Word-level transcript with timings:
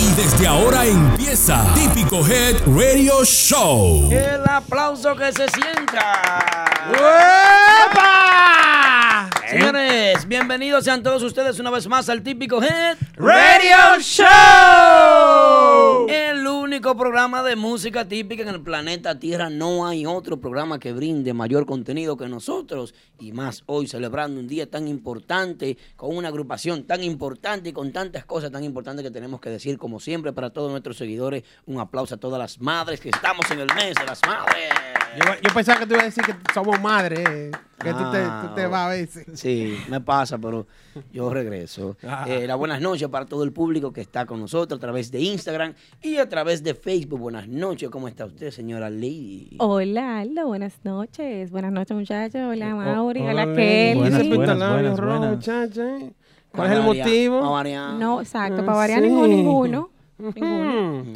Y 0.00 0.14
desde 0.14 0.46
ahora 0.46 0.86
empieza 0.86 1.62
Típico 1.74 2.26
Head 2.26 2.62
Radio 2.66 3.22
Show. 3.22 4.10
El 4.10 4.48
aplauso 4.48 5.14
que 5.14 5.30
se 5.30 5.46
sienta. 5.50 6.64
Señores, 9.50 10.26
bienvenidos 10.26 10.84
sean 10.84 11.02
todos 11.02 11.22
ustedes 11.22 11.60
una 11.60 11.70
vez 11.70 11.86
más 11.86 12.08
al 12.08 12.22
típico 12.22 12.62
Head 12.62 12.96
Radio 13.22 14.00
Show. 14.00 14.26
El 16.08 16.46
único 16.46 16.96
programa 16.96 17.42
de 17.42 17.54
música 17.54 18.08
típica 18.08 18.44
en 18.44 18.48
el 18.48 18.62
planeta 18.62 19.18
Tierra. 19.18 19.50
No 19.50 19.86
hay 19.86 20.06
otro 20.06 20.40
programa 20.40 20.78
que 20.78 20.94
brinde 20.94 21.34
mayor 21.34 21.66
contenido 21.66 22.16
que 22.16 22.28
nosotros. 22.28 22.94
Y 23.18 23.32
más 23.32 23.62
hoy 23.66 23.86
celebrando 23.88 24.40
un 24.40 24.48
día 24.48 24.70
tan 24.70 24.88
importante, 24.88 25.76
con 25.96 26.16
una 26.16 26.28
agrupación 26.28 26.84
tan 26.84 27.04
importante 27.04 27.68
y 27.68 27.72
con 27.74 27.92
tantas 27.92 28.24
cosas 28.24 28.50
tan 28.50 28.64
importantes 28.64 29.04
que 29.04 29.10
tenemos 29.10 29.38
que 29.38 29.50
decir, 29.50 29.76
como 29.76 30.00
siempre, 30.00 30.32
para 30.32 30.48
todos 30.48 30.70
nuestros 30.70 30.96
seguidores. 30.96 31.42
Un 31.66 31.78
aplauso 31.78 32.14
a 32.14 32.18
todas 32.18 32.38
las 32.38 32.58
madres 32.58 33.00
que 33.00 33.10
estamos 33.10 33.50
en 33.50 33.58
el 33.60 33.68
mes 33.74 33.96
de 33.96 34.06
las 34.06 34.22
madres. 34.26 34.70
Yo, 35.18 35.24
yo 35.42 35.52
pensaba 35.54 35.80
que 35.80 35.86
tú 35.86 35.92
ibas 35.92 36.04
a 36.04 36.06
decir 36.06 36.24
que 36.24 36.34
somos 36.54 36.80
madres, 36.80 37.18
eh, 37.28 37.50
que 37.82 37.92
tú, 37.92 38.10
te, 38.12 38.18
Ah, 38.18 38.44
tú 38.46 38.54
te 38.54 38.66
vas 38.66 38.86
a 38.86 38.88
veces. 38.90 39.26
Sí, 39.34 39.76
me 39.88 40.00
pasa, 40.00 40.38
pero 40.38 40.66
yo 41.12 41.28
regreso. 41.30 41.96
Ah. 42.06 42.26
Eh, 42.28 42.46
las 42.46 42.56
buenas 42.56 42.80
noches 42.80 43.08
para 43.10 43.26
todo 43.26 43.44
el 43.44 43.52
público 43.52 43.92
que 43.92 44.00
está 44.00 44.26
con 44.26 44.40
nosotros 44.40 44.78
a 44.78 44.80
través 44.80 45.10
de 45.10 45.20
Instagram 45.20 45.74
y 46.02 46.16
a 46.16 46.28
través 46.28 46.62
de 46.62 46.74
Facebook. 46.74 47.20
Buenas 47.20 47.48
noches, 47.48 47.90
¿cómo 47.90 48.08
está 48.08 48.26
usted, 48.26 48.50
señora 48.50 48.90
Lady? 48.90 49.56
Hola, 49.58 50.20
Aldo, 50.20 50.46
buenas 50.46 50.78
noches. 50.84 51.50
Buenas 51.50 51.72
noches, 51.72 51.96
muchachos. 51.96 52.40
Hola, 52.42 52.74
Mauri. 52.74 53.20
Hola. 53.20 53.52
Kelly. 53.54 53.98
Buenas, 53.98 54.28
buenas, 54.28 55.30
muchacha, 55.36 55.98
¿eh? 55.98 56.12
¿Cuál 56.52 56.72
es 56.72 56.78
el 56.78 56.82
motivo? 56.84 57.40
para 57.40 57.50
variar. 57.50 57.94
No, 57.94 58.20
exacto, 58.20 58.64
para 58.64 58.78
variar 58.78 59.00
sí. 59.00 59.08
ninguno, 59.08 59.28
ninguno. 59.28 59.90
ninguno. 60.18 61.04
Mm. 61.04 61.14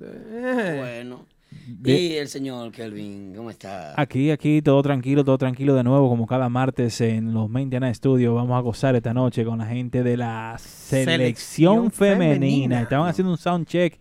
Eh. 0.00 0.76
Bueno. 0.78 1.33
Bien. 1.66 1.98
Y 1.98 2.12
el 2.16 2.28
señor 2.28 2.70
Kelvin, 2.72 3.32
¿cómo 3.34 3.50
está? 3.50 3.94
Aquí, 4.00 4.30
aquí, 4.30 4.60
todo 4.60 4.82
tranquilo, 4.82 5.24
todo 5.24 5.38
tranquilo 5.38 5.74
de 5.74 5.82
nuevo, 5.82 6.08
como 6.08 6.26
cada 6.26 6.48
martes 6.48 7.00
en 7.00 7.32
los 7.32 7.48
Maintenance 7.48 7.96
Studios. 7.98 8.34
Vamos 8.34 8.56
a 8.56 8.60
gozar 8.60 8.94
esta 8.96 9.14
noche 9.14 9.44
con 9.44 9.58
la 9.58 9.66
gente 9.66 10.02
de 10.02 10.16
la 10.16 10.56
selección, 10.58 11.14
Selección 11.18 11.90
femenina. 11.90 12.34
femenina. 12.34 12.82
Estaban 12.82 13.08
haciendo 13.08 13.32
un 13.32 13.38
sound 13.38 13.66
check 13.66 13.98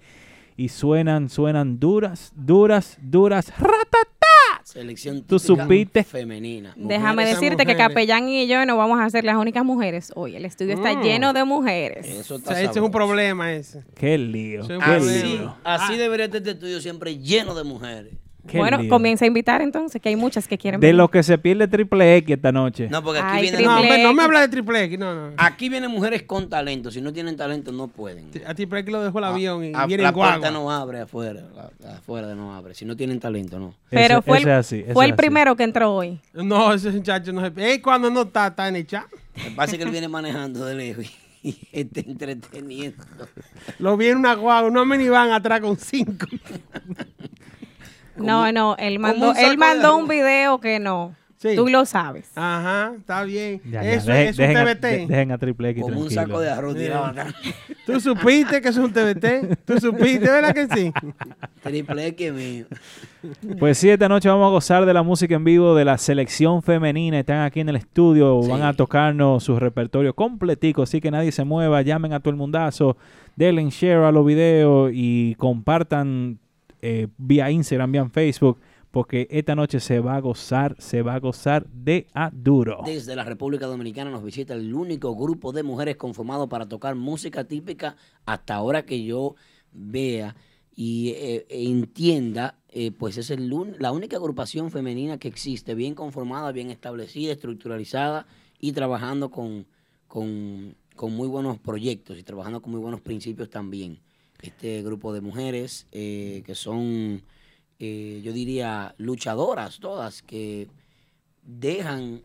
y 0.58 0.70
suenan, 0.70 1.30
suenan 1.30 1.80
duras, 1.80 2.34
duras, 2.36 2.98
duras. 3.02 3.52
¡Ratata! 3.58 4.33
Selección 4.64 5.22
¿Tú 5.24 5.40
supiste? 5.40 6.04
femenina. 6.04 6.74
Déjame 6.76 7.26
decirte 7.26 7.66
que. 7.66 7.76
Capellán 7.76 8.30
y 8.30 8.48
yo 8.48 8.66
no 8.66 8.78
vamos 8.78 9.00
a 9.02 9.10
ser 9.10 9.24
las 9.26 9.36
únicas 9.36 9.66
mujeres 9.66 10.12
hoy. 10.16 10.36
El 10.36 10.46
estudio 10.46 10.74
está 10.76 10.94
Mm. 10.94 11.02
lleno 11.04 11.34
de 11.34 11.44
mujeres. 11.44 12.08
Eso 12.08 12.36
O 12.36 12.38
está 12.38 12.54
sea, 12.54 12.62
ese 12.64 12.72
es 12.80 12.86
un 12.86 12.92
problema 12.92 13.52
ese. 13.52 13.84
¡Qué 13.96 14.18
lío! 14.18 14.66
¡Qué 14.68 14.76
así. 14.82 15.24
lío! 15.24 15.56
Así 15.64 15.94
Ah. 15.94 15.98
debería 15.98 16.26
estar 16.26 16.38
este 16.40 16.52
estudio 16.52 16.80
siempre 16.80 17.18
lleno 17.18 17.54
de 17.56 17.64
mujeres. 17.64 18.14
¡Qué 18.46 18.58
bueno, 18.58 18.78
comienza 18.90 19.24
a 19.24 19.28
invitar 19.30 19.62
entonces, 19.62 20.02
que 20.02 20.10
hay 20.10 20.18
muchas 20.18 20.50
que 20.50 20.58
quieren 20.58 20.82
De 20.82 20.88
venir. 20.88 20.98
lo 20.98 21.10
que 21.10 21.24
se 21.24 21.38
pierde 21.38 21.66
Triple 21.68 22.18
X 22.18 22.36
esta 22.36 22.52
noche. 22.52 22.90
No, 22.90 23.02
porque 23.02 23.20
aquí 23.20 23.30
Ay, 23.38 23.42
vienen, 23.44 23.64
No, 23.64 23.80
hombre, 23.80 24.04
no 24.04 24.14
me 24.14 24.22
habla 24.24 24.42
de 24.42 24.50
triple 24.50 24.84
X, 24.84 25.00
no, 25.00 25.16
no. 25.30 25.34
aquí 25.38 25.70
vienen 25.70 25.90
mujeres 25.90 26.24
con 26.24 26.50
talento. 26.50 26.92
Si 26.92 27.00
no 27.00 27.14
tienen 27.14 27.38
talento, 27.38 27.72
no 27.72 27.88
pueden. 27.88 28.30
A 28.46 28.54
triple 28.54 28.82
X 28.82 28.92
lo 28.92 29.02
dejó 29.02 29.20
el 29.20 29.24
avión 29.26 29.64
y 29.64 29.72
A- 29.74 29.86
viene 29.86 30.04
la 30.04 30.10
en 30.10 30.16
guagua. 30.16 30.34
puerta 30.40 30.52
no 30.52 30.70
abre 30.70 31.00
afuera. 31.00 31.42
La, 31.56 31.70
la 31.80 31.98
afuera 32.00 32.36
no 32.36 32.54
abre. 32.54 32.74
Si 32.76 32.84
no 32.84 32.98
tienen 32.98 33.20
talento, 33.22 33.60
no. 33.60 33.74
Pero 33.90 34.22
fue 34.22 34.40
el, 34.40 34.50
así, 34.52 34.84
fue 34.92 35.06
el 35.06 35.12
así. 35.12 35.18
primero 35.18 35.56
que 35.56 35.64
entró 35.64 35.94
hoy. 35.96 36.20
No, 36.34 36.74
ese 36.74 36.92
muchacho 36.92 37.32
no 37.32 37.42
se... 37.50 37.54
Ey, 37.66 37.80
cuando 37.80 38.10
no 38.10 38.24
está, 38.24 38.48
está 38.48 38.68
en 38.68 38.76
el 38.76 38.86
chat. 38.86 39.06
Pasa 39.56 39.72
es 39.72 39.78
que 39.78 39.84
él 39.86 39.90
viene 39.92 40.10
manejando 40.10 40.66
de 40.66 40.76
lejos 40.76 41.06
y, 41.44 41.50
y 41.50 41.68
está 41.72 42.02
entreteniendo. 42.02 43.04
Lo 43.80 43.96
vi 43.96 44.08
en 44.08 44.18
una 44.18 44.34
guagua, 44.36 44.70
una 44.70 44.84
minivan 44.84 45.32
atrás 45.32 45.62
con 45.62 45.78
cinco. 45.78 46.28
No, 48.18 48.52
no, 48.52 48.76
él 48.78 49.00
mandó, 49.00 49.34
él 49.36 49.58
mandó 49.58 49.98
un 49.98 50.08
video 50.08 50.60
que 50.60 50.80
no. 50.80 51.16
Sí. 51.38 51.58
Tú 51.58 51.68
lo 51.68 51.84
sabes. 51.84 52.32
Ajá, 52.38 52.94
está 52.98 53.22
bien. 53.26 53.60
Ya, 53.70 53.84
ya, 53.84 53.92
Eso 53.96 54.12
dejen- 54.12 54.30
es 54.30 54.40
un 54.40 54.46
a- 54.56 54.64
TBT. 54.64 54.82
de- 54.88 55.08
dejen 55.08 55.32
a 55.34 55.38
Triple 55.38 55.70
X 55.72 55.84
Como 55.84 56.00
un 56.00 56.10
saco 56.10 56.40
de 56.40 56.50
arroz 56.50 56.74
tirado 56.74 57.04
acá. 57.04 57.28
¿Tú 57.86 58.00
supiste 58.00 58.62
que 58.62 58.70
es 58.70 58.78
un 58.78 58.94
TBT? 58.94 59.58
¿Tú 59.66 59.78
supiste, 59.78 60.20
verdad 60.20 60.54
que 60.56 60.68
sí? 60.74 60.94
Triple 61.62 62.08
X 62.08 62.32
mío. 62.32 62.66
Pues 63.60 63.78
sí, 63.78 63.90
esta 63.90 64.08
noche 64.08 64.30
vamos 64.30 64.48
a 64.48 64.52
gozar 64.52 64.86
de 64.86 64.94
la 64.94 65.04
música 65.04 65.36
en 65.36 65.44
vivo 65.44 65.76
de 65.76 65.84
la 65.84 65.98
selección 65.98 66.64
femenina. 66.64 67.20
Están 67.20 67.42
aquí 67.42 67.60
en 67.60 67.68
el 67.68 67.76
estudio, 67.76 68.40
Sí. 68.42 68.50
van 68.50 68.62
a 68.62 68.74
tocarnos 68.74 69.44
su 69.44 69.60
repertorio 69.60 70.14
completico, 70.16 70.84
así 70.84 71.02
que 71.02 71.12
nadie 71.12 71.34
se 71.34 71.44
mueva, 71.44 71.82
llamen 71.82 72.14
a 72.14 72.22
todo 72.22 72.30
el 72.30 72.38
mundazo, 72.38 72.96
denle 73.36 73.70
share 73.70 74.06
a 74.06 74.14
los 74.14 74.26
videos 74.26 74.92
y 74.94 75.36
compartan 75.36 76.40
eh, 76.86 77.08
vía 77.18 77.50
Instagram, 77.50 77.94
vía 77.94 78.10
Facebook, 78.10 78.60
porque 78.92 79.26
esta 79.32 79.56
noche 79.56 79.80
se 79.80 80.02
va 80.02 80.18
a 80.18 80.20
gozar, 80.20 80.76
se 80.80 81.02
va 81.02 81.16
a 81.16 81.20
gozar 81.20 81.66
de 81.70 82.08
a 82.14 82.30
duro. 82.30 82.82
Desde 82.86 83.16
la 83.16 83.24
República 83.24 83.68
Dominicana 83.68 84.12
nos 84.12 84.22
visita 84.22 84.54
el 84.54 84.76
único 84.76 85.16
grupo 85.16 85.54
de 85.54 85.64
mujeres 85.64 85.96
conformado 85.96 86.50
para 86.50 86.68
tocar 86.68 86.96
música 86.96 87.46
típica 87.46 87.96
hasta 88.26 88.56
ahora 88.56 88.86
que 88.86 89.02
yo 89.02 89.36
vea 89.72 90.36
y 90.76 91.12
eh, 91.12 91.46
e 91.48 91.70
entienda, 91.70 92.60
eh, 92.68 92.92
pues 92.92 93.18
es 93.18 93.30
el 93.30 93.50
la 93.80 93.94
única 93.94 94.18
agrupación 94.18 94.70
femenina 94.70 95.18
que 95.18 95.30
existe, 95.30 95.76
bien 95.76 95.96
conformada, 95.96 96.52
bien 96.52 96.70
establecida, 96.70 97.32
estructuralizada 97.32 98.28
y 98.60 98.74
trabajando 98.74 99.32
con, 99.32 99.66
con 100.08 100.76
muy 101.14 101.30
buenos 101.30 101.60
proyectos 101.60 102.20
y 102.20 102.24
trabajando 102.24 102.62
con 102.62 102.74
muy 102.74 102.82
buenos 102.82 103.00
principios 103.00 103.50
también. 103.50 104.02
Este 104.44 104.84
grupo 104.84 105.14
de 105.14 105.22
mujeres 105.22 105.88
eh, 105.94 106.44
que 106.46 106.54
son, 106.54 107.22
eh, 107.80 108.22
yo 108.24 108.34
diría, 108.34 108.94
luchadoras 108.98 109.80
todas, 109.80 110.22
que 110.22 110.68
dejan 111.44 112.22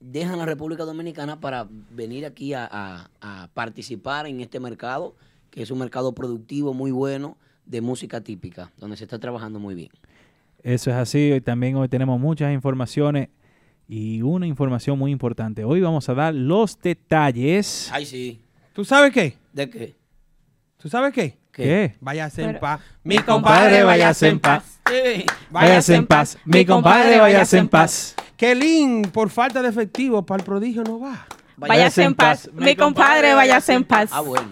dejan 0.00 0.38
la 0.38 0.44
República 0.44 0.84
Dominicana 0.84 1.40
para 1.40 1.66
venir 1.90 2.26
aquí 2.26 2.52
a, 2.52 2.68
a- 2.70 3.10
a 3.22 3.48
participar 3.54 4.26
en 4.26 4.40
este 4.40 4.60
mercado, 4.60 5.14
que 5.50 5.62
es 5.62 5.70
un 5.70 5.78
mercado 5.78 6.12
productivo 6.12 6.74
muy 6.74 6.90
bueno 6.90 7.38
de 7.64 7.80
música 7.80 8.20
típica, 8.20 8.70
donde 8.78 8.96
se 8.98 9.04
está 9.04 9.18
trabajando 9.18 9.58
muy 9.60 9.74
bien. 9.74 9.88
Eso 10.62 10.90
es 10.90 10.96
así. 10.96 11.32
Hoy 11.32 11.40
también 11.40 11.76
hoy 11.76 11.88
tenemos 11.88 12.20
muchas 12.20 12.52
informaciones 12.52 13.28
y 13.88 14.20
una 14.20 14.46
información 14.46 14.98
muy 14.98 15.10
importante. 15.10 15.64
Hoy 15.64 15.80
vamos 15.80 16.06
a 16.10 16.14
dar 16.14 16.34
los 16.34 16.78
detalles. 16.80 17.88
Ay, 17.92 18.04
sí. 18.04 18.40
¿Tú 18.74 18.84
sabes 18.84 19.10
qué? 19.12 19.36
¿De 19.54 19.70
qué? 19.70 19.94
¿Tú 20.84 20.90
sabes 20.90 21.14
qué? 21.14 21.38
¿Qué? 21.50 21.96
Váyase 21.98 22.42
en 22.42 22.48
Pero- 22.48 22.60
paz. 22.60 22.80
Mi 23.04 23.18
compadre, 23.20 23.84
váyase 23.84 24.28
en 24.28 24.38
paz. 24.38 24.64
Sí. 24.86 25.24
Váyase 25.48 25.94
en 25.94 26.06
paz. 26.06 26.36
Mi 26.44 26.66
compadre, 26.66 27.18
váyase 27.18 27.56
en 27.56 27.68
paz. 27.68 28.14
Kelin, 28.36 29.00
por 29.10 29.30
falta 29.30 29.62
de 29.62 29.70
efectivo, 29.70 30.26
para 30.26 30.40
el 30.40 30.44
prodigio 30.44 30.84
no 30.84 31.00
va. 31.00 31.26
Váyase 31.56 32.02
en 32.02 32.14
paz. 32.14 32.50
Mi 32.52 32.76
compadre, 32.76 33.32
váyase 33.32 33.72
en 33.72 33.84
paz. 33.84 34.10
Ah, 34.12 34.20
bueno. 34.20 34.48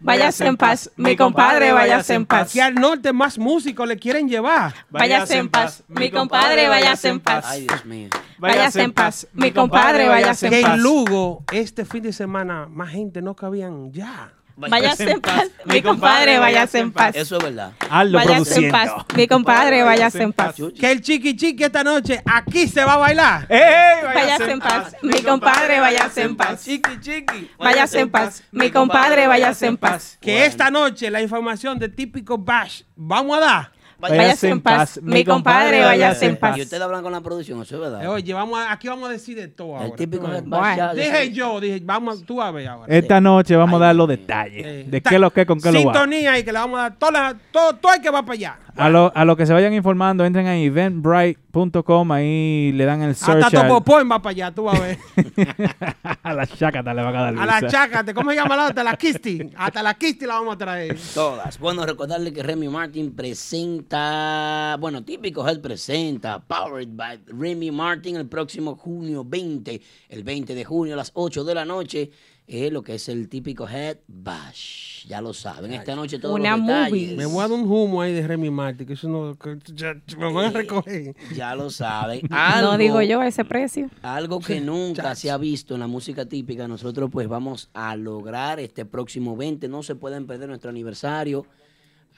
Váyase 0.00 0.46
en 0.48 0.58
paz. 0.58 0.90
Mi 0.96 1.16
compadre, 1.16 1.72
váyase 1.72 2.12
en 2.12 2.26
paz. 2.26 2.52
Que 2.52 2.60
al 2.60 2.74
norte 2.74 3.14
más 3.14 3.38
músicos 3.38 3.88
le 3.88 3.96
quieren 3.96 4.28
llevar. 4.28 4.74
Váyase 4.90 5.38
en 5.38 5.48
paz. 5.48 5.82
Mi 5.88 6.10
compadre, 6.10 6.68
váyase 6.68 7.08
en 7.08 7.20
paz. 7.20 7.46
Ay, 7.48 7.66
Dios 7.66 7.86
mío. 7.86 8.10
Váyase 8.36 8.82
en 8.82 8.92
paz. 8.92 9.26
Mi 9.32 9.50
compadre, 9.50 10.08
váyase 10.08 10.50
Que 10.50 10.58
en 10.60 10.62
paz. 10.66 10.74
en 10.74 10.82
Lugo, 10.82 11.42
este 11.50 11.86
fin 11.86 12.02
de 12.02 12.12
semana, 12.12 12.66
más 12.68 12.90
gente 12.90 13.22
no 13.22 13.34
cabían 13.34 13.92
ya. 13.92 14.34
Váyase 14.68 15.10
en 15.10 15.20
paz. 15.20 15.48
Mi 15.64 15.82
compadre, 15.82 16.38
váyase 16.38 16.78
en 16.78 16.92
paz. 16.92 17.16
Eso 17.16 17.36
es 17.36 17.42
verdad. 17.42 17.72
Hazlo 17.88 18.18
Váyase 18.18 18.66
en 18.66 18.70
paz. 18.70 18.92
Mi 19.16 19.26
compadre, 19.26 19.82
váyase 19.82 20.22
en 20.22 20.32
paz. 20.32 20.56
Que 20.78 20.90
el 20.92 21.00
chiqui 21.00 21.36
chiqui 21.36 21.64
esta 21.64 21.82
noche 21.82 22.22
aquí 22.24 22.68
se 22.68 22.84
va 22.84 22.94
a 22.94 22.96
bailar. 22.98 23.46
¡Ey! 23.48 24.04
Váyase 24.14 24.50
en 24.50 24.58
paz. 24.58 24.96
Mi 25.02 25.22
compadre, 25.22 25.80
váyase 25.80 26.22
en 26.22 26.36
paz. 26.36 26.64
Chiqui, 26.64 27.00
chiqui. 27.00 27.50
Váyase 27.58 28.00
en 28.00 28.10
paz. 28.10 28.42
Mi 28.50 28.70
compadre, 28.70 29.26
váyase 29.26 29.66
en 29.66 29.76
paz. 29.76 30.18
Que 30.20 30.44
esta 30.44 30.70
noche 30.70 31.10
la 31.10 31.22
información 31.22 31.78
de 31.78 31.88
típico 31.88 32.36
Bash 32.36 32.82
vamos 32.96 33.38
a 33.38 33.40
dar. 33.40 33.79
Váyase 34.00 34.48
en 34.48 34.60
paz. 34.60 35.00
Mi 35.02 35.24
compadre, 35.24 35.82
váyase 35.84 36.26
en 36.26 36.36
paz. 36.36 36.56
Y 36.58 36.62
ustedes 36.62 36.82
hablan 36.82 37.02
con 37.02 37.12
la 37.12 37.20
producción, 37.20 37.60
eso 37.62 37.74
es 37.76 37.80
verdad. 37.80 38.02
Eh, 38.04 38.08
Oye, 38.08 38.32
vamos 38.34 38.58
a- 38.58 38.72
aquí 38.72 38.88
vamos 38.88 39.08
a 39.08 39.12
decir 39.12 39.36
de 39.36 39.48
todo 39.48 39.76
el 39.76 39.82
ahora. 39.84 39.96
típico 39.96 40.24
Tú 40.24 40.30
ves. 40.30 40.40
headbash 40.42 40.76
ya- 40.76 40.94
Dije 40.94 41.32
yo, 41.32 41.60
dije, 41.60 41.80
vamos, 41.84 42.24
tú 42.24 42.40
a 42.42 42.50
ver 42.50 42.68
ahora. 42.68 42.86
Esta 42.94 43.20
noche 43.20 43.54
vamos 43.56 43.80
a 43.80 43.84
dar 43.86 43.94
los 43.96 44.08
detalles 44.08 44.64
Eh, 44.66 44.84
de 44.88 45.00
qué 45.02 45.14
es 45.16 45.20
lo 45.20 45.30
que 45.32 45.44
con 45.46 45.60
qué 45.60 45.70
lo 45.72 45.78
va. 45.84 45.92
Sintonía 45.92 46.38
y 46.38 46.44
que 46.44 46.52
le 46.52 46.58
vamos 46.58 46.78
a 46.78 46.82
dar 46.82 46.98
todas 46.98 47.12
las- 47.14 47.34
todo, 47.52 47.74
todo 47.76 47.94
el 47.94 48.00
que 48.00 48.10
va 48.10 48.22
para 48.22 48.32
allá. 48.34 48.58
A 48.76 48.88
lo, 48.88 49.12
a 49.14 49.24
lo 49.24 49.36
que 49.36 49.44
se 49.46 49.52
vayan 49.52 49.74
informando, 49.74 50.24
entren 50.24 50.46
a 50.46 50.56
eventbrite.com, 50.56 52.12
ahí 52.12 52.72
le 52.72 52.84
dan 52.84 53.02
el 53.02 53.14
search 53.14 53.44
Hasta 53.44 53.66
Topopoen 53.66 54.10
va 54.10 54.22
para 54.22 54.30
allá, 54.30 54.50
tú 54.54 54.62
vas 54.64 54.78
a 54.78 54.82
ver. 54.82 54.98
a 56.22 56.32
la 56.32 56.46
chácata 56.46 56.94
le 56.94 57.02
van 57.02 57.16
a 57.16 57.22
dar 57.32 57.38
A 57.38 57.46
la 57.60 57.68
chácate, 57.68 58.14
¿cómo 58.14 58.30
se 58.30 58.36
llama 58.36 58.56
la 58.56 58.66
otra? 58.68 58.82
La 58.84 58.96
Kisti. 58.96 59.50
Hasta 59.56 59.82
la 59.82 59.94
Kisti 59.94 60.24
la 60.24 60.34
vamos 60.34 60.54
a 60.54 60.58
traer. 60.58 60.96
Todas. 61.14 61.58
Bueno, 61.58 61.84
recordarle 61.84 62.32
que 62.32 62.42
Remy 62.42 62.68
Martin 62.68 63.14
presenta, 63.14 63.89
bueno, 63.90 65.02
típico 65.04 65.46
Head 65.46 65.60
presenta 65.60 66.38
Powered 66.40 66.90
by 66.92 67.20
Remy 67.26 67.70
Martin 67.72 68.16
el 68.16 68.26
próximo 68.28 68.76
junio 68.76 69.24
20, 69.24 69.80
el 70.08 70.22
20 70.24 70.54
de 70.54 70.64
junio 70.64 70.94
a 70.94 70.96
las 70.96 71.10
8 71.14 71.42
de 71.44 71.54
la 71.54 71.64
noche, 71.64 72.10
es 72.46 72.72
lo 72.72 72.82
que 72.82 72.94
es 72.96 73.08
el 73.08 73.28
típico 73.28 73.68
Head 73.68 73.98
Bash. 74.08 75.06
Ya 75.06 75.20
lo 75.20 75.32
saben, 75.32 75.72
esta 75.72 75.96
noche 75.96 76.18
todos 76.18 76.34
Una 76.38 76.56
los 76.56 76.66
detalles. 76.66 76.90
movie. 76.90 77.16
Me 77.16 77.26
voy 77.26 77.38
a 77.38 77.48
dar 77.48 77.52
un 77.52 77.70
humo 77.70 78.02
ahí 78.02 78.12
de 78.12 78.26
Remy 78.26 78.50
Martin, 78.50 78.86
que 78.86 78.92
eso 78.92 79.08
no. 79.08 79.36
que 79.36 79.58
ya- 79.74 79.94
me 80.18 80.32
van 80.32 80.46
a 80.46 80.50
recoger. 80.50 81.14
Ya 81.34 81.54
lo 81.54 81.70
saben. 81.70 82.20
No 82.60 82.76
digo 82.78 83.00
yo 83.02 83.22
ese 83.22 83.44
precio. 83.44 83.88
Algo 84.02 84.40
que 84.40 84.60
nunca 84.60 85.14
se 85.16 85.30
ha 85.30 85.36
visto 85.36 85.74
en 85.74 85.80
la 85.80 85.86
música 85.86 86.26
típica, 86.26 86.68
nosotros 86.68 87.08
pues 87.12 87.26
vamos 87.28 87.70
a 87.72 87.96
lograr 87.96 88.60
este 88.60 88.84
próximo 88.84 89.36
20, 89.36 89.66
no 89.68 89.82
se 89.82 89.94
pueden 89.96 90.26
perder 90.26 90.48
nuestro 90.48 90.70
aniversario 90.70 91.46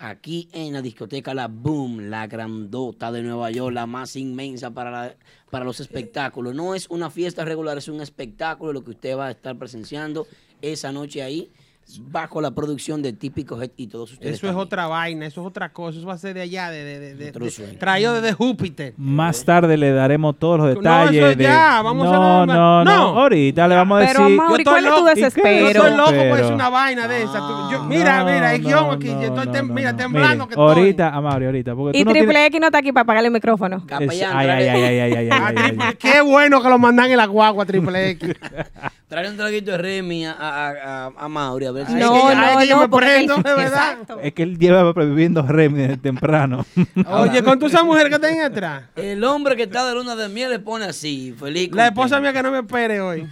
aquí 0.02 0.48
en 0.52 0.72
la 0.72 0.82
discoteca 0.82 1.32
La 1.32 1.46
Boom, 1.46 2.10
la 2.10 2.26
grandota 2.26 3.12
de 3.12 3.22
Nueva 3.22 3.52
York, 3.52 3.72
la 3.72 3.86
más 3.86 4.16
inmensa 4.16 4.72
para, 4.72 5.16
para 5.48 5.64
los 5.64 5.78
espectáculos. 5.78 6.56
No 6.56 6.74
es 6.74 6.90
una 6.90 7.08
fiesta 7.08 7.44
regular, 7.44 7.78
es 7.78 7.86
un 7.86 8.00
espectáculo 8.00 8.72
lo 8.72 8.82
que 8.82 8.90
usted 8.90 9.16
va 9.16 9.28
a 9.28 9.30
estar 9.30 9.56
presenciando 9.56 10.26
esa 10.60 10.90
noche 10.90 11.22
ahí, 11.22 11.52
bajo 12.00 12.40
la 12.40 12.50
producción 12.52 13.02
de 13.02 13.12
Típico 13.12 13.60
Head 13.60 13.70
y 13.76 13.86
todos 13.88 14.12
ustedes. 14.12 14.36
Eso 14.36 14.48
es 14.48 14.54
otra 14.54 14.86
vaina, 14.86 15.26
eso 15.26 15.40
es 15.42 15.46
otra 15.46 15.72
cosa. 15.72 15.98
Eso 15.98 16.06
va 16.06 16.14
a 16.14 16.18
ser 16.18 16.34
de 16.34 16.42
allá, 16.42 16.70
de, 16.70 16.84
de, 16.84 17.14
de, 17.14 17.32
traído 17.78 18.14
desde 18.14 18.32
Júpiter. 18.32 18.94
Más 18.96 19.44
tarde 19.44 19.76
le 19.76 19.92
daremos 19.92 20.38
todos 20.38 20.58
los 20.58 20.68
No, 20.74 20.80
detalles. 20.80 21.22
eso 21.24 21.36
de- 21.36 21.44
ya, 21.44 21.82
vamos 21.82 22.06
a 22.08 22.12
no, 22.12 22.42
hacer- 22.42 22.46
no, 22.54 22.84
no, 22.84 22.84
no. 22.84 23.20
Ahorita 23.20 23.68
le 23.68 23.74
vamos 23.74 24.02
a 24.02 24.06
Pero, 24.06 24.22
decir. 24.24 24.36
Mauri, 24.36 24.64
Yo 24.64 24.70
¿cuál 24.70 24.84
es 24.84 24.90
estoy 24.90 25.00
tu 25.00 25.04
loco. 25.04 25.10
¿Y 25.10 25.14
qué 25.14 25.20
Yo 25.20 25.24
desespero? 25.26 25.68
estoy 25.84 25.90
loco 25.96 26.10
por 26.10 26.16
Pero- 26.18 26.36
decir 26.36 26.54
una 26.54 26.68
vaina 26.68 27.08
de 27.08 27.22
esa. 27.22 27.38
Tú- 27.38 27.70
yo- 27.72 27.78
Ah. 27.82 27.86
mira, 27.88 28.24
mira, 28.24 28.48
hay 28.48 28.58
No, 28.60 28.68
guion 28.68 28.86
no, 28.86 28.92
aquí. 28.92 29.06
yo 29.08 29.14
no, 29.14 29.22
estoy 29.22 29.46
no, 29.46 29.52
tem- 29.52 29.66
no, 29.68 29.74
mira, 29.74 29.92
no. 29.92 29.98
temblando 29.98 30.34
Mire, 30.44 30.46
que 30.46 30.52
estoy. 30.62 30.78
Ahorita, 30.82 31.08
Amaury, 31.14 31.46
ahorita. 31.46 31.74
Porque 31.74 31.98
Y 31.98 32.02
tú 32.02 32.08
no 32.08 32.12
Triple 32.12 32.32
tienes- 32.34 32.46
X 32.48 32.60
no 32.60 32.66
está 32.66 32.78
aquí 32.78 32.92
para 32.92 33.02
apagarle 33.02 33.26
el 33.28 33.32
micrófono. 33.32 33.76
Es- 33.76 33.84
Capellán, 33.84 34.36
ay, 34.36 34.48
ay, 34.48 34.68
ay, 34.68 34.98
ay, 34.98 35.12
ay, 35.12 35.28
Ah, 35.30 35.52
ay. 35.56 35.94
Qué 35.98 36.20
bueno 36.20 36.62
que 36.62 36.68
lo 36.68 36.78
mandan 36.78 37.10
en 37.10 37.16
la 37.16 37.26
guagua, 37.26 37.64
Triple 37.66 38.10
X. 38.10 38.34
Trae 39.08 39.28
un 39.28 39.36
traguito 39.36 39.72
de 39.72 39.78
Remy 39.78 40.24
a, 40.24 40.32
a, 40.32 40.70
a, 41.06 41.12
a 41.18 41.28
Mauri, 41.28 41.66
a 41.66 41.72
ver 41.72 41.81
No, 41.90 42.34
no, 42.34 42.58
que 42.58 42.66
yo 42.66 42.76
no, 42.76 42.82
me 42.82 42.88
prendo, 42.88 43.36
de 43.36 43.54
verdad. 43.54 43.92
Exacto. 43.92 44.20
Es 44.20 44.32
que 44.32 44.42
él 44.42 44.58
lleva 44.58 44.92
bebiendo 44.92 45.42
Remy 45.42 45.78
desde 45.78 45.96
temprano. 45.96 46.64
Oye, 47.08 47.42
con 47.42 47.58
tu 47.58 47.66
esa 47.66 47.82
mujer 47.82 48.10
que 48.10 48.18
tenía 48.18 48.46
atrás. 48.46 48.84
El 48.96 49.22
hombre 49.24 49.56
que 49.56 49.64
está 49.64 49.84
de 49.86 49.94
luna 49.94 50.14
de 50.16 50.28
miel 50.28 50.50
le 50.50 50.58
pone 50.58 50.84
así, 50.86 51.34
feliz. 51.38 51.70
La 51.72 51.88
esposa 51.88 52.20
mía 52.20 52.32
que 52.32 52.42
no 52.42 52.50
me 52.50 52.58
espere 52.60 53.00
hoy. 53.00 53.26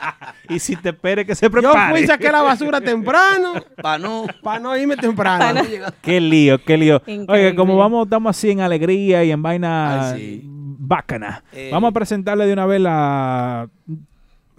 y 0.48 0.58
si 0.58 0.76
te 0.76 0.90
espere 0.90 1.24
que 1.24 1.34
se 1.34 1.46
Yo 1.46 1.50
prepare. 1.50 1.92
fui 1.92 2.00
y 2.02 2.06
saqué 2.06 2.30
la 2.30 2.42
basura 2.42 2.80
temprano 2.80 3.54
Pa' 3.82 3.98
no. 3.98 4.26
para 4.42 4.60
no 4.60 4.76
irme 4.76 4.96
temprano. 4.96 5.62
Qué 6.02 6.20
lío, 6.20 6.62
qué 6.62 6.76
lío. 6.76 7.02
Oye, 7.28 7.54
como 7.54 7.76
vamos, 7.76 8.06
estamos 8.06 8.36
así 8.36 8.50
en 8.50 8.60
alegría 8.60 9.24
y 9.24 9.30
en 9.30 9.42
vaina 9.42 10.10
Ay, 10.12 10.18
sí. 10.20 10.42
bacana. 10.46 11.42
Eh. 11.52 11.70
Vamos 11.72 11.90
a 11.90 11.92
presentarle 11.92 12.46
de 12.46 12.52
una 12.52 12.66
vez 12.66 12.80
la 12.80 13.68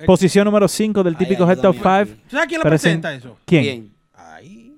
posición 0.05 0.45
número 0.45 0.67
5 0.67 1.03
del 1.03 1.15
Ay, 1.17 1.25
típico 1.25 1.49
Head 1.49 1.59
Top 1.59 1.75
ayúdame 1.75 2.05
5. 2.05 2.21
¿Sabes 2.29 2.47
quién 2.47 2.61
Presen- 2.61 2.69
presenta 2.69 3.13
eso? 3.15 3.37
¿Quién? 3.45 3.63
Bien. 3.63 3.91
Ahí, 4.13 4.75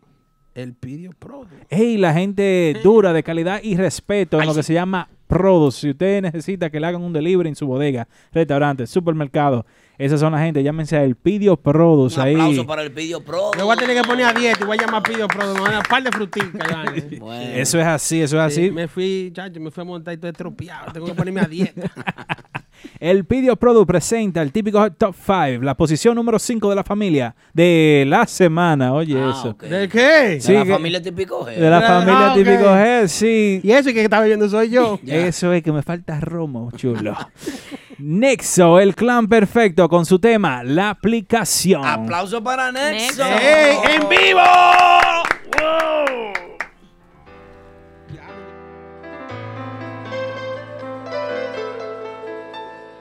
el 0.56 0.74
Pidio 0.74 1.12
Pro. 1.18 1.46
Hey, 1.70 1.98
la 1.98 2.14
gente 2.14 2.76
dura, 2.84 3.14
de 3.14 3.24
calidad 3.24 3.62
y 3.64 3.76
respeto 3.76 4.38
en 4.38 4.42
Ay, 4.44 4.48
lo 4.48 4.54
que 4.56 4.64
sí. 4.64 4.68
se 4.68 4.74
llama 4.74 5.10
Produce. 5.28 5.82
Si 5.82 5.90
usted 5.92 6.22
necesita 6.22 6.70
que 6.70 6.80
le 6.80 6.88
hagan 6.88 7.02
un 7.04 7.14
delivery 7.14 7.50
en 7.50 7.56
su 7.56 7.68
bodega, 7.68 8.08
restaurante, 8.32 8.88
supermercado, 8.88 9.66
esas 10.00 10.20
son 10.20 10.32
la 10.34 10.40
gente. 10.40 10.64
Llámense 10.64 10.98
a 10.98 11.04
El 11.04 11.16
Pidio 11.16 11.52
Un 11.54 11.58
Produce 11.62 12.20
ahí. 12.20 12.34
aplauso 12.34 12.66
para 12.66 12.82
el 12.82 12.92
Pidio 12.92 13.24
Pro. 13.24 13.52
Me 13.56 13.62
voy 13.64 13.74
a 13.74 13.80
tener 13.80 13.96
que 14.02 14.08
poner 14.08 14.26
a 14.26 14.34
dieta 14.34 14.60
y 14.62 14.66
voy 14.66 14.78
a 14.80 14.82
llamar 14.86 15.04
Pidio 15.04 15.28
Pro. 15.28 15.54
Me 15.54 15.60
van 15.60 15.68
a 15.68 15.72
dar 15.74 15.78
un 15.82 15.84
par 15.90 16.04
de 16.04 16.12
frutitas. 16.12 16.70
Iván. 16.70 16.86
Bueno. 17.20 17.52
Eso 17.54 17.80
es 17.80 17.86
así, 17.86 18.22
eso 18.22 18.44
es 18.44 18.54
Sí, 18.56 18.62
así. 18.64 18.72
me 18.72 18.88
fui, 18.88 19.32
chacho, 19.36 19.60
me 19.60 19.70
fui 19.70 19.82
a 19.82 19.86
montar 19.86 20.14
y 20.14 20.18
todo 20.18 20.32
estropeado. 20.32 20.92
Tengo 20.94 21.06
que 21.06 21.14
ponerme 21.14 21.42
a 21.42 21.46
dieta. 21.46 21.92
El 23.00 23.26
Pidio 23.26 23.58
Produce 23.58 23.86
presenta 23.86 24.42
el 24.42 24.54
típico 24.54 24.80
Hot 24.80 24.98
Top 24.98 25.14
5, 25.14 25.62
la 25.64 25.76
posición 25.76 26.16
número 26.16 26.40
5 26.40 26.70
de 26.70 26.76
la 26.78 26.84
familia 26.86 27.36
de 27.54 28.06
la 28.08 28.26
semana. 28.26 28.94
Oye, 28.94 29.20
Ah, 29.22 29.34
eso. 29.38 29.54
¿De 29.60 29.90
qué? 29.90 30.40
De 30.42 30.54
la 30.54 30.64
que- 30.64 30.72
familia 30.72 31.02
típico 31.02 31.46
G. 31.46 31.56
De 31.56 31.70
la 31.70 31.78
Ah, 31.80 31.82
familia 32.02 32.34
típico 32.36 32.70
G, 32.70 33.08
sí. 33.10 33.60
Y 33.64 33.72
eso 33.72 33.92
que 33.92 34.02
está 34.02 34.22
bebiendo 34.22 34.48
soy 34.48 34.70
yo. 34.70 34.98
Eso 35.06 35.52
es 35.52 35.62
que 35.62 35.74
me 35.74 35.82
falta 35.82 36.22
romo, 36.22 36.72
chulo. 36.78 37.16
Nexo, 38.02 38.80
el 38.80 38.96
clan 38.96 39.28
perfecto, 39.28 39.90
con 39.90 40.06
su 40.06 40.20
tema, 40.20 40.64
la 40.64 40.90
aplicación. 40.92 41.86
Aplauso 41.86 42.42
para 42.42 42.72
Nexo. 42.72 43.26
Nexo. 43.26 43.40
¡Ey, 43.42 43.78
en 43.96 44.08
vivo! 44.08 44.40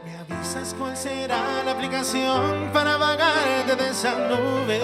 Me 0.04 0.16
avisas 0.18 0.74
cuál 0.76 0.96
será 0.96 1.62
la 1.64 1.70
aplicación 1.70 2.70
para 2.72 2.96
vagarte 2.96 3.76
de 3.76 3.90
esa 3.90 4.16
nube. 4.28 4.80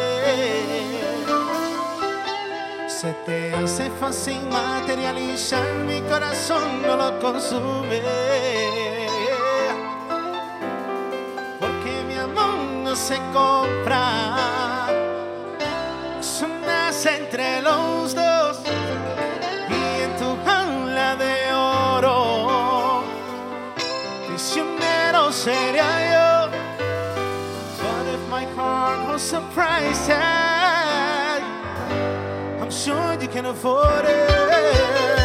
Se 2.87 3.13
te 3.27 3.53
hace 3.53 3.91
fácil 3.99 4.41
materializar, 4.49 5.67
mi 5.89 6.01
corazón 6.03 6.83
no 6.83 6.97
lo 6.97 7.19
consume. 7.19 8.01
Amor 12.25 12.57
no 12.83 12.97
se 12.97 13.19
compra, 13.35 14.87
eso 16.19 16.47
nace 16.65 17.17
entre 17.17 17.61
los 17.61 18.15
dos. 18.15 18.61
Y 19.69 20.03
en 20.05 20.17
tu 20.17 20.37
jaula 20.47 21.17
de 21.17 21.53
oro 21.53 23.05
prisionero 24.27 25.31
sería 25.33 25.91
yo. 26.13 26.51
But 27.83 28.07
if 28.15 28.23
my 28.31 28.45
heart 28.57 29.07
was 29.09 29.35
price 29.55 30.07
tag, 30.07 31.43
I'm 32.59 32.71
sure 32.71 33.19
you 33.21 33.29
can 33.29 33.47
afford 33.47 34.07
it. 34.07 35.24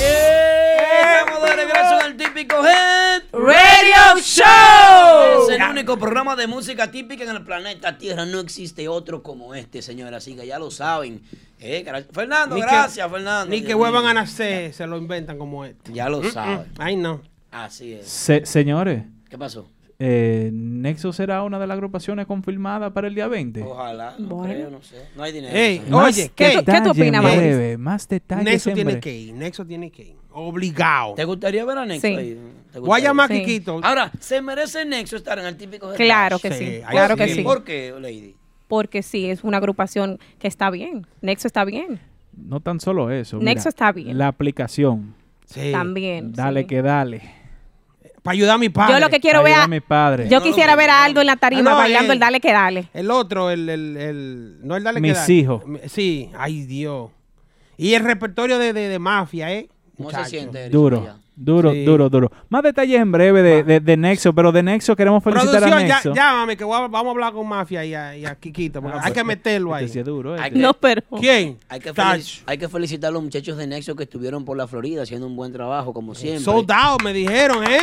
Estamos 1.01 1.43
de 1.49 1.57
regreso 1.57 2.01
en 2.01 2.07
el 2.07 2.17
típico 2.17 2.57
Head 2.67 3.23
Radio 3.33 4.21
Show. 4.23 5.43
Es 5.49 5.61
el 5.61 5.63
único 5.71 5.99
programa 5.99 6.35
de 6.37 6.47
música 6.47 6.91
típica 6.91 7.25
en 7.25 7.31
el 7.31 7.45
planeta 7.45 7.97
Tierra. 7.99 8.25
No 8.27 8.41
existe 8.41 8.89
otro 8.89 9.23
como 9.23 9.55
este, 9.55 9.83
señora. 9.83 10.17
Así 10.17 10.35
que 10.35 10.47
ya 10.47 10.59
lo 10.59 10.71
saben. 10.71 11.23
Eh, 11.61 11.85
Fernando, 12.13 12.55
Ni 12.57 12.61
que- 12.63 12.67
gracias, 12.67 13.11
Fernando. 13.11 13.51
Ni 13.51 13.59
Dios 13.59 13.69
que 13.69 13.75
vuelvan 13.75 14.03
mío. 14.03 14.11
a 14.11 14.15
nacer, 14.15 14.73
se 14.73 14.87
lo 14.87 14.97
inventan 14.97 15.39
como 15.39 15.65
este. 15.65 15.93
Ya 15.93 16.09
lo 16.09 16.23
saben. 16.31 16.67
Ay, 16.79 16.97
no. 16.97 17.23
Así 17.51 17.93
es. 17.95 18.09
Se- 18.09 18.45
señores, 18.47 19.03
¿Qué 19.29 19.37
pasó? 19.39 19.69
Eh, 20.01 20.51
Nexo 20.53 21.13
será 21.13 21.43
una 21.43 21.59
de 21.59 21.67
las 21.67 21.75
agrupaciones 21.75 22.27
confirmadas 22.27 22.93
para 22.93 23.09
el 23.09 23.15
día 23.15 23.27
20. 23.27 23.63
Ojalá. 23.63 24.15
No 24.19 24.37
Bueno. 24.37 24.55
creo, 24.55 24.71
no 24.71 24.83
sé. 24.83 24.97
No 25.17 25.23
hay 25.25 25.33
dinero. 25.33 25.99
Oye, 25.99 26.31
¿qué 26.35 26.45
qué 26.45 26.51
tú 26.53 26.59
detalle 26.61 26.91
opinas, 26.91 27.23
breve, 27.25 27.79
Más 27.79 28.07
detalles 28.09 28.45
Nexo 28.45 28.71
en 28.71 28.75
tiene 28.77 29.01
que 29.01 29.15
ir, 29.17 29.35
Nexo 29.35 29.67
tiene 29.67 29.91
que 29.91 30.03
ir. 30.05 30.17
Obligado. 30.31 31.15
¿Te 31.15 31.25
gustaría 31.25 31.65
ver 31.65 31.79
a 31.79 31.85
Nexo 31.87 32.07
Sí. 32.07 32.15
ahí? 32.15 32.39
¿Te 32.73 32.79
Voy 32.79 32.79
a 32.79 32.81
gustaría? 32.81 33.09
llamar 33.09 33.33
a 33.33 33.35
Sí. 33.35 33.41
Kikito. 33.45 33.81
Ahora, 33.83 34.13
¿se 34.21 34.41
merece 34.41 34.85
Nexo 34.85 35.17
estar 35.17 35.39
en 35.41 35.47
el 35.47 35.57
típico 35.57 35.93
Claro 35.95 36.39
que 36.39 36.53
Sí, 36.53 36.65
sí. 36.67 36.81
Claro 36.89 37.15
sí. 37.17 37.21
que 37.21 37.35
sí. 37.35 37.43
¿Por 37.43 37.65
qué, 37.65 37.93
Lady? 37.99 38.37
Porque 38.69 39.03
sí, 39.03 39.29
es 39.31 39.43
una 39.43 39.57
agrupación 39.57 40.21
que 40.39 40.47
está 40.47 40.71
bien. 40.71 41.07
Nexo 41.23 41.49
está 41.49 41.65
bien. 41.65 41.99
No 42.37 42.61
tan 42.61 42.79
solo 42.79 43.11
eso. 43.11 43.39
Nexo 43.39 43.61
mira, 43.63 43.69
está 43.71 43.91
bien. 43.93 44.17
La 44.17 44.29
aplicación. 44.29 45.15
Sí. 45.47 45.73
También. 45.73 46.33
Dale 46.35 46.61
sí. 46.61 46.67
que 46.69 46.83
dale. 46.83 47.23
Para 48.29 48.35
ayudar 48.35 48.55
a 48.57 48.59
mi 48.59 48.69
padre. 48.69 48.93
Yo 48.95 49.01
lo 49.01 49.09
que 49.09 49.21
quiero 49.21 49.43
ver 49.43 49.55
a 49.55 49.63
a- 49.65 49.69
mi 49.69 49.81
padre. 49.81 50.29
Yo 50.29 50.39
No 50.41 50.45
quisiera 50.45 50.77
ver 50.77 50.91
a 50.91 51.05
Aldo 51.05 51.23
en 51.23 51.27
la 51.29 51.37
tarima 51.37 51.71
Ah, 51.71 51.75
no, 51.75 51.77
bailando 51.79 52.13
eh. 52.13 52.15
el 52.15 52.21
Dale 52.21 52.41
que 52.41 52.53
Dale. 52.53 52.89
El 52.93 53.11
otro, 53.11 53.51
el, 53.51 53.69
el, 53.71 53.97
el- 53.97 54.59
no 54.67 54.77
el 54.77 54.85
dale 54.85 55.01
Mis 55.01 55.13
que 55.15 55.19
dale. 55.19 55.33
hijos. 55.35 55.63
Sí, 55.87 56.31
ay 56.39 56.63
Dios. 56.67 57.11
Y 57.79 57.95
el 57.95 58.05
repertorio 58.05 58.59
de, 58.59 58.73
de, 58.75 58.89
de 58.89 58.99
mafia, 58.99 59.51
¿eh? 59.53 59.69
¿Cómo 59.97 60.09
Muchacho. 60.11 60.25
se 60.25 60.31
siente? 60.31 60.59
Erickson, 60.61 60.81
Duro, 60.83 61.01
allá? 61.01 61.17
duro, 61.35 61.73
Sí. 61.73 61.85
duro, 61.85 62.09
duro. 62.11 62.33
Más 62.51 62.63
detalles 62.63 63.01
en 63.01 63.11
breve 63.13 63.43
de, 63.43 63.63
de, 63.65 63.81
de 63.81 63.97
Nexo, 63.97 64.33
pero 64.35 64.53
de 64.53 64.63
Nexo 64.63 64.95
queremos 64.95 65.23
felicitar 65.25 65.57
a 65.57 65.61
Producción, 65.61 65.87
ya, 65.89 65.95
Nexo. 65.95 66.15
llámame 66.15 66.57
que 66.57 66.65
voy 66.65 66.77
a- 66.77 66.89
vamos 66.89 67.07
a 67.07 67.11
hablar 67.11 67.33
con 67.33 67.47
mafia 67.49 67.85
y 67.85 67.95
a, 67.95 68.17
y 68.17 68.27
a 68.27 68.35
Kikito, 68.35 68.83
porque 68.83 68.97
Ah, 68.99 69.01
hay 69.05 69.11
pues, 69.13 69.15
que 69.15 69.25
meterlo 69.25 69.71
este 69.75 69.85
ahí. 69.85 69.89
sí 69.93 69.99
es 70.01 70.05
duro, 70.05 70.35
Hay 70.35 70.41
este. 70.41 70.53
que- 70.55 70.59
No, 70.59 70.75
pero. 70.75 71.03
¿Quién? 71.21 71.59
Hay 71.69 71.81
que, 71.81 71.93
hay 72.47 72.59
que 72.59 72.69
felicitar 72.69 73.09
a 73.09 73.13
los 73.13 73.23
muchachos 73.23 73.57
de 73.57 73.67
Nexo 73.67 73.95
que 73.97 74.03
estuvieron 74.05 74.45
por 74.45 74.57
la 74.57 74.67
Florida 74.67 75.03
haciendo 75.03 75.27
un 75.29 75.37
buen 75.37 75.53
trabajo, 75.53 75.93
como 75.93 76.15
siempre. 76.17 76.43
Sold 76.45 76.71
out, 76.73 77.03
me 77.03 77.13
dijeron, 77.13 77.63
¿eh? 77.65 77.79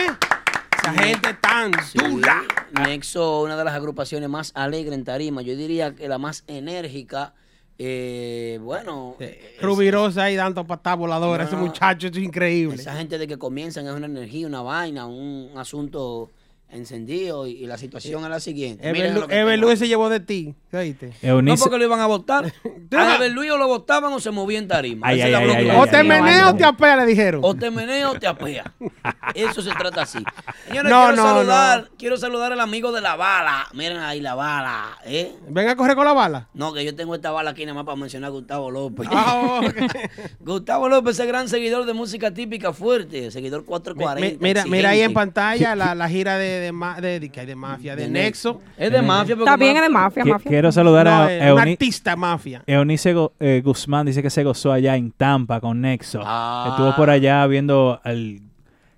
Esa 0.86 0.94
Sí. 0.94 1.10
gente 1.10 1.34
tan 1.42 1.72
Sí, 1.84 1.98
dura. 1.98 2.44
Nexo, 2.72 3.42
una 3.42 3.58
de 3.58 3.64
las 3.64 3.74
agrupaciones 3.74 4.30
más 4.30 4.52
alegres 4.56 4.94
en 4.94 5.04
tarima. 5.04 5.42
Yo 5.42 5.56
diría 5.56 5.96
que 5.96 6.08
la 6.08 6.18
más 6.18 6.44
enérgica. 6.48 7.34
eh, 7.78 8.58
bueno, 8.62 9.18
es- 9.20 9.36
Rubirosa 9.62 10.24
ahí 10.24 10.38
dando 10.38 10.66
patas 10.66 10.96
voladoras. 10.98 11.52
No, 11.52 11.58
Ese 11.58 11.68
muchacho 11.68 12.08
es 12.08 12.16
increíble. 12.18 12.76
esa 12.76 12.96
gente 12.96 13.18
de 13.18 13.28
que 13.28 13.38
comienzan 13.38 13.86
es 13.86 13.92
una 13.94 14.06
energía, 14.06 14.48
una 14.48 14.62
vaina, 14.62 15.06
un 15.08 15.50
asunto 15.58 16.32
encendido 16.70 17.48
y, 17.48 17.52
y 17.52 17.68
la 17.68 17.78
situación 17.78 18.24
es 18.24 18.30
la 18.30 18.40
siguiente. 18.40 18.88
Ever, 18.90 19.58
Luis 19.60 19.80
se 19.80 19.88
llevó 19.88 20.10
de 20.10 20.20
ti. 20.20 20.56
¿Oíste? 20.74 21.14
No 21.22 21.56
porque 21.56 21.78
lo 21.78 21.86
iban 21.86 22.00
a 22.02 22.06
votar. 22.08 22.52
A 22.98 23.16
Ever 23.16 23.32
Luis 23.32 23.50
o 23.52 23.58
lo 23.58 23.68
votaban 23.68 24.12
o 24.12 24.20
se 24.20 24.32
movía 24.32 24.60
en 24.60 24.68
tarima. 24.68 25.08
Ay, 25.08 25.22
ay, 25.22 25.32
la 25.32 25.38
ay, 25.40 25.70
O 25.78 25.88
te 25.88 26.04
menea 26.04 26.48
ay, 26.48 26.54
o 26.54 26.56
te 26.58 26.66
apea, 26.66 26.98
le 26.98 27.06
dijeron. 27.06 27.42
O 27.44 27.56
te 27.56 27.72
menea 27.72 28.10
o 28.12 28.20
te 28.20 28.28
apea. 28.28 28.74
Eso 29.36 29.62
se 29.62 29.72
trata 29.72 30.02
así. 30.02 30.20
Señores, 30.68 30.92
No, 30.92 31.08
quiero, 31.08 31.16
no, 31.16 31.24
saludar, 31.24 31.90
quiero 31.98 32.18
saludar 32.18 32.52
al 32.52 32.60
amigo 32.60 32.92
de 32.92 33.02
la 33.02 33.16
bala. 33.16 33.68
Miren 33.74 33.98
ahí 33.98 34.20
la 34.20 34.36
bala. 34.36 34.98
¿eh? 35.06 35.34
Ven 35.48 35.70
a 35.70 35.76
correr 35.76 35.96
con 35.96 36.06
la 36.06 36.14
bala. 36.14 36.50
No, 36.54 36.74
que 36.74 36.84
yo 36.84 36.94
tengo 36.96 37.16
esta 37.16 37.32
bala 37.32 37.52
aquí 37.52 37.64
nada 37.66 37.76
más 37.76 37.86
para 37.86 37.96
mencionar 37.96 38.28
a 38.28 38.32
Gustavo 38.32 38.70
López. 38.72 39.08
Ah. 39.12 39.62
Gustavo 40.40 40.90
López 40.90 41.20
es 41.20 41.28
gran 41.28 41.48
seguidor 41.50 41.86
de 41.86 41.94
música 41.94 42.34
típica 42.34 42.74
fuerte, 42.74 43.32
seguidor 43.32 43.62
Mi- 43.62 43.68
440. 43.68 44.20
mi- 44.22 44.38
mira, 44.40 44.66
mira 44.66 44.90
ahí 44.90 45.02
en 45.02 45.14
pantalla 45.14 45.76
la, 45.76 45.96
la 45.96 46.10
gira 46.10 46.38
de, 46.38 46.55
de, 46.60 46.72
ma- 46.72 47.00
de, 47.02 47.20
de- 47.20 47.30
que 47.30 47.40
hay 47.40 47.46
de 47.46 47.56
mafia, 47.56 47.96
de, 47.96 48.04
De 48.04 48.10
Nexo. 48.10 48.62
Es 48.78 48.92
de 48.92 49.02
mafia. 49.02 49.36
porque 49.36 49.50
Está 49.50 49.58
bien, 49.58 49.74
ma- 49.74 49.80
es 49.80 49.84
de 49.84 49.90
mafia, 49.90 50.24
Qui- 50.24 50.30
mafia. 50.30 50.50
Quiero 50.50 50.72
saludar 50.72 51.06
No, 51.06 51.12
a 51.12 51.26
un 51.26 51.32
Euni- 51.60 51.72
artista 51.74 52.16
mafia. 52.16 52.64
Eunice 52.68 53.14
Go- 53.14 53.34
eh, 53.40 53.62
Guzmán, 53.64 54.06
dice 54.06 54.22
que 54.22 54.30
se 54.30 54.44
gozó 54.44 54.72
allá 54.72 54.96
en 54.96 55.12
Tampa 55.12 55.60
con 55.62 55.82
Nexo. 55.82 56.22
Ah. 56.26 56.68
Estuvo 56.72 56.96
por 56.96 57.10
allá 57.10 57.46
viendo 57.48 58.00
el 58.06 58.42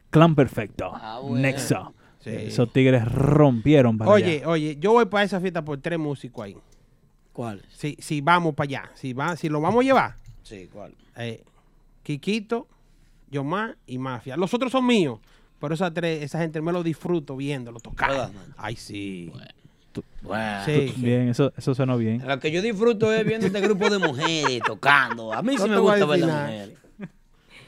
clan 0.10 0.36
perfecto. 0.36 0.92
Ah, 0.94 1.20
bueno. 1.22 1.38
Nexo. 1.42 1.94
Sí. 2.20 2.30
Esos 2.32 2.72
tigres 2.74 3.06
rompieron 3.10 3.98
para 3.98 4.12
Oye, 4.12 4.38
allá. 4.40 4.50
oye, 4.50 4.78
yo 4.80 4.92
voy 4.92 5.06
para 5.06 5.24
esa 5.24 5.40
fiesta 5.40 5.64
por 5.64 5.78
tres 5.80 5.98
músicos 5.98 6.44
ahí. 6.46 6.58
¿Cuál? 7.32 7.62
Si, 7.70 7.96
si 8.00 8.20
vamos 8.22 8.54
para 8.56 8.66
allá, 8.68 8.92
si, 8.96 9.14
va, 9.14 9.36
si 9.38 9.48
lo 9.48 9.62
vamos 9.62 9.82
a 9.82 9.84
llevar, 9.86 10.16
Sí, 10.44 10.68
¿cuál? 10.74 10.94
eh, 11.18 11.44
Kikito, 12.04 12.68
Yomar 13.30 13.78
y 13.86 13.98
Mafia. 13.98 14.36
Los 14.38 14.54
otros 14.54 14.72
son 14.72 14.86
míos, 14.86 15.20
pero 15.60 15.74
esas 15.74 15.94
tres, 15.94 16.24
esa 16.24 16.40
gente 16.40 16.62
me 16.62 16.72
lo 16.72 16.84
disfruto 16.84 17.36
viéndolo 17.36 17.80
tocar. 17.80 18.30
Ay, 18.58 18.76
sí. 18.76 19.32
Bueno. 20.22 20.64
Sí. 20.66 20.94
Bien, 20.98 21.30
eso, 21.30 21.52
eso 21.58 21.74
sonó 21.74 21.98
bien. 21.98 22.22
Lo 22.28 22.40
que 22.40 22.52
yo 22.52 22.62
disfruto 22.62 23.12
es 23.14 23.26
viendo 23.26 23.48
este 23.48 23.62
grupo 23.62 23.90
de 23.90 23.98
mujeres 23.98 24.62
tocando. 24.66 25.34
A 25.34 25.42
mí 25.42 25.58
sí 25.58 25.68
me 25.68 25.76
a 25.76 25.80
gusta 25.80 26.06
ver 26.06 26.20
las 26.20 26.30
mujeres. 26.30 26.78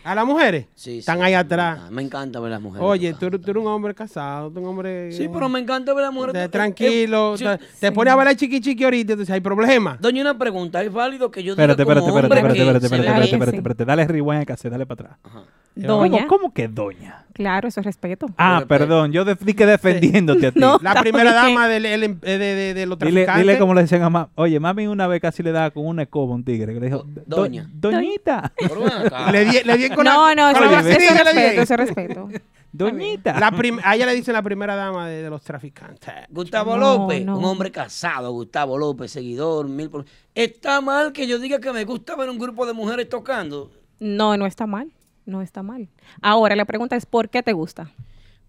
¿A 0.02 0.16
las 0.16 0.26
mujeres? 0.26 0.66
Sí, 0.76 1.00
Están 1.00 1.18
sí. 1.18 1.24
ahí 1.24 1.34
atrás. 1.34 1.92
Me 1.92 2.02
encanta 2.02 2.40
ver 2.40 2.52
las 2.52 2.62
mujeres. 2.62 2.88
Oye, 2.88 3.14
tú 3.14 3.26
eres, 3.26 3.42
tú 3.42 3.52
eres 3.52 3.62
un 3.62 3.68
hombre 3.68 3.94
casado, 3.94 4.50
tú 4.50 4.54
eres 4.54 4.64
un 4.64 4.70
hombre... 4.70 5.12
Sí, 5.12 5.28
pero 5.32 5.50
me 5.50 5.60
encanta 5.60 5.94
ver 5.94 6.06
las 6.06 6.14
mujeres 6.14 6.50
tranquilo. 6.50 7.36
Eh, 7.36 7.38
sí. 7.38 7.44
te 7.44 7.60
te 7.80 7.92
pones 7.92 8.14
a 8.14 8.16
ver 8.16 8.30
a 8.30 8.36
chiqui 8.36 8.62
chiqui 8.62 8.86
ahorita, 8.86 9.14
entonces 9.14 9.34
hay 9.34 9.42
problema. 9.42 9.98
Doña, 10.00 10.22
una 10.22 10.38
pregunta. 10.38 10.82
¿Es 10.82 10.92
válido 10.92 11.30
que 11.30 11.44
yo 11.44 11.54
diga 11.54 11.64
Espérate, 11.64 11.82
espérate, 11.82 12.08
como 12.08 12.20
espérate, 12.20 12.40
hombre 12.40 12.60
espérate, 12.60 12.80
que 12.80 12.86
espérate, 12.86 13.06
espérate, 13.06 13.36
espérate, 13.36 13.58
espérate. 13.58 13.86
Dale 13.86 14.08
rewind 14.08 14.42
acá, 14.42 14.56
dale 14.64 14.86
para 14.86 15.02
atrás. 15.02 15.20
Ajá. 15.24 15.44
Doña. 15.76 16.28
¿Cómo, 16.28 16.28
cómo 16.28 16.54
que 16.54 16.68
doña? 16.68 17.26
Claro, 17.40 17.70
eso 17.70 17.80
es 17.80 17.86
respeto. 17.86 18.26
Ah, 18.38 18.58
Pero, 18.68 18.68
perdón, 18.68 19.14
yo 19.14 19.24
def- 19.24 19.40
di 19.46 19.54
que 19.54 19.66
defendiéndote 19.66 20.48
a 20.48 20.52
ti. 20.52 20.60
No. 20.60 20.78
La 20.82 20.94
primera 21.00 21.32
bien. 21.32 21.56
dama 21.56 21.70
del, 21.70 21.86
el- 21.86 22.04
eh, 22.04 22.18
de, 22.22 22.38
de- 22.38 22.74
de 22.74 22.86
los 22.86 23.00
Dile, 23.00 23.24
traficantes. 23.24 23.46
dile 23.48 23.58
como 23.58 23.74
le 23.74 23.82
decían 23.84 24.02
a 24.02 24.10
mamá. 24.10 24.30
Oye, 24.36 24.60
mami 24.60 24.88
una 24.88 25.08
vez 25.08 25.22
casi 25.22 25.42
le 25.42 25.54
daba 25.54 25.72
con 25.72 25.86
una 25.88 26.02
escoba 26.04 26.34
a 26.34 26.36
un 26.36 26.44
tigre 26.44 26.74
que 26.74 26.82
le 26.82 26.88
dijo, 26.88 27.06
Do- 27.08 27.22
"Do- 27.26 27.36
doña. 27.38 27.66
Doñita. 27.74 28.52
Le 29.32 29.46
di, 29.46 29.58
le 29.64 29.78
di 29.78 29.90
con 29.90 30.04
No, 30.04 30.28
la, 30.28 30.36
no, 30.36 30.50
eso, 30.50 30.60
con 30.60 30.68
eso 30.68 30.80
es 30.80 30.98
vitrina, 30.98 31.24
le 31.24 31.32
di 31.32 31.40
respeto, 31.40 31.62
eso 31.62 31.74
es 31.76 31.80
respeto. 31.80 32.30
doñita. 32.74 33.40
La 33.40 33.52
prim- 33.52 33.80
a 33.86 33.96
ella 33.96 34.06
le 34.06 34.16
dicen 34.16 34.34
la 34.34 34.42
primera 34.42 34.76
dama 34.76 35.08
de, 35.08 35.24
de 35.24 35.30
los 35.30 35.42
traficantes. 35.42 36.14
Gustavo 36.30 36.76
No, 36.76 36.98
López, 36.98 37.26
no. 37.26 37.38
un 37.38 37.46
hombre 37.46 37.72
casado, 37.72 38.32
Gustavo 38.34 38.78
López, 38.78 39.12
seguidor, 39.12 39.70
mil 39.70 39.90
por... 39.90 40.04
¿Está 40.36 40.82
mal 40.82 41.14
que 41.14 41.26
yo 41.26 41.40
diga 41.40 41.60
que 41.60 41.72
me 41.72 41.86
gusta 41.86 42.18
ver 42.18 42.30
un 42.30 42.38
grupo 42.38 42.66
de 42.66 42.74
mujeres 42.74 43.08
tocando? 43.08 43.72
No, 44.00 44.36
no 44.38 44.46
está 44.46 44.68
mal. 44.68 44.92
No 45.30 45.42
está 45.42 45.62
mal. 45.64 45.88
Ahora 46.22 46.56
la 46.56 46.66
pregunta 46.66 46.96
es, 46.96 47.06
¿por 47.06 47.30
qué 47.30 47.44
te 47.44 47.54
gusta? 47.54 47.92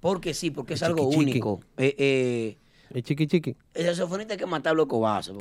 Porque 0.01 0.33
sí, 0.33 0.51
porque 0.51 0.75
es 0.75 0.81
Chiqui, 0.81 0.91
algo 0.91 1.11
chiqui. 1.11 1.23
único. 1.23 1.61
Eh, 1.77 1.95
eh, 1.99 2.57
El 2.93 3.03
chiqui 3.03 3.27
chiqui. 3.27 3.55
el 3.75 3.85
saxofonista 3.87 4.33
hay 4.35 4.39
que 4.39 4.47
matarlo 4.47 4.89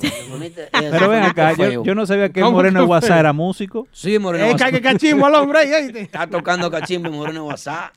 el 0.74 0.90
Pero 0.90 1.08
ven 1.08 1.22
acá, 1.22 1.54
yo, 1.54 1.82
yo 1.82 1.94
no 1.94 2.04
sabía 2.06 2.28
que 2.28 2.40
el 2.40 2.44
¿Cómo 2.44 2.58
Moreno 2.58 2.80
que 2.80 2.84
de 2.84 2.90
WhatsApp 2.90 3.10
fue? 3.10 3.18
era 3.20 3.32
músico. 3.32 3.88
Sí, 3.90 4.18
Moreno 4.18 4.44
Eh, 4.44 4.50
WhatsApp. 4.52 4.70
que 4.72 4.82
cachimbo 4.82 5.26
al 5.26 5.34
hombre. 5.36 5.60
Está 6.02 6.26
tocando 6.26 6.70
cachimbo 6.70 7.10
Moreno 7.10 7.46
WhatsApp. 7.46 7.92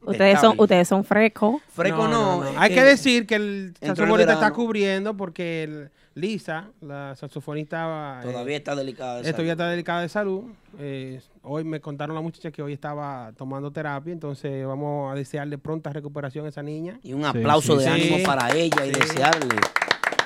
Ustedes 0.00 0.40
son, 0.40 0.54
ustedes 0.58 0.88
son 0.88 1.04
frescos. 1.04 1.60
Fresco 1.68 2.08
no. 2.08 2.42
es 2.44 2.56
Hay 2.56 2.70
que 2.70 2.76
que 2.76 2.84
decir 2.84 3.26
que 3.26 3.34
el 3.34 3.74
saxofonista 3.82 4.32
está 4.32 4.50
cubriendo 4.52 5.14
porque 5.16 5.64
el- 5.64 5.90
Lisa, 6.18 6.70
la 6.80 7.14
saxofonista, 7.16 8.20
eh, 8.22 8.26
Todavía 8.26 8.56
está 8.56 8.74
delicada. 8.74 9.22
ya 9.22 9.32
salud. 9.32 9.48
está 9.48 9.68
delicada 9.68 10.02
de 10.02 10.08
salud. 10.08 10.44
Eh, 10.78 11.20
hoy 11.42 11.64
me 11.64 11.80
contaron 11.80 12.14
la 12.14 12.20
muchacha 12.20 12.50
que 12.50 12.62
hoy 12.62 12.72
estaba 12.72 13.32
tomando 13.36 13.70
terapia, 13.70 14.12
entonces 14.12 14.66
vamos 14.66 15.12
a 15.12 15.14
desearle 15.14 15.58
pronta 15.58 15.92
recuperación 15.92 16.46
a 16.46 16.48
esa 16.48 16.62
niña. 16.62 16.98
Y 17.02 17.12
un 17.12 17.24
aplauso 17.24 17.78
sí, 17.78 17.84
de 17.84 17.84
sí. 17.84 17.90
ánimo 17.90 18.26
para 18.26 18.54
ella 18.54 18.84
y 18.84 18.90
desearle 18.90 19.56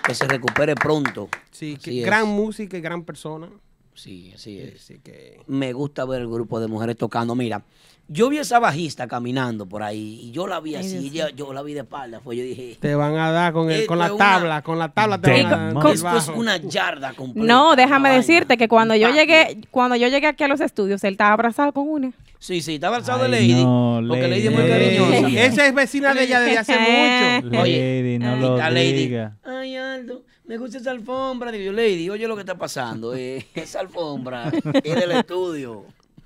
que 0.04 0.14
se 0.14 0.26
recupere 0.26 0.74
pronto. 0.74 1.28
Sí, 1.50 1.76
que 1.76 2.00
gran 2.02 2.26
música 2.26 2.76
y 2.76 2.80
gran 2.80 3.04
persona. 3.04 3.48
Sí, 3.94 4.32
así 4.34 4.58
es. 4.58 4.76
Así 4.76 4.98
que 5.02 5.40
Me 5.46 5.72
gusta 5.72 6.04
ver 6.04 6.22
el 6.22 6.28
grupo 6.28 6.58
de 6.60 6.66
mujeres 6.66 6.96
tocando. 6.96 7.34
Mira, 7.34 7.62
yo 8.08 8.28
vi 8.30 8.38
esa 8.38 8.58
bajista 8.58 9.06
caminando 9.06 9.66
por 9.66 9.82
ahí 9.82 10.18
y 10.24 10.30
yo 10.32 10.46
la 10.46 10.60
vi 10.60 10.74
así, 10.76 10.96
ella- 11.08 11.30
yo 11.30 11.52
la 11.52 11.62
vi 11.62 11.72
de 11.74 11.80
espalda. 11.80 12.20
Fue, 12.20 12.36
yo 12.36 12.42
dije, 12.42 12.76
te 12.80 12.94
van 12.94 13.16
a 13.16 13.30
dar 13.30 13.52
con, 13.52 13.70
el, 13.70 13.86
con 13.86 13.98
la 13.98 14.12
una- 14.12 14.16
tabla, 14.24 14.62
con 14.62 14.78
la 14.78 14.88
tabla 14.88 15.18
te 15.20 15.36
Sí, 15.36 15.42
van 15.42 15.52
a 15.54 15.72
dar. 15.74 15.92
esto 15.94 16.16
es 16.16 16.28
una 16.28 16.56
yarda 16.56 17.12
completa. 17.12 17.46
No, 17.46 17.76
déjame 17.76 18.10
decirte 18.10 18.48
vaina. 18.48 18.56
que 18.58 18.68
cuando 18.68 18.94
yo 18.96 19.10
llegué, 19.10 19.58
cuando 19.70 19.94
yo 19.96 20.08
llegué 20.08 20.26
aquí 20.26 20.42
a 20.44 20.48
los 20.48 20.60
estudios, 20.60 21.04
él 21.04 21.12
estaba 21.12 21.32
abrazado 21.34 21.72
con 21.72 21.88
una. 21.88 22.12
Sí, 22.38 22.60
sí, 22.60 22.74
estaba 22.74 22.98
de 23.00 23.12
Ay, 23.12 23.30
Lady. 23.30 23.64
no, 23.64 24.02
porque 24.08 24.26
Lady 24.26 24.46
es 24.48 24.52
muy 24.52 24.62
Lady. 24.66 24.96
cariñosa. 24.96 25.44
Esa 25.44 25.66
es 25.68 25.74
vecina 25.74 26.12
de 26.12 26.24
ella 26.24 26.40
desde 26.40 26.58
hace 26.58 26.72
mucho. 27.44 27.60
Oye, 27.62 28.02
Lady, 28.02 28.18
no 28.18 28.36
Y 28.36 28.40
lo 28.40 28.56
Lady. 28.56 28.92
diga. 28.94 29.36
Ay, 29.44 29.76
Aldo, 29.76 30.24
me 30.44 30.56
gusta 30.58 30.78
esa 30.78 30.90
alfombra. 30.90 31.50
Digo, 31.50 31.64
yo, 31.64 31.72
Lady, 31.72 32.10
oye 32.10 32.26
lo 32.28 32.34
que 32.34 32.40
está 32.42 32.56
pasando. 32.56 33.14
eh, 33.14 33.46
esa 33.54 33.80
alfombra 33.80 34.50
es 34.82 34.94
del 34.94 35.12
estudio. 35.12 35.84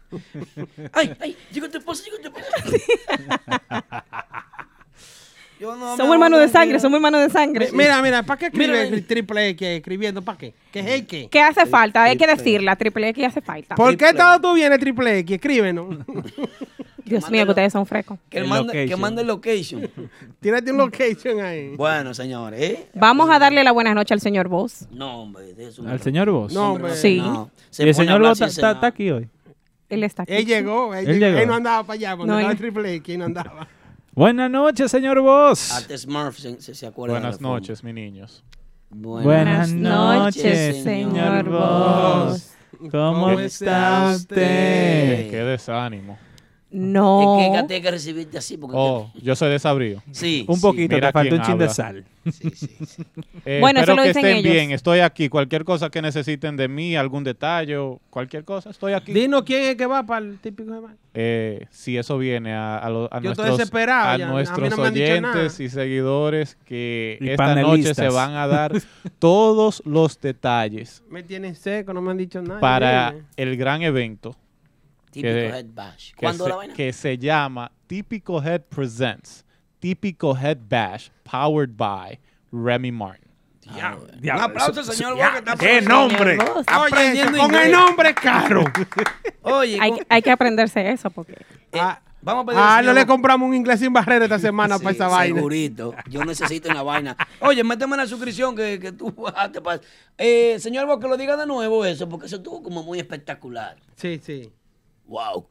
Ay, 0.92 1.16
ay, 1.20 1.36
llegó 1.52 1.68
tu 1.68 1.78
esposa, 1.78 2.04
llegó 2.04 2.18
tu 2.18 2.28
esposa. 2.28 2.56
Yo 5.58 5.74
no 5.76 5.92
me 5.92 5.96
Somos 5.96 6.12
hermanos 6.14 6.40
de 6.40 6.48
sangre, 6.48 6.78
somos 6.80 6.96
hermanos 6.96 7.20
de 7.22 7.30
sangre. 7.30 7.70
Mi- 7.72 7.78
Mira, 7.78 8.02
mira, 8.02 8.22
¿para 8.22 8.38
qué 8.38 8.50
Mira, 8.56 8.74
escribe 8.82 8.96
el 8.98 9.06
triple 9.06 9.48
X 9.50 9.68
escribiendo? 9.68 10.22
¿Para 10.22 10.36
qué? 10.38 10.54
¿Qué 10.72 10.80
es 10.80 10.86
el 10.86 11.06
qué? 11.06 11.28
¿Qué 11.30 11.40
hace 11.40 11.64
falta? 11.66 12.02
Hay 12.04 12.16
que 12.16 12.26
decirla, 12.26 12.76
triple 12.76 13.08
X 13.08 13.24
hace 13.26 13.40
falta. 13.40 13.74
¿Por 13.74 13.96
qué 13.96 14.12
todo 14.12 14.40
tú 14.40 14.54
vienes 14.54 14.78
triple 14.78 15.18
X? 15.20 15.36
Escríbenos. 15.36 15.96
Dios 17.04 17.30
mío, 17.30 17.44
que 17.44 17.50
ustedes 17.50 17.72
son 17.72 17.86
frescos. 17.86 18.18
Que, 18.28 18.42
mande, 18.42 18.72
que 18.72 18.78
location. 18.80 19.00
mande 19.00 19.20
el 19.22 19.28
location. 19.28 19.90
Tírate 20.40 20.70
un 20.72 20.76
location 20.78 21.40
ahí. 21.40 21.74
Bueno, 21.76 22.12
señores, 22.12 22.60
¿eh? 22.60 22.88
Vamos 22.94 23.30
a 23.30 23.38
darle 23.38 23.62
la 23.64 23.72
buenas 23.72 23.94
noches 23.94 24.12
al 24.12 24.20
señor 24.20 24.48
Vos. 24.48 24.86
No, 24.90 25.22
hombre, 25.22 25.54
de 25.54 25.68
eso 25.68 25.86
Al 25.88 26.00
señor 26.02 26.28
Vos. 26.30 26.52
No, 26.52 26.72
hombre. 26.72 26.94
Sí. 26.96 27.18
no. 27.18 27.50
Se 27.70 27.84
¿Y 27.84 27.88
el 27.88 27.94
señor 27.94 28.20
Vos 28.20 28.40
está, 28.40 28.78
aquí 28.86 29.10
hoy? 29.10 29.28
Él 29.88 30.02
está 30.02 30.24
aquí. 30.24 30.32
Él 30.32 30.44
llegó, 30.44 30.92
él, 30.94 31.08
Él 31.08 31.14
llegó. 31.20 31.26
llegó. 31.28 31.38
Él 31.38 31.46
no 31.48 31.54
andaba 31.54 31.84
para 31.84 31.94
allá, 31.94 32.16
cuando 32.16 32.34
No, 32.34 32.40
estaba 32.40 32.52
él- 32.52 32.56
el 32.56 32.60
triple 32.60 32.94
X, 32.96 33.12
él 33.14 33.18
no 33.20 33.24
andaba. 33.26 33.68
Buenas 34.16 34.50
noches, 34.50 34.90
señor 34.90 35.20
Vos. 35.20 35.70
Arte 35.72 35.98
Smurf 35.98 36.38
se, 36.38 36.58
se, 36.62 36.74
se 36.74 36.86
acuerda 36.86 37.16
de 37.16 37.20
Buenas 37.20 37.38
la 37.38 37.48
noches, 37.48 37.84
mi 37.84 37.92
niños. 37.92 38.42
Buenas, 38.88 39.24
Buenas 39.26 39.72
noches, 39.74 40.42
noches, 40.42 40.82
señor 40.82 41.50
Vos. 41.50 42.50
¿Cómo 42.78 42.90
¿Cómo 42.90 43.30
está 43.38 44.14
usted? 44.16 45.30
Qué 45.30 45.44
desánimo. 45.44 46.18
No. 46.78 47.38
Es 47.40 47.64
que 47.66 47.74
hay 47.74 47.80
que 47.82 47.90
recibirte 47.90 48.38
así 48.38 48.56
porque... 48.56 48.76
Oh, 48.78 49.10
yo 49.22 49.34
soy 49.34 49.50
desabrío. 49.50 50.02
Sí. 50.12 50.44
Un 50.48 50.56
sí. 50.56 50.62
poquito, 50.62 50.94
Mira 50.94 51.08
te 51.08 51.12
falta 51.12 51.30
quién 51.30 51.40
un 51.40 51.46
chin 51.46 51.58
de 51.58 51.68
sal. 51.68 52.04
Eh, 53.44 53.58
Bueno, 53.60 53.78
eso 53.80 53.92
espero 53.92 53.96
lo 53.96 54.02
que 54.02 54.08
dicen 54.08 54.24
estén 54.24 54.36
ellos. 54.38 54.52
bien. 54.52 54.70
Estoy 54.72 54.98
aquí. 54.98 55.28
Cualquier 55.28 55.64
cosa 55.64 55.90
que 55.90 56.02
necesiten 56.02 56.56
de 56.56 56.66
mí, 56.66 56.96
algún 56.96 57.22
detalle, 57.22 57.76
cualquier 58.10 58.42
cosa, 58.44 58.70
estoy 58.70 58.92
aquí. 58.94 59.12
Dinos 59.12 59.44
quién 59.44 59.62
es 59.62 59.76
que 59.76 59.86
va 59.86 60.04
para 60.04 60.26
el 60.26 60.38
típico 60.40 60.72
de. 60.72 60.88
Eh, 61.14 61.66
si 61.70 61.96
eso 61.96 62.18
viene 62.18 62.52
a, 62.52 62.78
a, 62.78 62.90
lo- 62.90 63.04
a 63.12 63.20
Yo 63.20 63.30
estoy 63.30 63.46
nuestros, 63.46 63.58
desesperado 63.58 64.08
a 64.10 64.16
ya, 64.18 64.24
a 64.24 64.28
mí 64.28 64.34
nuestros 64.34 64.76
no 64.76 64.82
oyentes 64.82 65.60
y 65.60 65.68
seguidores 65.68 66.56
que 66.64 67.16
Y 67.20 67.28
esta 67.30 67.54
noche 67.54 67.94
se 67.94 68.08
van 68.08 68.34
a 68.34 68.46
dar 68.48 68.72
todos 69.20 69.80
los 69.86 70.20
detalles 70.20 71.04
Me 71.08 71.22
tienen 71.22 71.54
seco, 71.54 71.92
no 71.94 72.02
me 72.02 72.10
han 72.10 72.16
dicho 72.18 72.42
nada. 72.42 72.58
para 72.60 73.14
el 73.36 73.56
gran 73.56 73.82
evento 73.82 74.34
Típico 75.22 75.34
que- 75.34 75.48
head 75.58 75.66
bash. 75.74 76.10
que 76.12 76.16
¿Cuándo 76.20 76.44
se, 76.44 76.50
la 76.50 76.56
vaina? 76.56 76.74
que 76.74 76.92
se 76.92 77.18
llama 77.18 77.70
Típico 77.86 78.42
Head 78.42 78.62
Presents 78.62 79.44
Típico 79.78 80.36
Head 80.36 80.58
Bash 80.68 81.08
Powered 81.30 81.70
by 81.76 82.18
Remy 82.52 82.90
Martin. 82.92 83.22
Un 83.68 84.30
aplauso, 84.30 84.82
señor 84.84 85.16
Vos, 85.16 85.28
que 85.30 85.38
está 85.38 85.56
¡Qué 85.56 85.78
aprendiendo. 85.78 85.94
nombre! 85.94 86.38
Oye, 86.38 87.38
con 87.38 87.54
el 87.56 87.72
nombre 87.72 88.14
caro. 88.14 88.64
Oye, 89.42 89.78
Hay, 90.08 90.22
que 90.22 90.30
aprenderse 90.30 90.88
eso 90.90 91.10
porque 91.10 91.32
eh, 91.32 91.78
Ah, 91.80 92.00
vamos 92.22 92.44
a 92.44 92.46
pedir 92.46 92.60
Ah, 92.60 92.76
al 92.78 92.84
no 92.84 92.92
señor 92.92 92.94
le 93.02 93.06
compramos 93.06 93.48
un 93.48 93.54
inglés 93.54 93.80
sin 93.80 93.92
barrera 93.92 94.24
esta 94.26 94.38
semana 94.48 94.78
Sí, 94.78 94.84
para 94.84 94.94
esa 94.94 95.08
vaina. 95.08 95.34
Segurito. 95.36 95.94
Yo 96.08 96.24
necesito 96.24 96.68
una 96.70 96.82
vaina. 96.84 97.16
Oye, 97.40 97.64
méteme 97.64 97.94
en 97.94 97.98
la 98.02 98.06
suscripción 98.06 98.54
que, 98.54 98.78
que 98.78 98.92
tú 98.92 99.10
bajaste. 99.12 99.60
pa- 99.60 99.80
Eh, 100.16 100.58
señor 100.60 100.86
Vos, 100.86 100.98
que 101.00 101.08
lo 101.08 101.16
diga 101.16 101.36
de 101.36 101.46
nuevo 101.46 101.84
eso, 101.84 102.08
porque 102.08 102.26
eso 102.26 102.36
estuvo 102.36 102.62
como 102.62 102.84
muy 102.84 102.98
espectacular. 103.00 103.76
Sí, 103.96 104.20
sí. 104.22 104.52
Wow. 105.06 105.46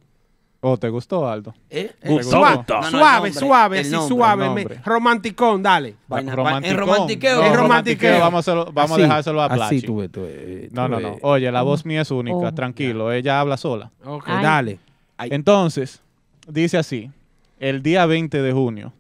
¿Oh, 0.68 0.78
te 0.78 0.90
gustó, 0.90 1.28
Aldo? 1.30 1.54
¿Eh? 1.70 1.92
¿Te 2.02 2.24
Suave, 2.24 2.56
gustó? 2.58 2.74
No, 2.76 2.82
no, 2.82 2.88
el 2.88 2.92
suave, 2.92 3.14
nombre, 3.30 3.34
suave, 3.34 3.80
el 3.80 3.86
sí, 3.86 3.92
nombre, 3.92 4.16
suave. 4.16 4.46
el 4.46 4.52
me- 4.52 4.62
nombre. 4.64 4.82
romanticón, 4.84 5.62
dale. 5.64 5.96
Vaina- 6.08 6.36
Romanticón. 6.36 6.72
en 6.72 6.78
romantiqueo. 6.80 7.36
No, 7.36 7.42
romantiqueo. 7.56 7.58
romantiqueo. 7.62 8.20
Vamos 8.20 8.36
a, 8.36 8.40
hacerlo- 8.52 8.72
vamos 8.74 8.92
a 8.92 8.94
Así, 8.96 9.02
dejárselo 9.04 9.42
a 9.42 9.46
Así 9.46 9.56
Plachi. 9.56 9.82
tú 9.82 9.98
ves, 9.98 10.12
tú 10.12 10.22
ves, 10.24 10.72
No, 10.72 10.86
tú 10.86 10.90
no, 10.92 10.98
ves. 10.98 11.06
no. 11.06 11.18
Oye, 11.22 11.52
la 11.52 11.62
voz 11.62 11.86
mía 11.86 12.02
es 12.02 12.10
única. 12.10 12.38
Oh. 12.38 12.54
Tranquilo, 12.54 13.12
ella 13.12 13.40
habla 13.40 13.58
sola. 13.58 13.92
Ok, 14.04 14.24
Ay. 14.26 14.44
dale. 14.44 14.80
Ay. 15.18 15.30
Entonces, 15.32 16.02
dice 16.48 16.78
así. 16.80 17.12
El 17.60 17.84
día 17.84 18.06
20 18.08 18.42
de 18.42 18.52
junio, 18.52 18.92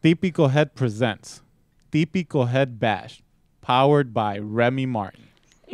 Típico 0.00 0.50
Head 0.50 0.70
Presents 0.72 1.42
Típico 1.88 2.46
Head 2.48 2.68
Bash 2.78 3.20
Powered 3.60 4.08
by 4.12 4.40
Remy 4.40 4.86
Martin. 4.88 5.24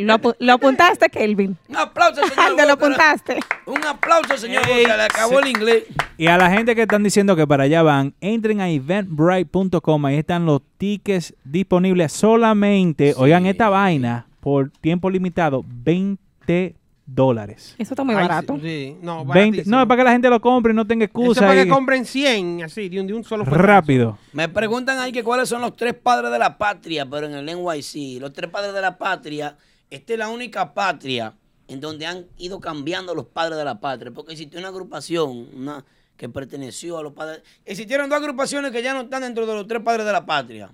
Lo, 0.05 0.15
apu- 0.15 0.37
lo 0.39 0.53
apuntaste, 0.55 1.09
Kelvin. 1.11 1.57
Un 1.69 1.77
aplauso, 1.77 2.21
señor 2.27 2.57
Te 2.57 2.67
lo 2.67 2.73
apuntaste. 2.73 3.39
Un 3.67 3.85
aplauso, 3.85 4.37
señor 4.37 4.63
Ey, 4.69 4.83
Vos, 4.85 4.91
se 4.93 4.97
le 4.97 5.03
acabó 5.03 5.41
el 5.41 5.49
inglés. 5.49 5.85
Y 6.17 6.27
a 6.27 6.37
la 6.39 6.51
gente 6.51 6.75
que 6.75 6.83
están 6.83 7.03
diciendo 7.03 7.35
que 7.37 7.47
para 7.47 7.65
allá 7.65 7.83
van, 7.83 8.15
entren 8.21 8.61
a 8.61 8.69
eventbrite.com. 8.71 10.05
Ahí 10.07 10.17
están 10.17 10.47
los 10.47 10.61
tickets 10.79 11.35
disponibles 11.45 12.13
solamente. 12.13 13.15
Oigan 13.17 13.47
esta 13.47 13.69
vaina 13.69 14.27
por 14.41 14.71
tiempo 14.71 15.11
limitado: 15.11 15.65
20 15.67 16.77
dólares. 17.07 17.75
Eso 17.79 17.95
está 17.95 18.05
muy 18.05 18.15
Ay, 18.15 18.23
barato. 18.23 18.57
Sí, 18.63 18.97
no, 19.03 19.25
20, 19.25 19.27
baratísimo. 19.29 19.77
no, 19.77 19.83
es 19.83 19.89
para 19.89 19.99
que 20.01 20.05
la 20.05 20.13
gente 20.13 20.31
lo 20.31 20.41
compre 20.41 20.73
y 20.73 20.77
no 20.77 20.87
tenga 20.87 21.05
Eso 21.07 21.13
es 21.19 21.21
excusa. 21.23 21.41
para 21.41 21.53
ahí. 21.53 21.65
que 21.65 21.69
compren 21.69 22.05
100, 22.05 22.63
así, 22.65 22.89
de 22.89 23.01
un, 23.01 23.07
de 23.07 23.15
un 23.15 23.25
solo 23.25 23.45
fuetazo. 23.45 23.67
Rápido. 23.67 24.19
Me 24.33 24.49
preguntan 24.49 24.99
ahí 24.99 25.11
que 25.11 25.25
cuáles 25.25 25.49
son 25.49 25.61
los 25.61 25.75
tres 25.75 25.95
padres 25.95 26.31
de 26.31 26.39
la 26.39 26.57
patria, 26.57 27.05
pero 27.07 27.27
en 27.27 27.35
el 27.35 27.47
NYC. 27.47 28.21
Los 28.21 28.33
tres 28.33 28.49
padres 28.51 28.73
de 28.73 28.81
la 28.81 28.97
patria, 28.97 29.57
esta 29.91 30.13
es 30.13 30.19
la 30.19 30.29
única 30.29 30.73
patria 30.73 31.35
en 31.69 31.81
donde 31.81 32.07
han 32.07 32.27
ido 32.39 32.61
cambiando 32.61 33.15
los 33.15 33.27
padres 33.27 33.59
de 33.59 33.65
la 33.65 33.81
patria. 33.81 34.13
Porque 34.13 34.33
existió 34.33 34.59
una 34.59 34.69
agrupación 34.69 35.49
una, 35.55 35.85
que 36.17 36.29
perteneció 36.29 36.99
a 36.99 37.03
los 37.03 37.13
padres. 37.13 37.43
Existieron 37.65 38.09
dos 38.09 38.19
agrupaciones 38.19 38.73
que 38.73 38.83
ya 38.83 38.95
no 38.95 39.03
están 39.03 39.23
dentro 39.23 39.47
de 39.47 39.55
los 39.55 39.67
tres 39.67 39.83
padres 39.83 40.07
de 40.07 40.13
la 40.13 40.27
patria. 40.27 40.71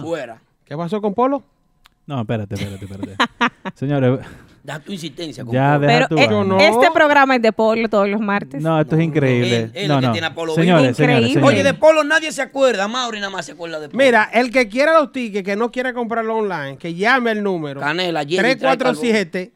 Fuera. 0.00 0.42
¿Qué 0.64 0.76
pasó 0.76 1.00
con 1.00 1.14
Polo? 1.14 1.42
No, 2.06 2.20
espérate, 2.20 2.54
espérate, 2.54 2.84
espérate. 2.84 3.16
Señores, 3.74 4.20
Da 4.66 4.80
tu 4.80 4.92
insistencia. 4.92 5.44
ya 5.48 5.78
deja 5.78 5.92
Pero 5.92 6.08
tu 6.08 6.18
eh, 6.18 6.44
no. 6.44 6.58
este 6.58 6.90
programa 6.92 7.36
es 7.36 7.42
de 7.42 7.52
Polo 7.52 7.88
todos 7.88 8.08
los 8.08 8.20
martes. 8.20 8.60
No, 8.60 8.80
esto 8.80 8.96
es 8.96 9.02
increíble. 9.04 9.56
Él- 9.56 9.70
él 9.74 9.88
no, 9.88 10.00
tiene 10.10 10.26
a 10.26 10.34
Polo 10.34 10.56
señores. 10.56 10.98
Oye, 11.40 11.62
de 11.62 11.72
Polo 11.74 12.02
nadie 12.02 12.32
se 12.32 12.42
acuerda. 12.42 12.88
Mauri 12.88 13.20
nada 13.20 13.30
más 13.30 13.46
se 13.46 13.52
acuerda 13.52 13.78
de 13.78 13.88
Polo. 13.88 14.02
Mira, 14.04 14.28
el 14.32 14.50
que 14.50 14.68
quiera 14.68 14.92
los 14.98 15.12
tickets, 15.12 15.44
que 15.44 15.54
no 15.54 15.70
quiera 15.70 15.92
comprarlo 15.94 16.36
online, 16.38 16.78
que 16.78 16.92
llame 16.94 17.30
el 17.30 17.44
número. 17.44 17.80
Canela, 17.80 18.22
Jenny, 18.24 18.36
347 18.38 19.52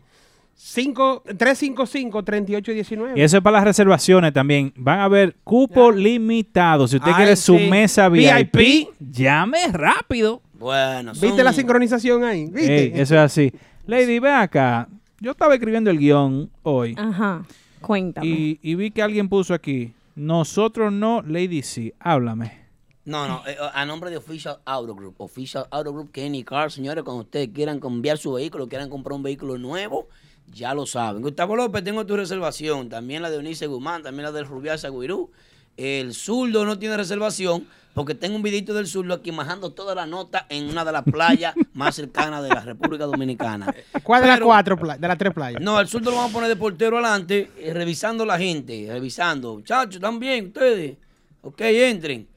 5 0.54 1.24
355 1.36 2.22
3819. 2.22 3.18
Y 3.18 3.22
eso 3.22 3.38
es 3.38 3.42
para 3.42 3.56
las 3.56 3.64
reservaciones 3.64 4.32
también. 4.32 4.72
Van 4.76 5.00
a 5.00 5.04
haber 5.04 5.34
cupo 5.42 5.90
limitado. 5.90 6.86
Si 6.86 6.96
usted 6.96 7.10
Ay, 7.10 7.16
quiere 7.16 7.34
su 7.36 7.58
mesa 7.58 8.08
VIP, 8.08 8.54
VIP. 8.56 8.88
llame 9.10 9.66
rápido. 9.72 10.40
Bueno, 10.52 11.14
son- 11.16 11.22
¿Viste 11.28 11.42
la 11.42 11.52
sincronización 11.52 12.22
ahí? 12.22 12.46
¿Viste? 12.46 12.78
Ey, 12.84 12.92
eso 12.94 13.14
es 13.14 13.20
así. 13.20 13.52
Lady, 13.86 14.18
ve 14.20 14.30
acá. 14.30 14.86
Yo 15.20 15.32
estaba 15.32 15.54
escribiendo 15.54 15.90
el 15.90 15.98
guion 15.98 16.50
hoy 16.62 16.94
Ajá. 16.96 17.44
Cuéntame. 17.80 18.26
y, 18.26 18.58
y 18.62 18.74
vi 18.74 18.90
que 18.90 19.02
alguien 19.02 19.28
puso 19.28 19.52
aquí. 19.54 19.92
Nosotros 20.14 20.92
no, 20.92 21.22
Lady 21.22 21.62
sí. 21.62 21.92
Háblame. 22.00 22.58
No, 23.04 23.26
no, 23.26 23.42
eh, 23.46 23.56
a 23.74 23.84
nombre 23.86 24.10
de 24.10 24.16
Official 24.18 24.58
Auto 24.64 24.94
Group. 24.94 25.14
Official 25.18 25.66
Auto 25.70 25.92
Group, 25.92 26.12
Kenny 26.12 26.44
Car, 26.44 26.70
señores, 26.70 27.02
cuando 27.04 27.22
ustedes 27.22 27.48
quieran 27.48 27.80
cambiar 27.80 28.18
su 28.18 28.32
vehículo, 28.32 28.68
quieran 28.68 28.90
comprar 28.90 29.14
un 29.14 29.22
vehículo 29.22 29.56
nuevo, 29.58 30.08
ya 30.52 30.74
lo 30.74 30.84
saben. 30.86 31.22
Gustavo 31.22 31.56
López, 31.56 31.82
tengo 31.82 32.04
tu 32.06 32.16
reservación. 32.16 32.88
También 32.88 33.22
la 33.22 33.30
de 33.30 33.36
Eunice 33.36 33.66
Guzmán, 33.66 34.02
también 34.02 34.24
la 34.24 34.32
del 34.32 34.46
Rubial 34.46 34.78
Sagüirú. 34.78 35.30
El 35.76 36.14
zurdo 36.14 36.64
no 36.64 36.78
tiene 36.78 36.96
reservación 36.96 37.66
porque 37.94 38.14
tengo 38.14 38.36
un 38.36 38.42
videito 38.42 38.72
del 38.72 38.86
zurdo 38.86 39.14
aquí 39.14 39.32
majando 39.32 39.72
toda 39.72 39.94
la 39.94 40.06
nota 40.06 40.46
en 40.48 40.68
una 40.68 40.84
de 40.84 40.92
las 40.92 41.02
playas 41.02 41.54
más 41.74 41.94
cercanas 41.96 42.42
de 42.42 42.48
la 42.50 42.60
República 42.60 43.04
Dominicana. 43.06 43.74
¿Cuál 44.02 44.22
de 44.22 44.28
las 44.28 44.40
cuatro 44.40 44.76
pla- 44.78 44.96
de 44.96 45.08
las 45.08 45.18
tres 45.18 45.32
playas? 45.34 45.60
No, 45.60 45.76
al 45.76 45.88
zurdo 45.88 46.10
lo 46.10 46.16
vamos 46.16 46.30
a 46.30 46.34
poner 46.34 46.48
de 46.48 46.56
portero 46.56 46.98
adelante, 46.98 47.50
eh, 47.58 47.72
revisando 47.74 48.24
la 48.24 48.38
gente, 48.38 48.86
revisando. 48.90 49.54
Muchachos, 49.54 49.96
¿están 49.96 50.18
bien 50.20 50.46
ustedes? 50.48 50.96
Ok, 51.42 51.60
entren. 51.62 52.28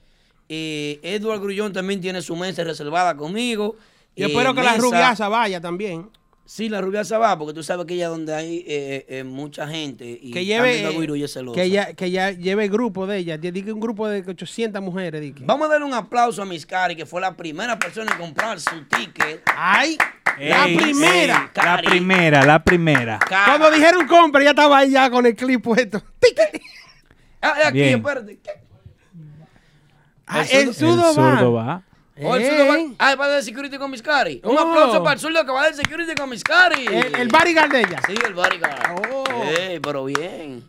Eh, 0.50 1.00
Edward 1.04 1.40
Grullón 1.42 1.72
también 1.74 2.02
tiene 2.02 2.22
su 2.22 2.36
mesa 2.36 2.64
reservada 2.64 3.16
conmigo. 3.16 3.76
Yo 4.16 4.28
Eh, 4.28 4.30
espero 4.32 4.54
que 4.54 4.62
la 4.64 4.72
mesa- 4.74 4.84
rubiasa 4.84 5.28
vaya 5.30 5.60
también. 5.62 6.10
Sí, 6.46 6.68
la 6.68 6.82
rubiasa 6.82 7.18
va, 7.18 7.38
porque 7.38 7.54
tú 7.54 7.64
sabes 7.64 7.86
que 7.86 7.94
ella 7.94 8.10
donde 8.10 8.36
hay 8.36 8.66
eh, 8.68 9.06
eh, 9.08 9.24
mucha 9.24 9.66
gente 9.66 10.20
y 10.22 10.32
Que 10.32 10.44
lleve, 10.44 10.82
eh, 10.82 11.28
celosa. 11.30 11.56
que 11.56 11.64
ella, 11.64 11.94
que 11.94 12.06
ella 12.06 12.32
lleve 12.32 12.66
el 12.66 12.70
grupo 12.70 13.08
de 13.08 13.18
ella. 13.20 13.38
Diga 13.38 13.74
un 13.74 13.80
grupo 13.80 14.10
de 14.10 14.24
800 14.28 14.82
mujeres. 14.82 15.22
que. 15.34 15.44
Vamos 15.46 15.68
a 15.68 15.72
darle 15.72 15.86
un 15.86 15.94
aplauso 15.94 16.42
a 16.42 16.46
Miss 16.46 16.66
Cari, 16.66 16.98
que 16.98 17.06
fue 17.06 17.22
la 17.22 17.36
primera 17.38 17.80
persona 17.80 18.12
en 18.12 18.18
comprar 18.18 18.60
su 18.60 18.84
ticket. 18.86 19.42
¡Ay! 19.56 19.98
la 20.38 20.66
Ey, 20.66 20.76
primera. 20.78 21.52
ey, 21.56 21.64
la 21.64 21.78
primera, 21.82 22.46
la 22.46 22.64
primera. 22.64 23.20
Cuando 23.46 23.72
dijeron 23.72 24.06
compra, 24.08 24.42
ella 24.42 24.50
estaba 24.50 24.80
ahí 24.80 24.92
ya 24.92 25.10
con 25.10 25.26
el 25.26 25.36
clip 25.36 25.64
puesto. 25.64 26.02
Ah, 27.46 27.56
aquí, 27.68 27.80
Bien. 27.80 27.98
espérate. 28.00 28.40
Ah, 30.26 30.44
El 30.50 30.62
el 30.62 30.68
El 30.70 30.74
zurdo 30.74 31.54
va. 31.54 31.84
Va. 32.18 32.30
Oh, 32.30 32.36
el 32.36 32.44
va-. 32.90 32.96
Ah, 33.00 33.16
va 33.16 33.26
a 33.26 33.30
dar 33.30 33.44
security 33.44 33.78
con 33.78 33.90
Miss 33.92 34.02
Cari. 34.02 34.42
Un 34.44 34.56
Oh. 34.58 34.60
aplauso 34.60 35.04
para 35.04 35.14
el 35.16 35.20
zurdo 35.20 35.46
que 35.46 35.52
va 35.52 35.62
a 35.62 35.64
dar 35.66 35.74
security 35.74 36.14
con 36.16 36.30
Miss 36.30 36.44
Cari. 36.44 36.86
El, 36.88 37.16
el 37.16 37.28
bodyguard 37.28 37.72
de 37.72 37.80
ella. 37.80 38.02
Sí, 38.06 38.14
el 38.26 38.34
bodyguard. 38.34 39.00
Oh. 39.12 39.24
Pero 39.82 40.06
bien. 40.06 40.64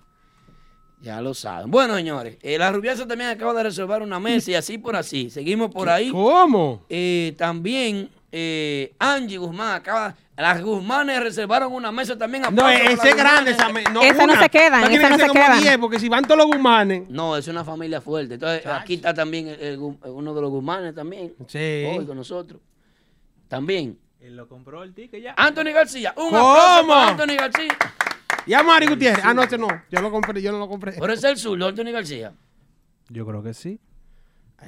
Ya 1.00 1.20
lo 1.20 1.34
saben. 1.34 1.70
Bueno, 1.70 1.94
señores, 1.96 2.38
eh, 2.40 2.56
la 2.56 2.72
rubiasa 2.72 3.06
también 3.06 3.28
acaba 3.28 3.52
de 3.52 3.64
reservar 3.64 4.00
una 4.00 4.18
mesa 4.18 4.52
y 4.52 4.54
así 4.54 4.78
por 4.78 4.96
así. 4.96 5.28
Seguimos 5.28 5.70
por 5.70 5.90
ahí. 5.90 6.10
¿Cómo? 6.10 6.86
Eh, 6.88 7.34
también 7.36 8.08
eh, 8.36 8.92
Angie 8.98 9.38
Guzmán 9.38 9.76
acaba. 9.76 10.16
Las 10.36 10.60
Guzmanes 10.60 11.20
reservaron 11.22 11.72
una 11.72 11.92
mesa 11.92 12.18
también. 12.18 12.42
No, 12.42 12.48
Aplauso 12.48 12.78
para 12.80 12.92
ese 12.92 13.08
es 13.10 13.16
grande. 13.16 13.52
Guzmanes. 13.52 13.82
Esa, 13.84 13.90
me- 13.90 13.94
no, 13.94 14.02
Esa 14.02 14.26
no 14.26 14.40
se 14.42 14.48
quedan, 14.50 14.80
Esa 14.80 14.88
tiene 14.88 15.04
esa 15.04 15.16
no 15.16 15.24
se 15.26 15.30
quedan. 15.30 15.60
10, 15.62 15.78
porque 15.78 16.00
si 16.00 16.08
van 16.08 16.24
todos 16.24 16.38
los 16.38 16.46
gumanes. 16.48 17.08
No, 17.08 17.36
es 17.36 17.46
una 17.46 17.64
familia 17.64 18.00
fuerte. 18.00 18.34
Entonces, 18.34 18.66
aquí 18.66 18.94
está 18.94 19.14
también 19.14 19.46
el- 19.46 19.60
el 19.60 19.78
Gu- 19.78 19.96
uno 20.06 20.34
de 20.34 20.40
los 20.40 20.50
Guzmanes 20.50 20.92
también. 20.96 21.32
Sí. 21.46 21.84
Hoy 21.96 22.04
con 22.04 22.16
nosotros. 22.16 22.60
También. 23.48 23.98
Él 24.20 24.36
lo 24.36 24.48
compró 24.48 24.82
el 24.82 24.92
ticket 24.94 25.22
ya. 25.22 25.34
Anthony 25.36 25.72
García. 25.72 26.12
Un 26.16 26.30
¿Cómo? 26.30 26.50
aplauso 26.50 26.88
para 26.88 27.08
Anthony 27.10 27.36
García. 27.38 27.76
Y 28.46 28.54
a 28.54 28.62
Mari 28.62 28.86
Gutiérrez. 28.88 29.24
Ah, 29.24 29.34
no, 29.34 29.42
ese 29.42 29.56
no. 29.56 29.68
Yo 29.90 30.00
lo 30.00 30.10
compré, 30.10 30.42
yo 30.42 30.50
no 30.50 30.58
lo 30.58 30.68
compré. 30.68 30.92
Por 30.94 31.10
eso 31.10 31.26
es 31.28 31.32
el 31.34 31.38
zurdo, 31.38 31.68
Anthony 31.68 31.92
García. 31.92 32.32
Yo 33.08 33.24
creo 33.26 33.42
que 33.42 33.54
sí. 33.54 33.78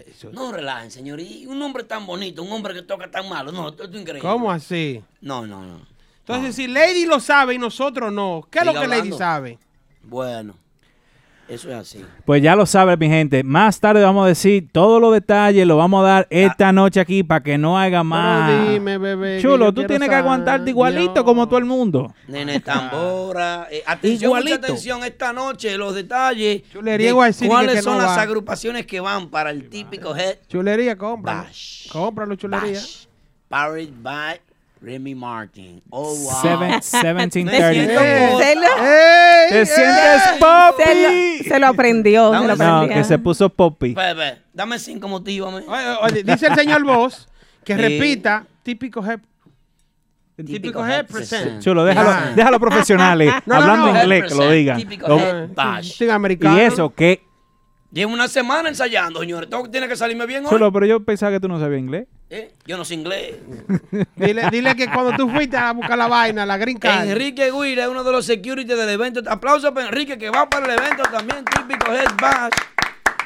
Eso- 0.06 0.30
No 0.32 0.52
relajen, 0.52 0.90
señor. 0.90 1.20
Y 1.20 1.46
un 1.46 1.60
hombre 1.62 1.84
tan 1.84 2.06
bonito, 2.06 2.42
un 2.42 2.52
hombre 2.52 2.74
que 2.74 2.82
toca 2.82 3.10
tan 3.10 3.28
malo. 3.28 3.50
No, 3.52 3.68
esto 3.70 3.84
es 3.84 3.90
increíble. 3.90 4.20
¿Cómo 4.20 4.50
así? 4.50 5.02
No, 5.20 5.46
no, 5.46 5.62
no. 5.64 5.80
Entonces, 6.18 6.56
si 6.56 6.66
Lady 6.66 7.06
lo 7.06 7.20
sabe 7.20 7.54
y 7.54 7.58
nosotros 7.58 8.12
no, 8.12 8.46
¿qué 8.50 8.58
es 8.60 8.64
lo 8.66 8.72
que 8.74 8.88
Lady 8.88 9.12
sabe? 9.12 9.58
Bueno, 10.02 10.54
eso 11.48 11.68
es 11.70 11.74
así. 11.76 12.04
Pues 12.24 12.42
ya 12.42 12.56
lo 12.56 12.66
sabe, 12.66 12.96
mi 12.96 13.08
gente. 13.08 13.42
Más 13.44 13.78
tarde 13.80 14.02
vamos 14.02 14.24
a 14.24 14.28
decir 14.28 14.68
todos 14.72 15.00
los 15.00 15.12
detalles, 15.12 15.66
lo 15.66 15.76
vamos 15.76 16.04
a 16.04 16.08
dar 16.08 16.26
esta 16.30 16.72
noche 16.72 16.98
aquí 17.00 17.22
para 17.22 17.42
que 17.42 17.56
no 17.58 17.78
haya 17.78 18.02
más. 18.02 18.50
Pero 18.50 18.70
dime, 18.72 18.98
bebé. 18.98 19.38
Chulo, 19.40 19.72
tú 19.72 19.84
tienes 19.84 20.08
que 20.08 20.14
aguantarte 20.14 20.70
igualito 20.70 21.24
como 21.24 21.46
todo 21.46 21.58
el 21.58 21.64
mundo. 21.64 22.14
Nene 22.28 22.60
Tambora. 22.60 23.68
eh, 23.70 23.82
atención, 23.86 24.30
mucha 24.30 24.40
Igualito. 24.40 24.66
atención 24.66 25.04
esta 25.04 25.32
noche, 25.32 25.76
los 25.76 25.94
detalles. 25.94 26.62
Chulería 26.72 27.06
de 27.06 27.10
igual 27.10 27.34
sí, 27.34 27.46
¿Cuáles 27.46 27.76
que 27.76 27.82
son 27.82 27.98
no 27.98 28.02
las 28.04 28.16
va. 28.18 28.22
agrupaciones 28.22 28.86
que 28.86 29.00
van 29.00 29.28
para 29.28 29.50
el 29.50 29.68
típico 29.68 30.16
head 30.16 30.36
Chulería. 30.48 30.96
Bash? 30.96 31.88
Cómpralo, 31.90 32.34
chulería. 32.36 32.78
Bash. 32.80 33.06
Powered 33.48 33.90
by 34.02 34.40
Remy 34.86 35.14
Martin. 35.16 35.82
Oh, 35.90 36.14
wow. 36.14 36.40
Seven- 36.40 36.70
Me 37.04 37.12
1730. 37.26 37.72
siento 37.72 38.00
Eh. 38.00 38.26
como- 38.28 38.38
Se 38.40 38.54
lo, 38.54 38.62
¡Ey! 38.62 39.48
¿Te 39.50 39.58
ey! 39.60 39.66
sientes 39.66 40.22
se 40.22 40.38
popi? 40.38 41.38
lo- 41.42 41.44
se 41.48 41.58
lo 41.58 41.66
aprendió. 41.66 42.32
Se 42.32 42.46
lo 42.46 42.56
No, 42.56 42.88
que 42.88 43.02
se 43.04 43.18
puso 43.18 43.48
popi. 43.48 43.94
Ve, 43.94 44.14
ve, 44.14 44.38
dame 44.52 44.78
cinco, 44.78 45.08
motívame. 45.08 45.62
Oye, 45.66 45.86
oye, 46.02 46.22
dice 46.22 46.46
el 46.46 46.54
señor 46.54 46.84
Boss 46.84 47.28
que 47.64 47.74
Sí. 47.74 47.82
repita 47.82 48.44
típico 48.62 49.04
head. 49.04 49.18
Típico 50.36 50.86
head 50.86 51.06
head. 51.10 51.60
Chulo, 51.60 51.84
déjalo, 51.84 52.10
Ah. 52.10 52.32
déjalo 52.36 52.60
profesionales, 52.60 53.32
No, 53.46 53.54
no, 53.56 53.62
hablando 53.62 53.92
no. 53.92 54.00
inglés, 54.02 54.24
que 54.28 54.34
lo 54.34 54.42
Head 54.44 54.52
diga. 54.52 54.74
present, 54.74 54.90
típico 54.90 55.18
head 55.18 55.48
bash. 55.54 56.02
Y 56.02 56.60
eso, 56.60 56.94
que 56.94 57.22
Llevo 57.96 58.12
una 58.12 58.28
semana 58.28 58.68
ensayando, 58.68 59.20
señores. 59.20 59.48
Todo 59.48 59.70
tiene 59.70 59.88
que 59.88 59.96
salirme 59.96 60.26
bien 60.26 60.44
hoy. 60.44 60.50
Chulo, 60.50 60.70
pero 60.70 60.84
yo 60.84 61.02
pensaba 61.02 61.32
que 61.32 61.40
tú 61.40 61.48
no 61.48 61.58
sabías 61.58 61.80
inglés. 61.80 62.06
Eh, 62.28 62.52
Yo 62.66 62.76
no 62.76 62.84
sé 62.84 62.92
inglés. 62.92 63.36
Dile, 64.16 64.50
dile 64.50 64.76
que 64.76 64.86
cuando 64.90 65.16
tú 65.16 65.30
fuiste 65.30 65.56
a 65.56 65.72
buscar 65.72 65.96
la 65.96 66.06
vaina, 66.06 66.44
la 66.44 66.58
green 66.58 66.76
card. 66.76 67.08
Enrique 67.08 67.50
Guira 67.50 67.84
es 67.84 67.88
uno 67.88 68.04
de 68.04 68.12
los 68.12 68.26
security 68.26 68.68
del 68.68 68.90
evento. 68.90 69.22
Aplausos 69.26 69.72
para 69.72 69.86
Enrique 69.86 70.18
que 70.18 70.28
va 70.28 70.46
para 70.46 70.66
el 70.66 70.78
evento 70.78 71.04
también. 71.04 71.42
Típico 71.46 71.90
head 71.90 72.10
bash. 72.20 72.52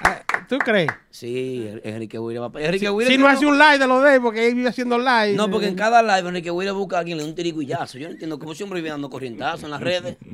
Ah, 0.04 0.22
¿Tú 0.48 0.56
crees? 0.58 0.88
Sí, 1.10 1.68
Enrique 1.82 2.20
Guira 2.20 2.42
va 2.42 2.52
para 2.52 2.66
Enrique 2.66 2.86
Si, 2.86 2.92
Guira 2.92 3.10
si 3.10 3.18
no 3.18 3.26
hace 3.26 3.46
un 3.46 3.58
live 3.58 3.78
de 3.78 3.86
los 3.88 4.04
de 4.04 4.20
porque 4.20 4.46
él 4.46 4.54
vive 4.54 4.68
haciendo 4.68 4.98
live. 4.98 5.32
No, 5.34 5.50
porque 5.50 5.66
en 5.66 5.74
cada 5.74 6.00
live 6.00 6.28
Enrique 6.28 6.52
Guira 6.52 6.70
busca 6.70 6.94
a 6.94 7.00
alguien 7.00 7.16
le 7.18 7.24
da 7.24 7.28
un 7.28 7.34
tiriguillazo. 7.34 7.98
Yo 7.98 8.06
no 8.06 8.12
entiendo 8.12 8.38
cómo 8.38 8.52
ese 8.52 8.62
hombre 8.62 8.78
vive 8.78 8.90
dando 8.90 9.10
corrientazos 9.10 9.64
en 9.64 9.70
las 9.70 9.80
redes. 9.80 10.16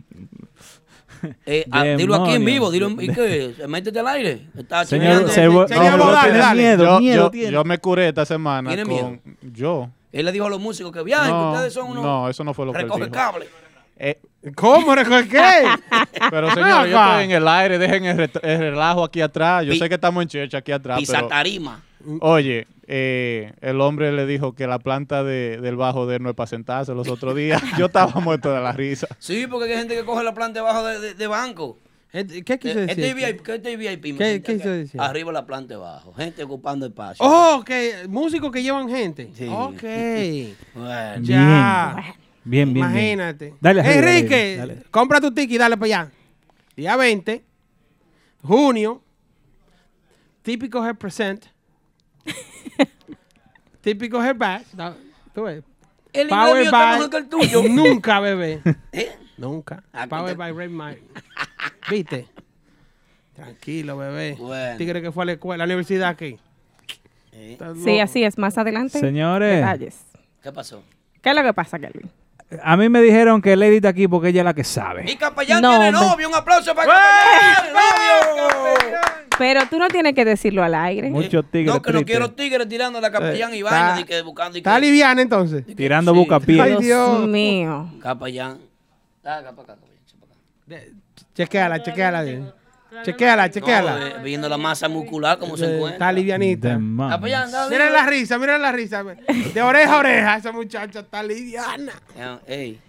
Eh, 1.47 1.65
ah, 1.71 1.85
dilo 1.85 2.15
aquí 2.17 2.35
en 2.35 2.45
vivo, 2.45 2.71
dilo 2.71 2.89
en, 2.89 3.01
¿y 3.01 3.09
qué? 3.09 3.55
Métete 3.69 3.99
al 4.01 4.07
aire. 4.09 4.47
Está 4.57 4.85
Señor, 4.85 5.29
se, 5.29 5.35
Señor 5.35 5.69
no, 5.99 6.11
dale. 6.13 6.55
miedo, 6.55 6.85
yo, 6.85 7.01
miedo 7.01 7.25
yo- 7.25 7.31
tiene. 7.31 7.53
yo 7.53 7.65
me 7.65 7.79
curé 7.79 8.09
esta 8.09 8.25
semana 8.25 8.69
¿Tiene 8.75 8.85
con... 8.85 9.21
Yo. 9.53 9.89
Él 10.13 10.25
le 10.25 10.33
dijo 10.33 10.47
a 10.47 10.51
los 10.51 10.61
músicos 10.61 10.93
que 10.93 11.03
viajen, 11.03 11.27
que 11.29 11.33
No, 11.33 11.53
ustedes 11.53 11.73
son 11.75 11.91
unos 11.91 12.03
no, 12.05 12.29
eso 12.29 12.43
no 12.45 12.55
fue 12.55 12.67
lo 12.67 12.73
que 12.73 12.79
él 12.79 12.85
recoge 12.85 13.05
dijo. 13.05 13.13
cable. 13.13 13.49
Eh, 13.99 14.19
¿Cómo? 14.55 14.95
¿Recoge 14.95 15.29
qué? 15.29 15.41
pero 16.31 16.51
señor, 16.53 16.87
yo 16.87 16.99
estoy 16.99 17.25
en 17.25 17.31
el 17.33 17.49
aire, 17.49 17.79
dejen 17.79 18.05
el, 18.05 18.31
relajo 18.59 19.05
aquí 19.05 19.21
atrás. 19.21 19.65
Yo 19.65 19.73
Pi- 19.73 19.79
sé 19.79 19.89
que 19.89 19.95
estamos 19.97 20.23
en 20.23 20.29
church 20.29 20.55
aquí 20.55 20.73
atrás, 20.73 20.99
Pisa 20.99 21.15
pero... 21.17 21.29
tarima. 21.29 21.81
Oye, 22.21 22.67
eh, 22.87 23.53
el 23.61 23.81
hombre 23.81 24.13
le 24.13 24.27
dijo 24.27 24.55
que 24.55 24.67
la 24.67 24.79
planta 24.79 25.25
de- 25.25 25.59
del 25.61 25.77
bajo 25.77 26.07
de 26.07 26.17
él 26.17 26.23
no 26.23 26.31
es 26.31 26.37
para 26.37 26.47
sentarse 26.47 26.95
los 26.95 27.09
otros 27.09 27.35
días. 27.35 27.61
Yo 27.79 27.87
estaba 27.87 28.21
muerto 28.21 28.53
de 28.53 28.61
la 28.61 28.73
risa. 28.73 29.09
Sí, 29.19 29.47
porque 29.51 29.73
hay 29.73 29.79
gente 29.79 29.95
que 29.97 30.05
coge 30.05 30.23
la 30.25 30.35
planta 30.35 30.61
debajo 30.61 30.85
de, 30.85 31.01
de- 31.01 31.15
de 31.15 31.27
banco. 31.27 31.79
¿Qué 32.13 32.59
quiso 32.59 32.79
Eh, 32.79 32.87
decir? 32.87 32.91
Este 32.91 33.09
es 33.09 33.15
VIP, 33.15 33.43
¿qué 33.43 33.55
este 33.57 33.73
es 33.75 33.79
VIP? 33.79 34.17
¿Qué- 34.17 34.41
qué 34.43 34.55
decir? 34.57 34.99
Arriba 35.01 35.33
la 35.33 35.45
planta 35.45 35.75
debajo. 35.75 36.15
Gente 36.15 36.43
ocupando 36.45 36.87
espacio. 36.87 37.23
Oh, 37.27 37.63
que 37.67 38.07
músicos 38.09 38.51
que 38.51 38.63
llevan 38.63 38.89
gente. 38.89 39.31
Sí. 39.35 39.47
Ok. 39.51 39.83
Bueno. 40.75 41.23
Ya. 41.23 42.15
Bien, 42.45 42.73
bien, 42.73 42.75
bien. 42.75 42.87
Imagínate. 42.87 43.55
Dale 43.61 43.81
Enrique, 43.81 44.57
dale, 44.57 44.75
dale. 44.77 44.87
compra 44.91 45.21
tu 45.21 45.33
ticket 45.35 45.57
y 45.57 45.59
dale 45.59 45.77
para 45.77 45.87
allá. 46.05 46.11
Día 46.77 46.97
20, 46.97 47.45
junio, 48.43 49.03
típico 50.43 50.83
Hair 50.83 50.95
Present. 50.97 51.47
Típico. 53.93 54.21
Da- 54.21 54.97
tú 55.35 55.43
ves. 55.45 55.63
El 56.13 56.29
Power 56.29 56.55
mío 56.55 56.63
está 56.65 56.79
by- 56.79 56.93
mejor 56.95 57.11
que 57.11 57.17
el 57.19 57.29
tuyo. 57.29 57.63
Nunca, 57.69 58.21
bebé. 58.21 58.61
¿Eh? 58.93 59.11
Nunca. 59.37 59.83
Ah, 59.93 60.07
Power 60.07 60.37
by 60.37 60.53
Red 60.53 60.71
Mike. 60.71 61.03
¿Viste? 61.91 62.27
Tranquilo, 63.35 63.97
bebé. 63.99 64.37
Bueno. 64.39 64.79
Tigre 64.79 65.03
que 65.03 65.13
fue 65.13 65.25
a 65.25 65.27
la 65.27 65.33
escuela, 65.33 65.65
a 65.65 65.67
la 65.67 65.75
universidad 65.75 66.09
aquí. 66.09 66.39
Eh, 67.33 67.59
Sí, 67.85 68.01
así 68.01 68.25
es. 68.25 68.39
Más 68.39 68.57
adelante. 68.57 68.99
Señores, 68.99 69.57
Detalles. 69.57 70.01
¿Qué 70.43 70.53
pasó? 70.53 70.83
¿Qué 71.21 71.31
es 71.31 71.37
lo 71.37 71.43
que 71.43 71.53
pasa, 71.53 71.79
Kelvin? 71.79 72.11
A 72.63 72.77
mí 72.77 72.89
me 72.89 73.01
dijeron 73.03 73.43
que 73.43 73.57
Lady 73.57 73.77
está 73.77 73.89
aquí 73.89 74.07
porque 74.09 74.29
ella 74.29 74.41
es 74.43 74.45
la 74.45 74.55
que 74.55 74.65
sabe. 74.65 75.11
Y 75.11 75.17
Capellán 75.17 75.61
No, 75.63 75.71
tiene 75.71 75.93
novio. 75.93 76.29
Un 76.29 76.35
aplauso 76.35 76.75
para 76.75 76.93
Capellán. 76.93 77.73
¡Novio! 77.75 79.01
Pero 79.39 79.67
tú 79.69 79.79
no 79.79 79.89
tienes 79.89 80.15
que 80.15 80.25
decirlo 80.25 80.63
al 80.63 80.75
aire. 80.75 81.11
Muchos 81.11 81.45
tigres 81.51 81.75
No, 81.75 81.83
que 81.83 81.93
no 81.93 82.05
quiero 82.05 82.31
tigres 82.31 82.69
tirando 82.69 82.99
a 82.99 83.03
la 83.03 83.11
Capellán 83.11 83.55
y 83.55 83.59
Eh, 83.59 83.63
vaina. 83.63 83.89
está- 83.91 84.01
Y 84.01 84.05
que 84.05 84.23
buscando 84.23 84.57
y 84.57 84.61
¿Está 84.61 84.75
que... 84.77 84.81
liviana 84.81 85.21
entonces? 85.23 85.65
Tirando 85.77 86.13
Sí. 86.13 86.19
bucapié. 86.19 86.63
Ay, 86.63 86.71
Dios, 86.71 86.81
Dios. 86.83 87.27
mío. 87.29 87.91
Capellán. 88.03 88.59
Ah, 89.25 89.39
acá, 89.39 89.53
para 89.53 89.75
acá, 89.75 89.75
Capellán, 89.75 89.99
echa 90.07 90.17
para 90.21 90.33
acá. 92.21 92.55
Chequéala, 93.05 93.51
chequéala. 93.51 94.17
No, 94.19 94.23
viendo 94.23 94.49
la 94.49 94.57
masa 94.57 94.89
muscular, 94.89 95.39
cómo 95.39 95.57
se 95.57 95.65
Eh, 95.65 95.67
Está 95.69 95.77
encuentra. 95.77 96.13
livianita. 96.13 96.69
Demonios. 96.71 97.17
Capellán, 97.17 97.51
dale. 97.51 97.71
Miren 97.71 97.93
la 97.93 98.07
risa, 98.07 98.39
miren 98.39 98.63
la 98.63 98.73
risa. 98.73 99.05
De 99.05 99.63
oreja 99.63 99.95
a 99.95 99.99
oreja, 99.99 100.37
esa 100.37 100.53
muchacha 100.53 101.01
está 101.01 101.23
liviana. 101.23 101.93
Ey. 102.47 102.81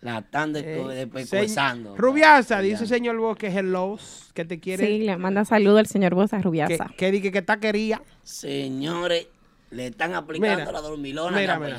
La 0.00 0.18
están 0.20 0.52
de, 0.54 0.60
Eh, 0.60 1.06
despecuezando. 1.06 1.94
Rubiasa, 1.96 2.60
dice 2.60 2.86
señor 2.86 3.16
vos 3.18 3.36
que 3.36 3.48
hello, 3.48 3.98
que 4.32 4.46
te 4.46 4.58
quiere. 4.58 4.86
Sí, 4.86 5.00
le 5.00 5.16
manda 5.18 5.44
saludo 5.44 5.76
al 5.76 5.86
señor 5.86 6.14
Bosa 6.14 6.38
que, 6.38 6.42
Rubiasa. 6.42 6.86
que, 6.96 7.10
di 7.10 7.20
que, 7.20 7.30
que 7.30 7.38
está 7.38 7.58
quería. 7.58 8.00
Señores, 8.22 9.26
le 9.70 9.88
están 9.88 10.14
aplicando 10.14 10.56
Mira, 10.58 10.72
la 10.72 10.80
dormilona. 10.80 11.36
Mira, 11.38 11.58
mira. 11.58 11.76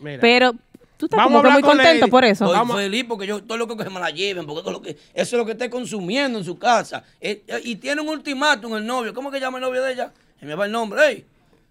mira. 0.00 0.20
Pero 0.20 0.52
tú 1.00 1.06
estás 1.06 1.16
Vamos 1.16 1.28
como 1.28 1.38
a 1.38 1.42
que 1.42 1.46
hablar 1.48 1.54
muy 1.54 1.62
con 1.62 1.76
contento 1.78 2.00
Lady. 2.02 2.10
por 2.10 2.24
eso. 2.24 2.44
Estoy 2.44 2.58
Vamos. 2.58 2.76
feliz 2.76 3.04
porque 3.08 3.26
yo 3.26 3.38
estoy 3.38 3.58
loco 3.58 3.76
que 3.76 3.84
se 3.84 3.90
me 3.90 3.98
la 4.00 4.10
lleven, 4.10 4.46
porque 4.46 4.60
todo 4.62 4.72
lo 4.72 4.82
que, 4.82 4.90
eso 4.90 5.00
es 5.14 5.32
lo 5.32 5.46
que 5.46 5.52
esté 5.52 5.70
consumiendo 5.70 6.38
en 6.38 6.44
su 6.44 6.58
casa. 6.58 7.02
Eh, 7.20 7.42
eh, 7.48 7.60
y 7.64 7.76
tiene 7.76 8.02
un 8.02 8.08
ultimátum 8.08 8.76
el 8.76 8.86
novio. 8.86 9.14
¿Cómo 9.14 9.30
que 9.30 9.40
llama 9.40 9.58
el 9.58 9.62
novio 9.62 9.82
de 9.82 9.92
ella? 9.94 10.12
Se 10.38 10.46
me 10.46 10.54
va 10.54 10.66
el 10.66 10.72
nombre. 10.72 11.00
Ey, 11.08 11.24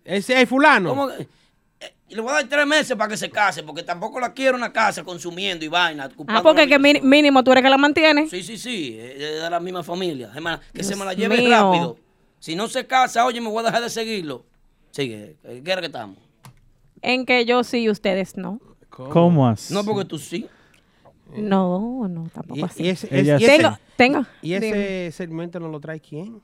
Ese 0.03 0.41
es 0.41 0.49
fulano. 0.49 0.89
¿cómo 0.89 1.07
que- 1.07 1.27
eh, 1.81 1.93
Y 2.09 2.15
le 2.15 2.21
voy 2.21 2.31
a 2.31 2.33
dar 2.35 2.47
tres 2.49 2.65
meses 2.65 2.97
para 2.97 3.07
que 3.09 3.17
se 3.17 3.29
case, 3.29 3.61
porque 3.63 3.83
tampoco 3.83 4.19
la 4.19 4.33
quiero 4.33 4.55
en 4.55 4.61
la 4.61 4.73
casa 4.73 5.03
consumiendo 5.03 5.63
y 5.63 5.67
vaina. 5.67 6.09
Ah, 6.27 6.41
porque 6.43 6.67
que 6.67 6.79
mi- 6.79 6.99
mínimo 7.01 7.43
tú 7.43 7.51
eres 7.51 7.63
que 7.63 7.69
la 7.69 7.77
mantienes. 7.77 8.29
Sí, 8.31 8.41
sí, 8.43 8.57
sí, 8.57 8.97
es 8.99 9.41
de 9.43 9.49
la 9.49 9.59
misma 9.59 9.83
familia. 9.83 10.31
Es 10.35 10.41
más, 10.41 10.59
que 10.73 10.83
se 10.83 10.89
Dios 10.89 10.99
me 10.99 11.05
la 11.05 11.13
lleve 11.13 11.37
mío. 11.37 11.49
rápido. 11.51 11.97
Si 12.39 12.55
no 12.55 12.67
se 12.67 12.87
casa, 12.87 13.25
oye, 13.25 13.39
me 13.41 13.49
voy 13.49 13.59
a 13.59 13.67
dejar 13.67 13.81
de 13.83 13.89
seguirlo. 13.89 14.43
Sigue, 14.91 15.35
¿qué 15.43 15.61
quiere 15.61 15.81
que 15.81 15.87
estamos? 15.87 16.17
En 17.01 17.25
que 17.25 17.45
yo 17.45 17.63
sí 17.63 17.79
y 17.83 17.89
ustedes 17.89 18.35
no. 18.37 18.59
¿Cómo 19.09 19.47
así? 19.47 19.73
No, 19.73 19.83
porque 19.83 20.05
tú 20.05 20.17
sí. 20.17 20.47
No, 21.35 22.07
no, 22.09 22.27
tampoco 22.33 22.65
así. 22.65 22.83
y 22.83 22.89
ese, 22.89 23.07
Ella 23.11 23.35
es- 23.35 23.41
y 23.41 23.45
sí. 23.45 23.51
ese- 23.51 23.57
tengo, 23.63 23.77
tengo. 23.95 24.25
y 24.41 24.53
ese 24.53 25.11
segmento 25.11 25.59
nos 25.59 25.71
lo 25.71 25.79
trae 25.79 25.99
quién? 25.99 26.41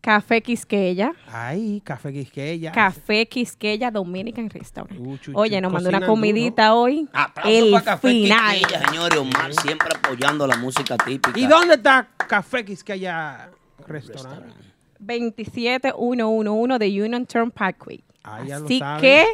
Café 0.00 0.40
Quisqueya. 0.40 1.12
Ay, 1.26 1.80
Café 1.84 2.12
Quisqueya. 2.12 2.70
Café 2.70 3.26
Quisqueya 3.26 3.90
Dominican 3.90 4.48
Restaurant. 4.48 5.00
Uh, 5.00 5.16
chu, 5.18 5.32
Oye, 5.34 5.56
chu, 5.56 5.62
nos 5.62 5.72
mandó 5.72 5.88
una 5.88 5.98
cocinan 5.98 6.14
comidita 6.14 6.74
hoy. 6.76 7.08
Aplausos 7.12 7.52
El 7.52 7.70
para 7.72 7.84
Café 7.84 8.08
final. 8.10 8.56
Quisqueya, 8.56 8.86
señores. 8.88 9.18
Omar 9.18 9.52
siempre 9.54 9.88
apoyando 9.96 10.46
la 10.46 10.56
música 10.58 10.96
típica. 10.96 11.36
¿Y 11.36 11.46
dónde 11.48 11.74
está 11.74 12.08
Café 12.28 12.64
Quisqueya 12.64 13.50
Restaurante? 13.88 14.54
27111 15.00 16.78
de 16.78 17.02
Union 17.02 17.26
Turn 17.26 17.50
Parkway. 17.50 18.02
Ah, 18.22 18.44
ya 18.46 18.60
lo 18.60 18.66
Así 18.66 18.78
saben. 18.78 19.00
que 19.00 19.24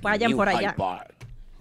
vayan 0.00 0.30
New 0.30 0.38
por 0.38 0.48
Hyde 0.48 0.56
allá. 0.58 0.74
Park. 0.74 1.14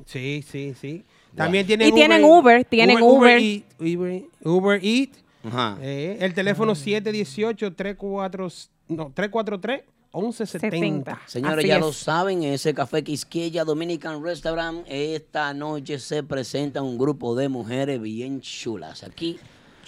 Sí, 0.07 0.43
sí, 0.49 0.73
sí. 0.79 1.03
También 1.35 1.67
tienen 1.67 1.89
Y 1.89 1.91
tienen 1.91 2.23
Uber, 2.23 2.63
tienen 2.65 2.99
Uber. 3.01 3.37
Eat, 3.39 3.63
Uber, 3.79 4.23
Uber 4.43 4.79
Eat. 4.83 5.09
Ajá. 5.43 5.77
Eh, 5.81 6.17
el 6.19 6.33
teléfono 6.33 6.73
718-34 6.73 8.69
no, 8.89 9.11
343-1170. 9.13 11.19
Señores, 11.25 11.57
Así 11.59 11.67
ya 11.67 11.75
es. 11.75 11.81
lo 11.81 11.91
saben, 11.93 12.41
en 12.43 12.53
ese 12.53 12.73
Café 12.73 13.03
Quisqueya 13.03 13.63
Dominican 13.65 14.23
Restaurant, 14.23 14.85
esta 14.87 15.53
noche 15.53 15.99
se 15.99 16.23
presenta 16.23 16.81
un 16.81 16.97
grupo 16.97 17.35
de 17.35 17.49
mujeres 17.49 18.01
bien 18.01 18.39
chulas. 18.41 19.03
Aquí, 19.03 19.37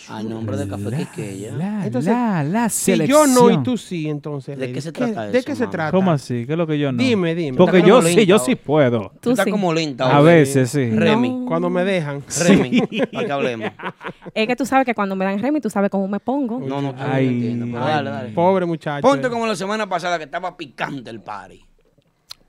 a 0.08 0.24
nombre 0.24 0.56
de 0.58 0.68
Café 0.68 0.90
Quisqueya. 0.98 1.56
La, 1.56 1.86
Entonces, 1.86 2.12
la, 2.12 2.44
la 2.44 2.70
Si 2.70 3.06
yo 3.06 3.28
no 3.28 3.50
y 3.50 3.62
tú 3.64 3.78
sí, 3.78 4.10
entonces. 4.10 4.58
¿De 4.58 4.72
qué 4.72 4.82
se 4.82 4.92
trata 4.92 5.28
¿De 5.28 5.38
eso, 5.38 5.46
qué 5.48 5.56
se 5.56 5.68
trata? 5.68 5.92
¿Cómo 5.92 6.12
así? 6.12 6.46
¿Qué 6.46 6.54
es 6.54 6.58
lo 6.58 6.66
que 6.66 6.80
yo 6.80 6.92
no? 6.92 6.98
Dime, 7.04 7.36
dime. 7.36 7.58
Porque 7.58 7.82
yo 7.82 8.02
sí, 8.02 8.26
yo 8.26 8.40
sí 8.40 8.56
puedo. 8.56 9.12
Tú 9.20 9.32
Está 9.32 9.44
sí. 9.44 9.52
como 9.52 9.74
lenta 9.74 10.16
A 10.16 10.22
veces 10.22 10.70
sí. 10.70 10.86
No. 10.86 11.00
Remy. 11.00 11.46
Cuando 11.48 11.70
me 11.70 11.84
dejan. 11.84 12.24
Remy, 12.48 12.82
para 13.12 13.26
que 13.26 13.32
hablemos. 13.32 13.72
Es 14.34 14.48
que 14.48 14.56
tú 14.56 14.66
sabes 14.66 14.86
que 14.86 14.94
cuando 14.94 15.16
me 15.16 15.26
dan 15.26 15.40
Remy, 15.40 15.60
tú 15.60 15.70
sabes 15.70 15.90
cómo 15.90 16.08
me 16.08 16.20
pongo. 16.20 16.60
No, 16.60 16.82
no, 16.82 16.94
tú 16.94 17.02
no 17.04 17.12
Ay, 17.12 17.28
entiendes, 17.28 17.70
pero 17.72 17.84
ay, 17.84 17.92
dale, 17.94 18.10
dale. 18.10 18.30
Pobre 18.30 18.66
muchacho. 18.66 19.02
Ponte 19.08 19.30
como 19.30 19.46
la 19.48 19.56
semana 19.56 19.88
pasada 19.90 20.18
que 20.18 20.26
estaba 20.26 20.56
picante 20.56 21.10
el 21.10 21.20
party. 21.22 21.62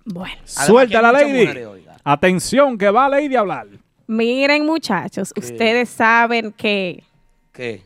Bueno, 0.05 0.35
Suelta 0.45 1.01
la 1.03 1.13
lady. 1.13 1.47
mujeres. 1.47 1.69
Atención, 2.05 2.79
que 2.79 2.91
va 2.91 3.09
Lady 3.09 3.35
a 3.37 3.41
hablar. 3.41 3.67
miren 4.07 4.65
muchachos, 4.67 5.33
ustedes 5.37 5.89
saben 5.91 6.53
que 6.53 7.03
¿Qué? 7.61 7.83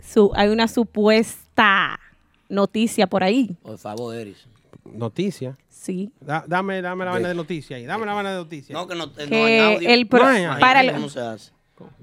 su- 0.00 0.30
hay 0.36 0.48
una 0.48 0.68
supuesta 0.68 1.98
noticia 2.48 3.08
por 3.08 3.24
ahí. 3.24 3.56
Por 3.62 3.78
favor, 3.78 4.14
Eris. 4.14 4.46
Noticia. 4.84 5.56
Sí. 5.68 6.12
Da- 6.20 6.44
dame, 6.46 6.80
dame 6.82 7.04
la 7.04 7.10
vaina 7.10 7.28
de 7.28 7.34
noticia 7.34 7.76
ahí. 7.76 7.84
Dame 7.84 8.06
la 8.06 8.14
vaina 8.14 8.30
de 8.30 8.36
noticia. 8.36 8.72
No, 8.72 8.86
que 8.86 8.94
no, 8.94 9.06
no 9.06 9.12
hay 9.18 9.28
Que 9.28 9.60
audio. 9.60 9.88
el 9.88 10.06
pro- 10.06 10.22
No 10.22 10.28
hay 10.28 10.60
para, 10.60 10.82
lo- 10.84 10.92
¿Cómo 10.92 11.08
se 11.08 11.18
hace? 11.20 11.50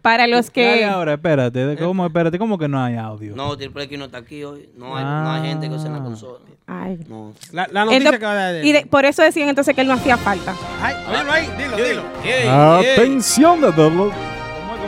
para 0.01 0.27
los 0.27 0.51
¿Qué 0.51 0.79
que 0.79 0.85
ahora? 0.85 1.13
Espérate. 1.13 1.65
¿de 1.65 1.77
¿Cómo, 1.77 2.05
espérate, 2.05 2.37
¿cómo 2.37 2.57
que 2.57 2.67
no 2.67 2.83
hay 2.83 2.95
audio? 2.97 3.35
No, 3.37 3.55
Triple 3.57 3.83
X 3.85 3.97
no 3.97 4.05
está 4.05 4.17
aquí 4.17 4.43
hoy. 4.43 4.69
No 4.75 4.97
hay, 4.97 5.03
no 5.05 5.31
hay 5.31 5.49
gente 5.49 5.69
que 5.69 5.75
usa 5.75 5.89
la 5.89 5.97
Ah. 5.99 6.03
consola. 6.03 6.39
Ay. 6.67 6.99
No. 7.07 7.33
La, 7.53 7.67
la 7.71 7.85
noticia 7.85 8.11
Ento- 8.11 8.19
que 8.19 8.25
va 8.25 8.31
a 8.33 8.35
dar 8.35 8.53
de 8.55 8.65
y 8.67 8.71
de- 8.73 8.85
por 8.85 9.05
eso 9.05 9.23
decían 9.23 9.47
entonces 9.47 9.73
que 9.73 9.79
él 9.81 9.87
no 9.87 9.93
hacía 9.93 10.17
falta. 10.17 10.53
Ay, 10.81 10.95
dilo 11.17 11.31
ahí, 11.31 11.47
dilo, 11.57 11.77
dilo. 11.77 12.03
Atención 12.51 13.61
de 13.61 13.71
¿Cómo, 13.73 14.11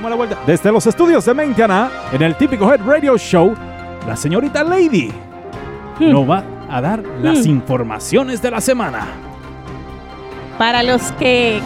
la 0.10 0.16
vuelta? 0.16 0.38
Desde 0.46 0.72
los 0.72 0.86
estudios 0.88 1.26
de 1.26 1.34
Mentiana, 1.34 1.90
en 2.12 2.22
el 2.22 2.36
típico 2.36 2.72
Head 2.72 2.82
Radio 2.86 3.18
Show, 3.18 3.56
la 4.08 4.16
señorita 4.16 4.64
Lady 4.64 5.12
nos 6.00 6.30
va 6.30 6.44
a 6.70 6.82
dar 6.82 7.04
las 7.22 7.46
informaciones 7.46 8.42
de 8.42 8.52
la 8.52 8.62
semana. 8.62 9.06
Para 10.58 10.84
los 10.84 11.12
que 11.14 11.62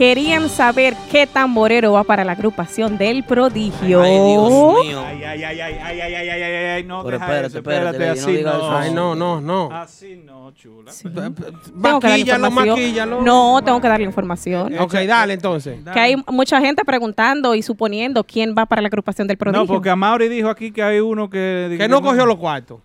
querían 0.00 0.48
saber 0.48 0.96
qué 1.10 1.26
tamborero 1.26 1.92
va 1.92 2.04
para 2.04 2.24
la 2.24 2.32
agrupación 2.32 2.96
del 2.96 3.22
prodigio. 3.22 4.00
Ay, 4.00 4.12
Dios 4.12 4.50
mío. 4.82 5.04
Ay, 5.06 5.22
ay, 5.24 5.44
ay, 5.44 5.60
ay, 5.60 5.60
ay, 5.60 6.00
ay, 6.00 6.14
ay, 6.14 6.28
ay, 6.30 6.42
ay, 6.42 6.66
ay, 6.76 6.84
no, 6.84 7.04
Pero 7.04 7.18
espérate, 7.18 7.58
espérate, 7.58 8.06
no 8.06 8.12
así 8.12 8.32
no. 8.42 8.50
eso. 8.50 8.70
Ay, 8.72 8.94
no, 8.94 9.14
no, 9.14 9.42
no. 9.42 9.68
Así 9.70 10.16
no, 10.24 10.52
chula. 10.52 10.90
Sí. 10.90 11.06
Tengo 11.10 11.34
que 11.34 11.42
dar 11.42 11.52
Maquíllalo, 11.76 12.46
información. 12.46 12.68
maquíllalo. 12.70 13.20
No, 13.20 13.60
tengo 13.62 13.78
que 13.78 13.88
darle 13.88 14.06
información. 14.06 14.78
Ok, 14.78 14.94
dale 15.06 15.34
entonces. 15.34 15.78
Que 15.92 16.00
hay 16.00 16.16
mucha 16.32 16.62
gente 16.62 16.82
preguntando 16.82 17.54
y 17.54 17.60
suponiendo 17.60 18.24
quién 18.24 18.54
va 18.56 18.64
para 18.64 18.80
la 18.80 18.88
agrupación 18.88 19.28
del 19.28 19.36
prodigio. 19.36 19.66
No, 19.66 19.66
porque 19.66 19.90
a 19.90 19.96
Mauri 19.96 20.30
dijo 20.30 20.48
aquí 20.48 20.72
que 20.72 20.82
hay 20.82 21.00
uno 21.00 21.28
que... 21.28 21.74
Que 21.76 21.88
no 21.88 22.00
cogió 22.00 22.24
los 22.24 22.38
cuartos. 22.38 22.80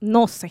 No 0.00 0.26
sé. 0.26 0.50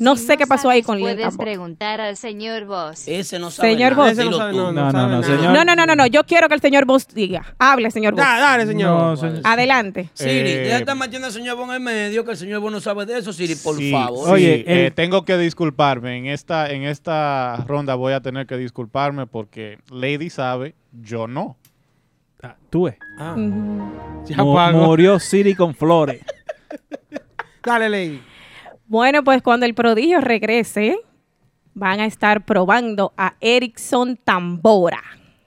No 0.00 0.16
Si 0.16 0.26
sé 0.26 0.36
qué 0.38 0.46
pasó 0.46 0.68
ahí 0.70 0.82
con 0.82 0.96
Lilian 0.96 1.14
Puedes 1.16 1.28
Tambor. 1.30 1.44
preguntar 1.44 2.00
al 2.00 2.16
señor 2.16 2.64
Boss. 2.64 3.06
Ese 3.06 3.38
no 3.38 3.50
sabe 3.50 3.74
Señor 3.74 3.92
nada. 3.92 4.02
Boss. 4.02 4.12
Ese 4.18 4.24
no 4.24 4.36
sabe, 4.38 4.52
no, 4.54 4.72
No, 4.72 4.90
sabe 4.90 5.08
nada. 5.08 5.22
señor. 5.22 5.52
No, 5.54 5.64
no, 5.64 5.76
no, 5.76 5.86
no, 5.86 5.94
no. 5.94 6.06
Yo 6.06 6.24
quiero 6.24 6.48
que 6.48 6.54
el 6.54 6.60
señor 6.62 6.86
Boss 6.86 7.06
diga. 7.08 7.54
Hable, 7.58 7.90
señor 7.90 8.14
Boss. 8.14 8.24
Da- 8.24 8.38
dale, 8.40 8.66
señor. 8.66 8.90
No, 8.98 9.16
señor. 9.16 9.40
Adelante. 9.44 10.08
Siri, 10.14 10.30
Eh, 10.32 10.56
de 10.56 10.76
estar 10.76 10.96
metiendo 10.96 11.26
al 11.26 11.32
señor 11.34 11.56
Bon 11.58 11.68
en 11.68 11.74
el 11.76 11.80
medio, 11.80 12.24
que 12.24 12.30
el 12.32 12.36
señor 12.38 12.60
Bon 12.60 12.72
no 12.72 12.80
sabe 12.80 13.04
de 13.06 13.18
eso, 13.18 13.32
Siri, 13.32 13.54
por 13.56 13.76
Sí, 13.76 13.92
favor. 13.92 14.24
sí, 14.26 14.32
Oye, 14.32 14.64
eh, 14.66 14.86
el- 14.86 14.94
tengo 14.94 15.24
que 15.26 15.36
disculparme. 15.36 16.16
En 16.16 16.26
esta, 16.26 16.70
en 16.70 16.84
esta 16.84 17.56
ronda 17.68 17.94
voy 17.94 18.14
a 18.14 18.20
tener 18.20 18.46
que 18.46 18.56
disculparme 18.56 19.26
porque 19.26 19.78
Lady 19.90 20.30
sabe, 20.30 20.74
yo 20.92 21.26
no. 21.28 21.56
Ah, 22.42 22.56
Tú 22.70 22.84
ves. 22.84 22.96
Ah, 23.18 23.34
Ujú. 23.36 24.24
ya 24.26 24.42
Mu- 24.42 24.54
pago. 24.54 24.78
Murió 24.86 25.18
Siri 25.20 25.54
con 25.54 25.74
flores. 25.74 26.22
Dale, 27.62 27.90
Lady. 27.90 28.22
Bueno, 28.90 29.22
pues 29.22 29.40
cuando 29.40 29.66
el 29.66 29.74
prodigio 29.74 30.20
regrese, 30.20 30.98
van 31.74 32.00
a 32.00 32.06
estar 32.06 32.44
probando 32.44 33.12
a 33.16 33.34
Erickson 33.40 34.16
Tambora. 34.16 35.00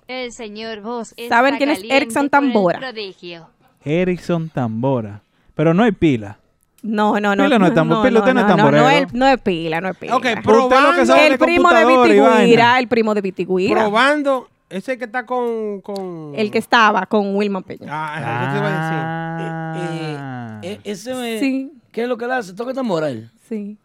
El 0.08 0.32
señor 0.32 0.82
está 1.18 1.28
¿Saben 1.28 1.58
quién 1.58 1.70
es 1.70 1.84
Erickson 1.90 2.30
Tambora? 2.30 2.80
prodigio. 2.80 3.50
Erickson 3.84 4.48
Tambora. 4.48 5.24
Pero 5.56 5.74
no 5.74 5.84
hay 5.84 5.92
pila. 5.92 6.38
No, 6.84 7.20
no, 7.20 7.36
no. 7.36 7.44
Pila 7.44 7.60
no 7.60 7.66
es 7.68 7.74
tambor- 7.74 8.02
Pila, 8.08 8.20
usted 8.20 8.34
no 8.34 8.40
es 8.40 8.48
no, 8.56 8.72
no, 8.72 8.90
es, 8.90 9.14
no 9.14 9.28
es 9.28 9.42
pila, 9.42 9.82
no 9.82 9.90
es 9.90 9.98
pila. 9.98 10.16
Ok, 10.16 10.24
Usted 10.24 10.36
lo 10.36 10.42
que 10.42 10.48
probando. 10.48 11.06
sabe 11.06 11.26
el 11.28 11.32
de 11.34 11.38
primo 11.38 11.70
de. 11.70 11.86
Vitiguira, 11.86 12.80
el 12.80 12.88
primo 12.88 13.14
de 13.14 13.22
Vitiguira. 13.22 13.82
Probando. 13.82 14.48
Ese 14.74 14.98
que 14.98 15.06
está 15.06 15.26
con. 15.26 15.82
con... 15.82 16.34
El 16.36 16.50
que 16.52 16.58
estaba 16.58 17.06
con 17.06 17.36
Wilman 17.36 17.64
Peña. 17.64 17.88
Ah, 17.90 18.46
¿qué 18.46 18.52
te 18.52 18.58
iba 18.58 18.68
a 18.68 19.74
decir? 19.76 20.18
Ah. 20.20 20.60
Eh, 20.64 20.80
ese 20.84 21.14
me- 21.16 21.40
Sí. 21.40 21.72
¿Qué 21.92 22.04
es 22.04 22.08
lo 22.10 22.18
que 22.18 22.26
le 22.26 22.34
hace? 22.34 22.54
¿Toca 22.54 22.74
tambora 22.74 23.10
él? 23.10 23.30
Sí. 23.48 23.78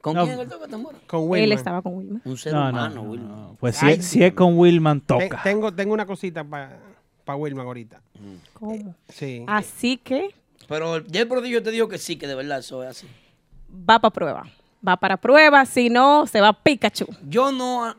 ¿Con 0.00 0.14
No. 0.14 0.24
quién 0.24 0.38
él 0.38 0.48
toca 0.48 0.68
tambora? 0.68 0.98
Con 1.08 1.22
Él 1.22 1.28
Wilman. 1.30 1.58
estaba 1.58 1.82
con 1.82 1.94
Wilman. 1.96 2.22
Un 2.24 2.36
ser 2.36 2.52
No, 2.52 2.60
no, 2.64 2.68
humano, 2.70 2.94
no, 2.94 3.02
Wilma. 3.02 3.28
no. 3.28 3.56
Pues 3.58 3.76
si, 3.76 3.86
Ay, 3.86 3.94
es- 3.94 4.06
si 4.06 4.22
es 4.22 4.32
con 4.34 4.56
Wilman, 4.56 5.00
toca. 5.00 5.42
tengo, 5.42 5.72
tengo 5.74 5.92
una 5.94 6.06
cosita 6.06 6.44
para 6.44 6.78
Wilman 7.36 7.66
ahorita. 7.66 8.00
¿Cómo? 8.52 8.94
Sí. 9.08 9.44
Así 9.48 9.96
que 9.96 10.32
Pero 10.68 10.98
ya 11.06 11.22
el 11.22 11.28
prodigio 11.28 11.60
te 11.62 11.70
dijo 11.72 11.88
que 11.88 11.98
sí, 11.98 12.16
que 12.16 12.26
de 12.28 12.34
verdad 12.36 12.58
eso 12.60 12.82
es 12.84 12.90
así. 12.90 13.08
va 13.88 13.98
para 13.98 14.12
prueba. 14.12 14.46
Va 14.86 14.96
para 14.96 15.16
prueba, 15.16 15.64
si 15.66 15.90
no, 15.90 16.26
se 16.28 16.40
va 16.40 16.52
Pikachu. 16.52 17.06
Yo 17.28 17.50
no... 17.50 17.94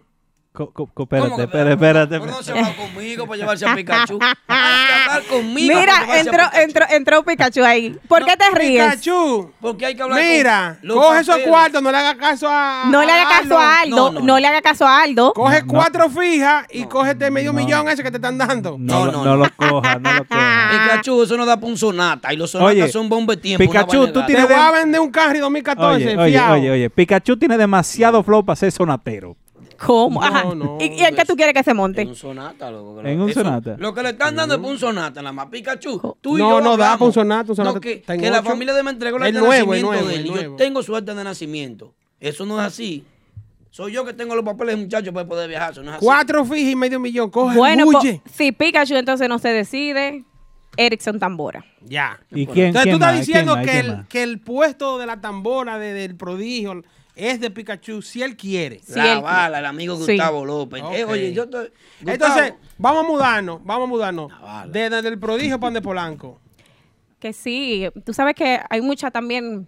Co- 0.58 0.72
co- 0.74 0.88
co- 0.88 1.06
¿Cómo 1.06 1.24
espérate, 1.24 1.44
espérate, 1.44 2.16
espérate. 2.16 2.20
No, 2.20 2.42
se 2.42 2.52
va 2.52 2.74
conmigo 2.74 3.28
para 3.28 3.38
llevarse 3.38 3.64
a 3.68 3.76
Pikachu. 3.76 4.18
Hablar 4.48 5.24
conmigo 5.30 5.76
Mira, 5.80 6.00
a 6.00 6.20
entró, 6.20 6.32
Pikachu. 6.46 6.58
entró, 6.62 6.86
entró 6.90 7.24
Pikachu 7.24 7.64
ahí. 7.64 7.96
¿Por 8.08 8.26
qué 8.26 8.36
te 8.36 8.50
ríes? 8.58 8.84
Pikachu. 8.96 9.52
Porque 9.62 9.86
hay 9.86 9.96
que 9.96 10.02
hablar 10.02 10.20
Mira, 10.20 10.80
con 10.82 10.90
coge 10.98 11.20
esos 11.20 11.38
cuartos, 11.42 11.84
no 11.84 11.92
le 11.92 11.98
haga 12.00 12.16
caso 12.18 12.48
a. 12.50 12.86
No 12.90 13.04
le 13.04 13.12
haga 13.12 13.30
caso 13.40 13.56
a 13.56 13.82
Aldo. 13.82 13.96
No, 13.96 14.12
No, 14.14 14.20
no. 14.26 14.40
le 14.40 14.48
haga 14.48 14.62
caso 14.64 14.88
a 14.88 15.04
Aldo. 15.04 15.32
Coge 15.34 15.62
No. 15.62 15.68
cuatro 15.68 16.10
fijas 16.10 16.66
y 16.72 16.86
cógete 16.86 17.30
medio 17.30 17.54
No. 17.54 17.60
millón 17.60 17.88
ese 17.90 18.02
que 18.02 18.10
te 18.10 18.18
están 18.18 18.40
dando. 18.40 18.78
No, 18.80 19.06
No, 19.06 19.12
no, 19.12 19.12
no 19.12 19.24
no. 19.26 19.36
lo 19.38 19.46
coja, 19.56 20.00
no 20.00 20.12
lo 20.14 20.26
coja. 20.26 20.70
Pikachu, 20.72 21.22
eso 21.22 21.38
no 21.38 21.46
da 21.46 21.58
para 21.58 21.68
un 21.68 21.78
sonata. 21.78 22.34
Y 22.34 22.38
los 22.38 22.50
sonatas 22.50 22.74
Oye, 22.74 22.88
son 22.90 23.08
bomba 23.10 23.36
de 23.36 23.42
tiempo. 23.42 23.64
Pikachu, 23.64 24.08
tú 24.08 24.14
grande. 24.14 24.22
Te 24.22 24.26
tienes 24.26 24.46
voy 24.48 24.56
a 24.56 24.72
de- 24.72 24.80
vender 24.80 25.02
un 25.02 25.12
carro 25.12 25.40
2014, 25.40 26.18
Oye, 26.18 26.40
oye, 26.42 26.72
oye. 26.72 26.90
Pikachu 26.90 27.38
tiene 27.38 27.60
demasiado 27.60 28.24
flow 28.24 28.44
para 28.44 28.56
ser 28.56 28.72
sonatero. 28.72 29.38
¿Cómo? 29.86 30.20
No, 30.22 30.26
Ajá. 30.28 30.44
no, 30.56 30.78
¿Y, 30.80 30.86
y 30.94 31.04
en 31.04 31.16
qué 31.16 31.24
tú 31.26 31.36
quieres 31.36 31.54
que 31.54 31.64
se 31.64 31.74
monte? 31.74 32.02
En 32.02 32.10
un 32.10 32.16
sonata, 32.16 32.70
loco. 32.72 33.02
En 33.02 33.22
un 33.22 33.30
Eso- 33.30 33.42
sonata. 33.44 33.76
Lo 33.78 33.94
que 33.94 34.04
le 34.04 34.10
están 34.10 34.36
dando 34.36 34.56
es 34.56 34.62
un 34.62 34.78
sonata, 34.80 35.22
nada 35.22 35.34
más. 35.34 35.48
Pikachu, 35.48 36.18
tú 36.22 36.38
y 36.38 36.42
No, 36.42 36.50
yo 36.50 36.62
no 36.62 36.70
da 36.78 36.94
hablamos. 36.94 36.98
para 36.98 37.06
un 37.08 37.14
sonata, 37.14 37.52
un 37.52 37.56
sonata 37.56 37.74
No, 37.76 37.82
que, 37.82 38.04
la 38.30 38.44
familia 38.44 38.74
de 38.74 38.84
me 38.84 38.92
entregó 38.92 39.18
la 39.20 39.28
El 39.28 39.34
de 39.36 39.40
nuevo, 39.40 39.54
el 39.74 39.82
nacimiento 39.82 39.88
nuevo, 39.92 40.08
de 40.08 40.14
él. 40.16 40.20
el 40.22 40.26
y 40.26 40.30
Yo 40.30 40.36
nuevo. 40.36 40.56
tengo 40.56 40.84
suerte 40.84 41.14
de 41.14 41.24
nacimiento. 41.24 41.94
Eso 42.20 42.46
no 42.46 42.60
es 42.60 42.66
así. 42.68 43.06
Soy 43.70 43.92
yo 43.92 44.04
que 44.06 44.14
tengo 44.14 44.36
los 44.36 44.44
papeles, 44.44 44.78
muchachos, 44.78 45.14
para 45.14 45.28
poder 45.28 45.48
viajar. 45.50 45.72
Eso 45.74 45.84
no 45.84 45.92
es 45.92 45.98
así. 45.98 46.06
Cuatro 46.06 46.44
fijas 46.46 46.72
y 46.72 46.76
medio 46.76 47.00
millón. 47.00 47.30
Coge, 47.30 47.56
Bueno, 47.56 47.86
po- 47.86 48.00
huye. 48.00 48.22
si 48.34 48.52
Pikachu 48.52 48.96
entonces 48.96 49.30
no 49.30 49.38
se 49.38 49.50
decide, 49.50 50.24
Erickson 50.78 51.20
Tambora. 51.20 51.64
Ya. 51.84 52.20
¿Y 52.32 52.48
quién, 52.48 52.68
Entonces 52.68 52.84
quién 52.84 52.94
tú 52.98 53.04
estás 53.04 53.16
más? 53.18 53.26
diciendo 53.28 53.54
¿Quién 53.54 53.66
más? 53.66 53.66
que 53.66 53.72
¿Quién 53.82 53.86
el, 53.92 53.98
más? 53.98 54.08
que 54.08 54.24
el 54.24 54.40
puesto 54.40 54.98
de 54.98 55.06
la 55.06 55.22
tambora 55.22 55.78
de- 55.80 55.94
del 55.94 56.16
prodigio 56.16 56.84
es 57.18 57.40
de 57.40 57.50
Pikachu 57.52 58.02
si 58.02 58.22
él 58.24 58.38
quiere. 58.38 58.80
Sí, 58.80 58.94
la 58.96 59.14
él- 59.14 59.22
bala, 59.22 59.60
el 59.60 59.66
amigo 59.66 59.96
Sí. 59.98 60.14
Gustavo 60.14 60.46
López. 60.46 60.82
Eh, 60.94 61.04
Ok. 61.04 61.12
oye, 61.12 61.34
yo 61.34 61.44
estoy. 61.44 61.72
Entonces, 62.06 62.52
Gustavo, 62.52 62.58
vamos 62.78 63.04
a 63.04 63.08
mudarnos, 63.08 63.64
vamos 63.66 63.84
a 63.86 63.90
mudarnos. 63.90 64.32
La 64.32 64.40
bala. 64.40 64.72
Desde 64.72 65.08
el 65.10 65.20
prodigio 65.20 65.60
pan 65.60 65.74
de 65.74 65.82
Polanco. 65.82 66.40
Que 67.20 67.34
sí, 67.34 67.88
tú 68.06 68.14
sabes 68.14 68.36
que 68.36 68.60
hay 68.70 68.82
mucha 68.82 69.10
también 69.12 69.68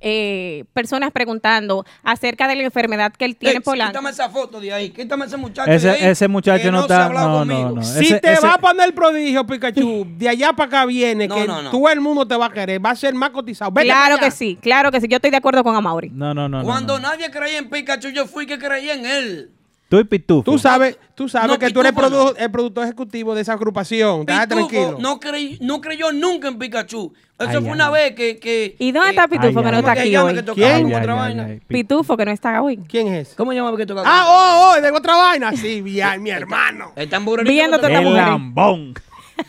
eh, 0.00 0.64
personas 0.72 1.10
preguntando 1.12 1.84
acerca 2.02 2.46
de 2.48 2.56
la 2.56 2.62
enfermedad 2.64 3.12
que 3.12 3.24
él 3.24 3.36
tiene 3.36 3.56
eh, 3.58 3.60
Polanco. 3.60 3.92
Quítame 3.92 4.10
esa 4.10 4.28
foto 4.28 4.60
de 4.60 4.72
ahí, 4.72 4.90
quítame 4.90 5.24
ese 5.26 5.36
muchacho 5.36 5.70
Ese- 5.70 5.88
de 5.88 5.92
ahí. 5.94 6.04
ese 6.04 6.28
muchacho 6.28 6.62
que 6.62 6.70
no 6.70 6.80
está- 6.82 7.06
hablado 7.06 7.28
no, 7.30 7.38
conmigo. 7.38 7.68
no, 7.70 7.74
no. 7.76 7.82
Si 7.82 8.04
Ese- 8.06 8.20
te 8.20 8.32
ese- 8.32 8.46
va 8.46 8.54
a 8.54 8.58
poner 8.58 8.86
el 8.86 8.94
prodigio, 8.94 9.46
Pikachu, 9.46 10.06
de 10.18 10.28
allá 10.28 10.52
para 10.52 10.66
acá 10.68 10.86
viene, 10.86 11.26
No, 11.28 11.34
que 11.34 11.46
no, 11.46 11.62
no. 11.62 11.70
todo 11.70 11.88
el 11.88 12.00
mundo 12.00 12.26
te 12.26 12.36
va 12.36 12.46
a 12.46 12.52
querer, 12.52 12.84
va 12.84 12.90
a 12.90 12.96
ser 12.96 13.14
más 13.14 13.30
cotizado. 13.30 13.70
Vete 13.70 13.86
Claro 13.88 14.18
que 14.18 14.30
sí, 14.30 14.58
claro 14.60 14.90
que 14.90 15.00
sí. 15.00 15.08
Yo 15.08 15.16
estoy 15.16 15.30
de 15.30 15.36
acuerdo 15.38 15.62
con 15.64 15.74
Amaury. 15.76 16.10
No, 16.10 16.34
no, 16.34 16.48
no. 16.48 16.58
no, 16.58 16.64
Cuando 16.64 16.98
no. 16.98 17.08
nadie 17.08 17.30
creía 17.30 17.58
en 17.58 17.68
Pikachu, 17.70 18.08
yo 18.10 18.26
fui 18.26 18.46
que 18.46 18.58
creía 18.58 18.94
en 18.94 19.06
él. 19.06 19.50
Tú 19.94 20.00
y 20.00 20.04
Pitufo. 20.04 20.42
Tú 20.42 20.58
sabes, 20.58 20.98
tú 21.14 21.28
sabes 21.28 21.48
No, 21.48 21.58
que 21.58 21.70
tú 21.70 21.80
eres 21.80 21.92
Pitufo 21.92 22.10
no. 22.10 22.24
produ- 22.30 22.34
el 22.38 22.50
productor 22.50 22.84
ejecutivo 22.84 23.34
de 23.34 23.42
esa 23.42 23.52
agrupación. 23.52 24.26
Pitufo 24.26 24.46
tranquilo. 24.48 24.96
no, 25.00 25.20
crey- 25.20 25.58
no 25.60 25.80
creyó 25.80 26.12
nunca 26.12 26.48
en 26.48 26.58
Pikachu. 26.58 27.12
Eso 27.38 27.48
Ay, 27.48 27.56
fue 27.58 27.66
ay, 27.66 27.72
una 27.72 27.86
ay. 27.88 27.92
vez 27.92 28.14
que. 28.14 28.38
que 28.38 28.76
¿Y 28.78 28.90
dónde 28.92 29.08
eh, 29.08 29.10
está 29.10 29.28
Pitufo 29.28 29.46
ay, 29.60 29.64
que 29.64 29.70
no 29.70 29.78
está 29.78 29.80
¿cómo 29.80 29.94
que 29.94 30.00
aquí 30.00 30.16
hoy? 30.16 30.34
¿Quién? 30.54 30.82
con 30.82 30.92
Ay, 30.92 31.00
otra 31.00 31.12
ay, 31.12 31.18
vaina? 31.18 31.44
ay, 31.46 31.60
Pi- 31.60 31.64
Pitufo 31.68 32.16
que 32.16 32.24
no 32.24 32.30
está 32.32 32.62
hoy. 32.62 32.76
¿Quién 32.88 33.06
es? 33.08 33.34
¿Cómo 33.36 33.52
llama 33.52 33.76
que 33.76 33.86
tocaba? 33.86 34.08
Ah, 34.08 34.24
oh, 34.26 34.76
oh, 34.78 34.80
de 34.80 34.90
otra 34.90 35.14
vaina. 35.16 35.52
Sí, 35.56 35.80
bien, 35.80 36.22
mi 36.22 36.30
hermano. 36.30 36.92
El 36.96 37.08
tamborerito. 37.08 37.52
Viéndote 37.52 37.86
El 37.86 38.14
lambón. 38.14 38.94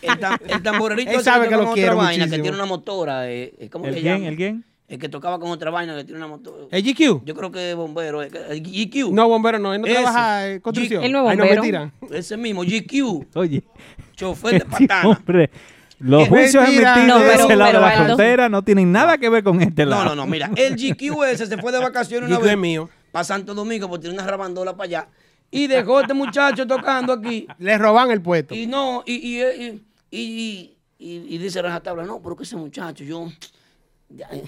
El, 0.01 0.19
tam- 0.19 0.39
el 0.47 0.63
tamborerito 0.63 1.11
Él 1.11 1.21
sabe 1.23 1.47
que 1.47 1.53
toca 1.55 1.65
lo 1.67 1.73
quiero 1.73 1.95
vaina, 1.97 2.25
que 2.27 2.39
tiene 2.39 2.55
una 2.57 2.65
motora. 2.65 3.29
eh, 3.31 3.53
eh, 3.59 3.69
¿Cómo 3.69 3.85
¿El 3.85 3.93
se 3.95 4.01
quién? 4.01 4.13
llama? 4.17 4.27
¿El 4.29 4.35
quién? 4.35 4.65
El 4.87 4.99
que 4.99 5.09
tocaba 5.09 5.39
con 5.39 5.49
otra 5.49 5.71
vaina 5.71 5.95
que 5.95 6.03
tiene 6.03 6.17
una 6.19 6.27
motora. 6.27 6.65
¿El 6.69 6.83
GQ? 6.83 7.25
Yo 7.25 7.33
creo 7.35 7.51
que 7.51 7.71
es 7.71 7.75
bombero. 7.75 8.21
eh, 8.21 8.29
El 8.49 8.61
GQ. 8.61 9.11
No, 9.11 9.27
bombero, 9.27 9.57
no. 9.57 9.73
Él 9.73 9.81
no 9.81 9.87
Ese. 9.87 9.95
trabaja 9.95 10.47
en 10.47 10.59
construcción. 10.59 11.01
No 11.11 11.23
es 11.25 11.31
Ay, 11.31 11.37
no, 11.37 11.45
bombero. 11.61 11.91
Ese 12.11 12.37
mismo, 12.37 12.61
GQ. 12.63 13.25
Oye. 13.35 13.63
Chofer 14.15 14.59
de 14.59 14.65
patana. 14.65 15.09
hombre. 15.09 15.49
Los 15.97 16.27
juicios 16.27 16.63
emitidos 16.67 17.07
No, 17.07 17.19
de 17.19 17.33
ese 17.33 17.55
lado 17.55 17.71
de 17.73 17.79
la 17.79 17.91
frontera 18.05 18.49
no 18.49 18.61
tienen 18.63 18.91
nada 18.91 19.17
que 19.17 19.29
ver 19.29 19.43
con 19.43 19.61
este 19.61 19.85
lado. 19.85 20.03
No, 20.03 20.09
no, 20.09 20.15
no, 20.17 20.27
mira, 20.27 20.51
el 20.55 20.75
GQ 20.75 21.23
ese 21.31 21.45
se 21.47 21.57
fue 21.57 21.71
de 21.71 21.79
vacaciones 21.79 22.29
una 22.29 22.37
GQ 22.37 22.45
vez 22.45 22.57
mío. 22.57 22.89
para 23.11 23.23
Santo 23.23 23.53
Domingo 23.55 23.87
porque 23.87 24.01
tiene 24.03 24.19
una 24.19 24.27
rabandola 24.29 24.73
para 24.75 24.83
allá 24.85 25.07
y 25.49 25.67
dejó 25.67 25.97
a 25.99 26.01
este 26.01 26.13
muchacho 26.13 26.67
tocando 26.67 27.13
aquí 27.13 27.47
Le 27.59 27.77
roban 27.77 28.11
el 28.11 28.21
puesto. 28.21 28.53
y 28.53 28.67
no, 28.67 29.03
y, 29.05 29.13
y, 29.13 29.41
y, 29.41 29.81
y, 30.11 30.19
y- 30.19 30.77
y- 30.99 31.35
y 31.35 31.37
dice 31.37 31.61
Raja 31.61 31.79
Tabla, 31.79 32.03
no, 32.03 32.21
pero 32.21 32.35
que 32.35 32.43
ese 32.43 32.57
muchacho, 32.57 33.03
yo, 33.05 33.29
ya, 34.09 34.27
eh, 34.33 34.43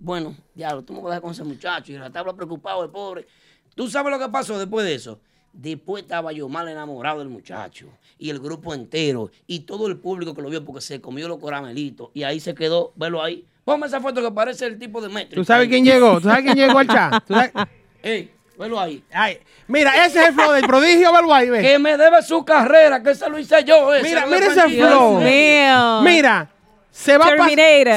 bueno, 0.00 0.34
ya, 0.54 0.80
tú 0.80 0.94
me 0.94 1.00
vas 1.00 1.06
a 1.06 1.08
dejar 1.10 1.22
con 1.22 1.30
ese 1.32 1.44
muchacho 1.44 1.92
y 1.92 1.98
Raja 1.98 2.10
Tabla 2.10 2.32
preocupado, 2.32 2.82
el 2.82 2.90
pobre. 2.90 3.26
¿Tú 3.74 3.88
sabes 3.88 4.10
lo 4.10 4.18
que 4.18 4.28
pasó 4.28 4.58
después 4.58 4.84
de 4.84 4.94
eso? 4.94 5.20
Después 5.52 6.02
estaba 6.02 6.32
yo 6.32 6.48
mal 6.48 6.68
enamorado 6.68 7.18
del 7.18 7.28
muchacho 7.28 7.88
y 8.18 8.30
el 8.30 8.38
grupo 8.38 8.72
entero 8.72 9.30
y 9.46 9.60
todo 9.60 9.88
el 9.88 9.98
público 9.98 10.34
que 10.34 10.42
lo 10.42 10.48
vio 10.48 10.64
porque 10.64 10.80
se 10.80 11.00
comió 11.00 11.28
los 11.28 11.38
caramelitos 11.38 12.10
y 12.14 12.22
ahí 12.22 12.40
se 12.40 12.54
quedó, 12.54 12.92
velo 12.96 13.22
ahí. 13.22 13.44
Ponme 13.64 13.86
esa 13.86 14.00
foto 14.00 14.22
que 14.22 14.30
parece 14.30 14.66
el 14.66 14.78
tipo 14.78 15.00
de 15.00 15.08
metro. 15.08 15.34
¿Tú 15.34 15.44
sabes 15.44 15.68
quién 15.68 15.84
llegó? 15.84 16.20
¿Tú 16.20 16.28
sabes 16.28 16.44
quién 16.44 16.56
llegó 16.56 16.78
al 16.78 16.88
chat? 16.88 17.24
¿Tú 17.26 17.34
sabes? 17.34 17.52
Ey, 18.02 18.30
velo 18.58 18.80
ahí. 18.80 19.04
Ay, 19.12 19.38
mira, 19.66 20.06
ese 20.06 20.22
es 20.22 20.28
el 20.28 20.34
flow 20.34 20.52
del 20.52 20.66
prodigio, 20.66 21.12
velo 21.12 21.34
ahí, 21.34 21.50
ve. 21.50 21.60
Que 21.60 21.78
me 21.78 21.96
debe 21.96 22.22
su 22.22 22.42
carrera, 22.44 23.02
que 23.02 23.10
ese 23.10 23.28
lo 23.28 23.38
hice 23.38 23.62
yo. 23.64 23.92
Ese, 23.92 24.08
Mira, 24.08 24.26
mira 24.26 24.46
ese 24.46 24.68
flow. 24.68 25.20
Mío. 25.20 26.02
Mira, 26.02 26.50
se 26.90 27.18
va 27.18 27.28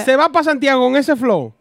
se 0.03 0.15
va 0.15 0.29
para 0.29 0.43
Santiago 0.43 0.83
con 0.83 0.95
ese 0.95 1.15
flow. 1.15 1.53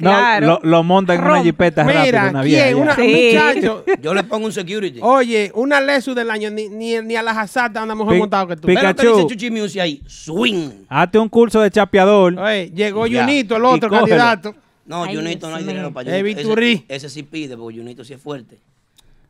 No, 0.00 0.10
Claro. 0.10 0.46
lo, 0.46 0.60
lo 0.62 0.82
monta 0.84 1.14
en 1.14 1.20
una 1.22 1.42
jipeta 1.42 1.82
rápido, 1.82 2.02
Mira, 2.04 2.28
una 2.30 2.42
vieja. 2.42 2.64
¿quién? 2.66 2.76
Una, 2.78 2.94
Sí. 2.94 3.30
muchacho. 3.32 3.84
Yo 4.00 4.14
le 4.14 4.22
pongo 4.24 4.46
un 4.46 4.52
security. 4.52 5.00
Oye, 5.02 5.50
una 5.54 5.80
Lesu 5.80 6.14
del 6.14 6.30
año, 6.30 6.50
ni, 6.50 6.68
ni, 6.68 7.00
ni 7.02 7.16
a 7.16 7.22
la 7.22 7.32
Hazard 7.32 7.76
anda 7.76 7.94
mejor 7.94 8.12
Pi- 8.14 8.18
montado 8.20 8.46
que 8.46 8.56
tú. 8.56 8.68
Pi- 8.68 8.74
Pero 8.74 8.94
Pikachu. 8.94 9.16
dice 9.16 9.26
Chuchi 9.28 9.50
Music 9.50 9.80
ahí, 9.80 10.02
swing. 10.06 10.70
Hazte 10.88 11.18
un 11.18 11.28
curso 11.28 11.60
de 11.60 11.70
chapeador. 11.70 12.38
Oye, 12.38 12.70
llegó 12.74 13.06
Ya. 13.08 13.24
Junito, 13.24 13.56
el 13.56 13.64
otro 13.64 13.90
candidato. 13.90 14.54
No, 14.86 15.04
Ay, 15.04 15.16
Junito 15.16 15.50
no 15.50 15.56
hay 15.56 15.64
dinero 15.64 15.92
para 15.92 16.16
Eh, 16.16 16.20
Junito. 16.20 16.52
Ese, 16.58 16.84
ese 16.88 17.08
sí 17.10 17.22
pide, 17.24 17.56
porque 17.56 17.78
Junito 17.78 18.04
sí 18.04 18.14
es 18.14 18.20
fuerte. 18.22 18.58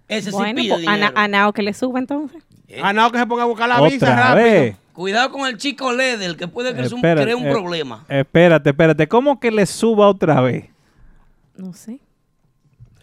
Ese 0.07 0.31
Bueno, 0.31 0.49
sí 0.49 0.55
pide 0.55 0.75
pues, 0.75 0.87
a, 0.89 0.93
dinero. 0.95 1.13
A 1.17 1.29
Nao 1.29 1.53
que 1.53 1.63
le 1.63 1.73
suba 1.75 1.99
entonces. 1.99 2.43
Eh, 2.69 2.81
Ah, 2.83 2.93
no, 2.93 3.11
que 3.11 3.19
se 3.19 3.27
ponga 3.27 3.43
a 3.45 3.47
buscar 3.47 3.69
la 3.69 3.81
visa 3.81 3.97
Otra 3.97 4.17
rápido. 4.35 4.45
vez. 4.45 4.77
Cuidado 4.99 5.31
con 5.31 5.47
el 5.47 5.57
chico 5.59 5.93
Leder, 5.93 6.37
que 6.37 6.49
puede 6.49 6.73
crear 6.75 6.93
un, 6.93 7.01
crear 7.01 7.37
un 7.37 7.47
eh, 7.47 7.51
problema. 7.53 8.05
Espérate, 8.09 8.71
espérate. 8.71 9.07
¿Cómo 9.07 9.39
que 9.39 9.53
le 9.53 9.65
suba 9.65 10.09
otra 10.09 10.41
vez? 10.41 10.65
No 11.57 11.73
sé. 11.73 12.01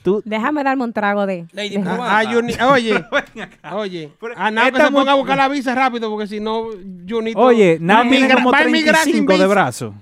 Tú, 0.04 0.22
Déjame 0.26 0.62
darme 0.62 0.84
un 0.84 0.92
trago 0.92 1.26
de. 1.26 1.46
Lady, 1.54 1.78
Ah. 1.88 2.22
Juni- 2.26 2.62
oye, 2.70 3.02
oye, 3.72 4.12
a 4.36 4.52
Nao 4.52 4.72
que 4.74 4.82
se 4.82 4.92
ponga 4.92 5.14
a 5.14 5.16
buscar 5.16 5.38
la 5.38 5.48
visa 5.48 5.74
rápido 5.74 6.10
porque 6.10 6.28
si 6.28 6.42
no, 6.42 6.66
Junito. 7.10 7.40
oye, 7.40 7.78
Nao 7.80 8.04
tiene 8.10 8.34
como 8.34 8.52
va 8.52 8.58
a 8.58 8.64
emigrar 8.64 8.98
sin 8.98 9.26
35 9.26 9.32
de 9.32 9.38
visa. 9.38 9.48
brazos. 9.48 9.94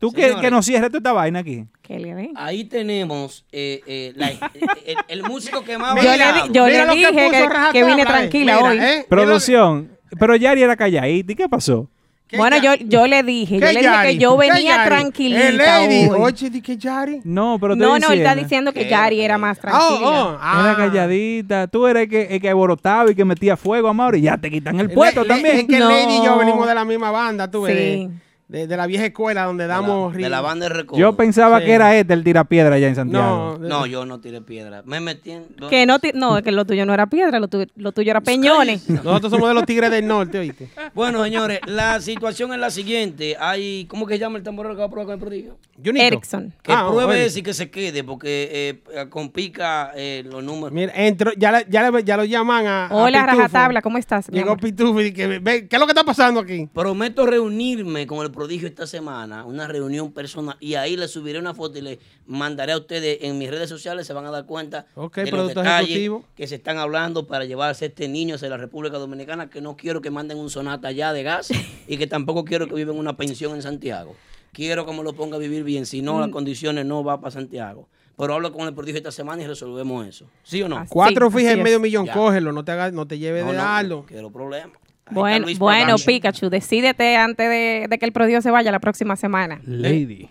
¿Tú 0.00 0.10
que, 0.10 0.34
que 0.40 0.50
nos 0.50 0.66
cierres 0.66 0.88
toda 0.90 0.98
esta 0.98 1.12
vaina 1.12 1.38
aquí? 1.38 1.66
¿Qué 1.82 2.00
le 2.00 2.14
ve? 2.16 2.30
Ahí 2.34 2.64
tenemos 2.64 3.44
eh, 3.52 3.80
eh, 3.86 4.12
la- 4.16 4.30
el, 4.86 4.96
el 5.06 5.22
músico 5.22 5.62
que 5.62 5.78
más 5.78 5.94
Yo 6.02 6.10
le, 6.16 6.52
yo 6.52 6.66
le 6.66 6.86
dije 6.96 7.12
que, 7.30 7.48
que 7.72 7.84
vine 7.84 8.04
tranquila 8.04 8.56
Mira, 8.56 8.68
hoy. 8.70 8.78
eh. 8.78 8.80
Mira 8.96 9.04
Producción. 9.08 9.97
Pero 10.18 10.36
Yari 10.36 10.62
era 10.62 10.76
calladita. 10.76 11.32
¿Y 11.32 11.34
qué 11.36 11.48
pasó? 11.48 11.88
¿Qué 12.28 12.36
Bueno, 12.36 12.58
yo, 12.62 12.74
yo 12.74 13.06
le 13.06 13.22
dije, 13.22 13.54
yo 13.54 13.60
¿Qué 13.66 13.72
le 13.72 13.80
dije 13.80 13.84
Yari? 13.92 14.08
que 14.08 14.18
yo 14.18 14.38
¿Qué 14.38 14.50
venía 14.50 14.84
tranquilita 14.84 15.48
El 15.48 15.56
lady. 15.56 16.08
hoy. 16.10 16.20
Oye, 16.20 16.50
di 16.50 16.60
que 16.60 16.76
Yari. 16.76 17.22
No, 17.24 17.56
pero 17.58 17.74
No, 17.74 17.98
no, 17.98 18.10
él 18.12 18.18
está 18.18 18.34
diciendo. 18.34 18.72
que. 18.74 18.86
Yari 18.86 19.22
era 19.22 19.38
más 19.38 19.56
Oh, 19.58 19.60
tranquila. 19.62 19.98
oh, 20.02 20.38
ah. 20.40 20.62
Era 20.66 20.76
calladita. 20.76 21.66
Tú 21.68 21.86
eres 21.86 22.02
el 22.02 22.08
que, 22.10 22.22
el 22.34 22.40
que 22.42 22.48
alborotaba 22.50 23.10
y 23.10 23.14
que 23.14 23.24
metía 23.24 23.56
fuego 23.56 23.88
a 23.88 23.94
Mauri 23.94 24.18
y 24.18 24.22
ya 24.22 24.36
te 24.36 24.50
quitan 24.50 24.78
el 24.78 24.90
puesto 24.90 25.22
Le- 25.22 25.28
le- 25.28 25.34
también. 25.34 25.56
Es 25.56 25.64
que 25.64 25.78
No. 25.78 25.88
Lady 25.88 26.16
y 26.18 26.24
yo 26.24 26.36
venimos 26.38 26.66
de 26.68 26.74
la 26.74 26.84
misma 26.84 27.10
banda, 27.10 27.50
tú 27.50 27.62
ves. 27.62 27.76
Sí. 27.76 28.10
De, 28.48 28.66
de 28.66 28.76
la 28.78 28.86
vieja 28.86 29.04
escuela 29.04 29.44
donde 29.44 29.64
de 29.64 29.68
la, 29.68 29.74
damos 29.74 30.14
de 30.14 30.26
la 30.30 30.40
banda 30.40 30.68
de 30.70 30.74
recodo. 30.74 30.98
Yo 30.98 31.14
pensaba 31.16 31.58
Sí. 31.60 31.66
que 31.66 31.72
era 31.74 31.94
este 31.94 32.14
el 32.14 32.24
tirapiedra 32.24 32.76
allá 32.76 32.88
en 32.88 32.94
Santiago. 32.94 33.26
No, 33.26 33.58
de- 33.58 33.68
No, 33.68 33.84
yo 33.84 34.06
no 34.06 34.20
tiré 34.20 34.40
piedra. 34.40 34.82
Me 34.86 35.00
metí 35.00 35.32
en... 35.32 35.44
Que 35.68 35.84
no, 35.84 35.98
ti- 35.98 36.12
no, 36.14 36.42
que 36.42 36.50
lo 36.50 36.64
tuyo 36.64 36.86
no 36.86 36.94
era 36.94 37.08
piedra, 37.08 37.40
lo, 37.40 37.48
tu- 37.48 37.66
lo 37.76 37.92
tuyo 37.92 38.10
era 38.10 38.22
peñones. 38.22 38.88
Nosotros 38.88 39.30
somos 39.30 39.48
de 39.48 39.54
los 39.54 39.66
Tigres 39.66 39.90
del 39.90 40.06
Norte, 40.06 40.38
¿oíste? 40.38 40.70
Bueno, 40.94 41.22
señores, 41.24 41.60
la 41.66 42.00
situación 42.00 42.54
es 42.54 42.58
la 42.58 42.70
siguiente. 42.70 43.36
Hay, 43.38 43.84
¿cómo 43.84 44.06
que 44.06 44.14
se 44.14 44.20
llama 44.20 44.38
el 44.38 44.44
tamborero 44.44 44.74
que 44.74 44.80
va 44.80 44.86
a 44.86 44.90
probar 44.90 45.04
con 45.06 45.14
el 45.16 45.20
prodigio? 45.20 45.58
Junito. 45.84 46.04
Erickson. 46.06 46.54
Que 46.62 46.72
Ah, 46.72 46.86
pruebe 46.88 47.12
oye. 47.12 47.26
ese 47.26 47.40
y 47.40 47.42
que 47.42 47.52
se 47.52 47.70
quede, 47.70 48.02
porque 48.02 48.80
eh, 48.94 49.08
complica 49.10 49.92
eh, 49.94 50.24
los 50.26 50.42
números. 50.42 50.72
Mira, 50.72 50.92
entró, 50.96 51.32
ya, 51.36 51.52
le- 51.52 51.66
ya, 51.68 51.90
le- 51.90 52.02
ya 52.02 52.16
lo 52.16 52.24
llaman 52.24 52.66
a. 52.66 52.86
a 52.86 52.94
Hola, 52.94 53.20
Pitufo. 53.26 53.36
Rajatabla, 53.42 53.82
¿cómo 53.82 53.98
estás? 53.98 54.28
Llegó? 54.28 54.56
Pitufo 54.56 55.02
y 55.02 55.12
que, 55.12 55.26
ve, 55.38 55.68
¿qué 55.68 55.76
es 55.76 55.78
lo 55.80 55.86
que 55.86 55.90
está 55.92 56.04
pasando 56.04 56.40
aquí? 56.40 56.66
Prometo 56.72 57.26
reunirme 57.26 58.06
con 58.06 58.24
el 58.24 58.30
prodigio 58.38 58.68
esta 58.68 58.86
semana, 58.86 59.44
una 59.44 59.66
reunión 59.66 60.12
personal, 60.12 60.56
y 60.60 60.74
ahí 60.74 60.96
le 60.96 61.08
subiré 61.08 61.40
una 61.40 61.54
foto 61.54 61.76
y 61.78 61.82
le 61.82 61.98
mandaré 62.26 62.70
a 62.72 62.76
ustedes 62.78 63.18
en 63.22 63.36
mis 63.36 63.50
redes 63.50 63.68
sociales, 63.68 64.06
se 64.06 64.12
van 64.12 64.26
a 64.26 64.30
dar 64.30 64.46
cuenta 64.46 64.86
de 64.94 65.30
los 65.32 65.48
detalles 65.48 65.88
ejecutivo. 65.90 66.24
que 66.36 66.46
se 66.46 66.54
están 66.54 66.78
hablando 66.78 67.26
para 67.26 67.44
llevarse 67.46 67.86
este 67.86 68.06
niño 68.06 68.36
hacia 68.36 68.48
la 68.48 68.56
República 68.56 68.96
Dominicana, 68.98 69.50
que 69.50 69.60
no 69.60 69.76
quiero 69.76 70.00
que 70.00 70.10
manden 70.12 70.38
un 70.38 70.50
sonata 70.50 70.86
allá 70.88 71.12
de 71.12 71.24
gas 71.24 71.50
y 71.88 71.96
que 71.96 72.06
tampoco 72.06 72.44
quiero 72.44 72.68
que 72.68 72.74
viva 72.76 72.92
en 72.92 72.98
una 73.00 73.16
pensión 73.16 73.54
en 73.56 73.62
Santiago. 73.62 74.14
Quiero 74.52 74.86
que 74.86 74.92
me 74.92 75.02
lo 75.02 75.12
ponga 75.14 75.34
a 75.36 75.40
vivir 75.40 75.64
bien, 75.64 75.84
si 75.84 76.00
no, 76.00 76.14
Mm. 76.16 76.20
las 76.20 76.28
condiciones 76.30 76.86
no 76.86 77.02
va 77.02 77.20
para 77.20 77.32
Santiago. 77.32 77.88
Pero 78.16 78.34
hablo 78.34 78.52
con 78.52 78.66
el 78.68 78.74
prodigio 78.74 78.98
esta 78.98 79.12
semana 79.12 79.42
y 79.42 79.46
resolvemos 79.46 80.06
eso. 80.06 80.26
¿Sí 80.44 80.62
o 80.62 80.68
no? 80.68 80.78
Así. 80.78 80.88
Cuatro 80.92 81.30
fijas 81.30 81.54
en 81.54 81.62
medio 81.62 81.78
millón, 81.80 82.06
Ya. 82.06 82.12
cógelo, 82.12 82.52
no 82.52 82.64
te, 82.64 82.72
hagas, 82.72 82.92
no 82.92 83.06
te 83.06 83.18
lleves 83.18 83.44
No, 83.44 83.50
de 83.52 83.56
no, 83.58 83.62
darlo. 83.64 84.04
quiero 84.08 84.30
problemas. 84.30 84.76
Bueno, 85.10 85.46
bueno. 85.58 85.96
Pikachu, 86.04 86.50
decídete 86.50 87.16
antes 87.16 87.48
de, 87.48 87.86
de 87.88 87.98
que 87.98 88.04
el 88.06 88.12
prodigio 88.12 88.40
se 88.42 88.50
vaya 88.50 88.70
la 88.70 88.78
próxima 88.80 89.16
semana. 89.16 89.60
Lady. 89.64 90.28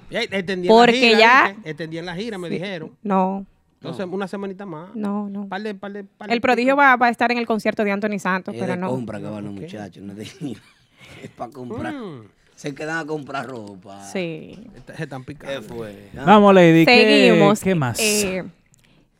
Porque 0.67 1.15
la 1.15 1.55
gira, 1.55 1.55
ya- 1.65 1.99
en 1.99 2.05
la 2.05 2.15
gira, 2.15 2.37
me 2.37 2.49
dijeron. 2.49 2.91
No, 3.03 3.45
Entonces, 3.75 4.05
una 4.09 4.27
semanita 4.27 4.65
más. 4.65 4.93
no, 4.95 5.29
no. 5.29 5.47
Par 5.47 5.61
de- 5.61 5.75
par 5.75 5.91
de- 5.91 6.03
par 6.03 6.27
de- 6.29 6.33
El 6.35 6.41
prodigio 6.41 6.75
va, 6.75 6.95
va 6.95 7.07
a 7.07 7.09
estar 7.09 7.31
en 7.31 7.37
el 7.37 7.45
concierto 7.45 7.83
de 7.83 7.91
Anthony 7.91 8.19
Santos, 8.19 8.53
Es 8.55 8.59
pero 8.59 8.73
de 8.73 8.79
no. 8.79 8.89
compra 8.89 9.19
que 9.19 9.25
van 9.25 9.43
los 9.45 9.53
muchachos, 9.53 10.03
no 10.03 10.13
es 10.13 10.17
de 10.17 10.23
Es 11.23 11.29
para 11.31 11.51
comprar. 11.51 11.93
Mm, 11.93 12.23
Se 12.55 12.73
quedan 12.73 12.97
a 12.97 13.05
comprar 13.05 13.45
ropa. 13.47 14.03
Sí. 14.03 14.57
se 14.95 15.03
están 15.03 15.23
¿Qué 15.23 15.33
picando. 15.35 15.61
fue? 15.61 16.09
Vamos, 16.13 16.53
Lady. 16.55 16.85
¿qué- 16.85 17.29
Seguimos. 17.29 17.59
¿Qué, 17.61 17.75
más? 17.75 17.99
Eh, 17.99 18.43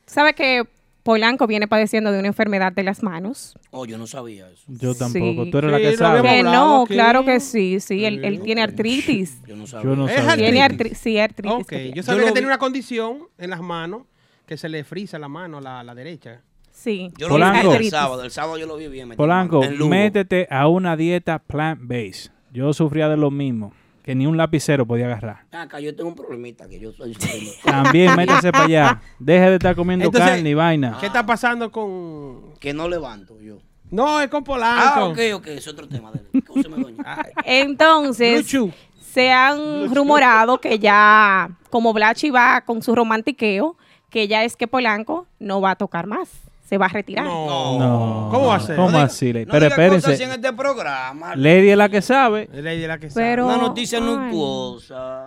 ¿Sabe 0.06 0.34
que 0.34 0.64
Polanco 1.08 1.48
viene 1.48 1.70
padeciendo 1.70 2.12
de 2.12 2.20
una 2.20 2.28
enfermedad 2.28 2.74
de 2.74 2.84
las 2.84 3.02
manos? 3.02 3.58
Oh, 3.72 3.86
yo 3.86 3.98
no 3.98 4.08
sabía 4.08 4.50
eso. 4.50 4.64
Yo 4.68 4.94
tampoco. 4.94 5.46
Sí. 5.46 5.52
Tú 5.52 5.58
eres 5.60 5.72
la 5.72 5.78
que 5.78 5.96
sabe. 5.96 6.22
Que 6.22 6.44
no, 6.44 6.84
aquí. 6.84 6.94
claro 6.96 7.24
que 7.24 7.40
sí, 7.40 7.80
sí, 7.80 8.04
él, 8.04 8.42
tiene 8.44 8.62
artritis. 8.62 9.42
Yo 9.48 9.56
no 9.56 9.66
sabía. 9.68 9.90
Yo 9.90 9.96
no 9.96 10.08
sabía. 10.10 10.36
Tiene 10.36 10.62
artritis. 10.62 10.98
sí, 10.98 11.18
artritis. 11.18 11.54
Ok, 11.62 11.66
que 11.70 11.78
tiene. 11.78 11.94
yo 11.96 12.04
sabía 12.04 12.22
Yo 12.24 12.28
que 12.28 12.34
tenía 12.34 12.48
vi- 12.50 12.52
una 12.52 12.58
condición 12.58 13.20
en 13.38 13.50
las 13.52 13.62
manos 13.62 14.02
que 14.46 14.58
se 14.58 14.68
le 14.68 14.84
frisa 14.84 15.18
la 15.18 15.30
mano, 15.30 15.62
la, 15.62 15.82
la 15.82 15.96
derecha. 15.96 16.42
Sí. 16.72 17.10
Yo 17.18 17.30
lo 17.30 17.36
vi 17.36 17.42
Polanco. 17.42 17.70
bien 17.70 17.82
el 17.84 17.90
sábado. 17.90 18.24
El 18.24 18.32
sábado 18.32 18.58
yo 18.58 18.68
lo 18.68 18.76
vi 18.76 18.90
bien. 18.90 19.10
Polanco, 19.12 19.62
métete 19.88 20.46
a 20.52 20.68
una 20.68 20.98
dieta 20.98 21.40
plant-based. 21.40 22.32
Yo 22.52 22.74
sufría 22.74 23.08
de 23.08 23.16
lo 23.16 23.32
mismo. 23.32 23.72
Que 24.08 24.16
ni 24.16 24.26
un 24.26 24.38
lapicero 24.38 24.86
podía 24.86 25.08
agarrar. 25.08 25.44
Acá 25.52 25.82
yo 25.82 25.94
tengo 25.94 26.08
un 26.08 26.16
problemita 26.16 26.66
que 26.70 26.80
yo 26.80 26.94
soy. 26.94 27.14
También 27.66 28.16
métase 28.16 28.54
para 28.54 28.64
allá. 28.64 29.02
Deje 29.20 29.50
de 29.50 29.56
estar 29.56 29.76
comiendo 29.76 30.06
Entonces, 30.06 30.30
carne 30.32 30.50
y 30.50 30.54
vaina. 30.54 30.96
¿Qué 31.02 31.08
está 31.08 31.26
pasando 31.26 31.70
con...? 31.70 32.54
que 32.58 32.74
no 32.74 32.88
levanto 32.88 33.38
yo. 33.42 33.58
No, 33.92 34.22
es 34.22 34.30
con 34.30 34.46
Polanco. 34.46 34.82
Ah, 34.82 35.06
ok, 35.08 35.20
ok, 35.34 35.48
es 35.48 35.68
otro 35.68 35.90
tema. 35.90 36.14
doña. 36.14 37.26
Entonces, 37.44 38.54
Luchu. 38.54 38.72
se 39.12 39.30
han 39.30 39.94
rumorado 39.94 40.62
que 40.62 40.80
ya, 40.80 41.50
como 41.70 41.92
Blachi 41.92 42.30
va 42.30 42.62
con 42.62 42.82
su 42.82 42.96
romantiqueo, 42.96 43.76
que 44.10 44.30
ya 44.30 44.46
es 44.46 44.56
que 44.56 44.70
Polanco 44.70 45.28
no 45.38 45.60
va 45.60 45.72
a 45.72 45.76
tocar 45.76 46.08
más. 46.08 46.30
Se 46.68 46.78
va 46.78 46.88
a 46.88 46.90
retirar. 46.90 47.24
No. 47.24 47.80
No. 47.80 48.28
¿Cómo 48.30 48.48
va 48.48 48.56
a 48.56 48.60
ser? 48.60 48.76
¿Cómo 48.76 48.92
No 48.92 49.00
así? 49.00 49.32
Lady? 49.32 49.46
No 49.46 49.52
Pero 49.54 49.70
cosas 49.70 49.80
así 49.80 49.96
espérense. 49.96 50.24
en 50.26 50.32
este 50.32 50.52
programa. 50.54 51.36
Lady 51.38 51.70
es 51.70 51.78
la 51.78 51.88
que 51.88 52.02
sabe. 52.02 52.50
Es 52.54 52.62
Lady 52.64 52.86
la 52.88 52.98
que 52.98 53.10
sabe. 53.10 53.26
Pero- 53.26 53.46
Una 53.46 53.56
noticia 53.58 54.00
Ay. 54.00 54.04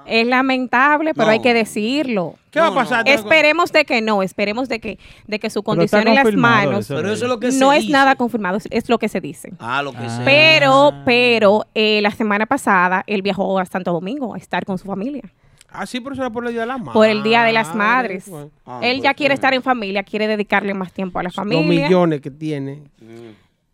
Es 0.07 0.26
lamentable, 0.26 1.14
pero 1.14 1.26
No. 1.26 1.32
hay 1.32 1.41
que 1.41 1.55
decirlo. 1.55 2.34
¿Qué 2.51 2.61
va 2.61 2.66
a 2.66 2.74
pasar? 2.74 3.07
no. 3.07 3.11
Esperemos 3.12 3.72
de 3.72 3.84
que 3.86 4.03
no, 4.03 4.22
esperemos 4.22 4.68
de 4.68 4.80
que, 4.80 4.99
de 5.26 5.38
que 5.38 5.49
su 5.51 5.62
condición 5.62 6.07
en 6.09 6.14
las 6.16 6.34
manos 6.34 6.80
eso, 6.80 6.95
Pero 6.97 7.09
Lady. 7.09 7.14
eso 7.14 7.24
es 7.24 7.28
lo 7.30 7.41
que 7.41 7.53
se 7.53 7.59
no 7.59 7.72
es 7.72 7.80
dice. 7.82 7.93
nada 7.93 8.16
confirmado, 8.16 8.57
es, 8.59 8.68
es 8.70 8.88
lo 8.91 8.99
que 8.99 9.09
se 9.09 9.20
dice. 9.22 9.53
Ah, 9.61 9.82
lo 9.82 9.93
que 9.93 9.99
Ah. 10.05 10.11
sea. 10.16 10.24
Pero, 10.24 10.93
pero, 11.07 11.64
eh, 11.74 12.01
la 12.03 12.11
semana 12.11 12.45
pasada 12.47 13.03
él 13.07 13.22
viajó 13.22 13.59
a 13.59 13.64
Santo 13.64 13.93
Domingo 13.93 14.34
a 14.34 14.36
estar 14.38 14.64
con 14.66 14.76
su 14.78 14.86
familia. 14.86 15.22
Ah, 15.73 15.87
sí, 15.87 16.01
pero 16.01 16.14
eso 16.14 16.23
era 16.23 16.31
por 16.31 16.45
el 16.47 16.53
Día 16.53 16.62
de 16.62 16.66
las 16.66 16.79
Madres. 16.79 16.95
Por 16.95 17.07
el 17.09 17.23
Día 17.23 17.43
de 17.45 17.53
las 17.53 17.75
Madres. 17.75 18.29
Bueno, 18.29 18.51
Ah, 18.66 18.81
él 18.83 18.97
pues, 18.99 19.05
ya 19.05 19.14
quiere 19.14 19.35
estar 19.35 19.55
en 19.55 19.62
familia, 19.62 20.03
quiere 20.03 20.27
dedicarle 20.27 20.75
más 20.75 20.93
tiempo 20.93 21.18
a 21.18 21.23
la 21.23 21.29
Los 21.29 21.35
familia. 21.37 21.85
millones 21.87 22.21
que 22.21 22.31
tiene. 22.31 22.83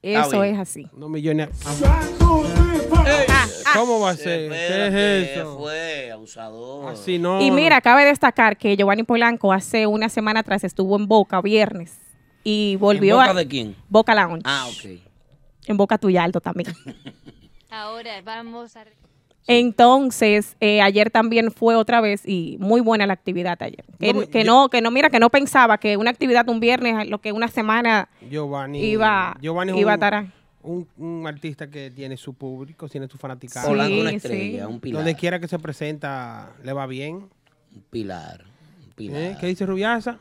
Está 0.02 0.26
Eso 0.26 0.44
es 0.44 0.58
así. 0.58 0.88
Los 0.96 1.08
millones. 1.10 1.48
Ah, 1.64 3.46
¿Cómo 3.74 4.00
va 4.00 4.10
a 4.10 4.16
ser? 4.16 4.50
¿Qué 4.50 4.86
es 5.28 5.38
eso? 5.38 5.58
fue 5.58 6.10
abusador. 6.10 6.92
Así 6.92 7.18
no. 7.18 7.40
Y 7.42 7.50
mira, 7.50 7.80
cabe 7.80 8.04
destacar 8.04 8.56
que 8.56 8.76
Giovanni 8.76 9.02
Polanco 9.02 9.52
hace 9.52 9.86
una 9.86 10.08
semana 10.08 10.40
atrás 10.40 10.64
estuvo 10.64 10.96
en 10.96 11.06
Boca 11.06 11.40
viernes 11.40 11.98
y 12.44 12.76
volvió 12.76 13.14
¿En 13.16 13.20
boca 13.20 13.30
a 13.30 13.34
de 13.34 13.48
quién? 13.48 13.76
Boca 13.88 14.14
Lounge. 14.14 14.42
Ah, 14.44 14.66
ok. 14.68 15.00
En 15.66 15.76
Boca 15.76 15.98
Tuya 15.98 16.22
Alto 16.24 16.40
también. 16.40 16.72
Ahora 17.70 18.22
vamos 18.22 18.76
a... 18.76 18.84
Entonces, 19.48 20.56
eh, 20.60 20.80
ayer 20.80 21.10
también 21.10 21.50
fue 21.52 21.76
otra 21.76 22.00
vez 22.00 22.22
y 22.26 22.56
muy 22.60 22.80
buena 22.80 23.06
la 23.06 23.12
actividad 23.12 23.56
ayer. 23.62 23.84
Que 23.98 24.12
No, 24.12 24.26
que, 24.28 24.44
yo- 24.44 24.46
no, 24.52 24.68
que 24.68 24.80
no, 24.80 24.90
mira, 24.90 25.10
que 25.10 25.18
no 25.20 25.30
pensaba 25.30 25.78
que 25.78 25.96
una 25.96 26.10
actividad 26.10 26.48
un 26.48 26.60
viernes, 26.60 27.08
lo 27.08 27.20
que 27.20 27.32
una 27.32 27.48
semana 27.48 28.08
Giovanni. 28.30 28.80
iba, 28.84 29.36
Giovanni 29.40 29.78
iba 29.78 29.92
a 29.92 29.96
un, 29.96 30.02
estar. 30.02 30.26
un, 30.62 30.88
un 30.98 31.26
artista 31.26 31.68
que 31.70 31.90
tiene 31.90 32.16
su 32.16 32.34
público, 32.34 32.88
tiene 32.88 33.08
su 33.08 33.18
fanaticada. 33.18 33.66
Sí, 33.66 33.72
una 34.00 34.10
sí. 34.10 34.16
estrella, 34.16 34.68
un 34.68 34.80
pilar. 34.80 34.98
Donde 35.02 35.14
quiera 35.14 35.38
que 35.38 35.48
se 35.48 35.58
presenta, 35.58 36.52
le 36.64 36.72
va 36.72 36.86
bien. 36.86 37.28
Un 37.74 37.82
pilar. 37.90 38.44
Un 38.86 38.92
pilar. 38.94 39.20
¿Eh? 39.22 39.36
¿Qué 39.40 39.46
dice 39.46 39.64
Rubiasa? 39.66 40.18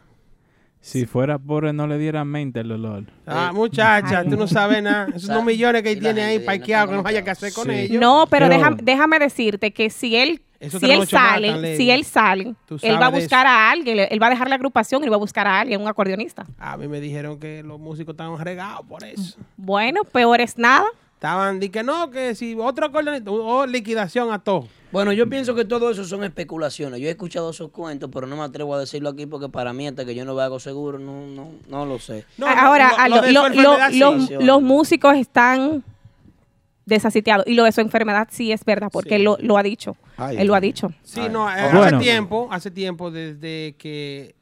Si 0.85 1.07
fuera 1.07 1.39
pobre 1.39 1.73
no 1.73 1.87
le 1.87 1.97
diera 1.97 2.23
mente 2.23 2.59
el 2.59 2.71
olor. 2.71 3.05
Ah, 3.25 3.51
muchacha, 3.51 4.19
Ay. 4.19 4.29
tú 4.29 4.37
no 4.37 4.47
sabes 4.47 4.83
nada. 4.83 5.07
Esos 5.15 5.29
unos 5.31 5.43
millones 5.43 5.81
que 5.81 5.95
la 5.95 5.99
tiene 5.99 6.21
ahí 6.23 6.37
parqueados 6.39 6.91
que 6.91 6.95
no 7.01 7.07
haya 7.07 7.23
que 7.23 7.31
hacer 7.31 7.51
con 7.53 7.65
Sí. 7.65 7.71
ellos. 7.71 7.99
No, 7.99 8.27
pero, 8.29 8.45
Pero- 8.45 8.57
déjame, 8.59 8.77
déjame 8.83 9.17
decirte 9.19 9.71
que 9.73 9.89
si 9.89 10.15
él, 10.15 10.43
si 10.61 10.91
él 10.91 11.07
sale, 11.07 11.75
si 11.75 11.89
él 11.89 12.05
sale, 12.05 12.53
él 12.83 13.01
va 13.01 13.07
a 13.07 13.09
buscar 13.09 13.47
a 13.47 13.71
alguien, 13.71 13.97
él 14.09 14.21
va 14.21 14.27
a 14.27 14.29
dejar 14.29 14.47
la 14.47 14.55
agrupación 14.55 15.03
y 15.03 15.09
va 15.09 15.15
a 15.15 15.19
buscar 15.19 15.47
a 15.47 15.59
alguien, 15.59 15.81
un 15.81 15.87
acordeonista. 15.87 16.45
A 16.59 16.77
mí 16.77 16.87
me 16.87 16.99
dijeron 17.01 17.39
que 17.39 17.63
los 17.63 17.79
músicos 17.79 18.13
estaban 18.13 18.37
regados 18.39 18.85
por 18.87 19.03
eso. 19.03 19.39
Bueno, 19.57 20.03
peor 20.03 20.39
es 20.39 20.55
nada. 20.55 20.85
Estaban, 21.15 21.59
di 21.59 21.69
que 21.69 21.81
no, 21.81 22.11
que 22.11 22.35
si 22.35 22.55
otro 22.59 22.85
acordeonista, 22.87 23.31
o 23.31 23.65
liquidación 23.65 24.31
a 24.31 24.39
todo. 24.39 24.67
Bueno, 24.91 25.11
yo 25.11 25.27
pienso 25.29 25.55
que 25.55 25.65
todo 25.65 25.89
eso 25.89 26.03
son 26.05 26.23
especulaciones. 26.23 26.99
Yo 26.99 27.07
he 27.07 27.11
escuchado 27.11 27.49
esos 27.49 27.71
cuentos, 27.71 28.09
pero 28.13 28.27
no 28.27 28.35
me 28.37 28.43
atrevo 28.43 28.75
a 28.75 28.79
decirlo 28.79 29.09
aquí 29.09 29.25
porque 29.25 29.49
para 29.49 29.73
mí, 29.73 29.87
hasta 29.87 30.05
que 30.05 30.13
yo 30.13 30.23
no 30.25 30.35
vea 30.35 30.45
algo 30.45 30.59
seguro, 30.59 30.99
no, 30.99 31.25
no, 31.27 31.51
no 31.67 31.85
lo 31.85 31.99
sé. 31.99 32.25
No, 32.37 32.47
Ahora, 32.47 32.91
lo- 32.91 32.99
a 32.99 33.09
lo 33.09 33.15
lo- 33.15 33.21
de 33.21 33.27
su 33.29 33.33
lo- 33.33 33.47
enfermedad 33.47 33.91
lo- 33.93 34.19
sí. 34.27 34.33
los, 34.35 34.43
los 34.45 34.61
músicos 34.61 35.15
están 35.15 35.83
desasitiados. 36.85 37.47
Y 37.47 37.53
lo 37.55 37.63
de 37.63 37.71
su 37.71 37.81
enfermedad 37.81 38.27
sí 38.31 38.51
es 38.51 38.63
verdad, 38.63 38.89
porque 38.91 39.15
él 39.15 39.23
lo, 39.23 39.37
lo 39.39 39.57
ha 39.57 39.63
dicho. 39.63 39.95
Ay, 40.17 40.37
él 40.39 40.47
lo 40.47 40.55
ha 40.55 40.61
dicho. 40.61 40.91
Sí, 41.03 41.21
Ay. 41.21 41.29
no, 41.29 41.49
eh, 41.49 41.63
Bueno. 41.73 41.97
hace 41.97 41.97
tiempo, 41.97 42.47
hace 42.51 42.71
tiempo 42.71 43.09
desde 43.11 43.75
que 43.77 44.35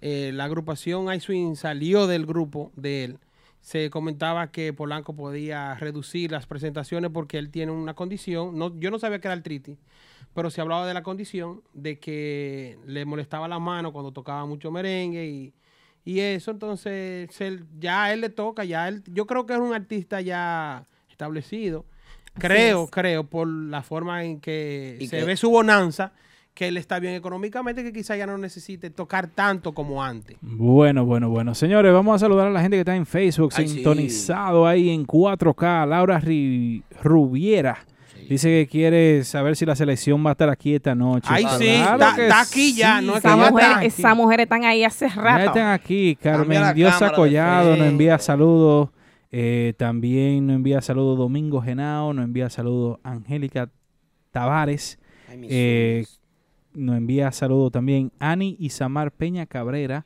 eh, 0.00 0.30
la 0.34 0.44
agrupación 0.44 1.12
iSwing 1.12 1.56
salió 1.56 2.06
del 2.06 2.26
grupo 2.26 2.70
de 2.76 3.04
él, 3.04 3.18
se 3.62 3.88
comentaba 3.90 4.50
que 4.50 4.72
Polanco 4.74 5.14
podía 5.16 5.74
reducir 5.76 6.30
las 6.32 6.46
presentaciones 6.46 7.10
porque 7.14 7.38
él 7.38 7.48
tiene 7.50 7.72
una 7.72 7.94
condición, 7.94 8.58
no, 8.58 8.78
yo 8.78 8.90
no 8.90 8.98
sabía 8.98 9.20
que 9.20 9.28
era 9.28 9.34
artritis, 9.34 9.78
pero 10.34 10.50
se 10.50 10.60
hablaba 10.60 10.86
de 10.86 10.92
la 10.94 11.02
condición 11.02 11.62
de 11.72 11.98
que 11.98 12.76
le 12.86 13.04
molestaba 13.06 13.46
la 13.48 13.58
mano 13.60 13.92
cuando 13.92 14.12
tocaba 14.12 14.44
mucho 14.46 14.70
merengue 14.70 15.26
y, 15.26 15.54
y 16.04 16.18
eso, 16.20 16.50
entonces 16.50 17.40
él- 17.40 17.64
ya 17.78 18.04
a 18.04 18.12
él 18.12 18.20
le 18.20 18.28
toca, 18.30 18.64
ya 18.64 18.88
él, 18.88 19.02
yo 19.06 19.26
creo 19.26 19.46
que 19.46 19.52
es 19.54 19.60
un 19.60 19.72
artista 19.72 20.20
ya 20.20 20.84
establecido. 21.08 21.86
Creo, 22.38 22.86
creo, 22.88 23.24
por 23.24 23.46
la 23.46 23.82
forma 23.82 24.24
en 24.24 24.40
que 24.40 24.96
Y 25.00 25.06
se 25.06 25.18
que- 25.18 25.24
ve 25.24 25.36
su 25.36 25.50
bonanza, 25.50 26.12
que 26.54 26.68
él 26.68 26.76
está 26.76 26.98
bien 26.98 27.14
económicamente, 27.14 27.82
que 27.82 27.92
quizá 27.92 28.14
ya 28.16 28.26
no 28.26 28.36
necesite 28.36 28.90
tocar 28.90 29.26
tanto 29.28 29.72
como 29.72 30.02
antes. 30.04 30.36
Bueno, 30.42 31.04
bueno, 31.06 31.30
bueno. 31.30 31.54
Señores, 31.54 31.92
vamos 31.92 32.14
a 32.16 32.18
saludar 32.18 32.48
a 32.48 32.50
la 32.50 32.60
gente 32.60 32.76
que 32.76 32.80
está 32.80 32.94
en 32.94 33.06
Facebook, 33.06 33.52
Ay, 33.56 33.68
sí. 33.68 33.74
sintonizado 33.76 34.66
ahí 34.66 34.90
en 34.90 35.06
4K. 35.06 35.86
Laura 35.86 36.20
Ri- 36.20 36.82
Rubiera. 37.02 37.78
Dice 38.28 38.48
que 38.48 38.68
quiere 38.70 39.24
saber 39.24 39.56
si 39.56 39.66
la 39.66 39.74
selección 39.74 40.24
va 40.24 40.30
a 40.30 40.32
estar 40.32 40.48
aquí 40.48 40.74
esta 40.74 40.94
noche. 40.94 41.26
Ay, 41.30 41.42
Claro 41.42 41.58
sí, 41.58 41.66
está- 41.68 42.40
aquí 42.40 42.74
ya, 42.74 43.00
sí, 43.00 43.06
no 43.06 43.16
es 43.16 43.22
que 43.22 43.28
Esa 43.28 43.36
ya 43.36 43.50
mujer, 43.50 43.64
está 43.64 43.76
aquí. 43.78 43.86
esa 43.86 44.14
mujer 44.14 44.40
están 44.40 44.64
ahí 44.64 44.84
hace 44.84 45.08
Ya 45.08 45.14
rato. 45.16 45.44
están 45.46 45.66
aquí. 45.72 46.16
Carmen 46.22 46.74
Diosa 46.74 47.12
Collado 47.12 47.76
nos 47.76 47.86
envía 47.88 48.18
saludos. 48.18 48.90
Eh, 49.32 49.74
también 49.76 50.46
nos 50.46 50.56
envía 50.56 50.80
saludos 50.82 51.18
Domingo 51.18 51.60
Genao. 51.62 52.12
Nos 52.14 52.24
envía 52.24 52.48
saludos 52.48 52.98
Angélica 53.02 53.68
Tavares. 54.30 54.98
Ay, 55.30 55.38
mis 55.38 55.50
Eh. 55.50 56.04
Nos 56.74 56.96
envía 56.96 57.30
saludos 57.32 57.72
también 57.72 58.12
Ani 58.18 58.56
Isamar 58.58 59.10
Peña 59.12 59.46
Cabrera. 59.46 60.04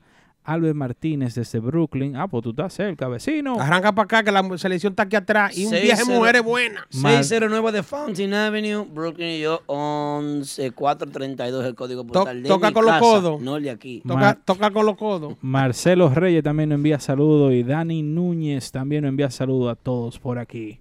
Albert 0.49 0.77
Martínez 0.77 1.35
desde 1.35 1.59
Brooklyn. 1.59 2.15
Ah, 2.15 2.29
pues 2.29 2.45
tú 2.45 2.51
estás 2.51 2.73
cerca, 2.73 3.09
vecino. 3.09 3.59
Arranca 3.61 3.91
para 3.93 4.05
acá, 4.05 4.23
que 4.23 4.31
la 4.31 4.57
selección 4.57 4.93
está 4.93 5.03
aquí 5.03 5.17
atrás 5.17 5.59
y 5.59 5.65
un 5.65 5.73
viaje 5.73 6.05
de 6.05 6.15
mujeres 6.17 6.43
buena. 6.45 6.87
609 6.91 7.73
de 7.73 7.83
Fountain 7.83 8.33
Avenue, 8.33 8.85
Brooklyn, 8.89 9.27
New 9.27 9.41
York, 9.41 9.65
11432 9.67 11.65
el 11.67 11.75
código 11.75 12.03
To- 12.05 12.13
postal 12.13 12.43
de 12.45 12.49
toca 12.49 12.69
mi 12.69 12.75
con 12.75 12.85
los 12.87 12.99
codos. 12.99 13.41
No 13.41 13.57
el 13.57 13.65
de 13.65 13.71
aquí. 13.71 14.03
Toca, 14.45 14.71
con 14.71 14.87
los 14.87 14.97
codos. 14.97 15.35
Marcelo 15.41 16.11
Reyes 16.15 16.45
también 16.45 16.69
nos 16.69 16.77
envía 16.77 17.01
saludos 17.01 17.53
y 17.53 17.63
Dani 17.63 18.03
Núñez 18.03 18.71
también 18.71 19.03
nos 19.03 19.09
envía 19.11 19.31
saludos 19.31 19.73
a 19.73 19.75
todos 19.75 20.19
por 20.21 20.39
aquí. 20.39 20.79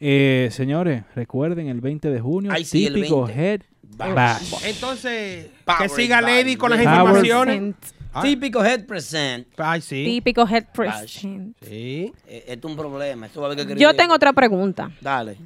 Eh, 0.00 0.48
señores, 0.50 1.04
recuerden 1.14 1.68
el 1.68 1.80
20 1.80 2.10
de 2.10 2.20
junio, 2.20 2.50
Ay, 2.54 2.64
sí, 2.64 2.86
el 2.86 2.94
típico 2.94 3.24
20. 3.24 3.42
Head 3.52 3.60
Bash. 3.96 4.54
Entonces, 4.64 5.48
que 5.78 5.88
siga 5.88 6.20
Lady 6.20 6.56
con 6.56 6.70
las 6.70 6.80
informaciones. 6.82 7.74
Ah. 8.16 8.22
Típico 8.22 8.64
Head 8.64 8.86
Present. 8.86 9.48
Ay, 9.58 9.80
sí. 9.80 10.04
Típico 10.04 10.42
head 10.48 10.66
Bash. 10.66 10.72
president. 10.72 11.56
Sí. 11.62 12.12
Eh, 12.28 12.44
esto 12.46 12.68
es 12.68 12.72
un 12.72 12.78
problema. 12.78 13.26
Esto 13.26 13.40
va 13.40 13.48
a 13.48 13.52
haber 13.52 13.66
que 13.66 13.74
Yo 13.76 13.94
tengo 13.94 14.14
otra 14.14 14.32
pregunta. 14.32 14.90
Dale. 15.00 15.36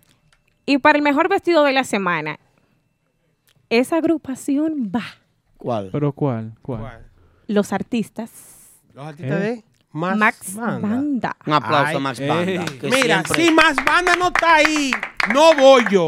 Y 0.67 0.77
para 0.77 0.99
el 0.99 1.03
mejor 1.03 1.31
vestido 1.31 1.65
de 1.65 1.73
la 1.73 1.85
semana, 1.85 2.39
esa 3.71 3.97
agrupación 3.97 4.93
va. 4.95 5.05
¿Cuál? 5.57 5.89
¿Pero 5.91 6.13
cuál? 6.13 6.53
¿Cuál? 6.61 6.81
¿Cuál? 6.81 7.07
Los 7.47 7.73
artistas. 7.73 8.31
Los 8.93 9.07
artistas 9.07 9.41
Eh. 9.41 9.45
de 9.45 9.65
Max, 9.93 10.19
Max 10.19 10.55
Banda. 10.55 10.89
Banda. 10.89 11.37
Un 11.47 11.53
aplauso 11.55 11.87
Ay, 11.87 11.97
a 11.97 11.99
Max. 12.01 12.21
Banda. 12.21 12.65
que 12.81 12.87
Mira, 12.91 13.25
siempre- 13.25 13.45
si 13.47 13.51
Max 13.51 13.77
Banda 13.85 14.15
no 14.17 14.27
está 14.29 14.55
ahí, 14.57 14.91
no 15.33 15.55
voy 15.55 15.85
yo. 15.91 16.07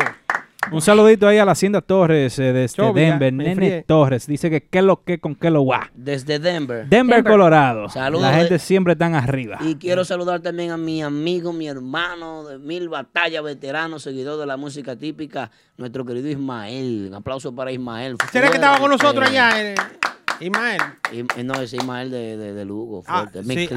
Un 0.70 0.82
saludito 0.82 1.26
ahí 1.26 1.38
a 1.38 1.44
la 1.44 1.52
Hacienda 1.52 1.80
Torres 1.80 2.38
eh, 2.38 2.52
desde 2.52 2.76
Chovia, 2.76 3.10
Denver. 3.10 3.32
me 3.32 3.44
Nene. 3.54 3.82
Torres 3.88 4.26
dice 4.26 4.50
que 4.50 4.60
qué 4.68 4.82
lo 4.82 5.02
que 5.02 5.18
con 5.18 5.34
qué 5.34 5.50
lo 5.50 5.62
guá. 5.62 5.90
Desde 5.94 6.38
Denver. 6.38 6.86
Denver, 6.86 7.16
Denver. 7.16 7.24
Colorado. 7.24 7.88
Saludos 7.88 8.22
la 8.22 8.30
de- 8.32 8.36
gente 8.40 8.58
siempre 8.58 8.94
tan 8.94 9.14
arriba. 9.14 9.56
Y 9.60 9.76
quiero 9.76 10.04
saludar 10.04 10.40
también 10.40 10.70
a 10.70 10.76
mi 10.76 11.02
amigo, 11.02 11.52
mi 11.52 11.66
hermano 11.66 12.44
de 12.44 12.58
mil 12.58 12.88
batallas, 12.90 13.42
veterano, 13.42 13.98
seguidor 13.98 14.38
de 14.38 14.46
la 14.46 14.56
música 14.58 14.96
típica, 14.96 15.50
nuestro 15.78 16.04
querido 16.04 16.28
Ismael. 16.28 17.06
Un 17.08 17.14
aplauso 17.14 17.54
para 17.54 17.72
Ismael. 17.72 18.16
¿Será 18.30 18.48
que 18.48 18.56
estaba 18.56 18.78
con 18.78 18.90
nosotros 18.90 19.28
allá, 19.28 19.60
eh, 19.62 19.74
Ismael? 20.40 20.80
Im- 21.12 21.26
eh, 21.36 21.44
no, 21.44 21.54
ese 21.60 21.76
Ismael 21.76 22.10
de, 22.10 22.36
de, 22.36 22.52
de 22.54 22.64
Lugo, 22.64 23.02
Ah, 23.06 23.26
sí, 23.32 23.68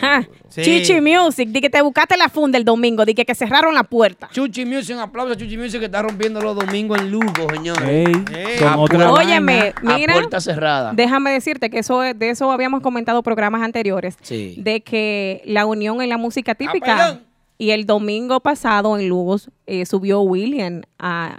ay. 0.00 0.28
Sí. 0.48 0.62
Chichi 0.62 1.00
Music, 1.00 1.48
di 1.50 1.60
que 1.60 1.70
te 1.70 1.80
buscaste 1.82 2.16
la 2.16 2.28
funda 2.28 2.58
el 2.58 2.64
domingo, 2.64 3.04
di 3.04 3.14
que, 3.14 3.24
que 3.24 3.34
cerraron 3.34 3.74
la 3.74 3.84
puerta. 3.84 4.28
Chuchi 4.32 4.64
Music, 4.64 4.96
un 4.96 5.02
aplauso 5.02 5.32
a 5.34 5.36
Chuchi 5.36 5.56
Music 5.56 5.78
que 5.80 5.86
está 5.86 6.02
rompiendo 6.02 6.40
los 6.40 6.56
domingos 6.56 6.98
en 7.00 7.10
Lugo, 7.10 7.30
señores. 7.52 7.88
Ey, 7.88 8.04
Ey. 8.34 8.58
con 8.58 8.68
Ah, 8.68 8.78
otra 8.78 9.10
pues. 9.10 9.26
Óyeme, 9.26 9.74
vaina. 9.82 9.94
A 9.94 9.98
mira, 9.98 10.12
puerta 10.14 10.40
cerrada. 10.40 10.92
déjame 10.94 11.30
decirte 11.32 11.70
que 11.70 11.78
eso 11.78 12.02
es- 12.02 12.18
de 12.18 12.30
eso 12.30 12.50
habíamos 12.50 12.80
comentado 12.80 13.22
programas 13.22 13.62
anteriores, 13.62 14.16
Sí. 14.22 14.54
de 14.58 14.80
que 14.82 15.42
la 15.44 15.66
unión 15.66 16.00
en 16.02 16.08
la 16.08 16.16
música 16.18 16.54
típica 16.54 16.96
perdón. 16.96 17.20
y 17.58 17.70
el 17.70 17.86
domingo 17.86 18.40
pasado 18.40 18.98
en 18.98 19.08
Lugos 19.08 19.50
eh, 19.66 19.86
subió 19.86 20.20
William 20.20 20.82
a, 20.98 21.38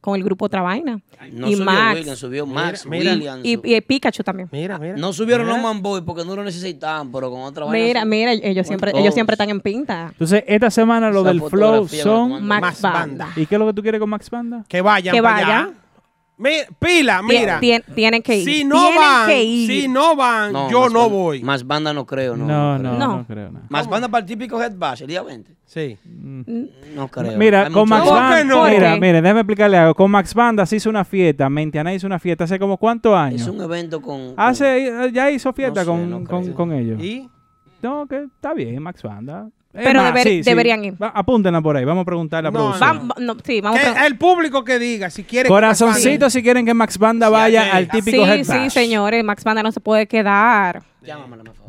con 0.00 0.16
el 0.16 0.24
grupo 0.24 0.46
Otra 0.46 0.62
Vaina. 0.62 1.00
No 1.32 1.48
y 1.48 1.52
subió 1.54 1.64
Max. 1.64 1.98
Williams, 1.98 2.18
subió 2.18 2.46
Max, 2.46 2.86
mira. 2.86 3.12
Williams. 3.12 3.40
Y, 3.44 3.74
y 3.74 3.80
Pikachu 3.80 4.22
también. 4.22 4.48
Mira, 4.52 4.78
mira. 4.78 4.96
no 4.96 5.12
subieron 5.12 5.46
Mira. 5.46 5.56
los 5.58 5.62
Manboy 5.62 6.02
porque 6.02 6.24
no 6.24 6.36
lo 6.36 6.44
necesitaban, 6.44 7.10
pero 7.10 7.30
con 7.30 7.42
otra 7.42 7.64
vaina. 7.66 7.84
Mira, 7.86 8.04
mira, 8.04 8.32
ellos 8.32 8.66
siempre, 8.66 8.92
ellos 8.94 9.14
siempre 9.14 9.34
están 9.34 9.50
en 9.50 9.60
pinta. 9.60 10.08
Entonces, 10.12 10.44
esta 10.46 10.70
semana 10.70 11.10
lo 11.10 11.20
Esa 11.20 11.28
del 11.28 11.42
flow 11.42 11.88
son... 11.88 12.44
Max, 12.44 12.80
Banda. 12.80 12.98
Banda. 12.98 13.28
¿Y 13.36 13.46
qué 13.46 13.54
es 13.54 13.58
lo 13.58 13.66
que 13.66 13.72
tú 13.74 13.82
quieres 13.82 14.00
con 14.00 14.10
Max 14.10 14.30
Banda? 14.30 14.64
Que 14.68 14.80
vayan 14.80 15.14
Que 15.14 15.22
para 15.22 15.46
vayan. 15.46 15.74
Mi- 16.38 16.50
pila, 16.78 17.20
mira. 17.20 17.58
tien- 17.60 17.82
tienen 17.94 18.22
que 18.22 18.36
ir. 18.38 18.44
Si 18.44 18.64
no 18.64 18.76
tienen 18.80 18.96
van, 19.00 19.26
que 19.28 19.42
ir. 19.42 19.68
si 19.82 19.88
no 19.88 20.14
van, 20.14 20.52
No, 20.52 20.70
yo 20.70 20.88
no 20.88 21.00
banda- 21.00 21.14
voy. 21.14 21.42
Más 21.42 21.66
banda 21.66 21.92
no 21.92 22.06
creo, 22.06 22.36
no. 22.36 22.46
No, 22.46 22.78
no, 22.78 22.78
creo. 22.78 22.92
no, 22.98 23.16
No. 23.18 23.26
creo. 23.26 23.50
no. 23.50 23.60
Más 23.68 23.88
banda 23.88 24.08
para 24.08 24.20
el 24.20 24.26
típico 24.26 24.62
Head 24.62 24.74
Bash 24.76 25.02
el 25.02 25.08
día 25.08 25.22
20. 25.22 25.56
Sí. 25.66 25.98
No 26.94 27.08
creo. 27.08 27.36
Mira, 27.36 27.66
Hay 27.66 27.72
con 27.72 27.88
Max 27.88 28.04
¿Cómo 28.04 28.14
que 28.16 28.22
Banda, 28.22 28.44
no? 28.44 28.64
mira, 28.64 28.96
mira, 28.96 29.20
déjame 29.20 29.40
explicarle 29.40 29.76
algo. 29.78 29.94
Con 29.94 30.10
Max 30.10 30.32
Banda 30.32 30.64
se 30.64 30.76
hizo 30.76 30.88
una 30.88 31.04
fiesta, 31.04 31.50
Mentiana 31.50 31.92
hizo 31.92 32.06
una 32.06 32.18
fiesta 32.18 32.44
hace 32.44 32.58
como 32.58 32.76
cuántos 32.78 33.14
años. 33.14 33.42
Es 33.42 33.48
un 33.48 33.60
evento 33.60 34.00
con. 34.00 34.28
con- 34.28 34.34
Hace, 34.36 35.10
ya 35.12 35.30
hizo 35.30 35.52
fiesta 35.52 35.80
No 35.80 35.84
sé, 35.84 35.90
con, 35.90 36.10
no 36.10 36.24
con, 36.24 36.52
con 36.52 36.72
ellos. 36.72 37.02
¿Y? 37.02 37.28
No, 37.82 38.06
que 38.06 38.24
está 38.24 38.54
bien, 38.54 38.82
Max 38.82 39.02
Banda. 39.02 39.48
Pero 39.84 40.02
más, 40.02 40.14
deber- 40.14 40.44
deberían 40.44 40.84
ir. 40.84 41.02
Va, 41.02 41.08
apúntenla 41.08 41.60
por 41.60 41.76
ahí, 41.76 41.84
vamos 41.84 42.02
a 42.02 42.04
preguntarle 42.04 42.48
a 42.48 42.50
la 42.50 42.58
No, 42.58 42.64
producción. 42.72 43.08
Vamos, 43.08 43.16
no, 43.18 43.36
sí, 43.44 43.60
vamos 43.60 43.80
Que 43.80 43.86
a 43.86 44.06
el 44.06 44.16
público 44.16 44.64
que 44.64 44.78
diga 44.78 45.10
si 45.10 45.24
quiere. 45.24 45.48
Corazoncito 45.48 46.30
si 46.30 46.42
quieren 46.42 46.64
que 46.66 46.74
Max 46.74 46.98
Banda 46.98 47.28
vaya 47.28 47.64
sí. 47.64 47.68
al 47.72 47.88
típico 47.88 48.24
Sí, 48.26 48.44
sí, 48.44 48.70
señores, 48.70 49.24
Max 49.24 49.44
Banda 49.44 49.62
no 49.62 49.72
se 49.72 49.80
puede 49.80 50.06
quedar. 50.06 50.82
Llámamela, 51.02 51.44
por 51.44 51.54
favor. 51.54 51.67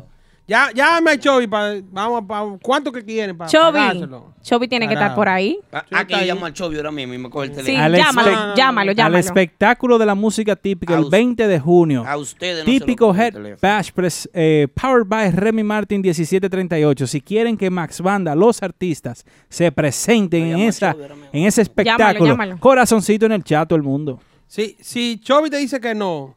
Ya, 0.50 0.68
llámame 0.74 1.12
a 1.12 1.16
Chovy 1.20 1.46
para. 1.46 1.76
Vamos 1.92 2.24
a. 2.28 2.58
¿Cuánto 2.60 2.90
que 2.90 3.04
quieren 3.04 3.38
para 3.38 3.48
Chovy? 3.48 4.04
Chovy 4.42 4.66
tiene 4.66 4.88
que 4.88 4.94
estar 4.94 5.14
por 5.14 5.28
ahí. 5.28 5.60
Ah, 5.70 5.84
Sí, 5.88 5.94
Aquí 5.96 6.14
llamo 6.26 6.44
al 6.44 6.52
Chovio 6.52 6.78
ahora 6.80 6.90
mismo 6.90 7.14
y 7.14 7.18
me 7.18 7.30
coge 7.30 7.46
el 7.46 7.50
Sí, 7.54 7.62
teléfono. 7.66 7.84
Al 7.84 7.94
llámalo, 7.94 8.30
espe- 8.32 8.56
llámalo, 8.56 8.90
Al 8.90 8.96
llámalo. 8.96 9.18
espectáculo 9.18 9.96
de 9.96 10.06
la 10.06 10.16
música 10.16 10.56
típica 10.56 10.94
A 10.94 10.98
el 10.98 11.04
us- 11.04 11.10
20 11.10 11.46
de 11.46 11.60
junio. 11.60 12.04
A 12.04 12.16
ustedes 12.16 12.64
no 12.66 12.72
se 12.72 12.78
lo 12.80 12.84
Típico 12.84 13.14
Head. 13.14 13.58
Bash 13.62 13.90
pres- 13.94 14.28
eh, 14.34 14.66
Powered 14.74 15.06
by 15.06 15.30
Remy 15.30 15.62
Martin 15.62 16.00
1738. 16.00 17.06
Si 17.06 17.20
quieren 17.20 17.56
que 17.56 17.70
Max 17.70 18.00
Banda, 18.00 18.34
los 18.34 18.60
artistas, 18.60 19.24
se 19.48 19.70
presenten 19.70 20.46
en, 20.46 20.58
esa, 20.58 20.94
Chovy 20.94 21.04
en 21.32 21.44
ese 21.46 21.62
espectáculo, 21.62 22.26
llámalo. 22.26 22.58
corazoncito 22.58 23.24
en 23.26 23.32
el 23.32 23.44
chat 23.44 23.68
todo 23.68 23.76
el 23.76 23.84
mundo. 23.84 24.18
Si, 24.48 24.76
si 24.80 25.20
Chovy 25.20 25.48
te 25.48 25.58
dice 25.58 25.78
que 25.80 25.94
no. 25.94 26.34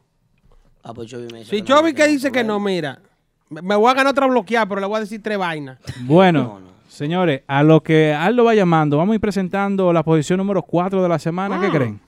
Ah, 0.84 0.94
pues 0.94 1.10
Chovy 1.10 1.26
me 1.32 1.38
dice 1.40 1.50
Si 1.50 1.62
que 1.62 1.68
no, 1.68 1.78
Chovy 1.80 1.90
no 1.90 1.96
que 1.96 2.06
dice 2.06 2.30
que 2.30 2.44
no, 2.44 2.58
problema. 2.60 2.70
mira. 2.70 2.98
Me 3.50 3.76
voy 3.76 3.90
a 3.90 3.94
ganar 3.94 4.10
otra 4.10 4.26
bloqueada, 4.26 4.66
pero 4.66 4.80
le 4.80 4.86
voy 4.86 4.96
a 4.96 5.00
decir 5.00 5.22
tres 5.22 5.38
vainas. 5.38 5.78
Bueno, 6.02 6.42
No, 6.42 6.60
no. 6.60 6.66
señores, 6.88 7.42
a 7.46 7.62
lo 7.62 7.82
que 7.82 8.12
Aldo 8.12 8.44
va 8.44 8.54
llamando, 8.54 8.96
vamos 8.96 9.12
a 9.12 9.14
ir 9.16 9.20
presentando 9.20 9.92
la 9.92 10.02
posición 10.02 10.38
número 10.38 10.62
4 10.62 11.02
de 11.02 11.08
la 11.08 11.18
semana. 11.18 11.58
Ah. 11.58 11.60
¿Qué 11.60 11.70
creen? 11.70 12.00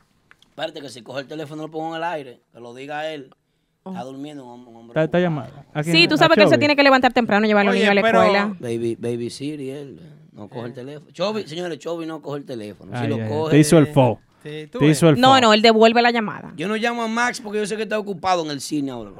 Espérate 0.49 0.80
que 0.80 0.89
si 0.89 1.03
coge 1.03 1.20
el 1.20 1.26
teléfono 1.26 1.62
lo 1.62 1.70
pongo 1.70 1.91
en 1.91 1.97
el 1.97 2.05
aire, 2.05 2.41
que 2.53 2.61
lo 2.61 2.74
diga 2.74 3.07
él. 3.12 3.34
Oh. 3.82 3.91
Está 3.91 4.03
durmiendo 4.03 4.45
un, 4.45 4.64
hom- 4.64 4.68
un 4.68 4.76
hombre. 4.76 5.01
Está, 5.01 5.05
está 5.05 5.18
ocupado. 5.18 5.22
llamando. 5.53 5.70
¿A 5.74 5.82
quién? 5.82 5.95
Sí, 5.97 6.09
tú 6.09 6.14
¿A 6.14 6.18
sabes 6.18 6.34
que 6.37 6.43
él 6.43 6.49
se 6.49 6.55
Chovy? 6.55 6.59
tiene 6.61 6.74
que 6.76 6.82
levantar 6.82 7.12
temprano 7.12 7.45
y 7.45 7.49
llevar 7.49 7.62
a 7.62 7.64
los 7.66 7.74
niños 7.74 7.91
a 7.91 7.95
la 7.95 8.03
pero- 8.03 8.22
escuela. 8.22 8.57
Baby, 8.59 8.97
baby 8.99 9.30
Siri, 9.30 9.70
él 9.70 10.01
no 10.32 10.49
coge 10.49 10.66
el 10.68 10.72
teléfono. 10.74 11.11
Chovy, 11.12 11.47
señores, 11.47 11.78
Chovy 11.78 12.07
no 12.07 12.20
coge 12.22 12.39
el 12.39 12.45
teléfono. 12.47 12.91
Si 12.97 12.99
Ay, 13.05 13.09
lo 13.09 13.14
ay, 13.16 13.20
ay. 13.20 13.28
coge. 13.28 13.51
Te 13.53 13.59
hizo 13.61 13.78
el 13.78 13.87
fo. 13.89 14.18
Sí, 14.49 14.67
tú 14.71 14.79
Te 14.79 14.87
ves. 14.87 14.97
hizo 14.99 15.09
el 15.09 15.21
No, 15.21 15.41
no, 15.41 15.53
él 15.53 15.63
devuelve 15.63 16.01
la 16.03 16.11
llamada. 16.11 16.53
Yo 16.57 16.69
no 16.69 16.77
llamo 16.77 17.03
a 17.03 17.09
Max 17.09 17.41
porque 17.41 17.59
yo 17.59 17.67
sé 17.67 17.77
que 17.77 17.83
está 17.83 17.99
ocupado 17.99 18.45
en 18.45 18.51
el 18.51 18.61
cine 18.61 18.91
ahora. 18.93 19.11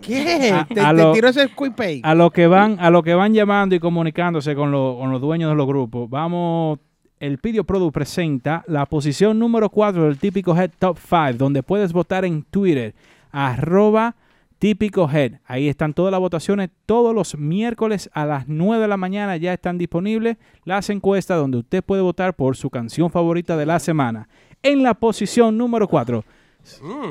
¿Qué? 0.00 0.52
A- 0.52 0.64
te 0.66 0.80
a 0.80 0.90
te 0.94 1.02
lo- 1.02 1.12
tiro 1.12 1.28
ese 1.28 1.48
quick 1.48 1.74
pay. 1.74 2.00
A 2.04 2.14
lo 2.14 2.30
que 2.30 2.46
van, 2.46 2.76
a 2.78 2.90
lo 2.90 3.02
que 3.02 3.14
van 3.14 3.34
llamando 3.34 3.74
y 3.74 3.80
comunicándose 3.80 4.54
con, 4.54 4.70
lo- 4.70 4.96
con 5.00 5.10
los 5.10 5.20
dueños 5.20 5.50
de 5.50 5.56
los 5.56 5.66
grupos, 5.66 6.08
vamos. 6.08 6.78
El 7.18 7.38
Pidio 7.38 7.64
Product 7.64 7.94
presenta 7.94 8.62
la 8.68 8.84
posición 8.84 9.38
número 9.38 9.70
4 9.70 10.04
del 10.04 10.18
típico 10.18 10.54
Head 10.54 10.72
Top 10.78 10.98
5, 10.98 11.32
donde 11.38 11.62
puedes 11.62 11.92
votar 11.94 12.26
en 12.26 12.42
Twitter, 12.42 12.94
arroba 13.32 14.14
típico 14.58 15.08
Head. 15.10 15.34
Ahí 15.46 15.68
están 15.68 15.92
todas 15.94 16.10
las 16.10 16.20
votaciones. 16.20 16.70
Todos 16.86 17.14
los 17.14 17.36
miércoles 17.36 18.10
a 18.12 18.24
las 18.26 18.48
9 18.48 18.82
de 18.82 18.88
la 18.88 18.96
mañana 18.96 19.36
ya 19.36 19.52
están 19.52 19.78
disponibles 19.78 20.36
las 20.64 20.88
encuestas 20.90 21.38
donde 21.38 21.58
usted 21.58 21.82
puede 21.84 22.02
votar 22.02 22.34
por 22.34 22.56
su 22.56 22.70
canción 22.70 23.10
favorita 23.10 23.56
de 23.56 23.66
la 23.66 23.78
semana. 23.78 24.28
En 24.62 24.82
la 24.82 24.94
posición 24.94 25.56
número 25.56 25.86
4 25.88 26.24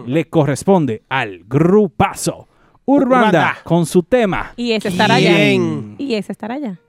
le 0.05 0.25
corresponde 0.29 1.03
al 1.09 1.43
grupazo 1.45 2.47
Urbanda 2.85 3.27
Urbanda. 3.27 3.57
con 3.63 3.85
su 3.85 4.03
tema. 4.03 4.53
Y 4.57 4.73
ese 4.73 4.89
estará 4.89 5.15
allá. 5.15 5.33
¿Quién? 5.35 5.95
Y 5.97 6.13
ese 6.15 6.31
estará 6.33 6.55
allá. 6.55 6.79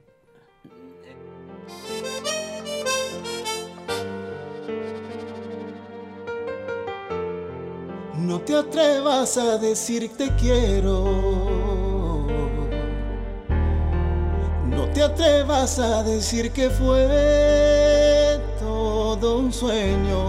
No 8.19 8.41
te 8.41 8.57
atrevas 8.57 9.37
a 9.37 9.59
decir 9.59 10.11
te 10.17 10.31
quiero. 10.37 12.27
No 14.69 14.89
te 14.93 15.03
atrevas 15.03 15.79
a 15.79 16.03
decir 16.03 16.51
que 16.51 16.69
fue 16.71 17.07
todo 18.87 19.39
un 19.39 19.53
sueño. 19.53 20.21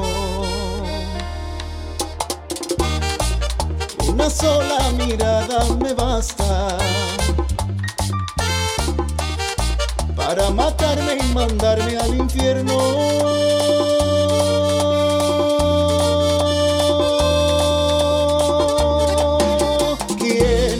Una 4.10 4.28
sola 4.32 4.80
mirada 4.97 5.60
me 5.80 5.93
basta 5.93 6.80
para 10.16 10.49
matarme 10.49 11.14
y 11.24 11.34
mandarme 11.36 11.97
al 11.97 12.14
infierno. 12.16 12.78
¿Quién 20.20 20.80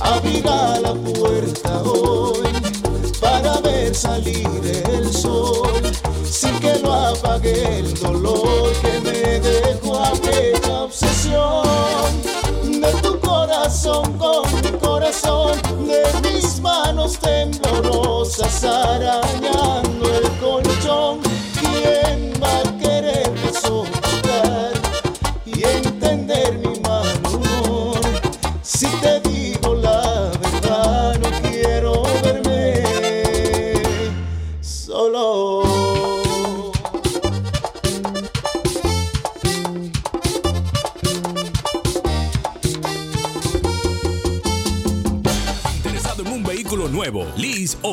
abrirá 0.00 0.80
la 0.86 0.94
puerta 0.94 1.82
hoy 1.82 2.46
para 3.20 3.60
ver 3.60 3.92
salir 3.92 4.62
el 4.96 5.12
sol 5.12 5.82
sin 6.32 6.58
que 6.60 6.78
lo 6.78 6.92
apague 6.92 7.80
el 7.80 7.94
dolor 8.00 8.72
que 8.80 9.00
me 9.00 9.40
dejó 9.40 10.02
aquella 10.02 10.84
obsesión 10.84 12.22
de 12.80 12.90
tu 13.02 13.20
corazón 13.20 14.16
con 14.16 14.42
mi 14.62 14.70
corazón. 14.78 15.60
De 15.86 16.02
mis 16.32 16.58
manos 16.60 17.18
temblorosas 17.18 18.64
arañando 18.64 19.81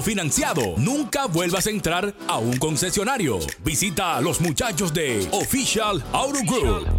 financiado, 0.01 0.75
nunca 0.77 1.25
vuelvas 1.27 1.67
a 1.67 1.69
entrar 1.69 2.13
a 2.27 2.37
un 2.37 2.57
concesionario. 2.57 3.39
Visita 3.63 4.17
a 4.17 4.21
los 4.21 4.41
muchachos 4.41 4.93
de 4.93 5.27
Official 5.31 6.03
Auto 6.11 6.39
Group. 6.45 6.98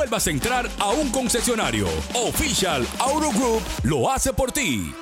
a 0.00 0.30
entrar 0.30 0.66
a 0.78 0.90
un 0.90 1.10
concesionario. 1.10 1.86
Official 2.14 2.86
Auto 3.00 3.30
Group 3.32 3.62
lo 3.82 4.10
hace 4.10 4.32
por 4.32 4.52
ti. 4.52 4.94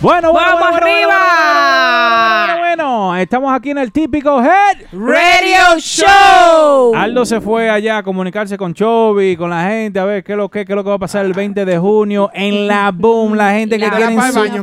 Bueno, 0.00 0.32
bueno, 0.32 0.48
¡Vamos 0.58 0.70
bueno, 0.70 0.76
arriba! 0.76 2.46
Bueno, 2.46 2.58
bueno, 2.60 2.86
bueno, 3.00 3.16
estamos 3.16 3.52
aquí 3.52 3.70
en 3.70 3.78
el 3.78 3.92
típico 3.92 4.42
Head 4.42 4.86
Radio 4.92 5.78
Show. 5.78 6.94
Aldo 6.96 7.24
se 7.24 7.40
fue 7.40 7.70
allá 7.70 7.98
a 7.98 8.02
comunicarse 8.02 8.56
con 8.56 8.74
Chovy, 8.74 9.36
con 9.36 9.50
la 9.50 9.68
gente, 9.68 9.98
a 10.00 10.04
ver 10.04 10.22
qué 10.24 10.32
es 10.32 10.38
lo 10.38 10.48
que, 10.48 10.64
qué 10.64 10.72
es 10.72 10.76
lo 10.76 10.82
que 10.82 10.90
va 10.90 10.96
a 10.96 11.00
pasar 11.00 11.24
el 11.26 11.32
20 11.34 11.64
de 11.64 11.78
junio 11.78 12.30
en 12.34 12.66
la 12.66 12.90
Boom. 12.92 13.34
La 13.34 13.52
gente 13.52 13.78
que 13.78 13.86
La 13.86 13.96
quiere 13.96 14.12
su 14.32 14.38
baño. 14.38 14.62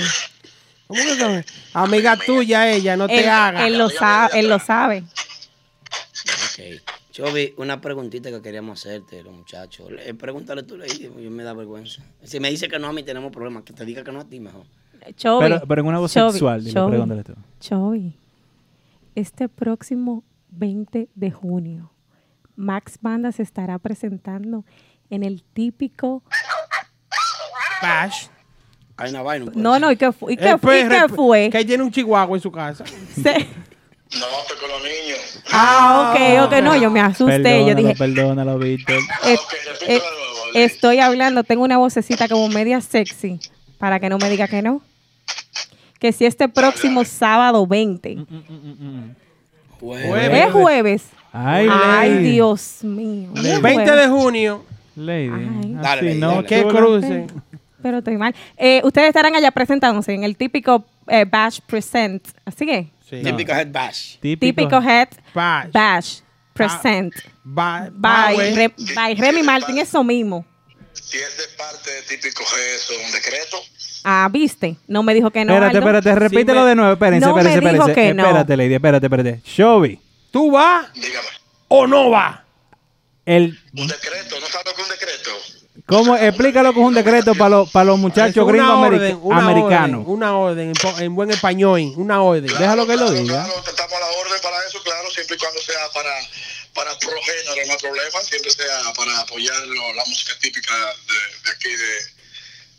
¿Cómo 0.90 1.00
que 1.02 1.44
Amiga 1.72 2.16
tuya 2.16 2.68
ella, 2.68 2.96
no 2.96 3.06
te 3.06 3.20
Él, 3.20 3.28
hagas. 3.28 3.62
él 3.62 3.78
lo 3.78 3.88
sabe, 3.88 4.40
él 4.40 4.48
lo 4.48 4.58
sabe. 4.58 5.04
Ok. 5.04 6.82
Chovy, 7.12 7.54
una 7.58 7.80
preguntita 7.80 8.28
que 8.30 8.42
queríamos 8.42 8.80
hacerte, 8.80 9.22
los 9.22 9.32
muchachos. 9.32 9.88
Eh, 10.00 10.14
pregúntale 10.14 10.64
tú, 10.64 10.76
Lady, 10.76 11.08
yo 11.22 11.30
me 11.30 11.44
da 11.44 11.52
vergüenza. 11.52 12.02
Si 12.24 12.40
me 12.40 12.50
dice 12.50 12.66
que 12.66 12.80
no, 12.80 12.88
a 12.88 12.92
mí 12.92 13.04
tenemos 13.04 13.30
problemas. 13.30 13.62
Que 13.62 13.72
te 13.72 13.84
diga 13.84 14.02
que 14.02 14.10
no 14.10 14.18
a 14.20 14.24
ti 14.24 14.40
mejor. 14.40 14.64
Chovy. 15.14 15.44
Pero, 15.44 15.62
pero 15.68 15.80
en 15.82 15.86
una 15.86 15.98
voz 16.00 16.12
Chovy, 16.12 16.32
sexual, 16.32 16.64
Chovy, 16.66 16.90
pregúntale 16.90 17.22
tú. 17.22 17.34
Chovy. 17.60 18.16
Este 19.14 19.48
próximo 19.48 20.24
20 20.50 21.08
de 21.14 21.30
junio, 21.30 21.92
Max 22.56 22.98
Banda 23.00 23.30
se 23.30 23.44
estará 23.44 23.78
presentando 23.78 24.64
en 25.08 25.22
el 25.22 25.44
típico. 25.44 26.24
Bash. 27.80 28.26
Hay 29.00 29.10
una 29.10 29.22
vaina. 29.22 29.46
un 29.54 29.62
No, 29.62 29.78
no, 29.78 29.90
¿y 29.90 29.96
qué, 29.96 30.12
fu- 30.12 30.30
y 30.30 30.36
qué, 30.36 30.50
El 30.50 30.58
fu- 30.58 30.66
y 30.68 30.70
perro, 30.88 31.06
qué 31.08 31.14
fue? 31.14 31.50
Que 31.50 31.64
tiene 31.64 31.82
un 31.82 31.90
chihuahua 31.90 32.36
en 32.36 32.42
su 32.42 32.52
casa. 32.52 32.84
Se- 33.14 33.22
No, 33.22 34.26
estoy 34.42 34.58
con 34.60 34.68
los 34.70 34.82
niños. 34.82 35.42
Ah, 35.52 36.12
ok, 36.14 36.46
ok, 36.52 36.62
no, 36.62 36.76
yo 36.76 36.90
me 36.90 37.00
asusté. 37.00 37.36
Yo 37.36 37.42
Perdónalo, 37.42 37.74
dije, 37.76 37.94
perdónalo, 37.96 38.58
Víctor. 38.58 38.96
eh, 38.96 39.34
ok, 39.34 39.52
repítelo 39.64 39.86
eh, 39.86 39.94
de 39.94 39.98
nuevo, 40.00 40.46
Lady. 40.52 40.64
estoy 40.64 40.98
hablando, 40.98 41.44
tengo 41.44 41.62
una 41.64 41.78
vocecita 41.78 42.28
como 42.28 42.48
media 42.48 42.80
sexy, 42.80 43.38
para 43.78 44.00
que 44.00 44.08
no 44.08 44.18
me 44.18 44.28
diga 44.28 44.48
que 44.48 44.62
no. 44.62 44.82
Que 46.00 46.12
si 46.12 46.24
este 46.26 46.48
próximo 46.48 47.04
sábado 47.04 47.66
20, 47.66 48.18
Jueves. 49.80 50.46
es 50.46 50.52
jueves. 50.52 51.02
Ay, 51.32 51.68
Ay, 51.70 52.10
Lady. 52.10 52.30
Dios 52.32 52.78
mío. 52.82 53.30
es 53.36 53.62
20 53.62 53.82
de 53.82 54.08
jueves. 54.08 54.08
junio. 54.08 54.64
Lady. 54.96 55.28
Dale, 55.80 56.14
no, 56.16 56.28
dale. 56.34 56.46
Que 56.48 56.62
chula. 56.62 56.74
cruce. 56.78 57.26
Pero 57.82 57.98
estoy 57.98 58.16
mal. 58.16 58.34
Eh, 58.56 58.80
ustedes 58.84 59.08
estarán 59.08 59.34
allá 59.34 59.50
presentándose 59.50 60.12
en 60.14 60.24
el 60.24 60.36
típico 60.36 60.84
eh, 61.08 61.24
Bash 61.28 61.60
Present. 61.66 62.26
Así 62.44 62.66
que, 62.66 62.90
Sí. 63.08 63.22
Típico 63.24 63.50
head 63.52 63.66
bash. 63.72 64.18
típico 64.20 64.80
Head 64.80 65.08
Bash. 65.34 65.72
Bash 65.72 66.18
Present. 66.52 67.12
Ba- 67.42 67.88
By, 67.92 68.34
Power. 68.36 68.54
Re- 68.54 68.74
by 68.94 69.14
Remy 69.16 69.42
Martin, 69.42 69.78
eso 69.78 70.04
mismo. 70.04 70.44
Si 70.92 71.16
es 71.18 71.36
de 71.36 71.44
parte 71.58 71.90
de 71.90 72.02
típico 72.02 72.44
es 72.44 72.88
un 73.04 73.10
decreto. 73.10 73.56
Ah, 74.04 74.28
¿viste? 74.30 74.76
No 74.86 75.02
me 75.02 75.12
dijo 75.14 75.30
que 75.32 75.44
no. 75.44 75.52
Espérate, 75.54 75.76
Aldo. 75.78 75.88
espérate, 75.88 76.20
repítelo 76.20 76.62
me- 76.62 76.68
de 76.68 76.74
nuevo. 76.76 76.92
Espérense, 76.92 77.26
No 77.26 77.34
me 77.34 77.40
espérense, 77.40 77.70
dijo 77.72 77.88
espérense. 77.88 78.08
que 78.10 78.14
no. 78.14 78.22
Espérate, 78.26 78.56
Lady, 78.56 78.74
espérate, 78.74 79.06
espérate. 79.06 79.40
Shovy, 79.44 80.00
¿Tú 80.30 80.52
vas 80.52 80.92
Dígame. 80.94 81.26
o 81.66 81.86
no 81.88 82.10
vas? 82.10 82.38
el, 83.26 83.58
Un 83.76 83.86
decreto, 83.88 84.38
¿no 84.40 84.46
sabe 84.46 84.70
que 84.76 84.82
un 84.82 84.88
decreto? 84.88 85.30
¿Cómo? 85.90 86.16
Explícalo 86.16 86.72
con 86.72 86.84
un 86.84 86.94
decreto 86.94 87.34
para 87.34 87.50
los, 87.50 87.70
para 87.70 87.84
los 87.84 87.98
muchachos 87.98 88.46
gringos 88.46 89.18
una 89.22 89.38
americanos. 89.44 90.00
orden, 90.00 90.12
una 90.14 90.36
orden, 90.36 90.72
en, 91.00 91.14
buen 91.14 91.30
español, 91.30 91.92
una 91.96 92.22
orden. 92.22 92.46
Déjalo 92.46 92.86
que 92.86 92.96
lo 92.96 93.10
diga. 93.10 93.44
Claro, 93.44 93.62
estamos 93.68 93.92
a 93.92 94.00
la 94.00 94.06
orden 94.06 94.40
para 94.42 94.56
eso, 94.66 94.82
claro, 94.82 95.10
siempre 95.10 95.36
y 95.36 95.38
cuando 95.38 95.60
sea 95.60 95.80
para, 95.92 96.10
para 96.74 96.98
pro 96.98 97.10
género, 97.22 97.66
no 97.66 97.72
hay 97.72 97.78
problema, 97.78 98.20
siempre 98.22 98.50
sea 98.50 98.92
para 98.96 99.18
apoyar 99.20 99.58
lo- 99.66 99.92
la 99.94 100.04
música 100.06 100.32
típica 100.40 100.74
de, 100.74 101.44
de 101.44 101.50
aquí, 101.50 101.68
de, 101.68 102.20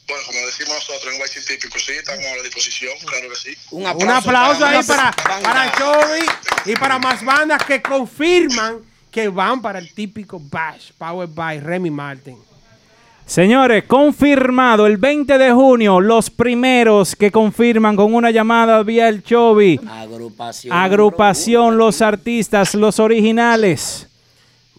bueno, 0.07 0.23
como 0.25 0.39
decimos 0.45 0.73
nosotros 0.75 1.13
en 1.13 1.21
White 1.21 1.41
Típico, 1.47 1.79
sí, 1.79 1.91
estamos 1.93 2.25
a 2.25 2.35
la 2.37 2.43
disposición, 2.43 2.93
claro 3.05 3.29
que 3.29 3.35
sí. 3.35 3.57
Un 3.71 3.85
Un 3.85 4.09
aplauso 4.09 4.65
ahí 4.65 4.81
para, 4.83 5.11
para 5.11 5.71
Chovy 5.77 6.25
y 6.65 6.73
para 6.73 6.97
más 6.99 7.23
bandas 7.23 7.63
que 7.63 7.81
confirman 7.81 8.79
que 9.11 9.27
van 9.27 9.61
para 9.61 9.79
el 9.79 9.93
típico 9.93 10.39
Bash, 10.41 10.91
Powered 10.97 11.29
by 11.33 11.59
Remy 11.59 11.91
Martin. 11.91 12.37
Señores, 13.25 13.85
confirmado 13.85 14.85
el 14.85 14.97
20 14.97 15.37
de 15.37 15.51
junio, 15.51 16.01
los 16.01 16.29
primeros 16.29 17.15
que 17.15 17.31
confirman 17.31 17.95
con 17.95 18.13
una 18.13 18.29
llamada 18.29 18.83
vía 18.83 19.07
el 19.07 19.23
Chovy. 19.23 19.79
Agrupación. 19.87 20.73
Agrupación 20.75 21.77
Los 21.77 22.01
Artistas, 22.01 22.75
los 22.75 22.99
originales. 22.99 24.07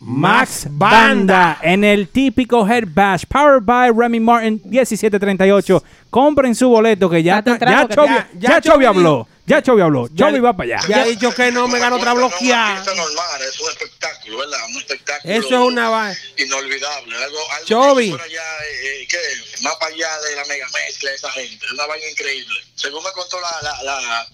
Max 0.05 0.67
Banda 0.69 1.59
en 1.63 1.85
el 1.85 2.09
típico 2.09 2.67
Head 2.69 2.89
Bash, 2.93 3.23
powered 3.27 3.63
by 3.63 3.91
Remy 3.97 4.19
Martin 4.19 4.61
1738. 4.65 5.83
Compren 6.11 6.55
su 6.57 6.69
boleto 6.69 7.09
que 7.09 7.23
ya, 7.23 7.43
ya, 7.45 7.89
Chovy, 7.89 8.07
ya- 8.09 8.29
ya 8.37 8.49
ya 8.51 8.61
Chovy 8.61 8.85
habló. 8.85 9.29
Ya 9.45 9.61
Chovy 9.61 9.83
habló. 9.83 10.09
Chovy 10.15 10.39
va 10.39 10.57
para 10.57 10.77
allá. 10.79 10.89
Ya 10.89 11.03
ha 11.03 11.05
dicho 11.05 11.35
que 11.35 11.51
no 11.51 11.67
me 11.67 11.79
gano 11.81 11.97
otra 11.97 12.15
No 12.15 12.27
es 12.27 12.33
bloqueada. 12.33 12.95
normal, 12.95 13.43
es 13.43 13.59
un 13.61 13.71
espectáculo, 13.71 14.39
¿verdad? 14.39 14.59
Un 14.69 14.77
espectáculo 14.79 15.35
Eso 15.35 15.49
es 15.49 15.53
una 15.73 15.89
va- 15.91 16.15
inolvidable, 16.37 17.17
algo, 17.17 17.51
algo 17.53 17.67
Chovy. 17.67 18.05
que 18.13 18.17
fuera 18.19 18.29
ya, 18.33 18.59
eh, 18.71 19.07
¿qué? 19.09 19.19
más 19.63 19.75
para 19.77 19.93
allá 19.95 20.21
de 20.29 20.37
la 20.37 20.45
mega 20.45 20.67
mezcla 20.69 21.11
de 21.11 21.17
esa 21.17 21.31
gente, 21.33 21.67
una 21.73 21.87
vaina 21.87 22.09
increíble. 22.09 22.61
Según 22.77 23.03
me 23.03 23.11
contó 23.13 23.41
la, 23.41 23.51
la, 23.63 23.83
la, 23.83 24.29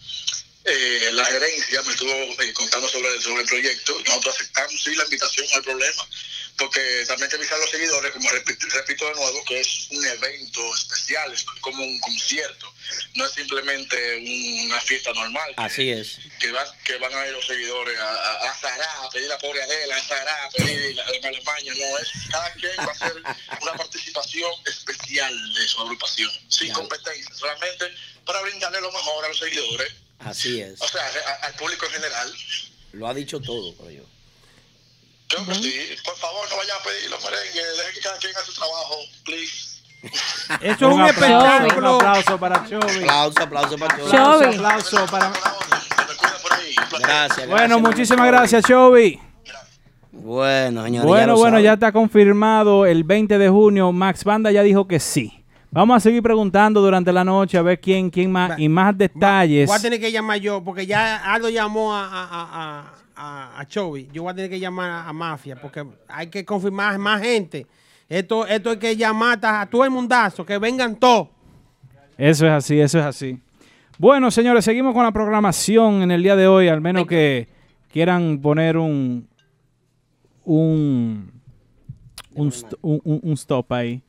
eh, 0.65 1.09
la 1.13 1.25
gerencia, 1.25 1.81
me 1.83 1.91
estuvo 1.93 2.13
eh, 2.13 2.53
contando 2.53 2.87
sobre, 2.89 3.19
sobre 3.21 3.43
el 3.43 3.49
proyecto, 3.49 3.99
nosotros 4.07 4.35
aceptamos 4.35 4.83
sí 4.85 4.95
la 4.95 5.05
invitación, 5.05 5.47
no 5.51 5.57
hay 5.57 5.63
problema, 5.63 6.07
porque 6.59 7.05
también 7.07 7.25
hay 7.25 7.29
que 7.31 7.37
avisar 7.37 7.55
a 7.57 7.61
los 7.61 7.71
seguidores, 7.71 8.13
como 8.13 8.29
repito, 8.31 8.67
repito 8.75 9.07
de 9.07 9.15
nuevo, 9.15 9.45
que 9.45 9.61
es 9.61 9.89
un 9.91 10.05
evento 10.05 10.75
especial, 10.75 11.33
es 11.33 11.45
como 11.61 11.83
un 11.85 11.99
concierto, 12.01 12.75
no 13.15 13.25
es 13.27 13.33
simplemente 13.33 14.65
una 14.67 14.81
fiesta 14.81 15.13
normal. 15.13 15.55
que- 15.57 15.63
Así 15.63 15.91
es. 15.91 16.19
que 16.41 16.51
van, 16.51 16.67
que 16.85 16.97
van 16.99 17.15
a 17.15 17.27
ir 17.27 17.33
los 17.33 17.47
seguidores 17.47 17.99
a, 17.99 18.09
a, 18.11 18.51
a 18.51 18.59
Sará, 18.59 19.03
a 19.05 19.11
pedir 19.11 19.31
a 19.31 19.39
pobre 19.39 19.63
Adela, 19.63 19.97
a 19.97 20.03
Sará, 20.03 20.45
a 20.47 20.51
pedir 20.51 20.97
la, 20.97 21.05
la 21.05 21.29
Alemania, 21.29 21.73
no 21.77 21.99
es. 21.99 22.09
Cada 22.31 22.53
quien 22.55 22.73
va 22.81 22.85
a 22.85 22.91
hacer 22.91 23.15
una 23.63 23.73
participación 23.75 24.51
especial 24.67 25.55
de 25.55 25.69
su 25.69 25.81
agrupación, 25.81 26.31
sin 26.49 26.69
Claro. 26.69 26.81
competencia, 26.89 27.35
solamente 27.35 27.95
para 28.25 28.41
brindarle 28.43 28.81
lo 28.81 28.91
mejor 28.93 29.25
a 29.25 29.29
los 29.29 29.39
seguidores, 29.39 29.93
Así 30.19 30.61
es. 30.61 30.81
o 30.81 30.89
sea, 30.89 31.03
a- 31.07 31.47
al 31.47 31.55
público 31.55 31.87
en 31.87 31.93
general. 31.93 32.35
Lo 32.93 33.07
ha 33.07 33.15
dicho 33.15 33.41
todo, 33.41 33.75
creo 33.77 33.91
yo. 33.91 34.05
Que 35.29 35.55
sí. 35.55 35.97
Por 36.05 36.17
favor, 36.17 36.49
no 36.51 36.57
vayan 36.57 36.77
a 36.81 36.85
pedir 36.85 37.11
los 37.11 37.23
merengues, 37.23 37.77
dejen 37.77 37.95
que 37.95 38.01
cada 38.01 38.19
quien 38.19 38.35
haga 38.35 38.45
su 38.47 38.55
trabajo, 38.55 38.97
please. 39.25 39.79
Eso 40.63 40.89
es 40.89 40.95
un 40.95 41.01
aplauso, 41.01 41.47
espectáculo. 41.47 41.99
Un 41.99 42.07
aplauso 42.07 42.39
para 42.39 42.69
Chovy. 42.69 43.03
Aplauso, 43.03 43.43
aplauso 43.43 43.79
para 43.79 43.97
Chovy. 43.97 44.47
Un 44.47 44.55
aplauso 44.55 45.07
para. 45.07 45.33
Gracias. 47.01 47.49
Bueno, 47.49 47.77
gracias, 47.77 47.81
muchísimas 47.81 48.27
gracias, 48.27 48.65
Chovy. 48.65 49.21
Bueno, 50.13 50.85
señores. 50.85 51.07
Bueno, 51.07 51.33
lo 51.33 51.39
bueno, 51.39 51.61
ya 51.61 51.75
está 51.75 51.93
confirmado 51.93 52.87
el 52.87 53.05
20 53.05 53.39
de 53.39 53.49
junio. 53.49 53.93
Max 53.93 54.25
Banda 54.25 54.51
ya 54.51 54.63
dijo 54.63 54.87
que 54.89 54.99
sí. 55.01 55.45
Vamos 55.71 55.97
a 55.99 56.01
seguir 56.01 56.23
preguntando 56.23 56.81
durante 56.81 57.13
la 57.13 57.25
noche 57.25 57.59
a 57.59 57.63
ver 57.63 57.79
quién, 57.79 58.09
quién 58.09 58.33
más 58.33 58.59
y 58.59 58.69
más 58.69 58.97
detalles. 58.97 59.69
Voy 59.69 59.77
a 59.77 59.83
tener 59.83 60.01
que 60.01 60.11
llamar 60.11 60.39
yo, 60.39 60.65
porque 60.65 60.87
ya 60.87 61.17
Aldo 61.17 61.51
llamó 61.51 61.95
a, 61.95 62.07
a, 62.07 62.29
a, 62.31 62.95
a, 63.19 63.61
a, 63.61 63.67
Chovy. 63.67 64.09
Yo 64.13 64.23
voy 64.23 64.33
a 64.33 64.35
tener 64.35 64.51
que 64.51 64.61
llamar 64.61 64.91
a, 64.91 65.09
a 65.09 65.13
Mafia, 65.13 65.61
porque 65.61 65.85
hay 66.09 66.29
que 66.29 66.45
confirmar 66.45 66.97
más 66.99 67.21
gente. 67.21 67.67
Esto, 68.09 68.47
esto 68.47 68.71
hay 68.71 68.79
que 68.79 68.97
llamar 68.97 69.39
a 69.45 69.67
todo 69.67 69.85
el 69.85 69.91
mundazo, 69.91 70.47
que 70.47 70.57
vengan 70.59 70.97
todos. 70.97 71.29
Eso 72.17 72.47
es 72.47 72.53
así, 72.53 72.81
eso 72.81 72.99
es 72.99 73.05
así. 73.05 73.39
Bueno, 73.99 74.31
señores, 74.31 74.65
seguimos 74.65 74.95
con 74.95 75.03
la 75.05 75.13
programación 75.13 76.03
en 76.03 76.11
el 76.11 76.23
día 76.23 76.37
de 76.37 76.47
hoy, 76.47 76.69
al 76.69 76.81
menos 76.81 77.07
que 77.07 77.49
quieran 77.93 78.39
poner 78.41 78.77
un 78.77 79.27
un 80.45 81.33
un- 82.35 82.53
un- 82.83 83.21
un 83.23 83.33
stop 83.33 83.73
ahí. 83.73 84.01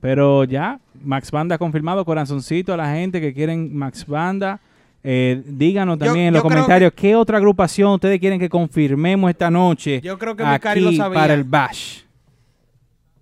Pero 0.00 0.44
ya, 0.44 0.78
Max 1.02 1.30
Banda 1.30 1.58
confirmado, 1.58 2.04
corazoncito 2.04 2.72
a 2.72 2.76
la 2.76 2.94
gente 2.94 3.20
que 3.20 3.32
quieren 3.34 3.74
Max 3.76 4.06
Banda. 4.06 4.60
Eh, 5.08 5.40
díganos 5.46 5.98
Yo- 6.00 6.06
también 6.06 6.26
en 6.26 6.34
los 6.34 6.42
comentarios 6.42 6.92
qué 6.92 7.14
otra 7.14 7.36
agrupación 7.38 7.92
ustedes 7.92 8.18
quieren 8.18 8.40
que 8.40 8.48
confirmemos 8.48 9.30
esta 9.30 9.48
noche 9.52 10.00
Yo 10.00 10.18
creo 10.18 10.34
que 10.34 10.44
Mikari 10.44 10.80
lo 10.80 10.88
aquí 10.88 10.96
sabía. 10.96 11.20
para 11.20 11.34
el 11.34 11.44
Bash. 11.44 12.00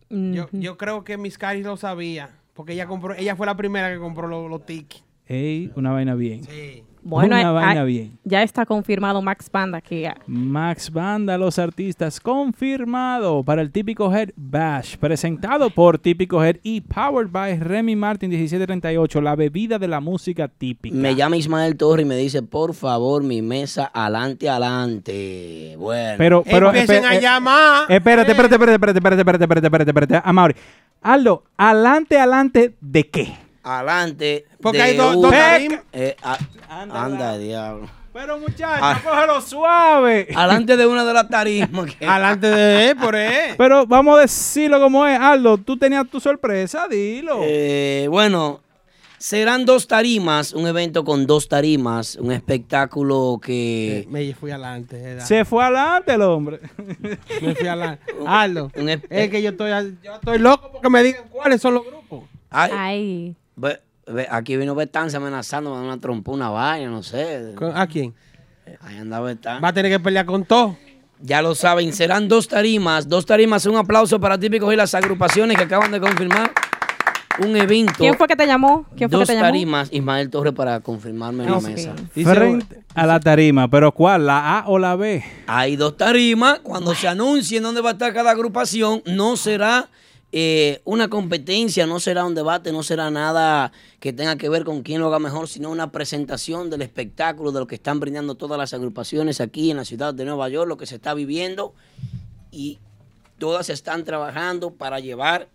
Yo, 0.08 0.48
yo 0.52 0.78
creo 0.78 1.04
que 1.04 1.18
Miss 1.18 1.36
Cari 1.36 1.62
lo 1.62 1.76
sabía, 1.76 2.30
porque 2.54 2.72
ella 2.72 2.86
compró, 2.86 3.14
ella 3.14 3.36
fue 3.36 3.46
la 3.46 3.56
primera 3.56 3.92
que 3.92 3.98
compró 3.98 4.28
los, 4.28 4.48
los 4.48 4.64
tickets. 4.64 5.04
Ey, 5.26 5.70
una 5.76 5.90
vaina 5.92 6.14
bien. 6.14 6.42
Bueno, 7.04 7.36
una 7.36 7.52
vaina 7.52 7.82
hay- 7.82 7.86
bien. 7.86 8.18
ya 8.24 8.42
está 8.42 8.64
confirmado 8.64 9.20
Max 9.20 9.50
Banda 9.52 9.80
que 9.80 10.08
ah, 10.08 10.16
Max 10.26 10.90
Banda, 10.90 11.36
los 11.36 11.58
artistas, 11.58 12.18
confirmado 12.18 13.44
para 13.44 13.60
el 13.60 13.70
Típico 13.70 14.12
Head 14.12 14.30
Bash, 14.36 14.96
presentado 14.96 15.68
por 15.70 15.98
Típico 15.98 16.42
Head 16.42 16.56
y 16.62 16.80
powered 16.80 17.30
by 17.30 17.58
Remy 17.58 17.94
Martin 17.94 18.30
1738, 18.30 19.20
la 19.20 19.36
bebida 19.36 19.78
de 19.78 19.86
la 19.86 20.00
música 20.00 20.48
típica. 20.48 20.96
Me 20.96 21.14
llama 21.14 21.36
Ismael 21.36 21.76
Torre 21.76 22.02
y 22.02 22.04
me 22.06 22.16
dice, 22.16 22.42
por 22.42 22.74
favor, 22.74 23.22
mi 23.22 23.42
mesa, 23.42 23.90
adelante, 23.92 24.48
adelante. 24.48 25.76
Bueno. 25.78 26.14
Pero, 26.18 26.42
pero, 26.42 26.68
Empiecen 26.68 27.04
a 27.04 27.16
eh, 27.16 27.20
llamar. 27.20 27.90
Espérate, 27.90 28.30
espérate, 28.30 28.54
espérate, 28.54 28.74
espérate, 28.74 28.98
espérate, 28.98 29.20
espérate, 29.20 29.44
espérate, 29.44 29.66
espérate, 29.66 29.90
espérate, 29.90 30.22
Amaury. 30.24 30.54
Aldo, 31.02 31.44
adelante, 31.58 32.18
adelante, 32.18 32.74
¿de 32.80 33.10
qué? 33.10 33.43
Adelante. 33.64 34.44
Porque 34.60 34.78
de 34.78 34.84
hay 34.84 34.96
dos- 34.96 35.30
tarimas. 35.30 35.80
Eh, 35.92 36.16
anda, 36.68 37.38
diablo. 37.38 37.88
Pero 38.12 38.38
muchachos, 38.38 38.78
Ah. 38.80 39.00
cógelo 39.02 39.40
suave. 39.40 40.28
Adelante 40.36 40.76
de 40.76 40.86
una 40.86 41.04
de 41.04 41.12
las 41.12 41.28
tarimas. 41.28 41.92
que- 41.96 42.06
Adelante 42.06 42.46
de 42.46 42.90
él, 42.90 42.96
por 42.96 43.16
él. 43.16 43.54
Pero 43.58 43.86
vamos 43.86 44.18
a 44.18 44.20
decirlo 44.22 44.80
como 44.80 45.04
es, 45.06 45.18
Aldo, 45.18 45.58
tú 45.58 45.76
tenías 45.76 46.08
tu 46.08 46.20
sorpresa, 46.20 46.86
dilo. 46.88 47.40
Eh, 47.42 48.06
bueno, 48.08 48.60
serán 49.18 49.64
dos 49.64 49.88
tarimas, 49.88 50.52
un 50.52 50.66
evento 50.68 51.04
con 51.04 51.26
dos 51.26 51.48
tarimas, 51.48 52.14
un 52.14 52.30
espectáculo 52.30 53.40
que... 53.42 54.06
Me 54.10 54.32
fui 54.34 54.52
adelante. 54.52 54.96
¿verdad? 55.00 55.24
Se 55.24 55.44
fue 55.44 55.64
adelante 55.64 56.12
el 56.14 56.22
hombre. 56.22 56.60
Me 57.42 57.54
fui 57.56 57.66
adelante. 57.66 58.04
Aldo, 58.26 58.70
es 59.10 59.28
que 59.30 59.42
yo 59.42 59.50
estoy, 59.50 59.70
yo 60.04 60.14
estoy 60.14 60.38
loco 60.38 60.70
porque 60.70 60.88
me 60.90 61.02
digan 61.02 61.24
cuáles 61.30 61.60
son 61.60 61.74
los 61.74 61.84
grupos. 61.84 62.24
Ay, 62.50 62.70
Ay, 62.72 63.36
ve- 63.56 63.80
ve, 64.06 64.26
aquí 64.30 64.56
vino 64.56 64.74
Betanza 64.74 65.16
amenazando, 65.18 65.74
me 65.74 65.80
una 65.82 65.98
trompa, 66.00 66.32
una 66.32 66.50
vaina, 66.50 66.90
no 66.90 67.02
sé. 67.02 67.52
¿Con- 67.56 67.76
¿A 67.76 67.86
quién? 67.86 68.14
Ahí 68.80 68.96
anda 68.98 69.20
Betanza. 69.20 69.60
Va 69.60 69.68
a 69.68 69.72
tener 69.72 69.90
que 69.92 70.00
pelear 70.00 70.26
con 70.26 70.44
todo. 70.44 70.76
Ya 71.20 71.40
lo 71.42 71.54
saben, 71.54 71.92
serán 71.92 72.28
dos 72.28 72.48
tarimas. 72.48 73.08
Dos 73.08 73.24
tarimas, 73.24 73.64
un 73.66 73.76
aplauso 73.76 74.20
para 74.20 74.36
Típicos 74.38 74.72
y 74.72 74.76
las 74.76 74.94
agrupaciones 74.94 75.56
que 75.56 75.64
acaban 75.64 75.90
de 75.90 76.00
confirmar 76.00 76.50
un 77.38 77.56
evento. 77.56 77.94
¿quién 77.98 78.14
fue 78.14 78.28
que 78.28 78.36
te 78.36 78.46
llamó? 78.46 78.86
¿Quién 78.96 79.10
fue 79.10 79.18
dos 79.18 79.26
que 79.28 79.32
te 79.34 79.38
llamó? 79.40 79.48
tarimas, 79.48 79.88
Ismael 79.92 80.30
Torres 80.30 80.52
para 80.52 80.80
confirmarme 80.80 81.44
en 81.44 81.50
la 81.50 81.60
mesa. 81.60 81.94
Frente 82.12 82.80
a 82.94 83.06
la 83.06 83.18
tarima, 83.20 83.68
pero 83.68 83.90
¿cuál? 83.92 84.26
¿La 84.26 84.58
A 84.60 84.68
o 84.68 84.78
la 84.78 84.94
B? 84.96 85.24
Hay 85.46 85.76
dos 85.76 85.96
tarimas. 85.96 86.60
Cuando 86.60 86.94
se 86.94 87.08
anuncie 87.08 87.56
en 87.58 87.64
dónde 87.64 87.80
va 87.80 87.90
a 87.90 87.92
estar 87.92 88.12
cada 88.12 88.30
agrupación, 88.30 89.02
no 89.06 89.36
será 89.36 89.88
eh, 90.36 90.80
una 90.82 91.06
competencia, 91.06 91.86
no 91.86 92.00
será 92.00 92.24
un 92.24 92.34
debate, 92.34 92.72
no 92.72 92.82
será 92.82 93.08
nada 93.08 93.70
que 94.00 94.12
tenga 94.12 94.34
que 94.34 94.48
ver 94.48 94.64
con 94.64 94.82
quién 94.82 95.00
lo 95.00 95.06
haga 95.06 95.20
mejor, 95.20 95.46
sino 95.46 95.70
una 95.70 95.92
presentación 95.92 96.70
del 96.70 96.82
espectáculo, 96.82 97.52
de 97.52 97.60
lo 97.60 97.68
que 97.68 97.76
están 97.76 98.00
brindando 98.00 98.34
todas 98.34 98.58
las 98.58 98.74
agrupaciones 98.74 99.40
aquí 99.40 99.70
en 99.70 99.76
la 99.76 99.84
ciudad 99.84 100.12
de 100.12 100.24
Nueva 100.24 100.48
York, 100.48 100.68
lo 100.68 100.76
que 100.76 100.86
se 100.86 100.96
está 100.96 101.14
viviendo. 101.14 101.72
Y 102.50 102.80
todas 103.38 103.70
están 103.70 104.02
trabajando 104.02 104.72
para 104.72 104.98
llevar 104.98 105.50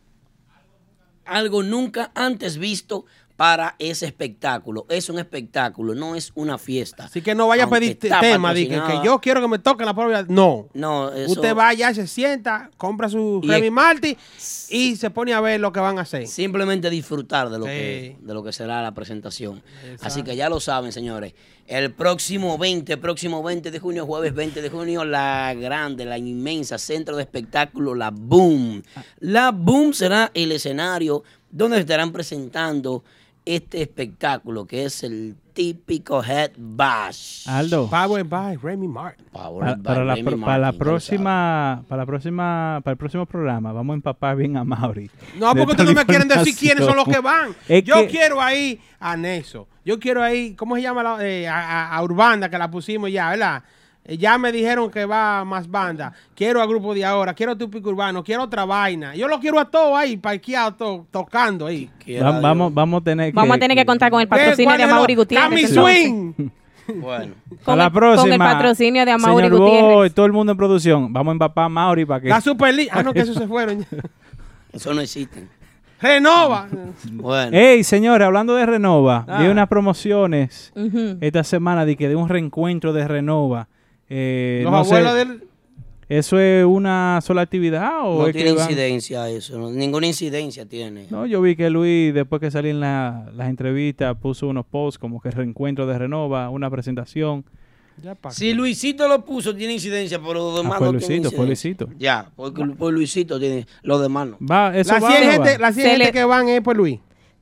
algo 1.26 1.62
nunca 1.62 2.12
antes 2.16 2.58
visto 2.58 3.04
para 3.40 3.78
ese 3.80 4.06
espectáculo. 4.06 4.86
Es 4.90 5.08
un 5.08 5.18
espectáculo, 5.18 5.96
no 5.96 6.14
es 6.14 6.34
una 6.36 6.58
fiesta. 6.58 7.06
Así 7.06 7.22
que 7.22 7.34
no 7.34 7.48
vaya 7.48 7.64
a 7.64 7.70
pedir 7.70 7.98
tema, 7.98 8.54
que, 8.54 9.00
yo 9.02 9.18
quiero 9.22 9.40
que 9.40 9.48
me 9.48 9.60
toque 9.60 9.86
la 9.86 9.94
propia. 9.94 10.26
No. 10.28 10.68
No, 10.74 11.10
eso- 11.14 11.32
Usted 11.32 11.56
va 11.56 11.70
allá, 11.70 11.94
se 11.94 12.06
sienta, 12.06 12.70
compra 12.76 13.08
su 13.08 13.40
Y 13.42 13.48
Remy 13.48 13.68
es- 13.68 13.72
Martin 13.72 14.18
y 14.72 14.98
se 14.98 15.10
pone 15.10 15.34
a 15.34 15.40
ver 15.40 15.62
lo 15.62 15.72
que 15.72 15.80
van 15.80 15.98
a 16.00 16.02
hacer. 16.02 16.28
Simplemente 16.28 16.90
disfrutar 16.90 17.50
de 17.50 17.60
lo, 17.60 17.64
Sí. 17.64 17.72
que, 17.72 18.18
de 18.20 18.34
lo 18.34 18.44
que 18.44 18.52
será 18.52 18.82
la 18.82 18.94
presentación. 18.94 19.64
Así 20.02 20.22
que 20.22 20.36
ya 20.36 20.50
lo 20.50 20.60
saben, 20.60 20.92
señores. 20.92 21.34
El 21.66 21.94
próximo 21.94 22.58
20, 22.58 22.98
próximo 22.98 23.42
20 23.42 23.72
de 23.72 23.80
junio, 23.80 24.06
jueves 24.06 24.34
20 24.34 24.62
de 24.62 24.70
junio, 24.70 25.06
la 25.06 25.54
grande, 25.54 26.04
la 26.04 26.18
inmensa 26.18 26.78
centro 26.78 27.16
de 27.16 27.22
espectáculo, 27.24 27.96
la 27.96 28.10
Boom. 28.12 28.84
La 29.22 29.52
Boom 29.52 29.94
será 29.94 30.30
el 30.34 30.52
escenario 30.52 31.24
donde 31.52 31.80
estarán 31.80 32.12
presentando 32.12 33.06
este 33.56 33.82
espectáculo 33.82 34.66
que 34.66 34.86
es 34.86 35.04
el 35.04 35.36
típico 35.54 36.24
Head 36.24 36.52
Bash. 36.58 37.48
Aldo. 37.48 37.90
Power 37.90 38.24
by 38.24 38.56
Remy 38.58 38.88
Martin. 38.88 39.26
Powered 39.32 39.60
Para, 39.60 39.76
by 39.76 39.84
para 39.84 40.06
la, 40.06 40.16
Remy 40.16 40.24
pro- 40.30 40.38
Martin, 40.38 40.46
para 40.46 40.58
la 40.60 40.68
ya 40.68 40.72
lo 40.72 40.78
próxima, 40.78 41.84
para 41.90 42.02
la 42.02 42.06
próxima, 42.06 42.82
para 42.84 42.92
el 42.92 42.98
próximo 42.98 43.26
programa, 43.26 43.72
vamos 43.74 43.94
a 43.94 43.96
empapar 43.96 44.36
bien 44.38 44.56
a 44.58 44.64
Mauri. 44.64 45.10
No, 45.38 45.50
porque 45.56 45.72
ustedes 45.72 45.90
no 45.90 45.96
me 45.96 46.06
quieren 46.06 46.28
decir 46.28 46.56
quiénes 46.56 46.86
son 46.86 46.96
los 46.96 47.06
que 47.08 47.20
van. 47.20 47.56
Es 47.68 47.84
Yo 47.84 47.96
que- 47.96 48.08
quiero 48.08 48.42
ahí 48.42 48.80
a 49.00 49.18
Neso. 49.18 49.68
Yo 49.84 50.00
quiero 50.00 50.22
ahí, 50.24 50.54
¿cómo 50.56 50.76
se 50.76 50.82
llama? 50.84 51.02
La, 51.04 51.18
eh, 51.28 51.48
a- 51.48 51.96
a 51.96 52.04
Urbanda, 52.04 52.50
que 52.50 52.58
la 52.58 52.70
pusimos 52.70 53.12
ya, 53.12 53.30
¿verdad? 53.32 53.64
Eh, 54.10 54.18
Ya 54.18 54.38
me 54.38 54.52
dijeron 54.52 54.90
que 54.90 55.06
va 55.06 55.46
más 55.46 55.70
banda. 55.70 56.12
Quiero 56.36 56.62
a 56.62 56.66
grupo 56.66 56.94
de 56.94 57.06
ahora, 57.06 57.34
quiero 57.34 57.56
típico 57.56 57.90
urbano, 57.90 58.24
quiero 58.24 58.44
otra 58.44 58.66
vaina. 58.66 59.16
Yo 59.16 59.28
lo 59.28 59.40
quiero 59.40 59.60
a 59.60 59.66
todos 59.66 59.98
ahí, 59.98 60.18
parqueado, 60.18 61.06
tocando 61.12 61.68
ahí. 61.68 61.90
Va- 62.22 62.40
vamos, 62.40 62.74
vamos 62.74 63.02
a 63.02 63.04
tener 63.04 63.28
que. 63.32 63.36
Vamos 63.36 63.56
a 63.56 63.60
tener 63.60 63.78
que 63.78 63.86
contar 63.86 64.10
con 64.12 64.20
el 64.22 64.28
patrocinio 64.28 64.76
de 64.78 64.84
Amaury 64.84 65.16
Gutiérrez. 65.16 65.50
Cami. 65.50 65.68
Swing. 65.68 66.34
Bueno. 66.96 67.36
A 67.62 67.64
Con 67.66 67.78
la 67.78 67.86
el- 67.86 67.92
próxima. 67.92 68.24
con 68.24 68.32
el 68.32 68.40
patrocinio 68.40 69.06
de 69.06 69.12
Amaury 69.12 69.44
señor 69.46 69.60
Gutiérrez. 69.60 69.94
Boy, 69.94 70.10
todo 70.10 70.26
el 70.26 70.32
mundo 70.32 70.54
en 70.54 70.58
producción. 70.58 71.14
Vamos 71.14 71.30
a 71.30 71.34
empapar 71.34 71.66
a 71.66 71.70
Mauri 71.70 72.04
para 72.04 72.20
que. 72.22 72.30
La 72.30 72.42
Superliga. 72.42 72.92
Ah, 72.96 73.04
no, 73.04 73.14
que 73.14 73.20
esos 73.20 73.36
se 73.38 73.48
fueron. 73.48 73.82
ya. 73.82 73.86
Eso 74.74 74.92
no 74.96 75.02
existe. 75.02 75.48
Renova. 76.02 76.68
Bueno. 77.12 77.56
Ey, 77.56 77.84
señores, 77.84 78.26
hablando 78.26 78.56
de 78.56 78.66
Renova, 78.66 79.26
Ah. 79.28 79.40
vi 79.42 79.50
unas 79.50 79.68
promociones 79.68 80.72
esta 81.22 81.44
semana 81.44 81.86
de 81.86 81.96
que 81.96 82.08
de 82.10 82.16
un 82.16 82.28
reencuentro 82.28 82.92
de 82.94 83.08
Renova. 83.08 83.68
Eh, 84.10 84.62
Los 84.64 84.72
no 84.72 84.84
sé, 84.86 84.96
abuelos 84.96 85.16
del. 85.16 85.44
¿Eso 86.08 86.40
es 86.40 86.66
una 86.66 87.20
sola 87.22 87.42
actividad 87.44 88.00
o 88.02 88.22
No 88.22 88.28
es 88.28 88.34
tiene 88.34 88.50
que 88.50 88.56
van- 88.56 88.70
incidencia 88.72 89.30
eso, 89.30 89.60
no- 89.60 89.70
ninguna 89.70 90.08
incidencia 90.08 90.66
tiene. 90.66 91.06
No, 91.12 91.28
yo 91.28 91.40
vi 91.40 91.56
que 91.56 91.70
Luis, 91.70 92.12
después 92.16 92.40
que 92.40 92.50
salí 92.50 92.70
en 92.70 92.80
la- 92.80 93.30
las 93.36 93.48
entrevistas, 93.48 94.18
puso 94.20 94.48
unos 94.48 94.66
posts 94.66 94.98
como 94.98 95.22
que 95.22 95.30
reencuentro 95.30 95.86
de 95.86 96.00
Renova, 96.00 96.50
una 96.50 96.68
presentación. 96.72 97.46
Ya 98.02 98.18
Si 98.32 98.54
Luisito 98.54 99.08
lo 99.08 99.24
puso, 99.24 99.54
tiene 99.56 99.74
incidencia, 99.74 100.20
pero 100.20 100.34
los 100.36 100.56
demás 100.64 100.78
Ah, 100.82 100.86
no 100.86 100.92
tienen 100.94 100.94
Luisito, 100.94 101.14
incidencia. 101.44 101.46
Luisito. 101.46 101.90
Ya, 102.00 102.32
porque 102.36 102.66
por 102.66 102.92
Luisito 102.94 103.40
tiene, 103.40 103.68
los 103.84 104.02
demás 104.02 104.30
no. 104.30 104.38
Va, 104.44 104.76
eso 104.76 104.94
Las 104.94 105.04
va, 105.04 105.12
100 105.12 105.26
¿no 105.26 105.32
gente, 105.34 105.52
va? 105.52 105.58
las 105.60 105.76
100 105.76 105.86
Se 105.86 105.92
gente 105.92 106.06
le- 106.06 106.12
que 106.14 106.24
van 106.24 106.48
es 106.50 106.62
por 106.62 106.76
Luis. 106.76 107.00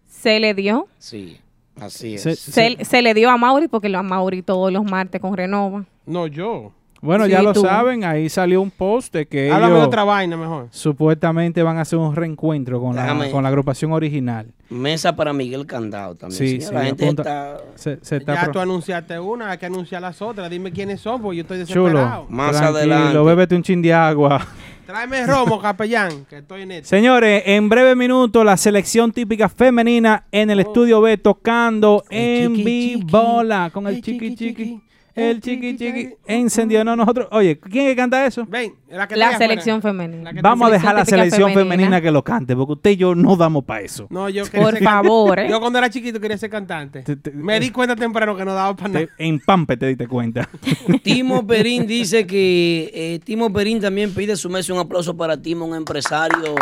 Se 0.09 0.39
le 0.41 0.53
dio. 0.55 0.88
Sí, 0.97 1.38
así 1.80 2.15
es. 2.15 2.24
Se- 2.24 2.36
Se, 2.36 2.84
se 2.84 3.01
le 3.01 3.13
dio 3.13 3.30
a 3.30 3.38
Mauri 3.38 3.68
porque 3.70 3.88
lo 3.88 3.99
a 3.99 4.03
Mauri 4.03 4.41
todos 4.41 4.74
los 4.74 4.84
martes 4.84 5.22
con 5.22 5.38
Renova. 5.38 5.86
No, 6.07 6.25
yo. 6.27 6.71
Bueno, 6.99 7.25
Sí, 7.25 7.31
ya 7.31 7.43
lo 7.43 7.53
tú. 7.53 7.61
saben, 7.61 8.03
ahí 8.03 8.27
salió 8.27 8.59
un 8.59 8.71
post 8.71 9.13
de 9.13 9.27
que 9.27 9.51
Háblame 9.51 9.73
de 9.73 9.77
ellos 9.77 9.87
otra 9.87 10.03
vaina 10.03 10.35
mejor. 10.35 10.67
supuestamente 10.71 11.61
van 11.61 11.77
a 11.77 11.81
hacer 11.81 11.99
un 11.99 12.15
reencuentro 12.15 12.81
con 12.81 12.95
la, 12.95 13.03
Déjame- 13.05 13.29
con 13.29 13.43
la 13.43 13.49
agrupación 13.49 13.91
original. 13.91 14.47
Mesa 14.69 15.15
para 15.15 15.31
Miguel 15.31 15.67
Candado 15.67 16.15
también. 16.15 16.39
Sí, 16.39 16.47
señor. 16.59 16.67
sí, 16.69 16.73
la 16.73 16.83
gente 16.85 17.05
apunta- 17.05 17.21
está 17.21 17.57
Se, 17.75 17.99
se 18.01 18.17
está 18.17 18.33
Ya 18.33 18.43
pro- 18.45 18.51
tú 18.53 18.59
anunciaste 18.59 19.19
una, 19.19 19.51
hay 19.51 19.57
que 19.59 19.67
anunciar 19.67 20.01
las 20.01 20.19
otras. 20.23 20.49
Dime 20.49 20.71
quiénes 20.71 20.99
son, 20.99 21.21
porque 21.21 21.37
yo 21.37 21.41
estoy 21.43 21.63
chulo. 21.65 21.83
desesperado. 21.89 22.25
Más 22.29 22.51
Tranquilo, 22.57 22.77
adelante. 22.95 23.19
bébete 23.19 23.55
un 23.55 23.61
chin 23.63 23.81
de 23.83 23.93
agua. 23.93 24.47
Tráeme 24.87 25.27
romo, 25.27 25.61
capellán, 25.61 26.25
que 26.25 26.37
estoy 26.39 26.63
en 26.63 26.71
esto. 26.71 26.87
Señores, 26.89 27.43
en 27.45 27.69
breve 27.69 27.95
minuto 27.95 28.43
la 28.43 28.57
selección 28.57 29.11
típica 29.11 29.49
femenina 29.49 30.23
en 30.31 30.49
Oh. 30.49 30.53
el 30.53 30.59
estudio 30.61 30.99
B 31.01 31.17
tocando 31.17 32.03
en 32.09 32.55
chiqui, 32.55 32.63
vivo 32.63 32.99
chiqui. 33.01 33.11
bola 33.11 33.69
con 33.71 33.85
el 33.87 34.01
chiqui. 34.01 34.35
chiqui. 34.35 34.81
El 35.18 35.41
chiqui 35.41 35.76
chiqui 35.76 36.13
encendió. 36.28 36.84
No, 36.84 36.95
nosotros. 36.95 37.28
Oye, 37.32 37.59
¿quién 37.59 37.88
que 37.88 37.95
canta 37.95 38.26
eso? 38.26 38.45
Ven, 38.47 38.74
la, 38.89 39.07
que 39.07 39.15
selección 39.38 39.82
femenina. 39.82 40.32
que 40.32 40.41
Vamos 40.41 40.68
a 40.68 40.72
dejar 40.72 40.95
la 40.95 41.05
selección 41.05 41.53
femenina. 41.53 41.99
que 41.99 42.11
lo 42.11 42.24
cante, 42.24 42.55
porque 42.55 42.74
usted 42.74 42.89
y 42.91 42.97
yo 42.97 43.15
no 43.15 43.36
damos 43.36 43.63
para 43.65 43.82
eso. 43.82 44.07
No, 44.11 44.30
yo 44.30 44.45
quería 44.45 44.61
Por 44.63 44.74
ser- 44.76 44.84
favor, 44.84 45.39
¿eh? 45.39 45.47
Yo 45.49 45.59
cuando 45.59 45.80
era 45.80 45.89
chiquito 45.89 46.20
quería 46.20 46.38
ser 46.38 46.49
cantante. 46.49 47.03
Me 47.34 47.59
di 47.59 47.72
cuenta 47.72 47.95
temprano 47.95 48.36
que 48.36 48.45
no 48.45 48.53
daba 48.53 48.76
para 48.76 48.89
nada. 48.89 49.07
En 49.18 49.39
Pampe 49.39 49.76
te 49.76 49.88
diste 49.88 50.07
cuenta. 50.07 50.47
Timo 51.03 51.45
Perín 51.47 51.88
dice 51.88 52.28
que 52.28 52.91
eh, 52.93 53.20
Timo 53.24 53.51
Perín 53.51 53.82
también 53.82 54.13
pide 54.13 54.36
su 54.36 54.49
mes 54.49 54.70
un 54.70 54.78
aplauso 54.78 55.18
para 55.18 55.41
Timo, 55.41 55.65
un 55.65 55.76
empresario, 55.76 56.55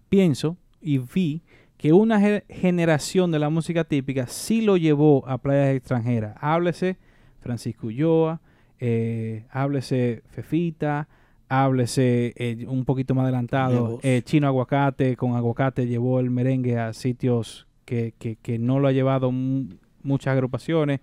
pienso 0.10 0.57
y 0.82 0.97
vi 0.99 1.41
que 1.78 1.93
una 1.93 2.20
ge- 2.20 2.43
generación 2.49 3.32
de 3.32 3.39
la 3.39 3.49
música 3.49 3.84
típica 3.84 4.28
sí 4.28 4.62
lo 4.62 4.78
llevó 4.78 5.28
a 5.28 5.38
playas 5.38 5.76
extranjeras. 5.76 6.36
Háblese 6.41 6.97
Francisco 7.39 7.88
Ulloa, 7.88 8.41
eh, 8.80 9.45
háblese 9.51 10.24
Fefita, 10.30 11.07
háblese 11.47 12.34
eh, 12.36 12.66
un 12.68 12.86
poquito 12.86 13.16
más 13.16 13.24
adelantado 13.24 13.99
eh, 14.03 14.22
Chino 14.24 14.47
Aguacate, 14.47 15.16
con 15.16 15.36
Aguacate 15.36 15.88
llevó 15.88 16.20
el 16.20 16.30
merengue 16.30 16.78
a 16.78 16.93
sitios 16.93 17.66
que, 17.86 18.14
que- 18.20 18.36
que 18.36 18.60
no 18.60 18.80
lo 18.80 18.88
ha 18.88 18.91
llevado 18.91 19.32
mu- 19.32 19.74
muchas 20.03 20.34
agrupaciones. 20.34 20.99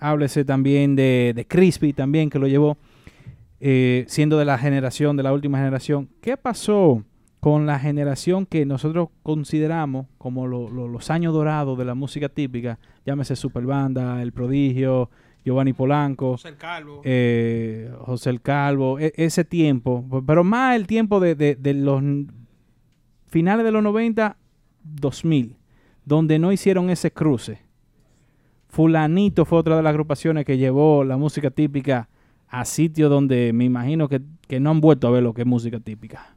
Háblese 0.00 0.44
también 0.44 0.96
de, 0.96 1.32
de 1.36 1.46
Crispy 1.46 1.92
también 1.92 2.30
que 2.30 2.38
lo 2.38 2.46
llevó 2.48 2.78
eh, 3.60 4.04
siendo 4.08 4.38
de 4.38 4.44
la 4.46 4.56
generación, 4.58 5.16
de 5.16 5.22
la 5.22 5.32
última 5.32 5.58
generación. 5.58 6.08
¿Qué 6.22 6.36
pasó 6.36 7.04
con 7.40 7.66
la 7.66 7.78
generación 7.78 8.46
que 8.46 8.64
nosotros 8.66 9.08
consideramos 9.22 10.06
como 10.18 10.46
lo- 10.46 10.70
lo- 10.70 10.88
los 10.88 11.10
años 11.10 11.32
dorados 11.34 11.76
de 11.78 11.84
la 11.84 11.94
música 11.94 12.28
típica? 12.28 12.78
Llámese 13.04 13.36
Superbanda, 13.36 14.20
El 14.22 14.32
Prodigio, 14.32 15.10
Giovanni 15.44 15.72
Polanco, 15.72 16.32
José 16.32 16.48
el 16.48 16.56
Calvo. 16.56 17.00
eh, 17.04 17.90
José 18.00 18.30
el 18.30 18.40
Calvo, 18.42 18.98
e- 18.98 19.12
ese 19.16 19.44
tiempo, 19.44 20.04
pero 20.26 20.44
más 20.44 20.76
el 20.76 20.86
tiempo 20.86 21.20
de, 21.20 21.34
de- 21.34 21.56
de 21.56 21.74
los 21.74 22.02
finales 23.26 23.64
de 23.64 23.72
los 23.72 23.82
90, 23.82 24.36
2000, 24.82 25.56
donde 26.04 26.38
no 26.38 26.52
hicieron 26.52 26.90
ese 26.90 27.10
cruce. 27.12 27.60
Fulanito 28.70 29.44
fue 29.44 29.58
otra 29.58 29.76
de 29.76 29.82
las 29.82 29.90
agrupaciones 29.90 30.44
que 30.44 30.56
llevó 30.56 31.04
la 31.04 31.16
música 31.16 31.50
típica 31.50 32.08
a 32.48 32.64
sitios 32.64 33.10
donde 33.10 33.52
me 33.52 33.64
imagino 33.64 34.08
que, 34.08 34.20
que 34.46 34.60
no 34.60 34.70
han 34.70 34.80
vuelto 34.80 35.08
a 35.08 35.10
ver 35.10 35.22
lo 35.22 35.34
que 35.34 35.42
es 35.42 35.46
música 35.46 35.80
típica. 35.80 36.34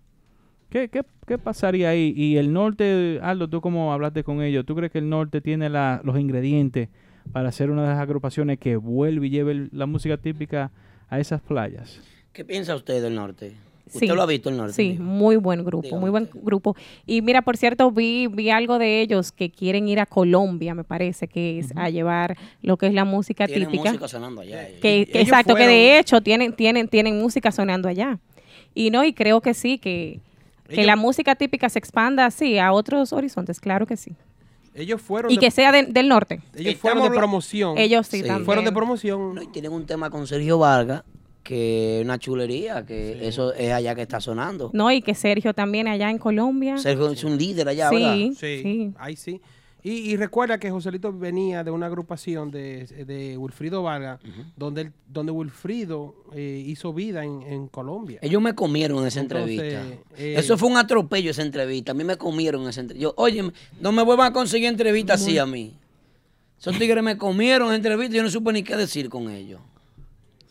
¿Qué, 0.70 0.90
qué, 0.90 1.04
qué 1.28 1.38
pasaría 1.38 1.90
ahí? 1.90 2.12
Y 2.16 2.38
el 2.38 2.52
norte, 2.52 3.20
Aldo, 3.22 3.48
tú 3.48 3.62
como 3.62 3.94
hablaste 3.94 4.24
con 4.24 4.42
ellos, 4.42 4.66
¿tú 4.66 4.76
crees 4.76 4.92
que 4.92 4.98
el 4.98 5.10
norte 5.10 5.42
tiene 5.42 5.70
la- 5.70 6.02
los 6.04 6.20
ingredientes 6.20 6.90
para 7.32 7.52
ser 7.52 7.70
una 7.70 7.84
de 7.84 7.90
las 7.90 8.00
agrupaciones 8.00 8.58
que 8.58 8.76
vuelve 8.78 9.28
y 9.28 9.30
lleve 9.30 9.70
la 9.72 9.86
música 9.86 10.18
típica 10.18 10.72
a 11.10 11.20
esas 11.20 11.42
playas? 11.42 12.02
¿Qué 12.32 12.44
piensa 12.44 12.76
usted 12.76 13.02
del 13.04 13.14
norte? 13.14 13.54
¿Usted 13.94 14.08
Sí. 14.08 14.08
lo 14.08 14.22
ha 14.22 14.26
visto 14.26 14.50
el 14.50 14.58
norte? 14.58 14.74
Sí, 14.74 14.90
Digo? 14.94 15.04
muy 15.04 15.36
buen 15.36 15.64
grupo, 15.64 15.98
muy 16.00 16.10
buen 16.10 16.30
grupo. 16.34 16.76
Y 17.06 17.22
mira, 17.22 17.42
por 17.42 17.58
cierto, 17.58 17.92
vi, 17.92 18.28
vi 18.28 18.50
algo 18.50 18.80
de 18.80 19.02
ellos 19.02 19.32
que 19.32 19.52
quieren 19.52 19.88
ir 19.88 20.00
a 20.00 20.06
Colombia, 20.06 20.74
me 20.74 20.84
parece, 20.84 21.28
que 21.28 21.60
es 21.60 21.72
a 21.76 21.90
llevar 21.90 22.38
lo 22.62 22.78
que 22.78 22.88
es 22.88 22.94
la 22.94 23.06
música 23.06 23.46
Tienen 23.48 23.68
típica. 23.70 23.90
música 23.92 24.08
sonando 24.08 24.42
allá. 24.42 24.68
ellos. 24.68 24.82
Que, 24.82 25.02
exacto, 25.14 25.56
que 25.56 25.68
de 25.68 26.00
hecho 26.00 26.22
tienen, 26.22 26.54
tienen, 26.54 26.88
tienen 26.88 27.20
música 27.20 27.52
sonando 27.52 27.88
allá. 27.88 28.20
Y 28.74 28.90
no, 28.90 29.04
y 29.04 29.14
creo 29.14 29.42
que 29.42 29.54
sí, 29.54 29.78
que, 29.78 30.20
que 30.68 30.74
Ellos- 30.76 30.86
la 30.88 30.96
música 30.96 31.36
típica 31.36 31.70
se 31.70 31.78
expanda 31.80 32.26
así 32.26 32.58
a 32.58 32.72
otros 32.74 33.14
horizontes, 33.14 33.60
claro 33.60 33.86
que 33.86 33.98
sí. 33.98 34.14
Ellos 34.76 35.00
fueron 35.04 35.32
Y 35.32 35.36
de, 35.36 35.40
que 35.40 35.52
sea 35.52 35.72
de- 35.72 35.84
del 35.84 36.10
norte. 36.10 36.42
ellos 36.56 36.74
Estamos 36.74 36.80
fueron 36.80 37.04
de 37.04 37.10
promoción. 37.16 37.78
Ellos 37.78 38.08
sí, 38.08 38.18
Sí. 38.22 38.24
también. 38.24 38.46
fueron 38.46 38.66
de 38.66 38.72
promoción. 38.72 39.36
No, 39.36 39.42
y 39.44 39.48
tienen 39.48 39.72
un 39.72 39.86
tema 39.86 40.10
con 40.10 40.26
Sergio 40.26 40.58
Vargas, 40.58 41.04
que 41.44 42.00
es 42.00 42.06
una 42.06 42.18
chulería, 42.18 42.86
que 42.86 43.28
eso 43.28 43.54
es 43.54 43.72
allá 43.72 43.94
que 43.96 44.02
está 44.04 44.20
sonando. 44.22 44.72
No, 44.74 44.90
y 44.92 45.02
que 45.02 45.14
Sergio 45.14 45.54
también 45.54 45.88
allá 45.88 46.10
en 46.10 46.18
Colombia. 46.18 46.78
Sergio 46.78 47.12
es 47.12 47.24
un 47.24 47.38
líder 47.38 47.68
allá, 47.68 47.90
¿verdad? 47.92 48.16
sí, 48.16 48.34
Sí, 48.40 48.60
sí. 48.64 48.94
ahí 48.98 49.16
sí. 49.16 49.42
Y, 49.86 50.12
y 50.12 50.16
recuerda 50.16 50.58
que 50.58 50.72
Joselito 50.72 51.12
venía 51.12 51.62
de 51.66 51.70
una 51.70 51.88
agrupación 51.88 52.50
de, 52.52 52.86
de 53.06 53.38
Wilfrido 53.38 53.84
Vargas, 53.84 54.22
donde, 54.56 54.84
él- 54.84 54.94
donde 55.10 55.34
Wilfrido 55.34 56.16
eh, 56.34 56.64
hizo 56.66 56.94
vida 56.94 57.26
en, 57.26 57.42
en 57.42 57.68
Colombia. 57.68 58.18
Ellos 58.22 58.42
me 58.42 58.56
comieron 58.56 59.00
en 59.00 59.08
esa 59.08 59.20
Entonces, 59.20 59.60
entrevista. 59.60 59.84
eh, 60.18 60.36
Eso 60.38 60.58
fue 60.58 60.70
un 60.70 60.78
atropello 60.78 61.32
esa 61.32 61.42
entrevista. 61.42 61.92
A 61.92 61.96
mí 61.96 62.06
me 62.06 62.16
comieron 62.16 62.64
en 62.64 62.70
esa 62.70 62.80
entrevista. 62.80 63.04
Yo, 63.10 63.14
oye, 63.18 63.52
no 63.82 63.92
me 63.92 64.02
vuelvan 64.04 64.28
a 64.28 64.32
conseguir 64.34 64.70
entrevistas 64.70 65.22
así 65.22 65.38
a 65.38 65.46
mí. 65.46 65.74
Esos 66.58 66.78
tigres 66.80 67.04
me 67.04 67.18
comieron 67.18 67.68
en 67.68 67.76
entrevista 67.76 68.14
y 68.14 68.18
yo 68.20 68.24
no 68.24 68.30
supe 68.30 68.54
ni 68.54 68.64
qué 68.64 68.78
decir 68.78 69.10
con 69.10 69.30
ellos. 69.30 69.60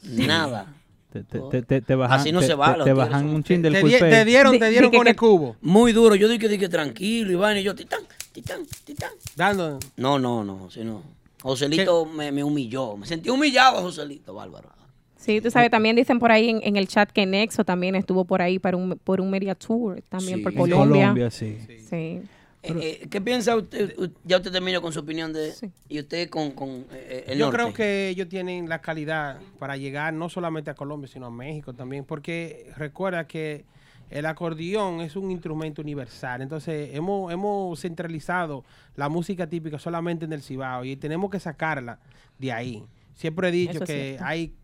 Nada. 0.02 0.74
Te, 1.12 1.62
te, 1.62 1.80
te, 1.82 1.94
bajan, 1.94 2.20
Así 2.20 2.32
no 2.32 2.40
te- 2.40 2.46
se 2.46 2.54
va, 2.54 2.82
te- 2.82 2.92
bajan 2.92 3.22
son- 3.26 3.34
un 3.34 3.42
chin 3.44 3.60
del 3.60 3.78
culpé. 3.80 3.98
te 3.98 4.24
dieron, 4.24 4.52
Di- 4.52 4.58
te 4.58 4.64
di 4.66 4.70
dieron 4.72 4.90
con 4.90 5.06
el 5.06 5.14
cubo. 5.16 5.56
Muy 5.60 5.92
duro. 5.92 6.14
Yo 6.14 6.26
dije, 6.28 6.48
dije 6.48 6.68
tranquilo, 6.68 7.30
Iván, 7.32 7.56
y 7.58 7.62
yo, 7.62 7.74
titán, 7.74 8.00
titán, 8.32 8.60
titán. 8.84 9.10
Dando. 9.36 9.78
No, 9.96 10.18
no, 10.18 10.42
no, 10.42 10.70
si 10.70 10.84
no. 10.84 11.02
Joselito 11.42 12.06
me, 12.06 12.32
me 12.32 12.42
humilló. 12.44 12.96
Me 12.96 13.06
sentí 13.06 13.28
humillado, 13.30 13.82
Joselito, 13.82 14.32
bárbaro. 14.34 14.68
Sí, 15.16 15.40
tú 15.40 15.50
sabes, 15.50 15.70
también 15.70 15.94
dicen 15.94 16.18
por 16.18 16.32
ahí 16.32 16.48
en, 16.50 16.60
en 16.64 16.76
el 16.76 16.88
chat 16.88 17.08
que 17.10 17.26
Nexo 17.26 17.62
también 17.64 17.94
estuvo 17.94 18.24
por 18.24 18.42
ahí 18.42 18.58
para 18.58 18.76
un, 18.76 18.98
por 19.04 19.20
un 19.20 19.30
media 19.30 19.54
tour, 19.54 20.02
también 20.08 20.38
Sí. 20.38 20.42
por 20.42 20.52
En 20.52 20.58
En 20.58 20.64
Colombia. 20.64 21.00
Colombia, 21.02 21.30
sí. 21.30 21.58
Sí. 21.88 22.20
Eh, 22.62 23.00
eh, 23.02 23.08
¿Qué 23.08 23.20
piensa 23.20 23.56
usted? 23.56 23.96
Ya 24.24 24.36
usted 24.36 24.52
terminó 24.52 24.80
con 24.80 24.92
su 24.92 25.00
opinión 25.00 25.32
de... 25.32 25.52
Sí. 25.52 25.70
Y 25.88 25.98
usted 25.98 26.28
con, 26.30 26.52
con 26.52 26.86
eh, 26.92 27.24
el 27.28 27.38
Yo 27.38 27.46
norte. 27.46 27.56
creo 27.56 27.74
que 27.74 28.08
ellos 28.08 28.28
tienen 28.28 28.68
la 28.68 28.80
calidad 28.80 29.40
para 29.58 29.76
llegar 29.76 30.14
no 30.14 30.28
solamente 30.28 30.70
a 30.70 30.74
Colombia, 30.74 31.08
sino 31.08 31.26
a 31.26 31.30
México 31.30 31.74
también, 31.74 32.04
porque 32.04 32.72
recuerda 32.76 33.26
que 33.26 33.64
el 34.10 34.26
acordeón 34.26 35.00
es 35.00 35.16
un 35.16 35.30
instrumento 35.30 35.82
universal. 35.82 36.42
Entonces, 36.42 36.90
hemos, 36.94 37.32
hemos 37.32 37.80
centralizado 37.80 38.64
la 38.94 39.08
música 39.08 39.48
típica 39.48 39.78
solamente 39.78 40.26
en 40.26 40.32
el 40.32 40.42
Cibao 40.42 40.84
y 40.84 40.96
tenemos 40.96 41.30
que 41.30 41.40
sacarla 41.40 41.98
de 42.38 42.52
ahí. 42.52 42.84
Siempre 43.14 43.48
he 43.48 43.52
dicho 43.52 43.72
Eso 43.78 43.86
que 43.86 44.02
cierto. 44.16 44.24
hay 44.24 44.54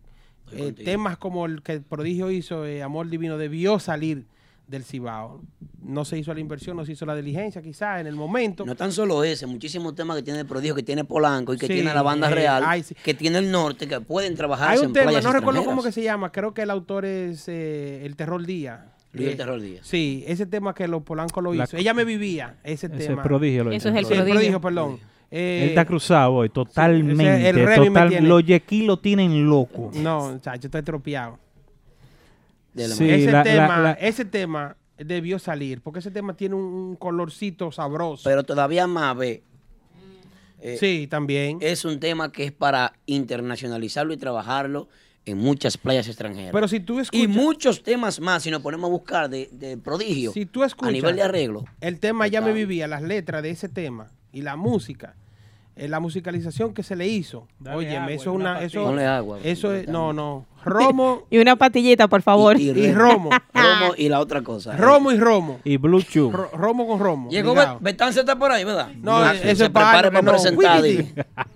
eh, 0.53 0.73
temas 0.73 1.17
como 1.19 1.47
el 1.47 1.63
que 1.63 1.73
el 1.73 1.83
prodigio 1.83 2.31
hizo, 2.31 2.65
eh, 2.65 2.83
Amor 2.83 3.09
Divino, 3.09 3.39
debió 3.39 3.79
salir 3.79 4.27
del 4.69 4.85
Cibao. 4.85 5.41
No 5.83 6.05
se 6.05 6.19
hizo 6.19 6.33
la 6.35 6.41
inversión, 6.41 6.77
no 6.77 6.85
se 6.85 6.93
hizo 6.93 7.07
la 7.07 7.17
diligencia 7.17 7.63
quizás 7.63 8.01
en 8.01 8.07
el 8.07 8.15
momento. 8.15 8.65
No 8.67 8.75
tan 8.77 8.93
solo 8.93 9.25
ese, 9.25 9.47
muchísimos 9.47 9.95
temas 9.95 10.17
que 10.19 10.23
tiene 10.23 10.41
el 10.41 10.47
prodigio, 10.47 10.75
que 10.75 10.83
tiene 10.83 11.05
Polanco 11.05 11.55
y 11.55 11.59
que 11.59 11.67
Sí, 11.67 11.73
tiene 11.75 11.93
la 11.95 12.03
banda 12.03 12.31
eh, 12.31 12.35
real, 12.35 12.63
ay, 12.67 12.83
sí. 12.83 12.95
que 13.03 13.15
tiene 13.15 13.39
el 13.39 13.51
norte, 13.51 13.89
que 13.89 14.01
pueden 14.01 14.35
trabajar 14.37 14.71
Hay 14.71 14.79
en 14.81 14.87
un 14.89 14.93
tema, 14.93 15.05
playas 15.07 15.25
no 15.25 15.33
recuerdo 15.33 15.65
cómo 15.65 15.83
que 15.83 15.91
se 15.93 16.03
llama, 16.03 16.31
creo 16.31 16.53
que 16.53 16.63
el 16.63 16.71
autor 16.71 17.05
es 17.07 17.49
eh, 17.49 18.05
El 18.05 18.15
Terror 18.17 18.45
Día. 18.45 18.93
Luis 19.13 19.29
Eh, 19.29 19.31
El 19.31 19.37
Terror 19.39 19.61
Díaz. 19.61 19.87
Sí, 19.87 20.23
ese 20.27 20.45
tema 20.45 20.75
que 20.75 20.87
los 20.87 21.03
Polanco 21.03 21.41
lo 21.41 21.55
La- 21.55 21.65
hizo. 21.65 21.79
Ella 21.79 21.95
me 21.95 22.05
vivía, 22.05 22.57
ese, 22.63 22.87
Ese 22.89 23.07
tema. 23.09 23.23
prodigio 23.23 23.65
lo 23.65 23.71
Eso 23.71 23.89
hizo. 23.89 23.89
es 23.89 23.95
el 23.97 24.05
Sí, 24.05 24.13
el 24.13 24.19
prodigio. 24.19 24.35
prodigio, 24.35 24.61
perdón. 24.61 24.99
Eh, 25.31 25.61
Él 25.63 25.69
está 25.71 25.85
cruzado 25.87 26.35
hoy, 26.35 26.49
totalmente. 26.51 27.49
el 27.49 27.55
Remy 27.57 27.81
me 27.85 27.87
total, 27.89 28.09
tiene- 28.11 28.29
los 28.29 28.45
yequis 28.45 28.85
lo 28.87 28.99
tienen 28.99 29.49
loco. 29.49 29.91
No, 29.95 30.39
chacho, 30.41 30.67
estoy 30.69 30.83
tropiado. 30.83 31.39
De 32.79 32.89
la 32.89 32.95
Sí, 32.95 33.11
ese, 33.11 33.31
la- 33.33 33.43
tema, 33.43 33.77
la- 33.77 33.83
la- 33.83 33.93
ese 33.93 34.25
tema 34.25 34.77
debió 34.97 35.39
salir, 35.39 35.81
porque 35.83 35.99
ese 36.01 36.11
tema 36.11 36.35
tiene 36.35 36.55
un, 36.55 36.63
un 36.65 36.97
colorcito 36.97 37.71
sabroso. 37.73 38.23
Pero 38.25 38.43
todavía 38.45 38.87
más, 38.87 39.17
ve, 39.17 39.43
eh, 40.61 40.77
sí, 40.81 41.07
también. 41.09 41.59
es 41.61 41.85
un 41.85 42.01
tema 42.01 42.33
que 42.33 42.45
es 42.45 42.53
para 42.53 42.93
internacionalizarlo 43.07 44.13
y 44.13 44.17
trabajarlo 44.17 44.89
en 45.25 45.39
muchas 45.39 45.77
playas 45.77 46.09
extranjeras. 46.09 46.53
Pero 46.53 46.67
si 46.69 46.81
tú 46.81 46.99
y 46.99 47.03
escuchas, 47.03 47.29
muchos 47.29 47.83
temas 47.83 48.19
más, 48.21 48.43
si 48.43 48.51
nos 48.51 48.63
ponemos 48.63 48.89
a 48.89 48.91
buscar 48.91 49.29
de, 49.31 49.49
de 49.53 49.77
prodigio, 49.77 50.33
si 50.33 50.47
tú 50.47 50.65
escuchas 50.65 50.89
a 50.89 50.93
nivel 50.93 51.17
de 51.17 51.23
arreglo. 51.23 51.65
el 51.81 52.01
tema 52.01 52.27
ya 52.29 52.41
me 52.41 52.53
vivía, 52.53 52.89
las 52.89 53.03
letras 53.03 53.43
de 53.43 53.51
ese 53.51 53.69
tema 53.69 54.11
y 54.33 54.41
la 54.43 54.57
música, 54.57 55.15
eh, 55.79 55.89
la 55.89 56.01
musicalización 56.01 56.75
que 56.75 56.83
se 56.83 56.97
le 56.97 57.07
hizo. 57.09 57.47
Dale 57.59 57.77
Oye, 57.79 57.97
agua, 57.97 58.13
eso 58.13 58.31
es 58.31 58.37
una 58.37 58.63
eso, 58.63 58.85
Ponle 58.85 59.07
agua. 59.07 59.39
eso 59.43 59.73
es, 59.75 59.89
no, 59.89 60.13
no, 60.13 60.45
romo 60.65 61.23
Y 61.31 61.39
una 61.39 61.57
patillita, 61.57 62.09
por 62.09 62.21
favor. 62.23 62.59
Y- 62.61 62.71
y 62.71 62.93
romo, 62.93 63.31
Romo 63.55 63.95
y 63.97 64.09
la 64.09 64.21
otra 64.21 64.43
cosa. 64.43 64.77
romo 64.77 65.13
y 65.13 65.19
romo, 65.19 65.61
Y 65.65 65.77
Blue 65.77 66.03
Chew. 66.03 66.31
Ro- 66.33 66.51
romo 66.53 66.87
con 66.87 66.99
romo. 66.99 67.31
Llegó 67.31 67.51
ligado. 67.53 67.75
Bet- 67.77 67.83
Betán 67.83 68.13
se 68.13 68.21
está 68.21 68.37
por 68.39 68.51
ahí, 68.51 68.65
¿verdad? 68.65 68.89
No, 69.01 69.25
ese 69.31 69.55
se 69.57 69.65
es 69.65 69.71
para 69.71 70.11
no. 70.11 70.23
presentar. 70.31 70.83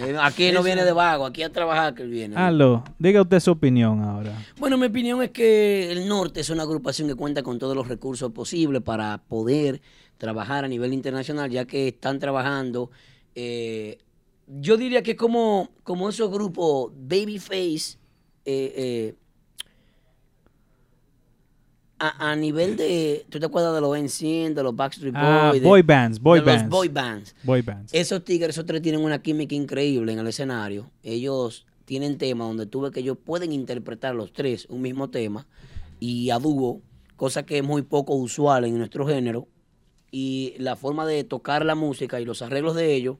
Eh, 0.00 0.16
aquí 0.22 0.52
no 0.52 0.62
viene 0.62 0.84
de 0.84 0.92
vago, 0.92 1.26
aquí 1.26 1.42
a 1.42 1.50
trabajar 1.50 1.92
que 1.92 2.04
él 2.04 2.10
viene. 2.10 2.36
Aldo, 2.36 2.84
diga 3.00 3.20
usted 3.20 3.40
su 3.40 3.50
opinión 3.50 4.00
ahora. 4.00 4.30
Bueno, 4.56 4.76
mi 4.76 4.86
opinión 4.86 5.20
es 5.24 5.30
que 5.30 5.90
el 5.90 6.06
norte 6.06 6.38
es 6.38 6.50
una 6.50 6.62
agrupación 6.62 7.08
que 7.08 7.16
cuenta 7.16 7.42
con 7.42 7.58
todos 7.58 7.74
los 7.74 7.88
recursos 7.88 8.30
posibles 8.30 8.80
para 8.82 9.18
poder 9.26 9.80
trabajar 10.16 10.64
a 10.64 10.68
nivel 10.68 10.92
internacional, 10.92 11.50
ya 11.50 11.64
que 11.64 11.88
están 11.88 12.20
trabajando. 12.20 12.92
Eh, 13.40 13.98
yo 14.48 14.76
diría 14.76 15.02
que 15.02 15.14
como, 15.14 15.70
como 15.84 16.08
esos 16.08 16.28
grupos 16.30 16.90
Babyface, 16.96 17.98
eh, 18.44 18.72
eh, 18.76 19.14
a, 22.00 22.30
a 22.30 22.36
nivel 22.36 22.76
de. 22.76 23.26
¿Tú 23.28 23.38
te 23.40 23.46
acuerdas 23.46 23.74
de 23.74 23.80
los 23.80 23.96
NSYNC, 23.98 24.54
de 24.54 24.62
los 24.62 24.74
Backstreet 24.74 25.12
Boys? 25.14 25.24
Ah, 25.24 25.50
de- 25.52 25.60
boy 25.60 25.82
bands, 25.82 26.20
boy 26.20 26.40
de 26.40 26.46
bands. 26.46 26.62
Los 26.62 26.70
boy 26.70 26.88
bands. 26.88 27.34
Boy 27.42 27.62
bands. 27.62 27.92
Esos 27.94 28.24
tigres, 28.24 28.50
esos 28.50 28.66
tres 28.66 28.82
tienen 28.82 29.00
una 29.02 29.20
química 29.20 29.54
increíble 29.54 30.12
en 30.12 30.18
el 30.18 30.26
escenario. 30.26 30.90
Ellos 31.02 31.66
tienen 31.84 32.18
temas 32.18 32.48
donde 32.48 32.66
tú 32.66 32.82
ves 32.82 32.92
que 32.92 33.00
ellos 33.00 33.18
pueden 33.22 33.52
interpretar 33.52 34.14
los 34.14 34.32
tres 34.32 34.66
un 34.68 34.82
mismo 34.82 35.10
tema 35.10 35.46
y 36.00 36.30
a 36.30 36.38
dúo, 36.38 36.80
cosa 37.16 37.44
que 37.44 37.58
es 37.58 37.64
muy 37.64 37.82
poco 37.82 38.14
usual 38.14 38.64
en 38.64 38.78
nuestro 38.78 39.06
género. 39.06 39.48
Y 40.10 40.54
la 40.58 40.76
forma 40.76 41.04
de 41.06 41.24
tocar 41.24 41.64
la 41.66 41.74
música 41.74 42.20
y 42.20 42.24
los 42.24 42.40
arreglos 42.42 42.74
de 42.76 42.94
ellos, 42.94 43.16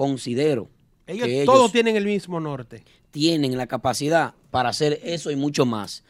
considero 0.00 0.70
Ellos 1.06 1.28
que 1.28 1.44
todos 1.44 1.72
tienen 1.72 1.94
el 1.94 2.06
mismo 2.06 2.40
norte. 2.40 2.84
tienen 3.10 3.58
la 3.58 3.66
capacidad 3.66 4.32
para 4.50 4.70
hacer 4.70 4.98
eso 5.04 5.30
y 5.30 5.36
mucho 5.36 5.66
más. 5.66 6.04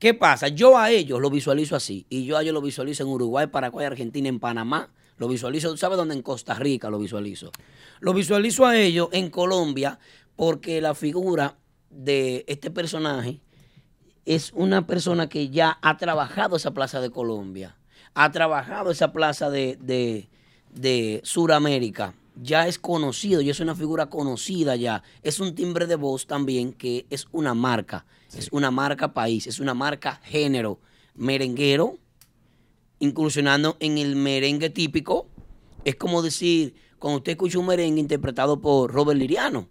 ¿Qué 0.00 0.12
pasa? 0.12 0.48
Yo 0.48 0.76
a 0.76 0.90
ellos 0.90 1.20
lo 1.20 1.30
visualizo 1.30 1.76
así. 1.76 2.04
Y 2.10 2.24
yo 2.24 2.36
a 2.36 2.42
ellos 2.42 2.52
lo 2.52 2.60
visualizo 2.60 3.04
en 3.04 3.10
Uruguay, 3.10 3.46
Paraguay, 3.46 3.86
Argentina, 3.86 4.28
en 4.28 4.40
Panamá. 4.40 4.90
Lo 5.18 5.28
visualizo, 5.28 5.76
¿sabes 5.76 5.96
dónde? 5.96 6.16
En 6.16 6.22
Costa 6.22 6.54
Rica 6.54 6.90
lo 6.90 6.98
visualizo. 6.98 7.52
Lo 8.00 8.12
visualizo 8.12 8.66
a 8.66 8.76
ellos 8.76 9.08
en 9.12 9.30
Colombia 9.30 10.00
porque 10.34 10.80
la 10.80 10.96
figura 10.96 11.58
de 11.90 12.44
este 12.48 12.72
personaje 12.72 13.38
es 14.26 14.50
una 14.52 14.84
persona 14.88 15.28
que 15.28 15.48
ya 15.50 15.78
ha 15.80 15.96
trabajado 15.96 16.56
esa 16.56 16.72
plaza 16.72 17.00
de 17.00 17.10
Colombia, 17.10 17.76
ha 18.14 18.32
trabajado 18.32 18.90
esa 18.90 19.12
plaza 19.12 19.48
de, 19.48 19.78
de, 19.80 20.28
de 20.70 21.20
Suramérica, 21.22 22.14
ya 22.40 22.66
es 22.68 22.78
conocido, 22.78 23.40
ya 23.40 23.50
es 23.50 23.60
una 23.60 23.74
figura 23.74 24.06
conocida 24.10 24.76
ya, 24.76 25.02
es 25.22 25.40
un 25.40 25.54
timbre 25.54 25.86
de 25.86 25.96
voz 25.96 26.26
también 26.26 26.72
que 26.72 27.06
es 27.10 27.26
una 27.32 27.54
marca, 27.54 28.06
es 28.36 28.48
una 28.52 28.70
marca 28.70 29.12
país, 29.14 29.46
es 29.46 29.58
una 29.60 29.74
marca 29.74 30.20
género, 30.24 30.78
merenguero, 31.14 31.98
incursionando 33.00 33.76
en 33.80 33.98
el 33.98 34.16
merengue 34.16 34.70
típico, 34.70 35.28
es 35.84 35.96
como 35.96 36.22
decir, 36.22 36.74
cuando 36.98 37.18
usted 37.18 37.32
escucha 37.32 37.58
un 37.58 37.66
merengue 37.66 38.00
interpretado 38.00 38.60
por 38.60 38.92
Robert 38.92 39.18
Liriano, 39.18 39.68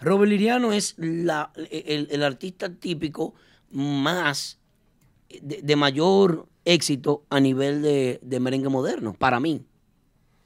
Robert 0.00 0.30
Liriano 0.30 0.72
es 0.72 0.94
la- 0.98 1.52
el, 1.70 2.08
el 2.10 2.22
artista 2.22 2.68
típico 2.74 3.34
más 3.70 4.58
de, 5.40 5.62
de 5.62 5.76
mayor 5.76 6.48
éxito 6.64 7.24
a 7.30 7.40
nivel 7.40 7.82
de, 7.82 8.18
de 8.22 8.40
merengue 8.40 8.68
moderno, 8.68 9.14
para 9.14 9.40
mí, 9.40 9.62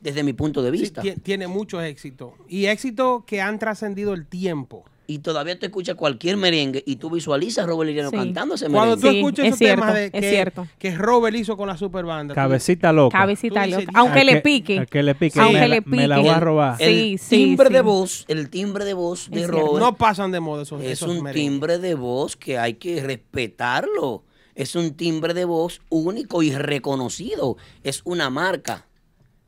desde 0.01 0.23
mi 0.23 0.33
punto 0.33 0.63
de 0.63 0.71
vista. 0.71 1.03
tie- 1.03 1.21
tiene 1.23 1.47
mucho 1.47 1.81
éxito. 1.83 2.35
Y 2.49 2.67
éxito 2.67 3.25
que 3.27 3.41
han 3.41 3.59
trascendido 3.59 4.15
el 4.15 4.27
tiempo. 4.27 4.85
y 5.07 5.19
todavía 5.19 5.59
tú 5.59 5.67
escuchas 5.67 5.97
cualquier 5.97 6.37
merengue 6.37 6.85
y 6.87 6.95
tú 6.95 7.11
visualizas 7.11 7.65
a 7.65 7.67
Robert 7.67 7.89
Liriano 7.89 8.11
Sí. 8.11 8.17
cantando 8.17 8.55
ese 8.55 8.69
Cuando 8.69 8.97
merengue. 8.97 9.09
tú 9.09 9.11
Sí, 9.11 9.19
escuchas 9.19 9.45
es 9.45 9.49
esos 9.49 9.59
cierto, 9.59 9.81
temas 9.81 9.95
de 9.97 10.05
es 10.05 10.11
que, 10.13 10.31
cierto. 10.31 10.69
que 10.79 10.97
Robert 10.97 11.37
hizo 11.37 11.57
con 11.57 11.67
la 11.67 11.77
superbanda. 11.77 12.33
tú- 12.33 12.37
Cabecita 12.37 12.93
loca. 12.93 13.19
Cabecita 13.19 13.61
Tú 13.63 13.67
dices, 13.67 13.87
loca. 13.87 13.99
Aunque 13.99 14.25
le 14.25 14.33
que- 14.35 14.41
pique. 14.43 14.79
al 14.79 14.87
que 14.87 15.03
le 15.03 15.15
pique, 15.17 15.41
Aunque 15.41 15.59
le 15.67 15.69
la- 15.81 15.83
me 15.85 16.07
la 16.07 16.15
pique. 16.17 16.29
voy 16.29 16.37
a 16.37 16.39
robar. 16.39 16.77
El 16.81 16.95
Sí, 16.95 17.19
sí, 17.19 17.29
timbre 17.39 17.67
sí. 17.67 17.73
de 17.75 17.81
voz, 17.81 18.25
el 18.29 18.51
timbre 18.51 18.85
de 18.85 18.95
voz 18.95 19.29
de 19.31 19.41
Es 19.41 19.47
cierto. 19.49 19.67
Robert 19.67 19.85
no 19.85 19.97
pasan 19.97 20.31
de 20.31 20.39
moda 20.39 20.63
esos, 20.63 20.81
es 20.81 20.91
esos 20.93 21.09
un 21.09 21.25
merengues. 21.25 21.35
timbre 21.35 21.79
de 21.79 21.95
voz 21.97 22.37
que 22.37 22.59
hay 22.59 22.75
que 22.75 23.03
respetarlo. 23.03 24.23
Es 24.55 24.77
un 24.77 24.95
timbre 24.95 25.35
de 25.35 25.45
voz 25.45 25.81
único 25.89 26.41
y 26.45 26.53
reconocido. 26.53 27.57
Es 27.83 28.03
una 28.05 28.31
marca. 28.31 28.87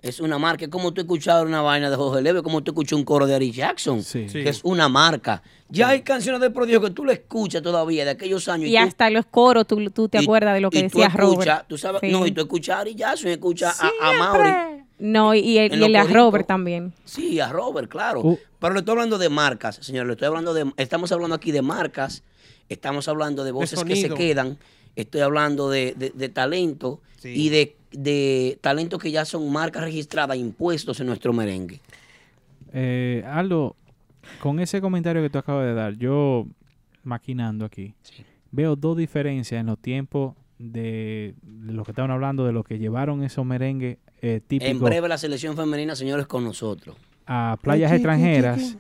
Es 0.03 0.19
una 0.19 0.37
marca. 0.37 0.65
Es 0.65 0.71
como 0.71 0.93
tú 0.93 1.01
escuchar 1.01 1.47
una 1.47 1.63
vaina 1.63 1.89
de 1.89 1.95
Jorge 1.97 2.21
Leve, 2.23 2.43
como 2.43 2.61
tú 2.63 2.73
escuchas 2.73 2.99
un 2.99 3.05
coro 3.05 3.25
de 3.27 3.37
Ari 3.37 3.53
Jackson. 3.53 4.03
Sí. 4.03 4.29
Sí. 4.29 4.43
Que 4.43 4.49
es 4.49 4.61
una 4.65 4.89
marca. 4.89 5.43
Ya 5.69 5.89
hay 5.91 6.03
canciones 6.03 6.41
de 6.41 6.51
prodigio 6.51 6.81
que 6.81 6.91
tú 6.91 7.05
le 7.05 7.13
escuchas 7.13 7.63
todavía 7.63 8.05
de 8.05 8.11
aquellos 8.11 8.49
años. 8.49 8.69
Y 8.69 8.73
tú- 8.73 8.79
hasta 8.83 9.09
los 9.11 9.27
coros, 9.27 9.67
tú, 9.67 9.89
tú 9.91 10.09
te 10.09 10.19
y- 10.21 10.25
acuerdas 10.25 10.55
de 10.55 10.61
lo 10.61 10.71
que 10.71 10.81
y 10.81 10.89
tú 10.89 10.99
Robert. 10.99 11.15
escuchas- 11.23 11.69
Tú 11.69 11.79
sabes, 11.79 12.01
Sí. 12.01 12.11
No, 12.11 12.27
y 12.27 12.33
tú 12.33 12.41
escuchas 12.41 12.77
a 12.77 12.81
Ari 12.81 12.95
Jackson, 12.97 13.29
y 13.29 13.33
escuchas 13.35 13.79
a, 13.81 13.91
a 14.03 14.13
Mauri. 14.19 14.51
No, 14.99 15.35
y, 15.35 15.59
el, 15.59 15.81
y 15.81 15.85
el 15.85 15.97
a. 15.97 16.05
Robert 16.05 16.47
también. 16.47 16.93
Sí, 17.05 17.39
a 17.41 17.49
Robert, 17.53 17.89
claro. 17.89 18.21
Uh. 18.23 18.39
Pero 18.61 18.75
le 18.75 18.81
estoy 18.81 18.93
hablando 18.93 19.19
de 19.19 19.29
marcas, 19.29 19.77
señor. 19.83 20.07
Le 20.07 20.13
estoy 20.13 20.27
hablando 20.27 20.53
de. 20.53 20.71
Estamos 20.77 21.11
hablando 21.13 21.35
aquí 21.37 21.53
de 21.53 21.63
marcas. 21.63 22.23
Estamos 22.69 23.07
hablando 23.09 23.45
de 23.45 23.53
voces 23.53 23.83
que 23.85 23.97
se 23.97 24.11
quedan. 24.11 24.59
Estoy 24.97 25.21
hablando 25.23 25.71
de, 25.71 25.95
de- 25.97 26.11
de 26.11 26.29
talento 26.29 27.01
Sí. 27.19 27.29
y 27.35 27.49
de, 27.51 27.77
de 27.93 28.59
talentos 28.61 29.01
que 29.01 29.11
ya 29.13 29.25
son 29.25 29.51
marcas 29.53 29.85
registradas, 29.85 30.37
impuestos 30.37 30.99
en 31.01 31.07
nuestro 31.07 31.33
merengue. 31.33 31.81
Eh, 32.73 33.23
Aldo, 33.27 33.77
con 34.41 34.59
ese 34.61 34.81
comentario 34.81 35.23
que 35.23 35.31
tú 35.31 35.39
acabas 35.39 35.67
de 35.67 35.75
dar, 35.75 35.95
yo 35.97 36.47
maquinando 37.05 37.65
aquí, 37.65 37.95
veo 38.51 38.77
dos 38.77 38.97
diferencias 38.97 39.61
en 39.61 39.67
los 39.67 39.79
tiempos 39.79 40.35
de, 40.59 41.35
de 41.43 41.73
lo 41.73 41.85
que 41.85 41.93
estaban 41.93 42.11
hablando, 42.11 42.45
de 42.45 42.53
lo 42.53 42.65
que 42.65 42.79
llevaron 42.79 43.23
esos 43.23 43.45
merengues 43.45 43.99
eh, 44.21 44.35
En 44.35 44.41
típicos 44.41 44.81
breve, 44.81 45.09
la 45.09 45.19
selección 45.19 45.57
femenina, 45.57 45.95
señores, 45.97 46.27
con 46.27 46.45
nosotros. 46.45 46.97
a 47.27 47.57
playas 47.63 47.93
extranjeras, 47.93 48.77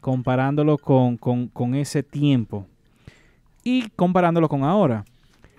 comparándolo 0.00 0.78
con, 0.78 1.16
con- 1.16 1.48
con 1.48 1.74
ese 1.74 2.02
tiempo 2.02 2.66
y 3.64 3.88
comparándolo 3.90 4.48
con 4.48 4.64
ahora. 4.64 5.04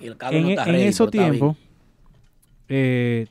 Y 0.03 0.07
el 0.07 0.17
cabro 0.17 0.37
En, 0.37 0.43
no 0.43 0.49
e- 0.49 0.53
está 0.53 0.65
en 0.65 0.71
ready, 0.73 0.83
esos 0.83 1.09
tiempos, 1.11 1.57
eh, 2.69 3.27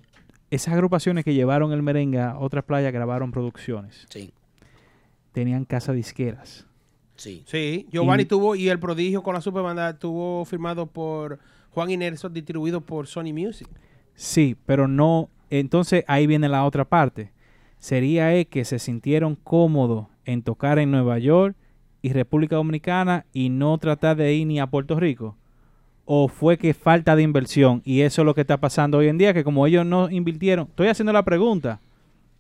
esas 0.51 0.75
agrupaciones 0.75 1.25
que 1.25 1.35
llevaron 1.35 1.73
el 1.73 1.83
merengue 1.83 2.21
a 2.21 2.39
otras 2.39 2.65
playas 2.65 2.93
grabaron 2.93 3.31
producciones. 3.33 4.07
Sí, 4.11 4.33
Tenían 5.33 5.65
casa 5.65 5.93
disqueras. 5.93 6.67
sí. 7.17 7.43
Sí, 7.47 7.87
Giovanni 7.91 8.25
Y- 8.25 8.27
tuvo, 8.27 8.55
y 8.55 8.69
el 8.69 8.79
prodigio 8.79 9.23
con 9.23 9.35
la 9.35 9.41
superbanda 9.41 9.91
estuvo 9.91 10.45
firmado 10.45 10.87
por 10.87 11.39
Juan 11.71 11.91
Inerso, 11.91 12.29
distribuido 12.29 12.81
por 12.83 13.07
Sony 13.07 13.33
Music. 13.33 13.69
Sí, 14.15 14.57
pero 14.67 14.89
no. 14.89 15.31
Entonces 15.49 16.05
ahí 16.07 16.27
viene 16.27 16.49
la 16.49 16.65
otra 16.65 16.85
parte. 16.85 17.33
Sería 17.79 18.35
eh, 18.35 18.45
que 18.47 18.65
se 18.65 18.79
sintieron 18.79 19.37
cómodos 19.37 20.07
en 20.25 20.43
tocar 20.43 20.79
en 20.79 20.91
Nueva 20.91 21.19
York 21.19 21.57
y 22.03 22.13
República 22.13 22.57
Dominicana 22.57 23.25
y 23.33 23.49
no 23.49 23.77
tratar 23.79 24.17
de 24.17 24.35
ir 24.35 24.47
ni 24.47 24.61
a 24.61 24.67
Puerto 24.67 24.99
Rico. 25.01 25.37
¿O 26.05 26.29
fue 26.29 26.59
que 26.59 26.75
falta 26.75 27.15
de 27.17 27.23
inversión? 27.23 27.81
Y 27.85 28.01
eso 28.01 28.23
es 28.23 28.27
lo 28.27 28.35
que 28.35 28.41
está 28.43 28.57
pasando 28.59 28.99
hoy 28.99 29.09
en 29.09 29.19
día, 29.19 29.33
que 29.33 29.45
como 29.45 29.67
ellos 29.67 29.87
no 29.87 30.11
invirtieron, 30.11 30.67
estoy 30.69 30.89
haciendo 30.89 31.13
la 31.13 31.23
pregunta, 31.23 31.81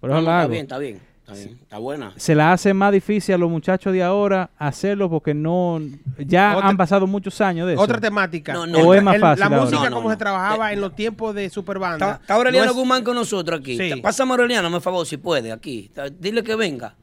por 0.00 0.10
eso 0.10 0.20
No, 0.20 0.22
no, 0.26 0.30
la 0.30 0.42
está 0.42 0.48
bien, 0.50 0.62
está 0.62 0.78
bien. 0.78 1.12
Está 1.22 1.34
bien. 1.34 1.58
Está 1.62 1.78
buena. 1.78 2.12
Se 2.16 2.34
la 2.34 2.52
hace 2.52 2.74
más 2.74 2.92
difícil 2.92 3.36
a 3.36 3.38
los 3.38 3.48
muchachos 3.48 3.92
de 3.92 4.02
ahora 4.02 4.50
hacerlo 4.58 5.08
porque 5.08 5.32
no, 5.32 5.80
ya 6.18 6.56
Otra- 6.56 6.68
han 6.68 6.76
pasado 6.76 7.06
muchos 7.06 7.40
años 7.40 7.68
de 7.68 7.74
eso. 7.74 7.82
Otra 7.82 8.00
temática. 8.00 8.52
No, 8.52 8.66
no. 8.66 8.78
O 8.80 8.92
es 8.92 9.02
más 9.04 9.14
el- 9.14 9.20
fácil 9.20 9.40
La 9.40 9.48
música 9.60 9.78
No, 9.84 9.90
no, 9.90 9.96
como 9.96 10.08
no. 10.08 10.14
se 10.14 10.18
trabajaba 10.18 10.72
en 10.72 10.80
los 10.80 10.96
tiempos 10.96 11.32
de 11.36 11.48
superbanda. 11.48 12.06
Está, 12.14 12.20
está 12.22 12.34
Aureliano 12.34 12.66
no 12.66 12.70
es- 12.72 12.76
Guzmán 12.76 13.04
con 13.04 13.14
nosotros 13.14 13.60
aquí. 13.60 13.78
Sí. 13.78 14.00
Pásame 14.02 14.32
a 14.32 14.34
Aureliano, 14.34 14.68
por 14.72 14.80
favor, 14.80 15.06
si 15.06 15.16
puede, 15.16 15.52
aquí. 15.52 15.88
Dile 16.18 16.42
que 16.42 16.56
venga. 16.56 16.96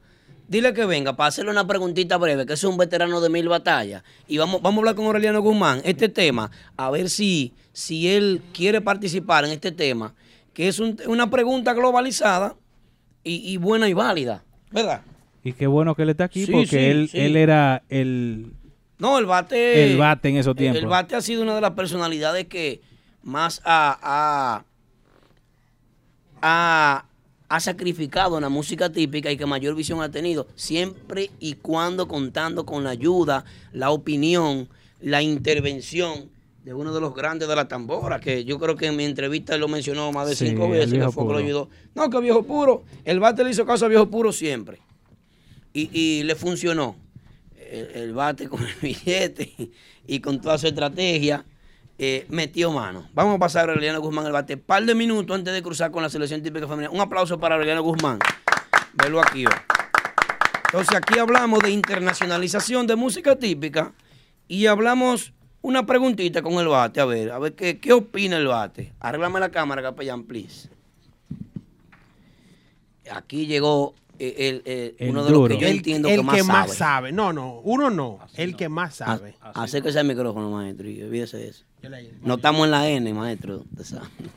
Dile 0.50 0.74
que 0.74 0.84
venga 0.84 1.14
para 1.14 1.28
hacerle 1.28 1.52
una 1.52 1.64
preguntita 1.66 2.16
breve, 2.16 2.44
que 2.44 2.54
es 2.54 2.64
un 2.64 2.76
veterano 2.76 3.20
de 3.20 3.30
mil 3.30 3.48
batallas. 3.48 4.02
Y 4.26 4.36
vamos, 4.38 4.60
vamos 4.60 4.78
a 4.78 4.80
hablar 4.80 4.94
con 4.96 5.06
Aureliano 5.06 5.40
Guzmán 5.40 5.80
este 5.84 6.08
tema, 6.08 6.50
a 6.76 6.90
ver 6.90 7.08
si, 7.08 7.54
si 7.72 8.08
él 8.08 8.42
quiere 8.52 8.80
participar 8.80 9.44
en 9.44 9.52
este 9.52 9.70
tema, 9.70 10.12
que 10.52 10.66
es 10.66 10.80
un- 10.80 10.98
una 11.06 11.30
pregunta 11.30 11.72
globalizada 11.72 12.56
y, 13.22 13.34
y 13.52 13.58
buena 13.58 13.88
y 13.88 13.92
válida. 13.92 14.42
¿Verdad? 14.72 15.02
Y 15.44 15.52
qué 15.52 15.68
bueno 15.68 15.94
que 15.94 16.02
él 16.02 16.10
está 16.10 16.24
aquí 16.24 16.44
Sí, 16.46 16.50
porque 16.52 16.66
sí, 16.66 16.76
él, 16.78 17.08
sí. 17.10 17.18
él 17.20 17.36
era 17.36 17.84
el, 17.88 18.52
No, 18.98 19.18
el 19.20 19.26
bate. 19.26 19.84
el 19.92 19.98
bate 19.98 20.30
en 20.30 20.36
esos 20.36 20.56
tiempos. 20.56 20.82
El 20.82 20.88
bate 20.88 21.14
ha 21.14 21.20
sido 21.20 21.42
una 21.42 21.54
de 21.54 21.60
las 21.60 21.70
personalidades 21.74 22.46
que 22.48 22.80
más 23.22 23.62
ha, 23.64 23.96
ha, 24.02 24.64
ha- 26.42 27.04
ha 27.50 27.58
sacrificado 27.58 28.36
en 28.36 28.42
la 28.42 28.48
música 28.48 28.90
típica 28.92 29.30
y 29.30 29.36
que 29.36 29.44
mayor 29.44 29.74
visión 29.74 30.00
ha 30.00 30.08
tenido, 30.08 30.46
siempre 30.54 31.30
y 31.40 31.54
cuando 31.54 32.06
contando 32.06 32.64
con 32.64 32.84
la 32.84 32.90
ayuda, 32.90 33.44
la 33.72 33.90
opinión, 33.90 34.68
la 35.00 35.20
intervención 35.20 36.30
de 36.64 36.74
uno 36.74 36.94
de 36.94 37.00
los 37.00 37.12
grandes 37.12 37.48
de 37.48 37.56
la 37.56 37.66
tambora, 37.66 38.20
que 38.20 38.44
yo 38.44 38.60
creo 38.60 38.76
que 38.76 38.86
en 38.86 38.96
mi 38.96 39.04
entrevista 39.04 39.56
lo 39.56 39.66
mencionó 39.66 40.12
más 40.12 40.28
de 40.28 40.36
Sí, 40.36 40.46
cinco 40.46 40.68
veces, 40.68 40.92
que 40.92 41.10
fue 41.10 41.26
que 41.26 41.32
lo 41.32 41.38
ayudó. 41.38 41.68
No, 41.96 42.08
que 42.08 42.20
viejo 42.20 42.44
puro. 42.44 42.84
El 43.04 43.18
bate 43.18 43.42
le 43.42 43.50
hizo 43.50 43.66
caso 43.66 43.86
a 43.86 43.88
viejo 43.88 44.08
puro 44.08 44.30
siempre. 44.30 44.78
Y, 45.72 45.90
y 45.92 46.22
le 46.22 46.36
funcionó. 46.36 46.94
El, 47.56 47.86
el 47.94 48.12
bate 48.12 48.48
con 48.48 48.60
el 48.62 48.74
billete 48.80 49.72
y 50.06 50.20
con 50.20 50.40
toda 50.40 50.56
su 50.56 50.68
estrategia 50.68 51.44
eh, 52.02 52.24
metió 52.30 52.72
mano. 52.72 53.06
Vamos 53.12 53.36
a 53.36 53.38
pasar 53.38 53.68
a 53.68 53.72
Aureliano 53.72 54.00
Guzmán 54.00 54.24
el 54.24 54.32
bate. 54.32 54.56
Par 54.56 54.82
de 54.86 54.94
minutos 54.94 55.36
antes 55.36 55.52
de 55.52 55.62
cruzar 55.62 55.90
con 55.90 56.02
la 56.02 56.08
selección 56.08 56.42
típica 56.42 56.66
femenina. 56.66 56.90
Un 56.90 57.00
aplauso 57.00 57.38
para 57.38 57.56
Aureliano 57.56 57.82
Guzmán. 57.82 58.18
Velo 58.94 59.20
aquí. 59.20 59.44
va. 59.44 59.62
Entonces 60.66 60.96
aquí 60.96 61.18
hablamos 61.18 61.60
de 61.60 61.70
internacionalización 61.72 62.86
de 62.86 62.96
música 62.96 63.36
típica 63.36 63.92
y 64.48 64.64
hablamos 64.66 65.34
una 65.60 65.84
preguntita 65.84 66.40
con 66.40 66.54
el 66.54 66.68
bate. 66.68 67.00
A 67.00 67.04
ver, 67.04 67.32
a 67.32 67.38
ver 67.38 67.54
qué, 67.54 67.78
qué 67.78 67.92
opina 67.92 68.38
el 68.38 68.46
bate. 68.46 68.94
Arréglame 68.98 69.38
la 69.38 69.50
cámara, 69.50 69.82
capellán, 69.82 70.22
please. 70.24 70.70
Aquí 73.12 73.46
llegó 73.46 73.94
eh, 74.18 74.34
el, 74.38 74.62
el- 74.72 74.94
El 74.98 75.10
uno 75.10 75.24
de 75.24 75.30
los 75.32 75.40
que 75.48 75.54
duro. 75.54 75.60
yo 75.60 75.68
entiendo 75.68 76.08
el 76.08 76.16
que 76.16 76.42
más 76.42 76.46
sabe. 76.46 76.74
sabe. 76.76 77.12
No, 77.12 77.32
no, 77.32 77.60
uno 77.64 77.90
no. 77.90 78.20
el 78.36 78.56
que 78.56 78.68
más 78.68 78.94
sabe. 78.96 79.34
Ha- 79.40 79.62
Acérquese 79.64 79.98
al 79.98 80.06
micrófono, 80.06 80.50
maestro, 80.50 80.88
y 80.88 81.02
olvídese 81.02 81.36
de 81.38 81.48
eso. 81.48 81.64
No 82.22 82.34
estamos 82.34 82.64
en 82.66 82.70
la 82.70 82.88
N, 82.88 83.14
maestro. 83.14 83.64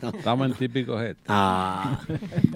Estamos 0.01 0.47
en 0.47 0.53
típico 0.53 0.97
jet. 0.97 1.17
Ah. 1.27 1.99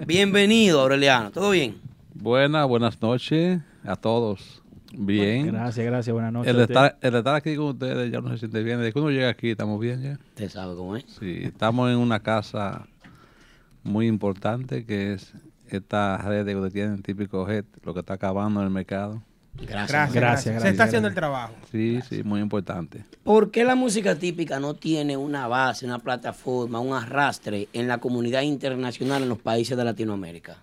Bienvenido, 0.06 0.80
Aureliano. 0.82 1.30
¿Todo 1.32 1.52
bien? 1.52 1.78
Buenas, 2.14 2.66
buenas 2.68 3.02
noches 3.02 3.60
a 3.84 3.96
todos. 3.98 4.64
Bien. 4.94 5.48
Gracias, 5.48 5.86
gracias. 5.86 6.14
Buenas 6.14 6.32
noches. 6.32 6.54
El 6.54 6.62
estar, 6.62 6.98
el 7.02 7.16
estar 7.16 7.36
aquí 7.36 7.56
con 7.58 7.68
ustedes 7.68 8.12
ya 8.12 8.22
no 8.22 8.30
se 8.30 8.38
siente 8.38 8.64
bien. 8.64 8.78
Desde 8.78 8.94
que 8.94 9.00
uno 9.00 9.12
llega 9.12 9.30
aquí, 9.30 9.52
estamos 9.52 9.80
bien 9.80 10.02
ya. 10.02 10.20
Usted 10.30 10.50
sabe 10.50 10.76
cómo 10.76 10.96
es. 10.96 11.06
Sí, 11.20 11.42
estamos 11.44 11.92
en 11.92 11.98
una 11.98 12.22
casa 12.22 12.88
muy 13.84 14.08
importante 14.08 14.86
que 14.86 15.14
es 15.14 15.34
esta 15.68 16.18
red 16.18 16.46
que 16.46 16.72
tienen, 16.72 17.02
típico 17.02 17.46
jet, 17.46 17.66
lo 17.84 17.94
que 17.94 18.00
está 18.00 18.14
acabando 18.14 18.62
en 18.62 18.68
el 18.68 18.74
mercado. 18.74 19.22
Gracias. 19.66 19.90
Gracias, 19.92 20.14
Gracias, 20.14 20.46
gracias. 20.46 20.62
Se 20.62 20.70
está 20.70 20.84
haciendo 20.84 21.08
el 21.08 21.16
trabajo. 21.16 21.54
Sí, 21.72 22.00
sí, 22.08 22.24
muy 22.24 22.42
importante. 22.42 23.04
¿Por 23.24 23.52
qué 23.52 23.64
la 23.64 23.76
música 23.76 24.16
típica 24.16 24.60
no 24.60 24.76
tiene 24.76 25.18
una 25.18 25.48
base, 25.48 25.86
una 25.86 26.00
plataforma, 26.00 26.80
un 26.80 26.94
arrastre 26.94 27.68
en 27.74 27.88
la 27.88 27.98
comunidad 27.98 28.42
internacional 28.42 29.24
en 29.24 29.30
los 29.30 29.40
países 29.40 29.78
de 29.78 29.84
Latinoamérica? 29.84 30.58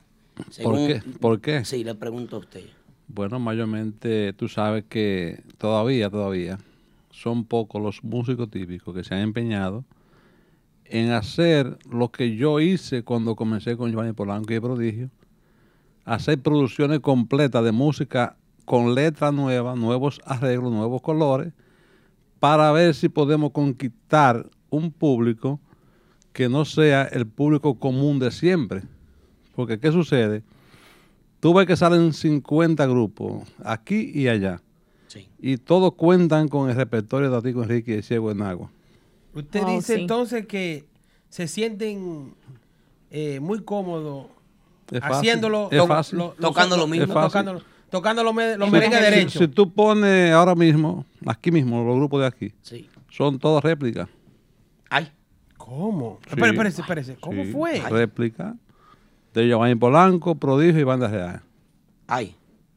¿Por 0.62 0.76
qué? 0.76 1.02
¿Por 1.20 1.40
qué? 1.40 1.64
Sí, 1.64 1.84
le 1.84 1.94
pregunto 1.94 2.36
a 2.36 2.38
usted. 2.40 2.64
Bueno, 3.08 3.38
mayormente 3.38 4.32
tú 4.32 4.48
sabes 4.48 4.84
que 4.88 5.42
todavía, 5.58 6.10
todavía, 6.10 6.58
son 7.10 7.44
pocos 7.44 7.80
los 7.80 8.02
músicos 8.02 8.50
típicos 8.50 8.94
que 8.94 9.04
se 9.04 9.14
han 9.14 9.20
empeñado 9.20 9.84
en 10.84 11.12
hacer 11.12 11.78
lo 11.90 12.10
que 12.10 12.36
yo 12.36 12.60
hice 12.60 13.02
cuando 13.02 13.36
comencé 13.36 13.76
con 13.76 13.90
Giovanni 13.90 14.12
Polanco 14.12 14.52
y 14.52 14.56
el 14.56 14.62
Prodigio, 14.62 15.10
hacer 16.04 16.40
producciones 16.40 17.00
completas 17.00 17.64
de 17.64 17.72
música 17.72 18.36
con 18.64 18.94
letras 18.94 19.32
nuevas, 19.32 19.76
nuevos 19.76 20.20
arreglos, 20.24 20.72
nuevos 20.72 21.02
colores, 21.02 21.52
para 22.40 22.70
ver 22.72 22.94
si 22.94 23.08
podemos 23.08 23.52
conquistar 23.52 24.46
un 24.70 24.90
público 24.90 25.60
que 26.32 26.48
no 26.48 26.64
sea 26.64 27.04
el 27.04 27.26
público 27.26 27.78
común 27.78 28.18
de 28.18 28.30
siempre. 28.30 28.82
Porque, 29.54 29.78
¿qué 29.78 29.92
sucede? 29.92 30.42
Tú 31.40 31.54
ves 31.54 31.66
que 31.66 31.76
salen 31.76 32.12
50 32.12 32.86
grupos, 32.86 33.42
aquí 33.62 34.10
y 34.14 34.28
allá. 34.28 34.60
Sí. 35.06 35.28
Y 35.38 35.58
todos 35.58 35.94
cuentan 35.94 36.48
con 36.48 36.70
el 36.70 36.76
repertorio 36.76 37.30
de 37.30 37.36
Atico 37.36 37.62
Enrique 37.62 37.92
y 37.92 37.96
de 37.96 38.02
Ciego 38.02 38.30
en 38.30 38.42
Agua. 38.42 38.70
Usted 39.34 39.62
Oh, 39.64 39.70
dice 39.76 39.94
sí. 39.96 40.00
entonces 40.00 40.46
que 40.46 40.84
se 41.28 41.46
sienten 41.48 42.34
eh, 43.10 43.38
muy 43.40 43.62
cómodos 43.62 44.26
Es 44.90 45.00
fácil, 45.00 45.16
haciéndolo, 45.16 45.68
lo- 45.70 45.86
lo- 46.12 46.28
Tocando 46.40 46.76
lo 46.76 46.86
mismo. 46.86 47.06
Es 47.06 47.12
fácil. 47.12 47.62
Tocando, 47.94 48.22
los, 48.22 48.34
me- 48.34 48.56
los 48.58 48.70
merengues 48.70 48.98
si- 48.98 49.04
derechos. 49.04 49.32
Si 49.42 49.48
tú 49.48 49.72
pones 49.72 50.32
ahora 50.32 50.54
mismo, 50.54 51.06
aquí 51.26 51.50
mismo, 51.50 51.82
los 51.84 51.96
grupos 51.96 52.20
de 52.20 52.26
aquí, 52.26 52.52
Sí. 52.62 52.88
son 53.10 53.38
todas 53.38 53.62
réplicas. 53.64 54.08
Ay, 54.90 55.10
¿Cómo? 55.56 56.18
Sí. 56.24 56.30
Espérese, 56.34 56.52
espérese, 56.52 56.80
espérese. 56.82 57.16
¿Cómo 57.20 57.42
Sí, 57.44 57.52
fue? 57.52 57.80
Réplica 57.88 58.54
de 59.32 59.46
Giovanni 59.48 59.74
Polanco, 59.76 60.34
Prodigio 60.34 60.78
y 60.80 60.84
Banda 60.84 61.08
Real. 61.08 61.40
ay. 62.06 62.36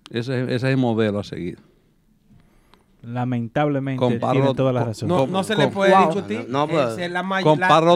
Ese, 0.10 0.44
ese 0.44 0.56
es 0.56 0.64
el 0.64 0.78
modelo 0.78 1.20
a 1.20 1.24
seguir. 1.26 1.60
Lamentablemente 3.04 4.00
Comparo- 4.00 4.32
tiene 4.40 4.54
toda 4.56 4.72
la 4.74 4.84
razón. 4.86 5.08
No, 5.10 5.28
no 5.28 5.44
se 5.44 5.56
le 5.56 5.68
puede 5.68 5.92
Wow. 5.94 6.06
discutir. 6.14 6.46
No, 6.50 6.66
Esa 6.66 7.06
es 7.06 7.12
la 7.12 7.24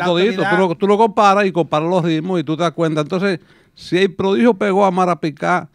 todito. 0.05 0.43
Tú 0.49 0.57
lo, 0.57 0.75
tú 0.75 0.87
lo 0.87 0.97
comparas 0.97 1.45
y 1.45 1.51
comparas 1.51 1.89
los 1.89 2.03
ritmos 2.03 2.39
y 2.39 2.43
tú 2.43 2.55
te 2.55 2.63
das 2.63 2.71
cuenta. 2.73 3.01
Entonces, 3.01 3.39
si 3.73 3.97
el 3.97 4.13
prodigio 4.13 4.53
pegó 4.53 4.85
a 4.85 4.91
Marapicá 4.91 5.69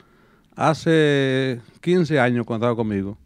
hace 0.57 1.61
15 1.83 2.19
años 2.19 2.45
cuando 2.47 2.67
estaba 2.67 2.77
conmigo, 2.77 3.17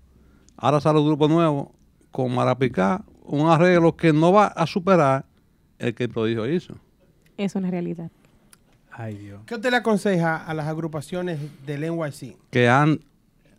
ahora 0.57 0.81
sale 0.81 0.99
un 0.99 1.07
grupo 1.07 1.29
nuevo 1.29 1.73
con 2.11 2.35
Marapicá, 2.35 3.05
un 3.23 3.49
arreglo 3.49 3.97
que 3.97 4.13
no 4.13 4.33
va 4.33 4.47
a 4.49 4.67
superar 4.67 5.25
el 5.79 5.95
que 5.95 6.05
el 6.05 6.11
prodigio 6.11 6.47
hizo. 6.51 6.75
Es 7.37 7.55
una 7.55 7.71
realidad. 7.71 8.11
Ay, 8.91 9.17
Dios. 9.17 9.41
¿Qué 9.47 9.55
usted 9.55 9.71
le 9.71 9.77
aconseja 9.77 10.37
a 10.37 10.53
las 10.53 10.67
agrupaciones 10.67 11.39
del 11.65 11.83
NYC? 11.83 12.37
Que 12.51 12.69
han. 12.69 13.01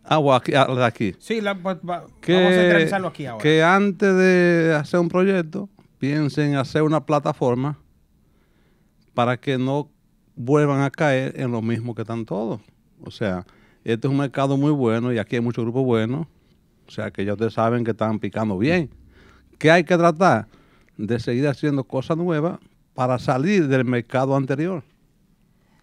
Ah, 0.04 0.18
bueno, 0.18 0.36
aquí, 0.36 0.52
ah, 0.54 0.66
de 0.66 0.84
aquí. 0.84 1.14
Sí, 1.18 1.40
la- 1.40 1.54
va- 1.54 1.80
Que, 2.20 2.34
vamos 2.34 2.52
a 2.52 2.54
centralizarlo 2.54 3.08
aquí 3.08 3.26
ahora. 3.26 3.42
que 3.42 3.62
antes 3.62 4.14
de 4.16 4.74
hacer 4.78 5.00
un 5.00 5.08
proyecto, 5.08 5.68
piensen 5.98 6.56
hacer 6.56 6.82
una 6.82 7.04
plataforma 7.06 7.78
para 9.14 9.36
que 9.36 9.58
no 9.58 9.88
vuelvan 10.36 10.82
a 10.82 10.90
caer 10.90 11.40
en 11.40 11.50
lo 11.50 11.62
mismo 11.62 11.94
que 11.94 12.02
están 12.02 12.24
todos. 12.24 12.60
O 13.04 13.10
sea, 13.10 13.46
este 13.84 14.06
es 14.06 14.10
un 14.10 14.18
mercado 14.18 14.56
muy 14.56 14.70
bueno 14.70 15.12
y 15.12 15.18
aquí 15.18 15.36
hay 15.36 15.42
muchos 15.42 15.64
grupos 15.64 15.84
buenos. 15.84 16.26
O 16.86 16.90
sea, 16.90 17.10
que 17.10 17.24
ya 17.24 17.32
ustedes 17.32 17.54
saben 17.54 17.84
que 17.84 17.92
están 17.92 18.18
picando 18.18 18.58
bien. 18.58 18.90
¿Qué 19.58 19.70
hay 19.70 19.84
que 19.84 19.96
tratar? 19.96 20.46
De 20.96 21.18
seguir 21.18 21.48
haciendo 21.48 21.84
cosas 21.84 22.16
nuevas 22.16 22.58
para 22.94 23.18
salir 23.18 23.68
del 23.68 23.84
mercado 23.84 24.36
anterior 24.36 24.82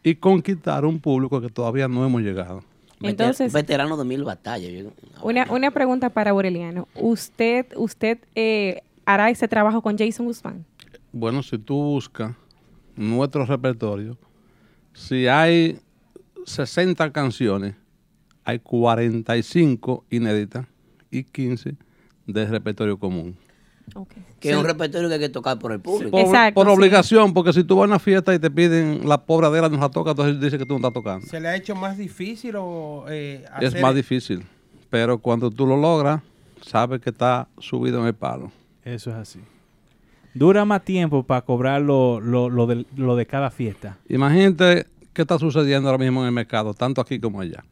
y 0.03 0.15
conquistar 0.15 0.85
un 0.85 0.99
público 0.99 1.41
que 1.41 1.49
todavía 1.49 1.87
no 1.87 2.05
hemos 2.05 2.21
llegado. 2.21 2.63
Entonces- 3.01 3.53
veterano 3.53 3.97
de 3.97 4.05
mil 4.05 4.23
batallas. 4.23 4.91
Una, 5.21 5.47
una 5.51 5.71
pregunta 5.71 6.09
para 6.09 6.31
Aureliano. 6.31 6.87
¿Usted, 6.95 7.67
usted 7.75 8.19
eh, 8.35 8.81
hará 9.05 9.29
ese 9.29 9.47
trabajo 9.47 9.81
con 9.81 9.97
Jason 9.97 10.25
Guzmán? 10.25 10.65
Bueno, 11.11 11.41
si 11.41 11.57
tú 11.57 11.75
buscas 11.75 12.35
nuestro 12.95 13.45
repertorio, 13.45 14.17
si 14.93 15.27
hay 15.27 15.79
60 16.45 17.11
canciones, 17.11 17.75
hay 18.49 18.59
45 18.59 20.05
inéditas 20.09 20.65
y 21.11 21.23
15 21.23 21.75
de 22.25 22.45
repertorio 22.45 22.97
común. 22.97 23.37
Que 24.39 24.51
es 24.51 24.55
un 24.55 24.65
repertorio 24.65 25.07
que 25.07 25.15
hay 25.15 25.19
que 25.19 25.29
tocar 25.29 25.57
por 25.57 25.71
el 25.71 25.79
público. 25.79 26.11
Por, 26.11 26.53
por 26.53 26.69
obligación, 26.69 27.33
porque 27.33 27.53
si 27.53 27.63
tú 27.63 27.75
vas 27.75 27.85
a 27.85 27.87
una 27.87 27.99
fiesta 27.99 28.33
y 28.33 28.39
te 28.39 28.51
piden 28.51 29.07
la 29.07 29.23
pobre 29.25 29.47
Adela 29.47 29.69
no 29.69 29.77
la 29.77 29.89
toca, 29.89 30.11
entonces 30.11 30.39
dice 30.39 30.57
que 30.57 30.65
tú 30.65 30.73
no 30.73 30.77
estás 30.77 30.93
tocando. 30.93 31.25
¿Se 31.25 31.39
le 31.39 31.47
ha 31.47 31.55
hecho 31.55 31.75
más 31.75 31.97
difícil 31.97 32.55
o 32.57 33.05
eh, 33.09 33.45
Es 33.59 33.79
más 33.81 33.95
difícil, 33.95 34.43
pero 34.89 35.17
cuando 35.17 35.49
tú 35.49 35.65
lo 35.65 35.75
logras, 35.75 36.21
sabes 36.61 37.01
que 37.01 37.09
está 37.09 37.47
subido 37.57 37.99
en 38.01 38.07
el 38.07 38.13
palo. 38.13 38.51
Eso 38.83 39.09
es 39.09 39.15
así. 39.15 39.39
Dura 40.33 40.65
más 40.65 40.83
tiempo 40.83 41.23
para 41.23 41.41
cobrar 41.41 41.81
lo, 41.81 42.19
lo, 42.21 42.49
lo 42.49 42.67
de, 42.67 42.85
lo 42.95 43.15
de 43.15 43.25
cada 43.25 43.49
fiesta. 43.49 43.97
Imagínate 44.07 44.85
qué 45.13 45.23
está 45.23 45.39
sucediendo 45.39 45.89
ahora 45.89 46.03
mismo 46.03 46.21
en 46.21 46.27
el 46.27 46.31
mercado, 46.31 46.73
tanto 46.73 47.01
aquí 47.01 47.19
como 47.19 47.41
allá. 47.41 47.63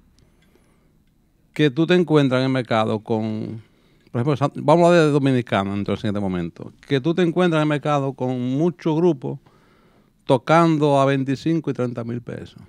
Que 1.57 1.71
tú 1.71 1.87
te 1.87 1.95
encuentras 1.95 2.37
en 2.41 2.45
el 2.45 2.51
mercado 2.51 2.99
con, 2.99 3.63
por 4.11 4.21
ejemplo, 4.21 4.51
vamos 4.61 4.83
a 4.83 4.87
hablar 4.89 5.05
de 5.05 5.11
Dominicana 5.11 5.73
entonces 5.73 6.03
en 6.03 6.09
este 6.09 6.19
momento, 6.19 6.71
que 6.87 7.01
tú 7.01 7.15
te 7.15 7.23
encuentras 7.23 7.57
en 7.57 7.63
el 7.63 7.67
mercado 7.67 8.13
con 8.13 8.39
muchos 8.39 8.95
grupos 8.95 9.39
tocando 10.25 11.01
a 11.01 11.05
25 11.05 11.71
y 11.71 11.73
30 11.73 12.03
mil 12.03 12.21
pesos. 12.21 12.61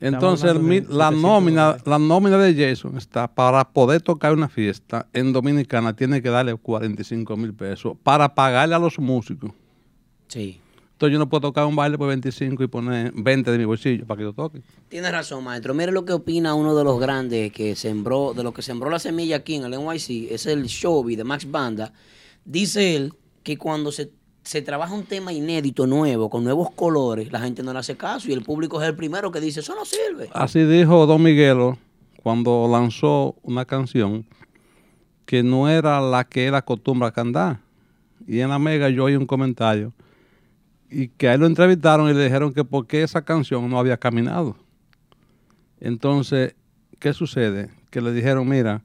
Entonces 0.00 0.52
la 0.52 1.10
700 1.10 1.14
nómina, 1.14 1.76
la 1.84 2.00
nómina 2.00 2.38
de 2.38 2.68
Jason 2.68 2.96
está 2.96 3.32
para 3.32 3.62
poder 3.70 4.02
tocar 4.02 4.32
una 4.32 4.48
fiesta 4.48 5.06
en 5.12 5.32
Dominicana 5.32 5.94
tiene 5.94 6.20
que 6.20 6.28
darle 6.28 6.56
45 6.56 7.36
mil 7.36 7.54
pesos 7.54 7.96
para 8.02 8.34
pagarle 8.34 8.74
a 8.74 8.80
los 8.80 8.98
músicos. 8.98 9.52
Sí. 10.26 10.60
Entonces 10.94 11.12
yo 11.12 11.18
no 11.18 11.28
puedo 11.28 11.40
tocar 11.40 11.66
un 11.66 11.74
baile 11.74 11.98
por 11.98 12.06
25 12.06 12.62
y 12.62 12.66
poner 12.68 13.12
20 13.16 13.50
de 13.50 13.58
mi 13.58 13.64
bolsillo 13.64 14.06
para 14.06 14.18
que 14.18 14.22
yo 14.22 14.32
toque. 14.32 14.62
Tiene 14.88 15.10
razón, 15.10 15.42
maestro. 15.42 15.74
Mire 15.74 15.90
lo 15.90 16.04
que 16.04 16.12
opina 16.12 16.54
uno 16.54 16.76
de 16.76 16.84
los 16.84 17.00
grandes 17.00 17.50
que 17.52 17.74
sembró, 17.74 18.32
de 18.32 18.44
lo 18.44 18.54
que 18.54 18.62
sembró 18.62 18.88
la 18.90 19.00
semilla 19.00 19.36
aquí 19.36 19.56
en 19.56 19.64
el 19.64 19.72
NYC, 19.72 20.30
es 20.30 20.46
el 20.46 20.66
Shovey 20.66 21.16
de 21.16 21.24
Max 21.24 21.50
Banda. 21.50 21.92
Dice 22.44 22.94
él 22.94 23.12
que 23.42 23.58
cuando 23.58 23.90
se, 23.90 24.12
se 24.44 24.62
trabaja 24.62 24.94
un 24.94 25.02
tema 25.02 25.32
inédito, 25.32 25.84
nuevo, 25.88 26.30
con 26.30 26.44
nuevos 26.44 26.70
colores, 26.70 27.32
la 27.32 27.40
gente 27.40 27.64
no 27.64 27.72
le 27.72 27.80
hace 27.80 27.96
caso 27.96 28.30
y 28.30 28.32
el 28.32 28.44
público 28.44 28.80
es 28.80 28.86
el 28.86 28.94
primero 28.94 29.32
que 29.32 29.40
dice, 29.40 29.60
eso 29.60 29.74
no 29.74 29.84
sirve. 29.84 30.30
Así 30.32 30.62
dijo 30.62 31.06
Don 31.06 31.24
Miguelo 31.24 31.76
cuando 32.22 32.68
lanzó 32.70 33.34
una 33.42 33.64
canción 33.64 34.24
que 35.26 35.42
no 35.42 35.68
era 35.68 36.00
la 36.00 36.22
que 36.22 36.46
él 36.46 36.54
acostumbra 36.54 37.08
a 37.08 37.12
cantar. 37.12 37.58
Y 38.28 38.38
en 38.38 38.50
la 38.50 38.60
mega 38.60 38.88
yo 38.90 39.04
oí 39.04 39.16
un 39.16 39.26
comentario 39.26 39.92
y 40.94 41.08
que 41.08 41.28
a 41.28 41.34
él 41.34 41.40
lo 41.40 41.46
entrevistaron 41.46 42.08
y 42.08 42.14
le 42.14 42.24
dijeron 42.24 42.52
que 42.52 42.64
por 42.64 42.86
qué 42.86 43.02
esa 43.02 43.24
canción 43.24 43.68
no 43.68 43.78
había 43.78 43.96
caminado. 43.96 44.56
Entonces, 45.80 46.54
¿qué 47.00 47.12
sucede? 47.12 47.68
Que 47.90 48.00
le 48.00 48.12
dijeron, 48.12 48.48
mira, 48.48 48.82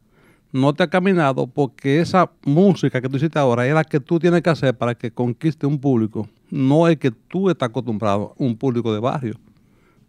no 0.51 0.73
te 0.73 0.81
ha 0.81 0.89
caminado 0.89 1.45
porque 1.45 1.99
esa 1.99 2.31
música 2.43 2.99
que 2.99 3.07
tú 3.07 3.17
hiciste 3.17 3.37
ahora 3.37 3.67
es 3.67 3.73
la 3.73 3.83
que 3.83 3.99
tú 3.99 4.19
tienes 4.19 4.41
que 4.41 4.49
hacer 4.49 4.75
para 4.75 4.95
que 4.95 5.11
conquiste 5.11 5.67
un 5.67 5.79
público. 5.79 6.27
No 6.49 6.87
es 6.87 6.97
que 6.97 7.11
tú 7.11 7.49
estás 7.49 7.69
acostumbrado 7.69 8.35
a 8.37 8.43
un 8.43 8.57
público 8.57 8.91
de 8.91 8.99
barrio. 8.99 9.35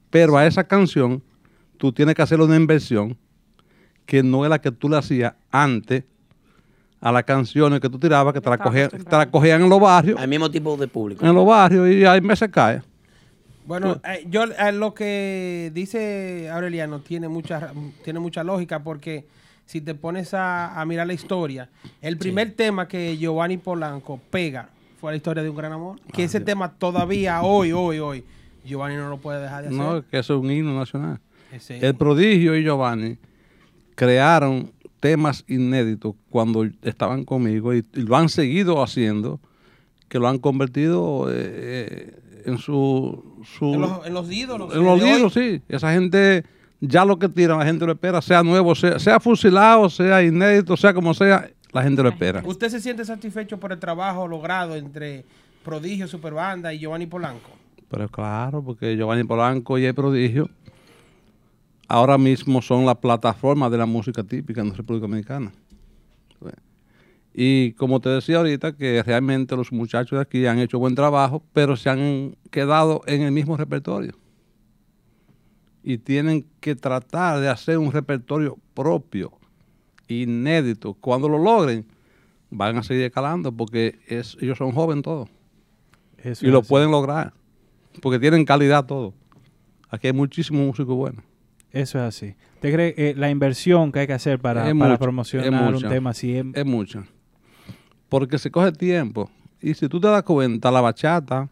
Pero 0.09 0.39
a 0.39 0.47
esa 0.47 0.65
canción 0.65 1.23
tú 1.77 1.93
tienes 1.93 2.15
que 2.15 2.23
hacer 2.23 2.41
una 2.41 2.57
inversión 2.57 3.17
que 4.07 4.23
no 4.23 4.45
es 4.45 4.51
la 4.51 4.61
que 4.61 4.73
tú 4.73 4.89
le 4.89 4.97
hacías 4.97 5.35
antes 5.51 6.05
a 7.01 7.11
las 7.13 7.25
canciones 7.25 7.81
que 7.81 7.89
tú 7.89 7.99
tirabas, 7.99 8.35
que 8.35 8.41
te 8.41 8.51
la 8.51 8.59
cogían, 8.59 8.91
te 8.91 9.17
la 9.17 9.31
cogían 9.31 9.63
en 9.63 9.69
los 9.71 9.81
barrios, 9.81 10.21
Al 10.21 10.29
mismo 10.29 10.51
tipo 10.51 10.77
de 10.77 10.87
público. 10.89 11.25
en 11.25 11.35
los 11.35 11.47
barrios 11.47 11.89
y 11.89 12.05
ahí 12.05 12.21
me 12.21 12.37
se 12.37 12.51
cae. 12.51 12.83
Bueno, 13.67 14.01
eh, 14.05 14.27
yo 14.29 14.45
eh, 14.45 14.73
lo 14.73 14.93
que 14.95 15.71
dice 15.73 16.51
Aureliano 16.51 17.01
tiene 17.01 17.29
mucha, 17.29 17.73
tiene 18.05 18.19
mucha 18.19 18.43
lógica 18.43 18.83
porque 18.83 19.25
si 19.65 19.81
te 19.81 19.95
pones 19.95 20.35
a, 20.35 20.79
a 20.81 20.85
mirar 20.85 21.07
la 21.07 21.13
historia, 21.13 21.69
el 22.03 22.17
primer 22.19 22.53
tema 22.53 22.89
que 22.89 23.17
Giovanni 23.17 23.59
Polanco 23.59 24.21
pega 24.31 24.69
fue 25.01 25.13
la 25.13 25.17
historia 25.17 25.43
de 25.43 25.49
un 25.51 25.57
gran 25.57 25.73
amor. 25.73 25.99
Que 26.13 26.25
ese 26.25 26.41
tema 26.41 26.71
todavía 26.73 27.43
hoy, 27.43 27.71
hoy, 27.73 27.99
hoy, 28.01 28.25
Giovanni 28.65 28.97
no 28.97 29.09
lo 29.09 29.19
puede 29.19 29.41
dejar 29.41 29.63
de 29.63 29.69
hacer. 29.69 29.79
No, 29.81 30.05
que 30.07 30.19
eso 30.19 30.35
es 30.35 30.41
un 30.41 30.51
himno 30.51 30.77
nacional. 30.79 31.21
Ese- 31.53 31.79
El 31.87 31.95
prodigio 31.95 32.57
y 32.57 32.63
Giovanni 32.65 33.17
crearon 33.95 34.73
temas 35.01 35.45
inéditos 35.49 36.15
cuando 36.29 36.65
estaban 36.83 37.25
conmigo 37.25 37.75
y, 37.75 37.85
y 37.95 38.03
lo 38.03 38.17
han 38.17 38.29
seguido 38.29 38.83
haciendo, 38.83 39.41
que 40.09 40.19
lo 40.19 40.29
han 40.29 40.39
convertido 40.39 41.27
eh, 41.31 42.15
en 42.45 42.59
su... 42.59 43.43
su- 43.59 43.75
en, 43.75 43.81
los, 43.81 44.07
en 44.07 44.15
los 44.15 44.31
ídolos. 44.33 44.75
en 44.75 44.85
los 44.85 45.03
libros, 45.03 45.33
sí. 45.33 45.63
Esa 45.69 45.93
gente, 45.93 46.45
ya 46.81 47.05
lo 47.05 47.19
que 47.19 47.29
tiran, 47.29 47.59
la 47.59 47.65
gente 47.67 47.87
lo 47.87 47.93
espera, 47.93 48.21
sea 48.21 48.43
nuevo, 48.43 48.75
sea, 48.75 48.99
sea 48.99 49.19
fusilado, 49.21 49.89
sea 49.89 50.23
inédito, 50.23 50.77
sea 50.77 50.93
como 50.95 51.15
sea, 51.15 51.51
la 51.73 51.83
gente 51.83 52.03
lo 52.03 52.09
espera. 52.11 52.43
¿Usted 52.45 52.69
se 52.69 52.81
siente 52.81 53.05
satisfecho 53.05 53.59
por 53.59 53.73
el 53.73 53.79
trabajo 53.79 54.27
logrado 54.29 54.77
entre 54.77 55.25
Prodigio, 55.65 56.07
Superbanda 56.09 56.73
y 56.75 56.79
Giovanni 56.81 57.07
Polanco? 57.07 57.51
Pero 57.89 58.09
claro, 58.09 58.63
porque 58.63 58.97
Giovanni 58.97 59.25
Polanco 59.25 59.77
y 59.79 59.85
el 59.85 59.95
prodigio 59.95 60.49
ahora 61.91 62.17
mismo 62.19 62.63
son 62.63 62.87
la 62.87 62.95
plataforma 62.95 63.69
de 63.69 63.77
la 63.77 63.85
música 63.85 64.23
típica 64.23 64.61
en 64.61 64.69
la 64.69 64.75
República 64.75 65.03
Dominicana. 65.03 65.53
Y 67.33 67.73
como 67.73 68.01
te 68.01 68.09
decía 68.09 68.39
ahorita, 68.39 68.77
que 68.77 69.03
realmente 69.03 69.57
los 69.57 69.73
muchachos 69.73 70.17
de 70.19 70.23
aquí 70.23 70.47
han 70.47 70.59
hecho 70.59 70.79
buen 70.79 70.95
trabajo, 70.95 71.43
pero 71.53 71.77
se 71.77 71.89
han 71.91 72.37
quedado 72.51 73.03
en 73.07 73.23
el 73.23 73.33
mismo 73.33 73.57
repertorio. 73.57 74.15
Y 75.83 75.99
tienen 75.99 76.47
que 76.61 76.75
tratar 76.75 77.41
de 77.41 77.49
hacer 77.49 77.79
un 77.79 77.93
repertorio 77.93 78.59
propio, 78.75 79.33
inédito. 80.09 80.95
Cuando 80.95 81.29
lo 81.29 81.39
logren, 81.39 81.87
van 82.51 82.79
a 82.79 82.83
seguir 82.83 83.05
escalando 83.05 83.53
porque 83.53 83.99
es, 84.07 84.37
ellos 84.41 84.59
son 84.59 84.73
jóvenes 84.73 85.05
todos 85.05 85.29
Eso 86.19 86.45
y 86.47 86.51
lo 86.51 86.59
así. 86.61 86.69
pueden 86.69 86.91
lograr 86.91 87.33
porque 88.03 88.19
tienen 88.19 88.45
calidad 88.45 88.87
todo. 88.87 89.15
Aquí 89.89 90.09
hay 90.09 90.13
muchísimos 90.13 90.67
músicos 90.67 90.97
buenos. 90.97 91.30
Eso 91.73 91.99
es 91.99 92.05
así. 92.05 92.35
¿Te 92.61 92.73
cree 92.73 92.95
eh, 92.97 93.15
la 93.17 93.31
inversión 93.31 93.93
que 93.93 94.01
hay 94.01 94.07
que 94.07 94.13
hacer 94.13 94.39
para, 94.39 94.65
para 94.75 94.99
promocionar 94.99 95.47
es 95.47 95.83
un 95.85 95.89
tema 95.89 96.11
así? 96.11 96.37
Es, 96.37 96.45
Es 96.55 96.67
mucha. 96.67 97.05
Porque 98.09 98.39
se 98.39 98.51
coge 98.51 98.73
tiempo. 98.73 99.31
Y 99.63 99.75
si 99.75 99.89
tú 99.89 100.01
te 100.01 100.09
das 100.09 100.23
cuenta, 100.25 100.71
la 100.71 100.81
bachata 100.81 101.49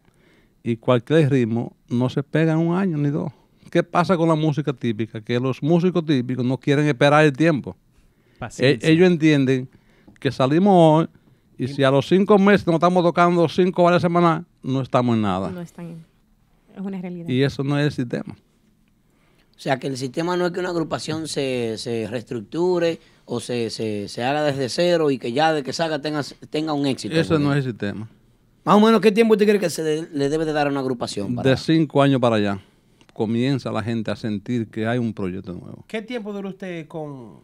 y 0.63 0.77
cualquier 0.77 1.31
ritmo 1.31 1.77
no 1.89 2.09
se 2.09 2.23
pega 2.23 2.53
en 2.53 2.59
un 2.59 2.75
año 2.77 2.97
ni 2.99 3.11
dos. 3.11 3.33
¿Qué 3.71 3.83
pasa 3.83 4.17
con 4.17 4.29
la 4.29 4.35
música 4.35 4.73
típica? 4.73 5.21
Que 5.21 5.39
los 5.39 5.63
músicos 5.63 6.05
típicos 6.05 6.45
no 6.45 6.59
quieren 6.59 6.87
esperar 6.87 7.25
el 7.25 7.33
tiempo. 7.33 7.77
E- 8.59 8.79
ellos 8.83 9.07
entienden 9.07 9.69
que 10.19 10.33
salimos 10.33 10.73
hoy 10.75 11.09
y 11.59 11.69
si 11.69 11.83
a 11.85 11.91
los 11.91 12.07
cinco 12.09 12.39
meses 12.39 12.67
nos 12.67 12.75
estamos 12.77 13.03
tocando 13.03 13.49
cinco 13.49 13.83
varias 13.85 14.03
semanas, 14.03 14.45
no 14.63 14.81
estamos 14.81 15.17
en 15.17 15.23
nada. 15.23 15.51
No 15.51 15.61
están. 15.61 16.05
Es 16.75 16.81
una 16.81 17.01
realidad. 17.01 17.29
Y 17.29 17.43
eso 17.43 17.63
no 17.63 17.79
es 17.79 17.87
el 17.87 17.93
sistema. 17.93 18.37
O 19.59 19.61
sea, 19.61 19.79
que 19.81 19.89
el 19.89 19.97
sistema 19.97 20.37
no 20.37 20.47
es 20.47 20.53
que 20.53 20.61
una 20.61 20.69
agrupación 20.69 21.27
se, 21.27 21.75
se 21.79 22.07
reestructure 22.07 23.01
o 23.25 23.41
se, 23.41 23.71
se, 23.71 24.07
se 24.09 24.23
haga 24.23 24.45
desde 24.45 24.69
cero 24.69 25.11
y 25.11 25.19
que 25.19 25.33
ya 25.33 25.53
de 25.53 25.65
que 25.65 25.73
salga 25.73 25.99
tenga, 26.01 26.23
tenga 26.49 26.73
un 26.73 26.87
éxito. 26.87 27.17
Eso 27.17 27.41
no 27.41 27.53
es 27.53 27.59
el 27.67 27.73
sistema. 27.73 28.09
Más 28.65 28.77
o 28.77 28.81
menos, 28.81 29.01
¿qué 29.01 29.11
tiempo 29.11 29.35
usted 29.35 29.47
cree 29.49 29.59
que 29.59 29.69
se 29.69 29.83
de- 29.83 30.09
le 30.13 30.29
debe 30.29 30.45
de 30.45 30.53
dar 30.53 30.69
a 30.69 30.71
una 30.71 30.79
agrupación? 30.81 31.35
Para... 31.35 31.51
De 31.51 31.57
cinco 31.57 32.01
años 32.01 32.21
para 32.21 32.37
allá, 32.37 32.61
comienza 33.13 33.73
la 33.73 33.83
gente 33.83 34.13
a 34.13 34.17
sentir 34.17 34.69
que 34.69 34.87
hay 34.87 34.99
un 34.99 35.13
proyecto 35.13 35.53
nuevo. 35.53 35.85
¿Qué 35.89 36.03
tiempo 36.03 36.33
duró 36.33 36.51
usted 36.51 36.87
con, 36.87 37.41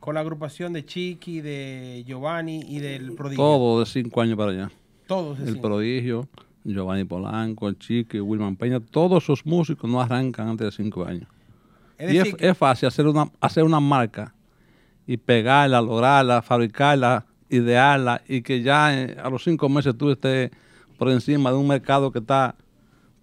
con 0.00 0.14
la 0.14 0.20
agrupación 0.22 0.72
de 0.72 0.84
Chiqui, 0.84 1.40
de 1.42 2.02
Giovanni 2.06 2.62
y 2.68 2.80
del 2.80 3.12
Prodigio? 3.12 3.44
Todo 3.44 3.80
de 3.80 3.86
cinco 3.86 4.20
años 4.20 4.36
para 4.36 4.50
allá. 4.50 4.70
Todos 5.06 5.38
de 5.38 5.44
El 5.44 5.50
cinco. 5.54 5.62
prodigio, 5.68 6.28
Giovanni 6.64 7.04
Polanco, 7.04 7.68
el 7.68 7.78
Chique, 7.78 8.20
Wilman 8.20 8.56
Peña, 8.56 8.80
todos 8.80 9.22
esos 9.22 9.46
músicos 9.46 9.88
no 9.88 10.00
arrancan 10.00 10.48
antes 10.48 10.64
de 10.64 10.72
cinco 10.72 11.04
años. 11.04 11.28
Es 11.98 12.12
y 12.12 12.16
es, 12.18 12.24
decir 12.24 12.36
que- 12.36 12.48
es 12.48 12.58
fácil 12.58 12.88
hacer 12.88 13.06
una, 13.06 13.30
hacer 13.40 13.64
una 13.64 13.80
marca 13.80 14.34
y 15.06 15.16
pegarla, 15.16 15.80
lograrla, 15.80 16.42
fabricarla, 16.42 17.24
idearla 17.48 18.22
y 18.28 18.42
que 18.42 18.62
ya 18.62 18.92
eh, 19.00 19.16
a 19.22 19.30
los 19.30 19.44
cinco 19.44 19.68
meses 19.68 19.96
tú 19.96 20.10
estés 20.10 20.50
por 20.98 21.08
encima 21.10 21.50
de 21.50 21.56
un 21.56 21.68
mercado 21.68 22.10
que 22.10 22.18
está 22.18 22.54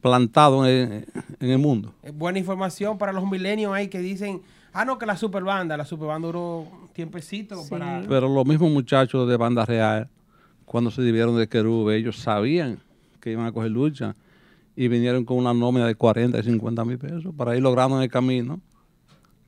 plantado 0.01 0.67
en, 0.67 1.05
en 1.39 1.49
el 1.49 1.57
mundo. 1.59 1.93
Buena 2.13 2.39
información 2.39 2.97
para 2.97 3.13
los 3.13 3.29
milenios 3.29 3.73
ahí 3.73 3.87
que 3.87 3.99
dicen, 3.99 4.41
ah, 4.73 4.85
no, 4.85 4.97
que 4.97 5.05
la 5.05 5.17
superbanda, 5.17 5.77
la 5.77 5.85
superbanda 5.85 6.27
duró 6.27 6.59
un 6.59 6.87
tiempecito 6.93 7.61
para... 7.69 8.03
Pero 8.07 8.27
los 8.27 8.45
mismos 8.45 8.71
muchachos 8.71 9.27
de 9.29 9.37
Banda 9.37 9.65
Real, 9.65 10.09
cuando 10.65 10.91
se 10.91 11.01
dividieron 11.01 11.37
de 11.37 11.47
Querube, 11.47 11.95
ellos 11.95 12.17
sabían 12.17 12.79
que 13.19 13.31
iban 13.31 13.45
a 13.45 13.51
coger 13.51 13.71
lucha 13.71 14.15
y 14.75 14.87
vinieron 14.87 15.23
con 15.25 15.37
una 15.37 15.53
nómina 15.53 15.85
de 15.87 15.95
40 15.95 16.39
y 16.39 16.43
50 16.43 16.85
mil 16.85 16.97
pesos 16.97 17.33
para 17.37 17.55
ir 17.55 17.61
logrando 17.61 17.97
en 17.97 18.03
el 18.03 18.09
camino, 18.09 18.59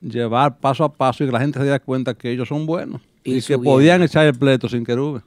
llevar 0.02 0.60
paso 0.60 0.84
a 0.84 0.94
paso 0.94 1.24
y 1.24 1.28
que 1.28 1.34
la 1.34 1.40
gente 1.40 1.58
se 1.60 1.64
diera 1.64 1.80
cuenta 1.80 2.14
que 2.14 2.30
ellos 2.32 2.48
son 2.48 2.66
buenos 2.66 3.02
Y 3.24 3.38
y, 3.38 3.42
que 3.42 3.58
podían 3.58 4.04
echar 4.04 4.26
el 4.28 4.36
pleito 4.38 4.70
sin 4.70 4.84
Querube. 4.86 5.22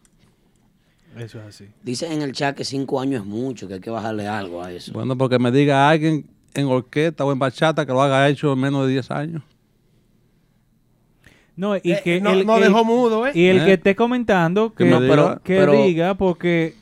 Eso 1.16 1.40
es 1.40 1.46
así. 1.46 1.64
Dicen 1.82 2.12
en 2.12 2.22
el 2.22 2.32
chat 2.32 2.56
que 2.56 2.64
cinco 2.64 3.00
años 3.00 3.22
es 3.22 3.26
mucho, 3.26 3.66
que 3.66 3.74
hay 3.74 3.80
que 3.80 3.90
bajarle 3.90 4.28
algo 4.28 4.62
a 4.62 4.70
eso. 4.72 4.92
Bueno, 4.92 5.18
porque 5.18 5.38
me 5.40 5.50
diga 5.50 5.88
alguien 5.88 6.26
en 6.54 6.66
orquesta 6.66 7.24
o 7.24 7.32
en 7.32 7.38
bachata 7.40 7.84
que 7.84 7.92
lo 7.92 8.00
haga 8.00 8.28
hecho 8.28 8.52
en 8.52 8.60
menos 8.60 8.86
de 8.86 8.92
10 8.92 9.10
años. 9.10 9.42
No, 11.56 11.74
y 11.76 11.80
Eh, 11.92 12.00
que 12.04 12.20
no- 12.20 12.30
el, 12.30 12.46
no 12.46 12.56
el- 12.58 12.62
dejó 12.64 12.84
mudo, 12.84 13.26
¿eh? 13.26 13.32
Y 13.34 13.46
el 13.46 13.58
¿Eh? 13.62 13.64
que 13.64 13.72
esté 13.74 13.96
comentando 13.96 14.70
que, 14.70 14.84
Que 14.84 14.84
me 14.84 14.90
no, 14.90 15.00
diga. 15.00 15.10
pero- 15.16 15.42
que 15.42 15.56
pero- 15.56 15.72
diga, 15.72 16.14
porque 16.14 16.76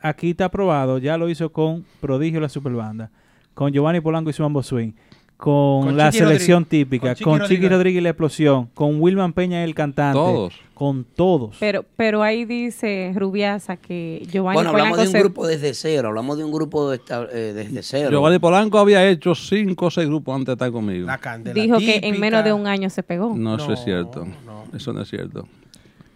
aquí 0.00 0.30
está 0.30 0.46
aprobado, 0.46 0.98
ya 0.98 1.16
lo 1.16 1.28
hizo 1.28 1.50
con 1.52 1.84
Prodigio 2.00 2.40
la 2.40 2.48
Superbanda, 2.48 3.10
con 3.54 3.72
Giovanni 3.72 4.00
Polanco 4.00 4.30
y 4.30 4.32
su 4.32 4.42
Mambo 4.42 4.62
Swing, 4.62 4.92
con, 5.36 5.84
Con 5.86 5.96
la 5.96 6.10
Chiqui 6.10 6.24
selección 6.24 6.64
Rodríguez. 6.64 6.68
típica, 6.88 7.06
Con 7.08 7.14
Chiqui 7.14 7.24
con 7.24 7.34
Chiqui 7.42 7.46
Rodríguez. 7.46 7.70
Rodríguez 7.72 8.00
y 8.00 8.02
la 8.02 8.08
explosión, 8.10 8.66
con 8.74 9.00
Wilman 9.00 9.32
Peña 9.32 9.62
el 9.62 9.72
cantante, 9.74 10.18
Todos. 10.18 10.54
con 10.74 11.04
todos. 11.04 11.56
Pero, 11.60 11.84
pero 11.96 12.22
ahí 12.24 12.44
dice 12.44 13.12
Rubiasa 13.14 13.76
que 13.76 14.26
Giovanni 14.30 14.56
Bueno, 14.56 14.70
hablamos 14.70 14.90
Polanco 14.96 15.02
de 15.02 15.06
un 15.08 15.12
se- 15.12 15.18
grupo 15.20 15.46
desde 15.46 15.74
cero, 15.74 16.08
hablamos 16.08 16.38
de 16.38 16.44
un 16.44 16.50
grupo 16.52 16.92
esta- 16.92 17.28
eh, 17.32 17.52
desde 17.54 17.82
cero. 17.84 18.10
Giovanni 18.10 18.40
Polanco 18.40 18.78
había 18.80 19.08
hecho 19.08 19.34
5 19.36 19.86
o 19.86 19.90
6 19.92 20.08
grupos 20.08 20.34
antes 20.34 20.46
de 20.46 20.52
estar 20.54 20.72
conmigo. 20.72 21.06
La 21.06 21.18
candela 21.18 21.54
dijo 21.62 21.78
que 21.78 22.00
en 22.02 22.18
menos 22.18 22.42
de 22.42 22.52
un 22.52 22.66
año 22.66 22.90
se 22.90 23.04
pegó. 23.04 23.32
No, 23.36 23.54
eso 23.56 23.72
es 23.72 23.78
No, 23.78 23.84
cierto. 23.84 24.24
no. 24.44 24.64
Eso 24.76 24.92
no 24.92 25.02
es 25.02 25.08
cierto. 25.08 25.46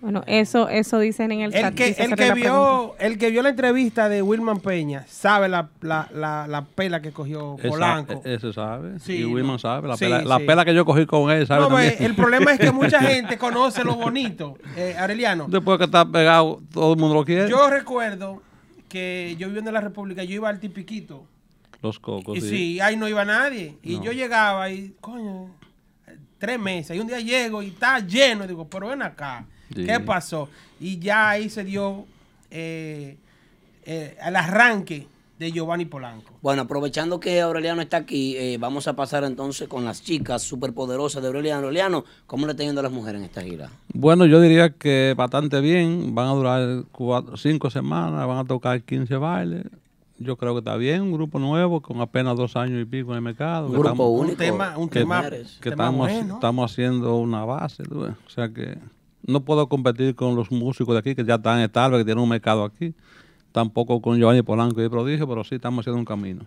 Bueno, 0.03 0.25
eso, 0.27 0.69
eso 0.69 0.99
dicen 0.99 1.31
en 1.31 1.41
el 1.43 1.53
chat. 1.53 1.65
El 1.71 1.75
que, 1.77 1.87
dice 1.87 2.03
el, 2.05 2.17
que 2.17 2.27
la 2.27 2.35
vio, 2.35 2.97
el 2.99 3.17
que 3.19 3.31
vio 3.31 3.41
la 3.41 3.51
entrevista 3.51 4.09
de 4.09 4.21
Wilman 4.21 4.59
Peña 4.59 5.07
sabe 5.09 5.49
la, 5.49 5.71
la, 5.81 6.09
la, 6.13 6.47
la 6.49 6.65
pela 6.65 7.01
que 7.01 7.13
cogió 7.13 7.57
Polanco. 7.67 8.21
e- 8.25 8.35
Ese 8.35 8.53
sabe. 8.53 8.99
Sí, 8.99 9.19
y 9.19 9.25
Wilman 9.25 9.53
no. 9.53 9.59
sabe. 9.61 9.87
La, 9.87 9.97
Sí, 9.97 10.05
pela, 10.05 10.23
la 10.23 10.39
pela 10.41 10.65
que 10.65 10.75
yo 10.75 10.85
cogí 10.85 11.07
con 11.07 11.31
él, 11.31 11.47
sabe 11.47 11.61
No, 11.63 11.69
también. 11.69 11.95
ve, 12.01 12.05
el 12.05 12.17
problema 12.17 12.53
es 12.53 12.59
que 12.59 12.73
mucha 12.73 13.01
gente 13.01 13.39
conoce 13.39 13.85
lo 13.85 13.95
bonito. 13.95 14.59
Eh, 14.77 14.97
Aureliano, 14.99 15.47
Después 15.49 15.79
que 15.79 15.85
está 15.85 16.05
pegado, 16.05 16.61
todo 16.73 16.95
el 16.95 16.99
mundo 16.99 17.15
lo 17.15 17.25
quiere. 17.25 17.49
yo 17.49 17.71
recuerdo 17.71 18.43
que 18.89 19.37
yo 19.39 19.47
viviendo 19.47 19.71
en 19.71 19.75
la 19.75 19.81
República, 19.81 20.25
yo 20.25 20.35
iba 20.35 20.49
al 20.49 20.59
Tipiquito. 20.59 21.25
Los 21.81 21.99
cocos, 22.01 22.37
Y 22.37 22.41
sí. 22.41 22.49
sí, 22.49 22.81
ahí 22.81 22.97
no 22.97 23.09
iba 23.09 23.25
nadie. 23.25 23.77
Y 23.85 23.97
No. 23.99 24.03
yo 24.05 24.13
llegaba 24.13 24.69
y, 24.69 24.95
coño, 25.01 25.49
tres 26.39 26.59
meses. 26.59 26.97
Y 26.97 27.01
un 27.01 27.07
día 27.07 27.21
llego 27.21 27.63
y 27.63 27.69
está 27.69 28.01
lleno. 28.01 28.45
Y 28.45 28.49
digo, 28.49 28.69
pero 28.69 28.89
ven 28.89 29.03
acá. 29.03 29.47
Sí. 29.75 29.85
¿Qué 29.85 30.01
pasó? 30.01 30.49
Y 30.81 30.99
ya 30.99 31.31
ahí 31.31 31.49
se 31.51 31.65
dio 31.65 32.05
eh, 32.51 33.17
eh, 33.85 34.17
el 34.25 34.37
arranque 34.37 35.07
de 35.39 35.51
Giovanni 35.51 35.87
Polanco. 35.87 36.33
Bueno, 36.41 36.63
aprovechando 36.63 37.19
que 37.19 37.41
Aureliano 37.41 37.83
está 37.83 37.97
aquí, 37.97 38.37
eh, 38.37 38.59
vamos 38.61 38.87
a 38.87 38.95
pasar 38.95 39.25
entonces 39.25 39.67
con 39.69 39.85
las 39.85 40.03
chicas 40.03 40.43
superpoderosas 40.43 41.21
de 41.21 41.29
Aureliano. 41.29 41.65
Aureliano, 41.65 42.05
¿cómo 42.27 42.47
le 42.47 42.53
está 42.53 42.63
yendo 42.63 42.81
a 42.81 42.85
las 42.85 42.93
mujeres 42.93 43.21
en 43.21 43.25
esta 43.25 43.43
gira? 43.43 43.71
Bueno, 43.93 44.25
yo 44.27 44.41
diría 44.41 44.71
que 44.71 45.15
bastante 45.17 45.61
bien. 45.61 46.15
Van 46.15 46.29
a 46.29 46.33
durar 46.35 46.85
cuatro, 46.93 47.37
cinco 47.37 47.71
semanas, 47.71 48.27
van 48.27 48.39
a 48.39 48.45
tocar 48.45 48.83
15 48.83 49.17
bailes. 49.17 49.65
Yo 50.19 50.37
creo 50.37 50.53
que 50.53 50.59
está 50.59 50.77
bien, 50.77 51.03
un 51.03 51.13
grupo 51.13 51.41
nuevo 51.41 51.81
con 51.81 52.01
apenas 52.01 52.37
dos 52.37 52.55
años 52.55 52.81
y 52.81 52.85
pico 52.85 53.11
en 53.11 53.17
el 53.17 53.23
mercado. 53.23 53.67
Un 53.67 53.73
que 53.73 53.79
grupo 53.79 53.89
estamos- 53.93 54.11
único. 54.21 54.31
Un 54.33 54.37
tema, 54.39 54.79
un 54.79 54.89
que, 54.89 54.99
tema, 55.01 55.23
que 55.23 55.31
tema 55.31 55.45
estamos, 55.65 56.09
bueno. 56.13 56.35
estamos 56.35 56.71
haciendo 56.71 57.17
una 57.17 57.45
base, 57.45 57.83
tú 57.83 58.03
ves. 58.03 58.13
o 58.25 58.31
sea 58.31 58.49
que 58.51 58.79
no 59.27 59.45
puedo 59.45 59.69
competir 59.69 60.15
con 60.15 60.35
los 60.37 60.51
músicos 60.51 60.95
de 60.95 60.99
aquí 61.01 61.15
que 61.15 61.25
ya 61.25 61.37
están 61.37 61.61
estables, 61.61 62.01
que 62.01 62.05
tienen 62.05 62.23
un 62.23 62.29
mercado 62.29 62.65
aquí. 62.65 62.95
Tampoco 63.53 64.01
con 64.01 64.19
Giovanni 64.19 64.43
Polanco 64.43 64.83
y 64.83 64.89
Prodigio, 64.89 65.29
pero 65.29 65.45
sí 65.45 65.57
estamos 65.57 65.83
haciendo 65.83 65.99
un 65.99 66.05
camino. 66.05 66.43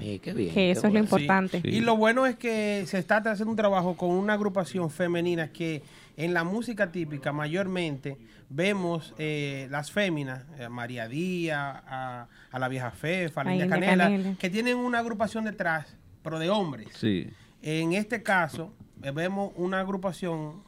Eh, 0.00 0.18
qué 0.20 0.32
bien. 0.32 0.48
Que 0.48 0.54
qué 0.54 0.70
eso 0.72 0.86
es 0.86 0.92
lo 0.92 0.98
importante. 0.98 1.60
Sí. 1.60 1.68
Y 1.68 1.80
lo 1.80 1.96
bueno 1.96 2.26
es 2.26 2.36
que 2.36 2.84
se 2.86 2.98
está 2.98 3.18
haciendo 3.18 3.50
un 3.50 3.56
trabajo 3.56 3.96
con 3.96 4.10
una 4.10 4.32
agrupación 4.32 4.90
femenina 4.90 5.52
que 5.52 5.82
en 6.16 6.34
la 6.34 6.42
música 6.42 6.90
típica 6.90 7.32
mayormente 7.32 8.16
vemos 8.48 9.14
eh, 9.18 9.68
las 9.70 9.92
féminas, 9.92 10.44
eh, 10.58 10.64
a 10.64 10.68
María 10.70 11.06
Díaz, 11.08 11.82
a, 11.86 12.26
a 12.50 12.58
la 12.58 12.68
vieja 12.68 12.90
Fefa, 12.90 13.42
a 13.42 13.44
la 13.44 13.50
A 13.50 13.52
India 13.54 13.66
India 13.66 13.80
Canela, 13.80 14.04
Canela. 14.04 14.34
que 14.38 14.50
tienen 14.50 14.76
una 14.76 15.00
agrupación 15.00 15.44
detrás, 15.44 15.96
pero 16.22 16.38
de 16.38 16.48
hombres. 16.50 16.88
Sí. 16.94 17.28
En 17.62 17.92
este 17.92 18.22
caso, 18.22 18.72
eh, 19.02 19.10
vemos 19.10 19.52
una 19.56 19.80
agrupación 19.80 20.64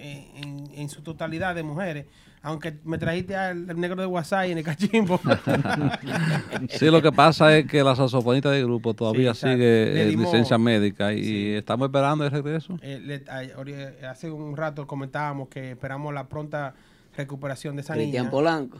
en, 0.00 0.70
en 0.74 0.88
su 0.88 1.02
totalidad 1.02 1.54
de 1.54 1.62
mujeres, 1.62 2.06
aunque 2.42 2.78
me 2.84 2.96
trajiste 2.98 3.36
al, 3.36 3.68
al 3.68 3.78
negro 3.78 4.00
de 4.00 4.06
WhatsApp 4.06 4.46
y 4.48 4.52
en 4.52 4.58
el 4.58 4.64
cachimbo. 4.64 5.20
Sí, 6.70 6.86
lo 6.90 7.02
que 7.02 7.12
pasa 7.12 7.56
es 7.56 7.66
que 7.66 7.82
la 7.82 7.94
saxofonista 7.96 8.50
del 8.50 8.64
grupo 8.64 8.94
todavía 8.94 9.34
Sí, 9.34 9.40
sigue 9.48 10.02
en 10.02 10.10
dimos- 10.10 10.26
licencia 10.26 10.58
médica 10.58 11.12
y 11.12 11.54
estamos 11.54 11.86
esperando 11.88 12.24
el 12.24 12.30
regreso. 12.30 12.78
Eh, 12.82 13.00
le- 13.04 13.24
ori- 13.56 14.04
hace 14.04 14.30
un 14.30 14.56
rato 14.56 14.86
comentábamos 14.86 15.48
que 15.48 15.72
esperamos 15.72 16.12
la 16.14 16.28
pronta 16.28 16.74
recuperación 17.16 17.76
de 17.76 17.82
esa 17.82 17.94
Cristian 17.94 18.24
niña. 18.24 18.30
Polanco. 18.30 18.78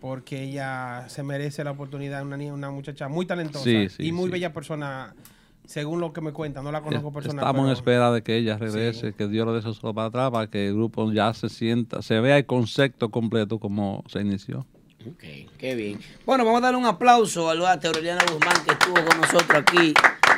Porque 0.00 0.42
ella 0.42 1.04
se 1.08 1.22
merece 1.22 1.62
la 1.62 1.70
oportunidad, 1.72 2.22
una 2.22 2.36
niña, 2.36 2.52
una 2.52 2.70
muchacha 2.70 3.08
muy 3.08 3.24
talentosa 3.24 3.64
Sí, 3.64 3.88
sí, 3.88 4.06
y 4.06 4.12
muy 4.12 4.26
sí. 4.26 4.32
bella 4.32 4.52
persona, 4.52 5.14
según 5.64 6.00
lo 6.00 6.12
que 6.12 6.20
me 6.20 6.32
cuentan. 6.32 6.64
No 6.64 6.72
la 6.72 6.80
conozco 6.80 7.12
personalmente. 7.12 7.46
Estamos 7.48 7.66
en 7.66 7.72
espera 7.72 8.10
de 8.12 8.22
que 8.22 8.36
ella 8.36 8.58
regrese, 8.58 9.12
que 9.14 9.28
Dios 9.28 9.46
lo 9.46 9.54
dé 9.54 9.62
su 9.62 9.72
solo 9.74 9.94
para 9.94 10.08
atrás, 10.08 10.30
para 10.30 10.46
que 10.48 10.68
el 10.68 10.74
grupo 10.74 11.10
ya 11.12 11.32
se 11.34 11.48
sienta, 11.48 12.02
se 12.02 12.20
vea 12.20 12.36
el 12.38 12.46
concepto 12.46 13.10
completo 13.10 13.58
como 13.58 14.02
se 14.08 14.20
inició. 14.20 14.66
Ok, 15.08 15.24
qué 15.58 15.74
bien. 15.74 15.98
Bueno, 16.24 16.44
vamos 16.44 16.58
a 16.60 16.62
darle 16.66 16.78
un 16.78 16.86
aplauso 16.86 17.50
al 17.50 17.58
bate 17.60 17.88
Aureliano 17.88 18.20
Guzmán 18.32 18.54
que 18.64 18.72
estuvo 18.72 18.94
con 18.94 19.20
nosotros 19.20 19.50
aquí, 19.68 19.92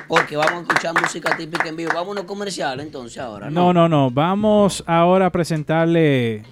porque 0.09 0.37
vamos 0.37 0.55
a 0.55 0.61
escuchar 0.63 0.95
música 0.99 1.37
típica 1.37 1.69
en 1.69 1.77
vivo. 1.77 1.91
Vámonos 1.95 2.25
comercial 2.25 2.81
entonces 2.81 3.19
ahora. 3.19 3.51
No, 3.51 3.75
no, 3.75 3.89
no. 3.91 4.11
Vamos 4.11 4.83
ahora 4.87 5.27
a 5.27 5.31
presentarle 5.31 6.45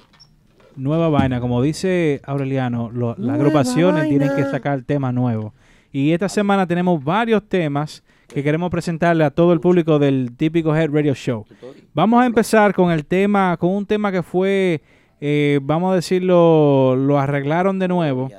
nueva 0.76 1.08
vaina. 1.08 1.40
Como 1.40 1.62
dice 1.62 2.20
Aureliano, 2.24 2.90
lo- 2.90 3.14
las 3.16 3.36
agrupaciones 3.36 4.08
tienen 4.08 4.34
que 4.36 4.44
sacar 4.44 4.82
temas 4.82 5.14
nuevos. 5.14 5.52
Y 5.90 6.12
esta 6.12 6.28
semana 6.28 6.66
tenemos 6.66 7.02
varios 7.02 7.42
temas 7.48 8.02
que 8.32 8.42
queremos 8.42 8.70
presentarle 8.70 9.24
a 9.24 9.30
todo 9.30 9.52
el 9.52 9.60
público 9.60 9.98
del 9.98 10.34
típico 10.36 10.74
Head 10.74 10.90
Radio 10.90 11.14
Show. 11.14 11.44
Vamos 11.94 12.22
a 12.22 12.26
empezar 12.26 12.74
con 12.74 12.90
el 12.90 13.04
tema, 13.04 13.56
con 13.58 13.70
un 13.70 13.86
tema 13.86 14.10
que 14.10 14.22
fue, 14.22 14.82
eh, 15.20 15.60
vamos 15.62 15.92
a 15.92 15.96
decirlo, 15.96 16.96
lo 16.96 17.18
arreglaron 17.18 17.78
de 17.78 17.88
nuevo. 17.88 18.30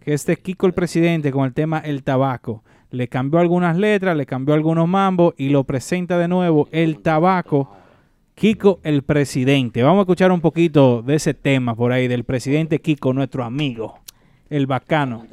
Que 0.00 0.14
es 0.14 0.26
de 0.26 0.36
Kiko 0.36 0.66
el 0.66 0.72
Presidente 0.72 1.32
con 1.32 1.44
el 1.44 1.54
tema 1.54 1.78
El 1.78 2.02
Tabaco. 2.02 2.62
Le 2.90 3.08
cambió 3.08 3.40
algunas 3.40 3.76
letras, 3.76 4.16
le 4.16 4.26
cambió 4.26 4.54
algunos 4.54 4.88
mambos 4.88 5.34
y 5.36 5.50
lo 5.50 5.64
presenta 5.64 6.18
de 6.18 6.28
nuevo 6.28 6.68
El 6.70 7.00
Tabaco. 7.00 7.70
Kiko 8.34 8.80
el 8.84 9.02
Presidente. 9.02 9.82
Vamos 9.82 9.98
a 9.98 10.02
escuchar 10.02 10.32
un 10.32 10.40
poquito 10.40 11.02
de 11.02 11.16
ese 11.16 11.34
tema 11.34 11.74
por 11.74 11.92
ahí, 11.92 12.08
del 12.08 12.24
presidente 12.24 12.78
Kiko, 12.80 13.12
nuestro 13.12 13.42
amigo, 13.42 13.98
el 14.48 14.66
bacano. 14.66 15.24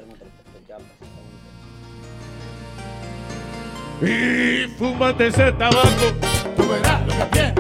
Y 4.02 4.68
fúmate 4.78 5.28
ese 5.28 5.52
tabaco, 5.54 6.12
tú 6.58 6.68
verás 6.70 7.02
lo 7.08 7.14
que 7.18 7.26
tienes. 7.32 7.56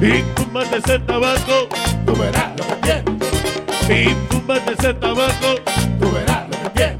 Y 0.00 0.24
fúmate 0.36 0.76
ese 0.78 0.98
tabaco, 1.00 1.68
tú 2.06 2.14
verás 2.16 2.50
lo 2.56 2.66
que 2.66 2.74
tienes. 2.82 3.30
Y 3.90 4.14
fúmate 4.30 4.72
ese 4.78 4.94
tabaco, 4.94 5.54
tú 6.00 6.12
verás 6.12 6.48
lo 6.48 6.62
que 6.62 6.70
tienes. 6.70 6.98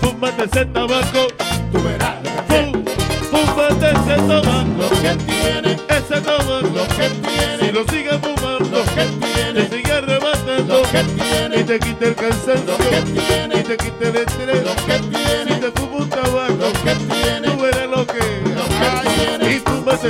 Fúmate 0.00 0.44
ese 0.44 0.64
tabaco, 0.66 1.26
tú 1.70 1.82
verás 1.82 2.14
lo 2.24 2.30
que 2.34 2.42
tienes. 2.48 2.94
Fúmate 3.30 3.86
ese 3.86 4.16
tabaco, 4.16 4.78
lo 4.78 4.88
que 4.88 5.16
tiene. 5.26 5.76
Ese 5.88 6.20
tabaco, 6.22 6.60
lo 6.62 6.88
que 6.88 7.08
tiene. 7.08 7.60
Si 7.60 7.72
lo 7.72 7.84
sigues 7.84 8.18
fumando, 8.22 8.78
lo 8.78 8.84
que 8.94 9.04
tiene. 9.26 9.62
Te 9.62 9.76
sigue 9.76 9.92
arrebatando, 9.92 10.78
lo 10.78 10.82
que 10.82 11.04
tiene. 11.04 11.60
Y 11.60 11.64
te 11.64 11.78
quita 11.78 12.06
el 12.06 12.14
cansancio, 12.14 12.64
lo 12.66 12.78
que 12.78 13.02
tiene. 13.02 13.60
Y 13.60 13.62
te 13.62 13.76
quita 13.76 14.08
el 14.08 14.16
estrés, 14.16 14.64
lo 14.64 14.74
que 14.86 14.98
tiene. 14.98 15.54
Si 15.54 15.60
te 15.60 15.70
fumas 15.72 16.00
un 16.00 16.08
tabaco, 16.08 16.52
lo 16.58 16.72
que 16.72 16.94
tiene. 16.94 17.17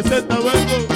60 0.03 0.37
huesos. 0.37 0.88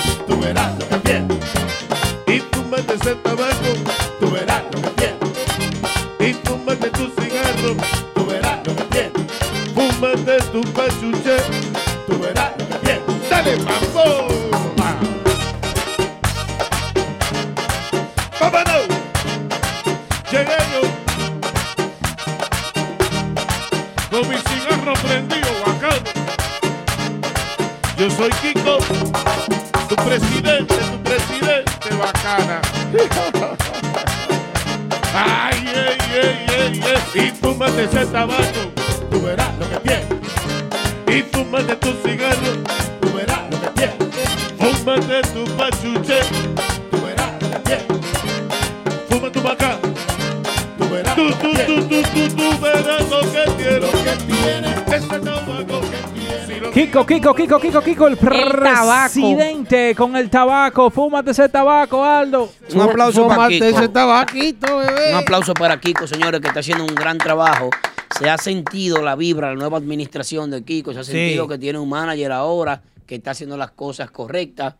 Kiko, 56.92 57.06
Kiko, 57.06 57.34
Kiko, 57.34 57.58
Kiko, 57.58 57.80
Kiko, 57.80 58.06
el 58.06 58.18
presidente 58.18 59.94
con 59.94 60.14
el 60.14 60.28
tabaco. 60.28 60.90
Fúmate 60.90 61.30
ese 61.30 61.48
tabaco, 61.48 62.04
Aldo. 62.04 62.50
Un 62.74 62.80
aplauso 62.82 63.26
para 63.26 63.48
Kiko. 63.48 63.64
ese 63.64 63.88
tabaquito, 63.88 64.76
bebé. 64.76 65.12
Un 65.12 65.16
aplauso 65.20 65.54
para 65.54 65.80
Kiko, 65.80 66.06
señores, 66.06 66.42
que 66.42 66.48
está 66.48 66.60
haciendo 66.60 66.84
un 66.84 66.94
gran 66.94 67.16
trabajo. 67.16 67.70
Se 68.18 68.28
ha 68.28 68.36
sentido 68.36 69.00
la 69.00 69.16
vibra, 69.16 69.48
la 69.48 69.54
nueva 69.54 69.78
administración 69.78 70.50
de 70.50 70.62
Kiko. 70.64 70.92
Se 70.92 71.00
ha 71.00 71.04
Sí. 71.04 71.12
sentido 71.12 71.48
que 71.48 71.56
tiene 71.56 71.78
un 71.78 71.88
manager 71.88 72.30
ahora 72.32 72.82
que 73.06 73.14
está 73.14 73.30
haciendo 73.30 73.56
las 73.56 73.70
cosas 73.70 74.10
correctas 74.10 74.74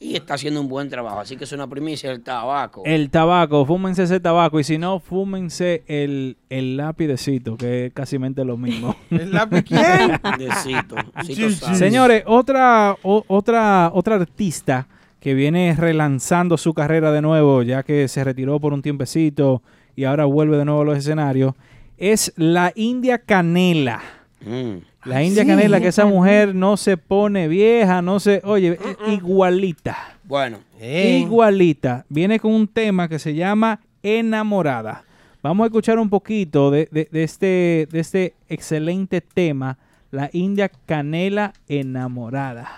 y 0.00 0.14
está 0.14 0.34
haciendo 0.34 0.60
un 0.60 0.68
buen 0.68 0.88
trabajo. 0.88 1.20
Así 1.20 1.36
que 1.36 1.44
es 1.44 1.52
una 1.52 1.66
primicia 1.66 2.10
del 2.10 2.22
tabaco. 2.22 2.82
El 2.84 3.10
tabaco, 3.10 3.64
fúmense 3.66 4.04
ese 4.04 4.20
tabaco. 4.20 4.60
Y 4.60 4.64
si 4.64 4.78
no, 4.78 5.00
fúmense 5.00 5.82
el, 5.86 6.36
el 6.50 6.76
lápidecito, 6.76 7.56
que 7.56 7.86
es 7.86 7.92
casi 7.92 8.18
lo 8.18 8.56
mismo. 8.56 8.94
¿El 9.10 9.32
lápiz 9.32 9.62
quién? 9.62 10.20
Decito, 10.38 10.96
Cito. 11.24 11.74
Señores, 11.74 12.22
otra, 12.26 12.96
o- 13.02 13.24
otra, 13.28 13.90
otra 13.92 14.16
artista 14.16 14.86
que 15.20 15.34
viene 15.34 15.74
relanzando 15.76 16.56
su 16.56 16.74
carrera 16.74 17.10
de 17.10 17.22
nuevo, 17.22 17.62
ya 17.62 17.82
que 17.82 18.06
se 18.08 18.22
retiró 18.22 18.60
por 18.60 18.72
un 18.72 18.82
tiempecito 18.82 19.62
y 19.96 20.04
ahora 20.04 20.26
vuelve 20.26 20.56
de 20.56 20.64
nuevo 20.64 20.82
a 20.82 20.84
los 20.84 20.98
escenarios, 20.98 21.54
es 21.96 22.32
la 22.36 22.72
India 22.76 23.18
Canela. 23.18 24.00
Mm. 24.44 24.78
La 25.04 25.22
India 25.22 25.44
Canela, 25.46 25.80
que 25.80 25.88
esa 25.88 26.06
mujer 26.06 26.54
no 26.54 26.76
se 26.76 26.96
pone 26.96 27.48
vieja, 27.48 28.02
no 28.02 28.20
se, 28.20 28.40
oye, 28.44 28.72
es 28.72 29.12
igualita. 29.14 29.96
Bueno, 30.24 30.58
Eh. 30.80 31.20
Igualita. 31.22 32.04
Viene 32.08 32.38
con 32.38 32.52
un 32.52 32.68
tema 32.68 33.08
que 33.08 33.18
se 33.18 33.34
llama 33.34 33.80
Enamorada. 34.02 35.04
Vamos 35.42 35.64
a 35.64 35.66
escuchar 35.68 35.98
un 35.98 36.08
poquito 36.10 36.70
de, 36.70 36.88
de- 36.90 37.08
de 37.10 37.22
este, 37.24 37.88
de 37.90 38.00
este 38.00 38.34
excelente 38.48 39.20
tema, 39.20 39.78
la 40.10 40.28
India 40.32 40.70
Canela 40.86 41.52
Enamorada. 41.68 42.68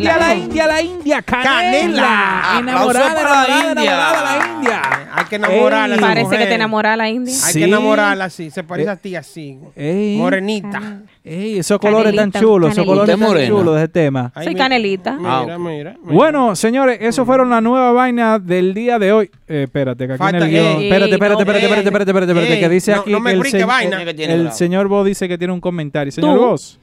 India, 0.00 0.16
la 0.18 0.34
India, 0.34 0.66
la 0.66 0.82
India, 0.82 1.22
Canela. 1.22 1.50
Canela. 1.62 2.56
Enamorada, 2.60 3.14
para 3.14 3.30
la 3.30 3.44
enamorada, 3.46 3.70
India. 3.70 3.92
enamorada, 3.92 4.38
la 4.38 4.54
India. 4.56 4.82
Hay 5.12 5.24
que 5.26 5.36
enamorarla. 5.36 5.94
esa 5.96 6.06
Parece 6.06 6.38
que 6.38 6.46
te 6.46 6.54
enamora 6.54 6.96
la 6.96 7.08
India. 7.08 7.34
Hay 7.34 7.52
Sí. 7.52 7.58
que 7.58 7.64
enamorarla 7.64 8.24
así. 8.24 8.50
Se 8.50 8.64
parece 8.64 8.88
Eh, 8.88 8.92
a 8.92 8.96
ti 8.96 9.16
así. 9.16 9.58
Ey. 9.76 10.16
Morenita. 10.16 11.00
Ey, 11.22 11.58
esos 11.58 11.78
colores 11.78 12.14
tan 12.14 12.30
Canelita, 12.30 12.40
chulos, 12.40 12.70
esos 12.70 12.76
canelita. 12.76 12.86
colores 12.86 13.14
Usted 13.14 13.20
tan 13.26 13.28
morena. 13.34 13.48
chulos 13.48 13.74
de 13.76 13.80
ese 13.82 13.88
tema. 13.88 14.32
Ay, 14.34 14.44
Soy 14.46 14.54
canelita. 14.54 15.12
Mira, 15.12 15.36
Ah, 15.38 15.42
mira, 15.44 15.58
mira. 15.58 15.96
Bueno, 16.02 16.56
señores, 16.56 16.98
eso 17.00 17.26
fueron 17.26 17.50
las 17.50 17.62
nuevas 17.62 17.94
vainas 17.94 18.44
del 18.46 18.72
día 18.74 18.98
de 18.98 19.12
hoy. 19.12 19.30
Eh, 19.46 19.64
espérate, 19.64 20.06
que 20.06 20.12
aquí 20.14 20.22
en 20.22 20.30
Falta- 20.30 20.44
el 20.46 20.50
guión- 20.50 20.64
ey, 20.78 20.84
Espérate, 20.86 21.12
espérate, 21.12 21.34
no, 21.34 21.40
espérate, 21.40 21.58
ey, 21.58 21.64
espérate, 21.64 21.88
espérate, 21.88 22.10
espérate, 22.10 22.32
espérate, 22.32 22.54
ey, 22.54 22.60
que 22.60 22.68
dice 22.68 22.94
no- 22.94 23.00
aquí 23.02 23.10
no 23.12 23.20
me 23.20 23.30
que 23.30 23.34
el, 23.34 23.40
brinque 23.40 23.58
se- 23.58 23.64
vaina. 23.64 24.04
que 24.04 24.14
tiene 24.14 24.34
el 24.34 24.40
bravo. 24.44 24.56
señor 24.56 24.88
Bo 24.88 25.04
dice 25.04 25.28
que 25.28 25.36
tiene 25.38 25.52
un 25.52 25.60
comentario. 25.60 26.10
Señor. 26.12 26.38
Vos, 26.38 26.78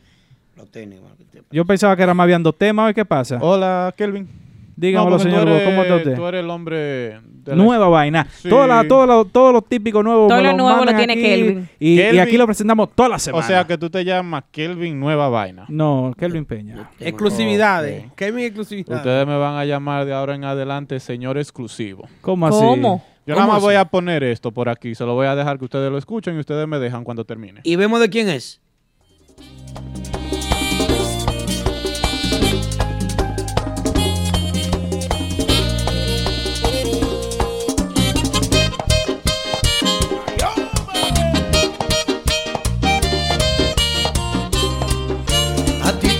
Lo 0.55 0.65
técnico, 0.65 1.03
yo 1.51 1.65
pensaba 1.65 1.95
que 1.95 2.03
era 2.03 2.13
más 2.13 2.27
bien 2.27 2.43
dos 2.43 2.55
temas. 2.57 2.93
¿Qué 2.93 3.05
pasa? 3.05 3.37
Hola, 3.41 3.93
Kelvin. 3.97 4.27
Dígamelo, 4.75 5.17
No, 5.17 5.19
señor 5.19 5.47
eres- 5.47 5.63
¿cómo 5.63 5.81
está 5.81 5.95
usted? 5.95 6.15
Tú 6.15 6.27
eres 6.27 6.43
el 6.43 6.49
hombre 6.51 6.75
de 6.77 7.19
la- 7.45 7.55
Nueva 7.55 7.87
vaina. 7.89 8.27
Sí. 8.31 8.47
La- 8.47 8.85
todo, 8.87 9.07
lo, 9.07 9.25
todo 9.25 9.51
lo 9.51 9.63
típico 9.63 10.03
nuevo. 10.03 10.27
Todo 10.27 10.39
lo 10.39 10.53
nuevo 10.55 10.85
lo 10.85 10.95
tiene 10.95 11.13
aquí, 11.13 11.21
Kelvin. 11.23 11.69
Y, 11.79 11.93
y 11.93 11.97
Kelvin. 11.97 12.19
aquí 12.21 12.37
lo 12.37 12.45
presentamos 12.45 12.89
toda 12.93 13.09
la 13.09 13.15
O 13.15 13.19
semana. 13.19 13.47
sea 13.47 13.63
que 13.65 13.75
tú 13.79 13.89
te 13.89 14.05
llamas 14.05 14.43
Kelvin 14.51 14.99
Nueva 14.99 15.29
Vaina. 15.29 15.65
No, 15.67 16.13
Kelvin 16.15 16.45
Peña. 16.45 16.91
Exclusividades. 16.99 18.05
Ok. 18.05 18.11
¿Qué 18.15 18.27
es 18.27 18.33
mi 18.33 18.43
exclusividad? 18.43 18.97
Ustedes 18.97 19.25
me 19.25 19.35
van 19.37 19.55
a 19.55 19.65
llamar 19.65 20.05
de 20.05 20.13
ahora 20.13 20.35
en 20.35 20.43
adelante 20.43 20.99
señor 20.99 21.39
exclusivo. 21.39 22.07
¿Cómo 22.21 22.45
así? 22.47 22.59
¿Cómo? 22.59 23.03
Yo 23.25 23.33
¿Cómo 23.33 23.45
nada 23.47 23.53
más 23.55 23.63
voy 23.63 23.75
a 23.75 23.85
poner 23.85 24.23
esto 24.23 24.51
por 24.51 24.69
aquí. 24.69 24.93
Se 24.95 25.03
lo 25.05 25.13
voy 25.15 25.27
a 25.27 25.35
dejar 25.35 25.57
que 25.57 25.65
ustedes 25.65 25.91
lo 25.91 25.97
escuchen 25.97 26.35
y 26.35 26.39
ustedes 26.39 26.67
me 26.67 26.79
dejan 26.79 27.03
cuando 27.03 27.25
termine. 27.25 27.59
Y 27.63 27.75
vemos 27.75 27.99
de 27.99 28.09
quién 28.09 28.29
es. 28.29 28.61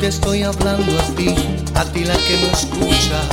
Te 0.07 0.11
estoy 0.11 0.43
hablando 0.43 0.97
a 1.01 1.15
ti, 1.17 1.35
a 1.75 1.83
ti 1.83 2.05
la 2.05 2.15
que 2.15 2.37
no 2.37 2.47
escuchas. 2.57 3.27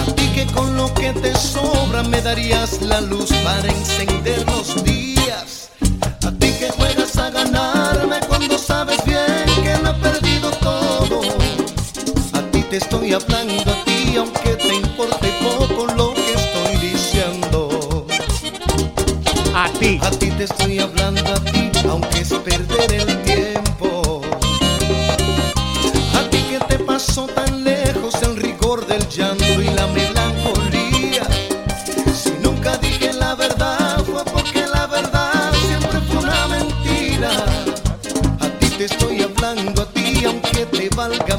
A 0.00 0.14
ti 0.14 0.28
que 0.28 0.46
con 0.46 0.76
lo 0.76 0.94
que 0.94 1.12
te 1.12 1.34
sobra 1.34 2.04
me 2.04 2.22
darías 2.22 2.80
la 2.82 3.00
luz 3.00 3.32
para 3.42 3.66
encender 3.66 4.46
los 4.46 4.84
días. 4.84 5.70
A 6.24 6.30
ti 6.30 6.52
que 6.60 6.70
juegas 6.70 7.16
a 7.16 7.30
ganarme 7.30 8.20
cuando 8.28 8.56
sabes 8.58 9.04
bien 9.04 9.44
que 9.60 9.76
no 9.82 9.90
he 9.90 9.94
perdido 9.94 10.50
todo. 10.68 11.22
A 12.34 12.42
ti 12.52 12.62
te 12.70 12.76
estoy 12.76 13.14
hablando 13.14 13.72
a 13.72 13.84
ti, 13.84 14.14
aunque 14.18 14.54
te 14.54 14.72
importe 14.72 15.32
poco 15.42 15.86
lo 15.96 16.14
que 16.14 16.32
estoy 16.32 16.76
diciendo. 16.90 18.06
A 19.52 19.68
ti. 19.80 19.98
A 20.00 20.10
ti 20.10 20.30
te 20.30 20.44
estoy 20.44 20.78
hablando 20.78 21.28
a 21.28 21.40
ti, 21.50 21.72
aunque 21.88 22.20
es 22.20 22.32
perder 22.32 22.92
el 22.92 23.21
llanto 29.16 29.60
y 29.60 29.64
la 29.64 29.86
melancolía. 29.88 31.24
Si 32.14 32.30
nunca 32.42 32.76
dije 32.78 33.12
la 33.12 33.34
verdad 33.34 34.02
fue 34.04 34.24
porque 34.24 34.66
la 34.66 34.86
verdad 34.86 35.52
siempre 35.66 36.00
fue 36.00 36.18
una 36.18 36.48
mentira. 36.48 37.30
A 38.40 38.48
ti 38.58 38.66
te 38.78 38.84
estoy 38.86 39.22
hablando 39.22 39.82
a 39.82 39.86
ti, 39.86 40.24
aunque 40.24 40.64
te 40.66 40.88
valga 40.96 41.36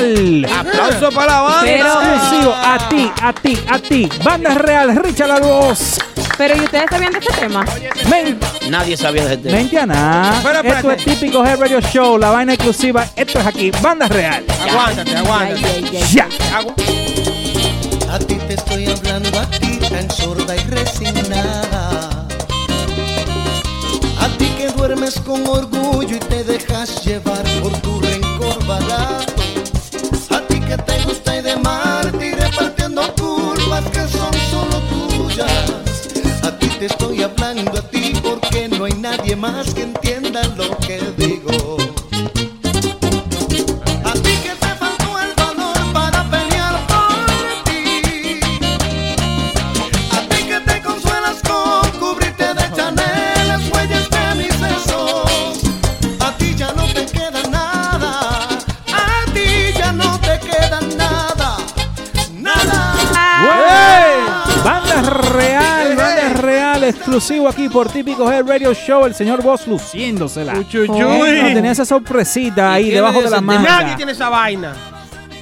real. 0.00 0.46
Aplauso 0.58 1.10
para 1.12 1.32
la 1.32 1.40
banda. 1.42 1.60
Pero- 1.62 2.02
Exclusivo, 2.02 2.54
a 2.54 2.88
ti, 2.88 3.12
a 3.22 3.32
ti, 3.32 3.58
a 3.68 3.78
ti. 3.78 4.08
Banda 4.24 4.54
real, 4.54 4.96
Richard 4.96 5.28
la 5.28 5.38
voz. 5.40 5.98
Pero 6.38 6.56
¿y 6.56 6.60
ustedes 6.60 6.86
sabían 6.90 7.12
de 7.12 7.18
este 7.18 7.32
tema? 7.34 7.64
Men- 8.08 8.38
Nadie 8.70 8.96
sabía 8.96 9.26
de 9.26 9.34
este. 9.34 9.50
Mente 9.50 9.78
a 9.78 9.86
nada. 9.86 10.40
Pero 10.42 10.60
Esto 10.60 10.68
es 10.70 10.96
espérate. 10.98 11.04
típico 11.04 11.44
Head 11.44 11.58
Radio 11.60 11.80
Show, 11.80 12.18
la 12.18 12.30
vaina 12.30 12.54
exclusiva. 12.54 13.06
Esto 13.16 13.40
es 13.40 13.46
aquí, 13.46 13.70
banda 13.82 14.08
real. 14.08 14.44
Aguántate, 14.68 15.16
aguántate. 15.16 15.66
Ay, 15.66 15.90
ay. 15.96 16.04
Ya. 16.14 16.28
Hago- 16.54 16.74
A 18.10 18.18
ti 18.18 18.34
te 18.48 18.54
estoy 18.54 18.86
hablando 18.86 19.38
a 19.38 19.46
ti 19.50 19.78
tan 19.88 20.10
sorda 20.10 20.56
y 20.56 20.60
resignada. 20.70 22.26
A 24.20 24.28
ti 24.38 24.46
que 24.58 24.68
duermes 24.68 25.20
con 25.20 25.46
orgullo 25.46 26.16
y 26.16 26.18
te 26.18 26.42
dejas 26.44 27.04
llevar 27.04 27.42
por 27.62 27.72
tu 27.80 27.89
más 39.40 39.72
que 39.72 39.82
entienda 39.84 40.42
lo 40.48 40.76
que 40.78 40.99
exclusivo 67.30 67.48
aquí 67.48 67.68
por 67.68 67.88
típico 67.88 68.30
Head 68.30 68.44
Radio 68.46 68.74
Show. 68.74 69.06
El 69.06 69.14
señor 69.14 69.42
Boss 69.42 69.66
luciéndosela. 69.68 70.52
No, 70.54 70.64
tenía 70.64 71.70
esa 71.70 71.84
sorpresita 71.84 72.72
ahí 72.72 72.90
debajo 72.90 73.22
de 73.22 73.30
la 73.30 73.40
manga. 73.40 73.82
Nadie 73.82 73.96
tiene 73.96 74.12
esa 74.12 74.28
vaina. 74.28 74.72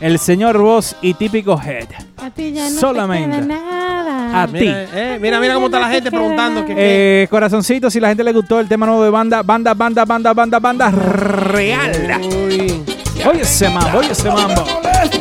El 0.01 0.19
señor 0.19 0.59
Boss 0.59 0.95
y 1.01 1.15
típico 1.15 1.59
Head. 1.61 1.89
A 2.23 2.31
ti 2.31 2.53
ya 2.53 2.69
no 2.69 2.79
Solamente. 2.79 3.39
te 3.39 3.43
queda 3.47 3.55
nada. 3.57 4.43
A 4.43 4.47
ti. 4.47 4.53
Mira, 4.53 4.83
eh, 4.95 5.19
mira, 5.21 5.41
mira 5.41 5.55
cómo 5.55 5.67
está 5.67 5.81
la 5.81 5.89
gente 5.89 6.11
preguntando 6.11 6.65
que, 6.67 6.75
que- 6.75 7.23
Eh, 7.23 7.29
corazoncito, 7.29 7.91
si 7.91 7.99
la 8.01 8.09
gente 8.09 8.23
le 8.23 8.33
gustó 8.33 8.61
el 8.61 8.69
tema 8.69 8.85
nuevo 8.87 9.03
de 9.03 9.11
banda, 9.11 9.43
banda, 9.43 9.73
banda, 9.75 10.05
banda, 10.05 10.33
banda, 10.35 10.59
banda 10.61 10.91
real. 10.91 12.21
Uy. 12.23 12.85
Oye 13.27 13.41
ese 13.43 13.69
mambo, 13.71 13.99
oye 13.99 14.13
ese 14.13 14.31
mambo. 14.31 14.65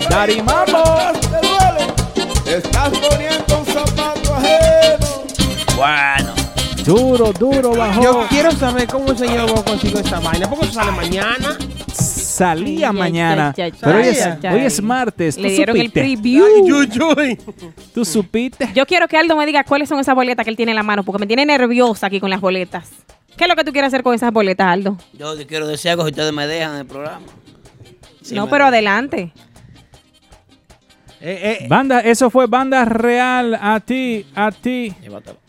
Dari 0.09 0.41
mambo. 0.41 0.83
Estás 2.45 2.89
poniendo 2.89 3.57
un 3.59 3.65
zapato 3.65 4.35
ajeno. 4.35 4.97
Bueno. 5.75 6.16
Duro, 6.87 7.33
duro, 7.33 7.75
bajó. 7.75 8.01
Yo 8.01 8.25
quiero 8.29 8.49
saber 8.51 8.87
cómo 8.87 9.11
el 9.11 9.17
señor 9.17 9.51
Bo 9.51 9.61
consiguió 9.61 9.99
esta 9.99 10.21
vaina. 10.21 10.49
¿Por 10.49 10.59
qué 10.59 10.65
eso 10.67 10.73
sale 10.75 10.91
mañana? 10.93 11.57
Salía 11.93 12.87
Ay, 12.89 12.93
ay, 12.95 12.99
mañana. 12.99 13.53
ay, 13.57 13.63
ay, 13.63 13.73
Pero 13.81 13.97
hoy 13.97 14.03
ay, 14.03 14.09
es, 14.09 14.25
ay, 14.25 14.37
hoy 14.43 14.59
ay. 14.59 14.65
es 14.65 14.81
martes. 14.81 15.37
Le 15.37 15.49
¿Tú 15.49 15.55
dieron 15.55 15.77
el 15.77 15.91
preview. 15.91 16.65
Yuyuy. 16.65 17.37
¿Tú 17.93 18.05
supiste? 18.05 18.69
Yo 18.73 18.85
quiero 18.85 19.05
que 19.09 19.17
Aldo 19.17 19.35
me 19.35 19.45
diga 19.45 19.65
cuáles 19.65 19.89
son 19.89 19.99
esas 19.99 20.15
boletas 20.15 20.45
que 20.45 20.49
él 20.49 20.55
tiene 20.55 20.71
en 20.71 20.77
la 20.77 20.83
mano, 20.83 21.03
porque 21.03 21.19
me 21.19 21.27
tiene 21.27 21.45
nerviosa 21.45 22.07
aquí 22.07 22.21
con 22.21 22.29
las 22.29 22.39
boletas. 22.39 22.89
¿Qué 23.35 23.43
es 23.43 23.49
lo 23.49 23.55
que 23.57 23.65
tú 23.65 23.73
quieres 23.73 23.89
hacer 23.89 24.01
con 24.01 24.15
esas 24.15 24.31
boletas, 24.31 24.67
Aldo? 24.67 24.97
Yo 25.13 25.35
quiero 25.45 25.67
decir 25.67 25.91
algo 25.91 26.03
si 26.05 26.11
ustedes 26.11 26.31
me 26.31 26.47
dejan 26.47 26.73
en 26.75 26.79
el 26.79 26.85
programa. 26.85 27.25
Sí 28.21 28.33
no, 28.33 28.45
pero 28.45 28.65
dejan. 28.65 28.73
adelante. 28.73 29.33
Eh, 31.19 31.59
eh, 31.61 31.65
Banda, 31.67 31.99
eso 31.99 32.29
fue 32.29 32.47
banda 32.47 32.85
real. 32.85 33.55
A 33.61 33.79
ti, 33.81 34.25
a 34.35 34.51
ti. 34.51 34.93
Llévatelo. 35.01 35.39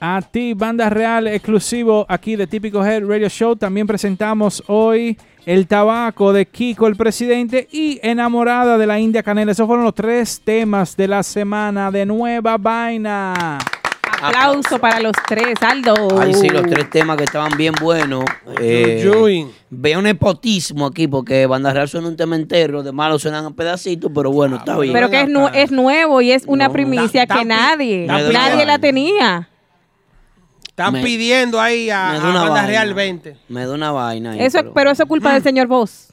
A 0.00 0.20
ti, 0.20 0.52
Banda 0.54 0.90
Real, 0.90 1.26
exclusivo 1.26 2.04
aquí 2.08 2.36
de 2.36 2.46
Típico 2.46 2.84
Head 2.84 3.04
Radio 3.06 3.28
Show. 3.30 3.56
También 3.56 3.86
presentamos 3.86 4.62
hoy 4.66 5.16
El 5.46 5.66
Tabaco 5.66 6.34
de 6.34 6.44
Kiko, 6.46 6.86
el 6.86 6.96
presidente, 6.96 7.66
y 7.72 7.98
Enamorada 8.02 8.76
de 8.76 8.86
la 8.86 9.00
India 9.00 9.22
Canela. 9.22 9.52
Esos 9.52 9.66
fueron 9.66 9.84
los 9.86 9.94
tres 9.94 10.42
temas 10.44 10.96
de 10.98 11.08
la 11.08 11.22
semana 11.22 11.90
de 11.90 12.04
Nueva 12.04 12.58
Vaina. 12.58 13.58
Aplauso 14.22 14.78
para 14.78 15.00
los 15.00 15.12
tres, 15.26 15.54
Aldo. 15.62 15.94
Ay, 16.20 16.34
sí, 16.34 16.48
los 16.50 16.62
tres 16.66 16.90
temas 16.90 17.16
que 17.16 17.24
estaban 17.24 17.52
bien 17.56 17.72
buenos. 17.80 18.24
Eh, 18.60 18.98
veo 19.70 19.98
un 19.98 20.04
nepotismo 20.04 20.86
aquí 20.86 21.06
porque 21.08 21.46
Banda 21.46 21.72
Real 21.72 21.88
suena 21.88 22.08
un 22.08 22.16
tema 22.16 22.36
entero, 22.36 22.82
de 22.82 22.92
malo 22.92 23.18
suenan 23.18 23.52
pedacitos, 23.54 24.10
pero 24.14 24.30
bueno, 24.30 24.56
está 24.56 24.78
bien. 24.78 24.92
Pero 24.92 25.10
que 25.10 25.22
es, 25.22 25.28
nu- 25.28 25.48
es 25.54 25.70
nuevo 25.70 26.20
y 26.20 26.32
es 26.32 26.44
una 26.46 26.70
primicia 26.70 27.24
Da- 27.26 27.34
da 27.34 27.40
que 27.40 27.44
nadie, 27.46 28.06
da 28.06 28.30
nadie 28.32 28.64
la 28.66 28.78
tenía. 28.78 29.48
Están 30.76 30.92
Me- 30.92 31.02
pidiendo 31.02 31.58
ahí 31.58 31.88
a, 31.88 32.10
me 32.12 32.16
a 32.18 32.20
Banda 32.20 32.40
vaina. 32.50 32.66
Real 32.66 32.92
20. 32.92 33.34
Me 33.48 33.64
da 33.64 33.72
una 33.72 33.92
vaina 33.92 34.32
ahí, 34.32 34.42
Eso, 34.42 34.74
pero 34.74 34.90
eso 34.90 35.04
es 35.04 35.08
culpa 35.08 35.32
del 35.32 35.42
señor 35.42 35.68
Voss. 35.68 36.08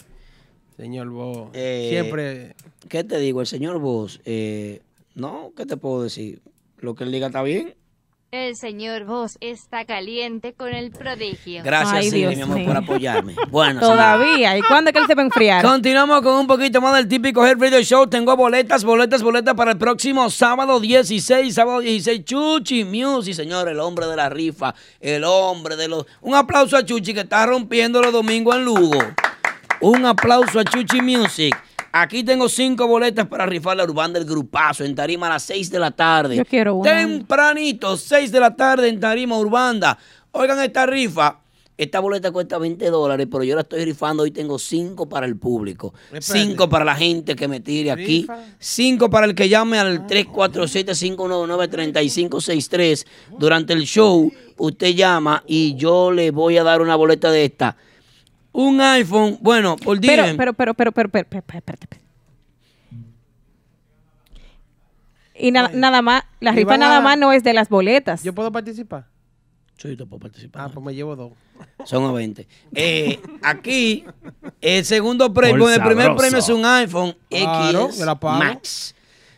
Señor 0.77 1.09
Bo. 1.09 1.51
Eh, 1.53 1.87
Siempre. 1.89 2.55
¿Qué 2.87 3.03
te 3.03 3.17
digo? 3.19 3.41
El 3.41 3.47
señor 3.47 3.79
Vos, 3.79 4.21
eh, 4.23 4.81
no, 5.15 5.51
¿qué 5.57 5.65
te 5.65 5.75
puedo 5.75 6.01
decir? 6.03 6.41
Lo 6.77 6.95
que 6.95 7.03
él 7.03 7.11
diga 7.11 7.27
está 7.27 7.43
bien. 7.43 7.75
El 8.33 8.55
señor 8.55 9.03
Vos 9.03 9.37
está 9.41 9.85
caliente 9.85 10.53
con 10.53 10.73
el 10.73 10.89
prodigio. 10.89 11.61
Gracias, 11.63 11.93
Ay, 11.93 12.09
Silvia, 12.09 12.29
mi 12.31 12.41
amor, 12.41 12.57
mío. 12.57 12.65
por 12.65 12.77
apoyarme. 12.77 13.35
Bueno, 13.51 13.79
Todavía. 13.79 14.57
¿Y 14.57 14.63
cuándo 14.63 14.89
es 14.89 14.93
que 14.95 15.01
él 15.01 15.05
se 15.05 15.13
va 15.13 15.21
a 15.21 15.25
enfriar? 15.25 15.63
Continuamos 15.63 16.23
con 16.23 16.33
un 16.39 16.47
poquito 16.47 16.81
más 16.81 16.95
del 16.95 17.07
típico 17.07 17.45
Head 17.45 17.59
Radio 17.59 17.83
Show. 17.83 18.07
Tengo 18.07 18.35
boletas, 18.35 18.83
boletas, 18.83 19.21
boletas 19.21 19.53
para 19.53 19.73
el 19.73 19.77
próximo 19.77 20.31
sábado 20.31 20.79
16, 20.79 21.53
sábado 21.53 21.81
16. 21.81 22.25
Chuchi 22.25 22.83
Music, 22.83 23.35
señor, 23.35 23.67
el 23.69 23.79
hombre 23.79 24.07
de 24.07 24.15
la 24.15 24.29
rifa, 24.29 24.73
el 24.99 25.25
hombre 25.25 25.75
de 25.75 25.89
los... 25.89 26.07
Un 26.21 26.33
aplauso 26.33 26.75
a 26.75 26.83
Chuchi 26.83 27.13
que 27.13 27.19
está 27.19 27.45
rompiendo 27.45 28.01
los 28.01 28.11
domingos 28.11 28.55
en 28.55 28.65
Lugo. 28.65 28.97
Un 29.79 30.07
aplauso 30.07 30.59
a 30.59 30.63
Chuchi 30.63 31.01
Music. 31.01 31.55
Aquí 31.95 32.23
tengo 32.23 32.49
cinco 32.49 32.87
boletas 32.87 33.27
para 33.27 33.45
rifar 33.45 33.77
la 33.77 33.83
Urbana 33.83 34.15
del 34.15 34.25
Grupazo 34.25 34.83
en 34.83 34.95
Tarima 34.95 35.27
a 35.27 35.29
las 35.29 35.43
6 35.43 35.69
de 35.69 35.77
la 35.77 35.91
tarde. 35.91 36.35
Yo 36.35 36.43
quiero 36.43 36.73
una. 36.73 36.89
Tempranito, 36.89 37.97
6 37.97 38.31
de 38.31 38.39
la 38.39 38.55
tarde 38.55 38.89
en 38.89 38.99
Tarima 38.99 39.37
Urbanda. 39.37 39.95
Oigan 40.31 40.59
esta 40.59 40.87
rifa. 40.87 41.41
Esta 41.77 41.99
boleta 41.99 42.31
cuesta 42.31 42.57
20 42.57 42.89
dólares, 42.89 43.27
pero 43.31 43.43
yo 43.43 43.53
la 43.53 43.61
estoy 43.61 43.85
rifando. 43.85 44.23
Hoy 44.23 44.31
tengo 44.31 44.57
5 44.57 45.07
para 45.07 45.27
el 45.27 45.37
público. 45.37 45.93
Espérate. 46.11 46.49
5 46.49 46.67
para 46.67 46.83
la 46.83 46.95
gente 46.95 47.35
que 47.35 47.47
me 47.47 47.59
tire 47.59 47.91
aquí. 47.91 48.21
Rifa. 48.21 48.39
5 48.57 49.11
para 49.11 49.27
el 49.27 49.35
que 49.35 49.47
llame 49.47 49.77
al 49.77 50.07
347-599-3563. 50.07 53.05
Durante 53.37 53.73
el 53.73 53.83
show, 53.83 54.31
usted 54.57 54.95
llama 54.95 55.43
y 55.45 55.75
yo 55.75 56.11
le 56.11 56.31
voy 56.31 56.57
a 56.57 56.63
dar 56.63 56.81
una 56.81 56.95
boleta 56.95 57.29
de 57.29 57.45
esta. 57.45 57.77
Un 58.53 58.79
iPhone, 58.79 59.37
bueno, 59.41 59.75
por 59.75 59.99
día. 59.99 60.11
Pero, 60.37 60.37
pero, 60.37 60.53
pero, 60.53 60.73
pero, 60.73 60.91
pero, 61.09 61.09
pero, 61.09 61.43
pero. 61.45 62.01
Y 65.35 65.51
na- 65.51 65.69
nada 65.73 66.01
más, 66.01 66.23
la 66.39 66.51
Y 66.51 66.57
rifa 66.57 66.69
van 66.69 66.83
a- 66.83 66.87
nada 66.87 67.01
más 67.01 67.17
no 67.17 67.31
es 67.31 67.43
de 67.43 67.53
las 67.53 67.67
boletas. 67.69 68.23
¿Yo 68.23 68.33
puedo 68.33 68.51
participar? 68.51 69.07
Sí, 69.77 69.95
tú 69.97 70.07
puedes 70.07 70.21
participar. 70.21 70.65
Ah, 70.65 70.69
pues 70.71 70.85
me 70.85 70.93
llevo 70.93 71.15
dos. 71.15 71.31
Son 71.85 72.05
a 72.05 72.11
20. 72.11 72.47
Eh, 72.75 73.19
aquí, 73.41 74.05
el 74.61 74.85
segundo 74.85 75.33
premio, 75.33 75.63
Por 75.65 75.73
el 75.73 75.81
primer 75.81 76.05
sabroso. 76.05 76.17
premio 76.21 76.39
es 76.39 76.49
un 76.49 76.65
iPhone 76.65 77.17
Claro, 77.29 77.85
X 77.87 77.99
me 77.99 78.05
la 78.05 78.19
pago. 78.19 78.39
Max. 78.39 78.95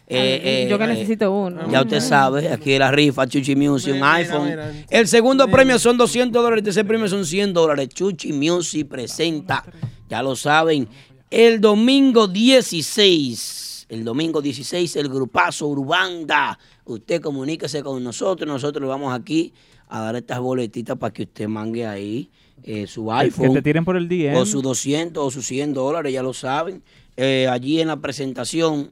Eh, 0.08 0.18
Ay, 0.18 0.42
eh, 0.44 0.68
yo 0.70 0.78
que 0.78 0.84
eh, 0.84 0.88
necesito 0.88 1.32
uno. 1.32 1.70
Ya 1.72 1.82
usted 1.82 2.00
sabe, 2.00 2.50
aquí 2.50 2.78
la 2.78 2.92
rifa, 2.92 3.28
Chuchi 3.28 3.56
Music, 3.56 3.96
un 3.96 4.04
iPhone. 4.04 4.50
mira. 4.50 4.72
El 4.90 5.08
segundo 5.08 5.48
premio 5.48 5.80
son 5.80 5.98
200 5.98 6.44
dólares, 6.44 6.60
el 6.60 6.66
tercer 6.66 6.86
premio 6.86 7.08
son 7.08 7.26
100 7.26 7.54
dólares. 7.54 7.90
Chuchi 7.90 8.32
Music 8.32 8.88
presenta, 8.88 9.64
ya 10.08 10.22
lo 10.22 10.36
saben, 10.36 10.88
el 11.32 11.60
domingo 11.60 12.28
16, 12.28 13.88
el 13.90 14.04
domingo 14.04 14.42
16, 14.42 14.96
el 14.98 15.10
grupazo 15.10 15.68
Urbanda. 15.68 16.60
Usted 16.86 17.20
comuníquese 17.20 17.82
con 17.82 18.04
nosotros, 18.04 18.48
nosotros 18.48 18.82
le 18.82 18.88
vamos 18.88 19.12
aquí 19.12 19.54
a 19.88 20.02
dar 20.02 20.16
estas 20.16 20.40
boletitas 20.40 20.98
para 20.98 21.14
que 21.14 21.24
usted 21.24 21.48
mangue 21.48 21.86
ahí 21.86 22.30
eh, 22.64 22.88
su 22.88 23.12
iPhone. 23.12 23.50
Que 23.50 23.54
te 23.56 23.62
tiren 23.62 23.86
por 23.86 23.96
el 23.98 24.08
DM. 24.08 24.36
O 24.36 24.46
sus 24.46 24.62
200 24.62 25.24
o 25.24 25.32
sus 25.32 25.46
100 25.46 25.74
dólares, 25.74 26.14
ya 26.14 26.24
lo 26.24 26.34
saben. 26.34 26.84
Eh, 27.18 27.48
allí 27.50 27.82
en 27.82 27.88
la 27.88 27.98
presentación. 27.98 28.92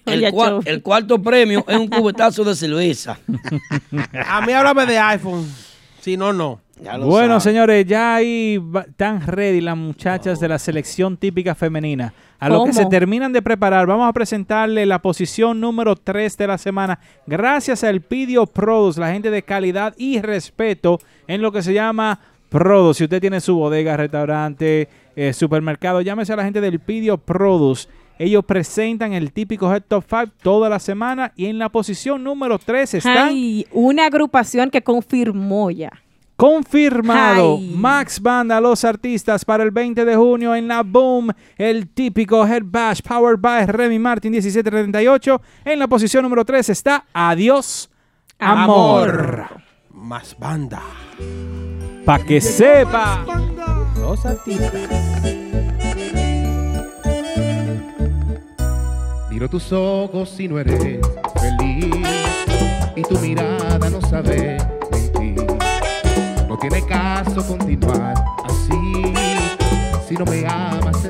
El, 0.06 0.32
cua- 0.32 0.82
cuarto 0.82 1.20
premio 1.22 1.64
es 1.66 1.76
un 1.76 1.88
cubetazo 1.88 2.44
de 2.44 2.54
cerveza. 2.54 3.18
A 4.28 4.40
mí 4.46 4.52
háblame 4.52 4.86
de 4.86 4.98
iPhone. 4.98 5.46
Si 6.00 6.16
no, 6.16 6.32
no. 6.32 6.60
Ya 6.82 6.98
lo 6.98 7.06
Bueno, 7.06 7.38
señores, 7.38 7.86
ya 7.86 8.16
ahí 8.16 8.60
están 8.88 9.24
ready 9.24 9.60
las 9.60 9.76
muchachas 9.76 10.40
de 10.40 10.48
la 10.48 10.58
selección 10.58 11.16
típica 11.16 11.54
femenina. 11.54 12.12
A 12.40 12.48
lo 12.48 12.64
que 12.64 12.72
se 12.72 12.86
terminan 12.86 13.32
de 13.32 13.40
preparar, 13.40 13.86
vamos 13.86 14.08
a 14.08 14.12
presentarle 14.12 14.84
la 14.84 15.00
posición 15.00 15.60
número 15.60 15.94
3 15.94 16.36
de 16.36 16.46
la 16.48 16.58
semana. 16.58 16.98
Gracias 17.24 17.84
al 17.84 18.00
Pidio 18.00 18.46
Produce, 18.46 18.98
la 18.98 19.12
gente 19.12 19.30
de 19.30 19.44
calidad 19.44 19.94
y 19.96 20.20
respeto 20.20 20.98
en 21.28 21.40
lo 21.40 21.52
que 21.52 21.62
se 21.62 21.72
llama 21.72 22.18
Produce. 22.48 22.98
Si 22.98 23.04
usted 23.04 23.20
tiene 23.20 23.40
su 23.40 23.54
bodega, 23.54 23.96
restaurante, 23.96 24.88
eh, 25.14 25.32
supermercado, 25.32 26.00
llámese 26.00 26.32
a 26.32 26.36
la 26.36 26.42
gente 26.44 26.60
del 26.60 26.80
Pidio 26.80 27.16
Produce. 27.16 27.88
Ellos 28.22 28.44
presentan 28.44 29.14
el 29.14 29.32
típico 29.32 29.74
Head 29.74 29.82
Top 29.88 30.04
5 30.08 30.26
toda 30.44 30.68
la 30.68 30.78
semana 30.78 31.32
y 31.34 31.46
en 31.46 31.58
la 31.58 31.70
posición 31.70 32.22
número 32.22 32.56
3 32.56 32.94
están 32.94 33.30
Ay, 33.30 33.66
una 33.72 34.06
agrupación 34.06 34.70
que 34.70 34.80
confirmó 34.80 35.72
ya. 35.72 35.90
Confirmado. 36.36 37.56
Ay. 37.56 37.74
Max 37.76 38.22
Banda, 38.22 38.60
los 38.60 38.84
artistas 38.84 39.44
para 39.44 39.64
el 39.64 39.72
20 39.72 40.04
de 40.04 40.14
junio 40.14 40.54
en 40.54 40.68
la 40.68 40.84
Boom. 40.84 41.32
El 41.58 41.88
típico 41.88 42.46
Head 42.46 42.62
Bash 42.64 43.00
Powered 43.02 43.40
by 43.40 43.66
Remy 43.66 43.98
Martin 43.98 44.30
1738. 44.30 45.42
En 45.64 45.80
la 45.80 45.88
posición 45.88 46.22
número 46.22 46.44
3 46.44 46.68
está 46.68 47.04
Adiós 47.12 47.90
Amor. 48.38 49.48
Más 49.90 50.38
banda. 50.38 50.80
Pa' 52.04 52.20
que 52.20 52.40
sepa. 52.40 53.24
Los 53.98 54.24
artistas. 54.24 55.41
Miro 59.42 59.50
tus 59.50 59.72
ojos 59.72 60.38
y 60.38 60.46
no 60.46 60.60
eres 60.60 61.00
feliz 61.40 61.96
y 62.94 63.02
tu 63.02 63.18
mirada 63.18 63.90
no 63.90 64.00
sabe 64.02 64.56
mentir. 64.92 65.44
No 66.46 66.56
tiene 66.56 66.80
caso 66.86 67.44
continuar 67.44 68.14
así. 68.44 69.12
Si 70.06 70.14
no 70.14 70.24
me 70.26 70.46
amas 70.46 71.01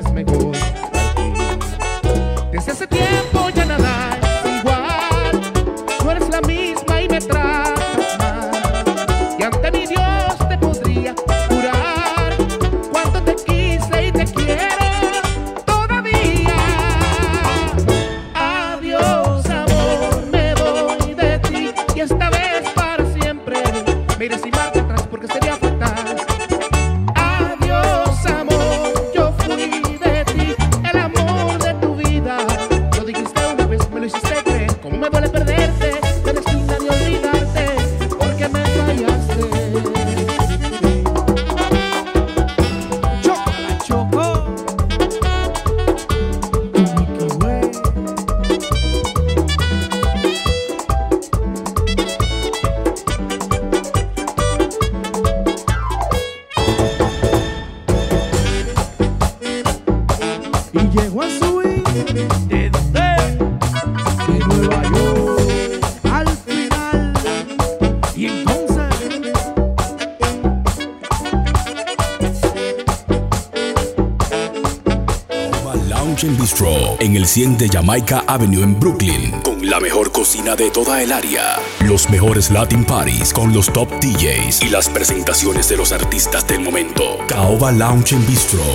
el 77.23 77.27
100 77.29 77.57
de 77.57 77.69
Jamaica 77.69 78.25
Avenue 78.27 78.63
en 78.63 78.77
Brooklyn, 78.77 79.31
con 79.43 79.65
la 79.65 79.79
mejor 79.79 80.11
cocina 80.11 80.57
de 80.57 80.69
toda 80.69 81.01
el 81.01 81.13
área, 81.13 81.57
los 81.85 82.09
mejores 82.09 82.51
Latin 82.51 82.83
Parties 82.83 83.31
con 83.31 83.53
los 83.53 83.71
top 83.71 83.87
DJs 84.01 84.61
y 84.61 84.67
las 84.67 84.89
presentaciones 84.89 85.69
de 85.69 85.77
los 85.77 85.93
artistas 85.93 86.45
del 86.45 86.59
momento. 86.59 87.19
Caoba 87.29 87.71
Lounge 87.71 88.15
and 88.15 88.27
Bistro, 88.27 88.65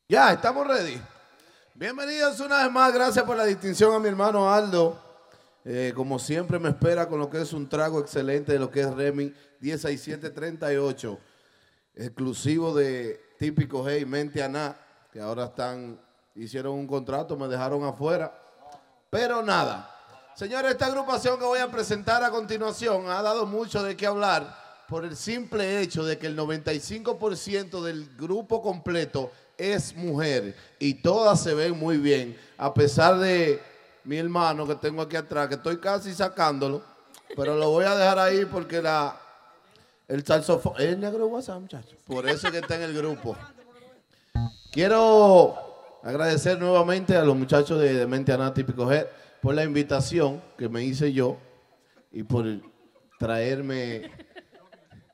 Ya, 0.10 0.34
estamos 0.34 0.68
ready. 0.68 1.00
Bienvenidos 1.78 2.40
una 2.40 2.64
vez 2.64 2.72
más. 2.72 2.94
Gracias 2.94 3.26
por 3.26 3.36
la 3.36 3.44
distinción 3.44 3.94
a 3.94 4.00
mi 4.00 4.08
hermano 4.08 4.50
Aldo. 4.50 4.98
Eh, 5.66 5.92
como 5.94 6.18
siempre 6.20 6.58
me 6.58 6.70
espera 6.70 7.06
con 7.10 7.20
lo 7.20 7.30
que 7.30 7.42
es 7.42 7.52
un 7.52 7.68
trago 7.68 8.00
excelente 8.00 8.54
de 8.54 8.60
lo 8.60 8.72
que 8.72 8.80
es 8.80 8.94
Remy 8.94 9.34
16738. 9.60 11.20
Exclusivo 11.96 12.74
de 12.74 13.20
Típico 13.38 13.86
Hey 13.86 14.06
Mente 14.06 14.42
Aná, 14.42 14.74
que 15.12 15.20
ahora 15.20 15.48
están, 15.48 16.00
hicieron 16.34 16.76
un 16.76 16.88
contrato, 16.88 17.36
me 17.36 17.50
dejaron 17.50 17.84
afuera. 17.84 18.34
Pero 19.10 19.44
nada. 19.44 19.94
Señores, 20.34 20.72
esta 20.72 20.86
agrupación 20.86 21.38
que 21.38 21.44
voy 21.44 21.60
a 21.60 21.70
presentar 21.70 22.24
a 22.24 22.32
continuación 22.32 23.10
ha 23.10 23.22
dado 23.22 23.46
mucho 23.46 23.84
de 23.84 23.98
qué 23.98 24.08
hablar 24.08 24.64
por 24.88 25.04
el 25.04 25.18
simple 25.18 25.82
hecho 25.82 26.06
de 26.06 26.18
que 26.18 26.28
el 26.28 26.38
95% 26.38 27.82
del 27.84 28.16
grupo 28.16 28.62
completo 28.62 29.30
es 29.58 29.96
mujer 29.96 30.56
y 30.80 30.96
todas 30.96 31.42
se 31.42 31.54
ven 31.54 31.78
muy 31.78 31.98
bien, 31.98 32.38
a 32.58 32.74
pesar 32.74 33.18
de 33.20 33.62
mi 34.04 34.18
hermano 34.18 34.68
que 34.68 34.76
tengo 34.76 35.02
aquí 35.02 35.16
atrás, 35.16 35.48
que 35.48 35.56
estoy 35.56 35.78
casi 35.78 36.14
sacándolo, 36.14 36.84
pero 37.36 37.56
lo 37.56 37.70
voy 37.70 37.86
a 37.86 37.96
dejar 37.96 38.20
ahí 38.20 38.46
porque 38.46 38.82
la 38.82 39.20
el 40.08 40.24
saxofón, 40.24 40.74
es 40.78 40.98
negro 40.98 41.28
WhatsApp, 41.28 41.62
muchachos. 41.62 41.96
Por 42.06 42.30
eso 42.30 42.48
es 42.48 42.54
que 42.54 42.60
está 42.60 42.76
en 42.76 42.84
el 42.84 42.94
grupo. 42.94 43.36
Quiero 44.72 45.56
agradecer 46.04 46.60
nuevamente 46.60 47.16
a 47.16 47.24
los 47.24 47.36
muchachos 47.36 47.80
de, 47.80 47.94
de 47.94 48.06
Mente 48.06 48.32
Aná 48.32 48.54
Típico 48.54 48.92
Head 48.92 49.08
por 49.42 49.56
la 49.56 49.64
invitación 49.64 50.42
que 50.58 50.70
me 50.70 50.84
hice 50.84 51.12
yo 51.12 51.38
y 52.12 52.24
por 52.24 52.46
traerme, 53.18 54.12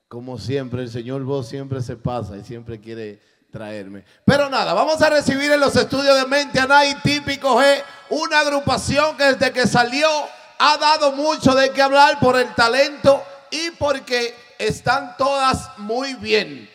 como 0.09 0.37
siempre, 0.37 0.81
el 0.81 0.89
señor 0.89 1.23
Vos 1.23 1.47
siempre 1.47 1.81
se 1.81 1.95
pasa 1.95 2.37
y 2.37 2.43
siempre 2.43 2.81
quiere 2.81 3.21
traerme. 3.51 4.05
Pero 4.25 4.49
nada, 4.49 4.73
vamos 4.73 5.01
a 5.01 5.09
recibir 5.09 5.51
en 5.51 5.59
los 5.59 5.75
estudios 5.75 6.15
de 6.17 6.25
Mente 6.25 6.59
Aná 6.59 6.85
y 6.85 6.95
Típico 6.95 7.59
G 7.59 7.83
una 8.09 8.39
agrupación 8.39 9.17
que 9.17 9.25
desde 9.25 9.51
que 9.51 9.67
salió 9.67 10.09
ha 10.57 10.77
dado 10.77 11.11
mucho 11.11 11.53
de 11.53 11.71
qué 11.71 11.81
hablar 11.81 12.19
por 12.19 12.37
el 12.37 12.53
talento 12.55 13.23
y 13.49 13.71
porque 13.71 14.35
están 14.57 15.15
todas 15.17 15.77
muy 15.77 16.13
bien. 16.15 16.69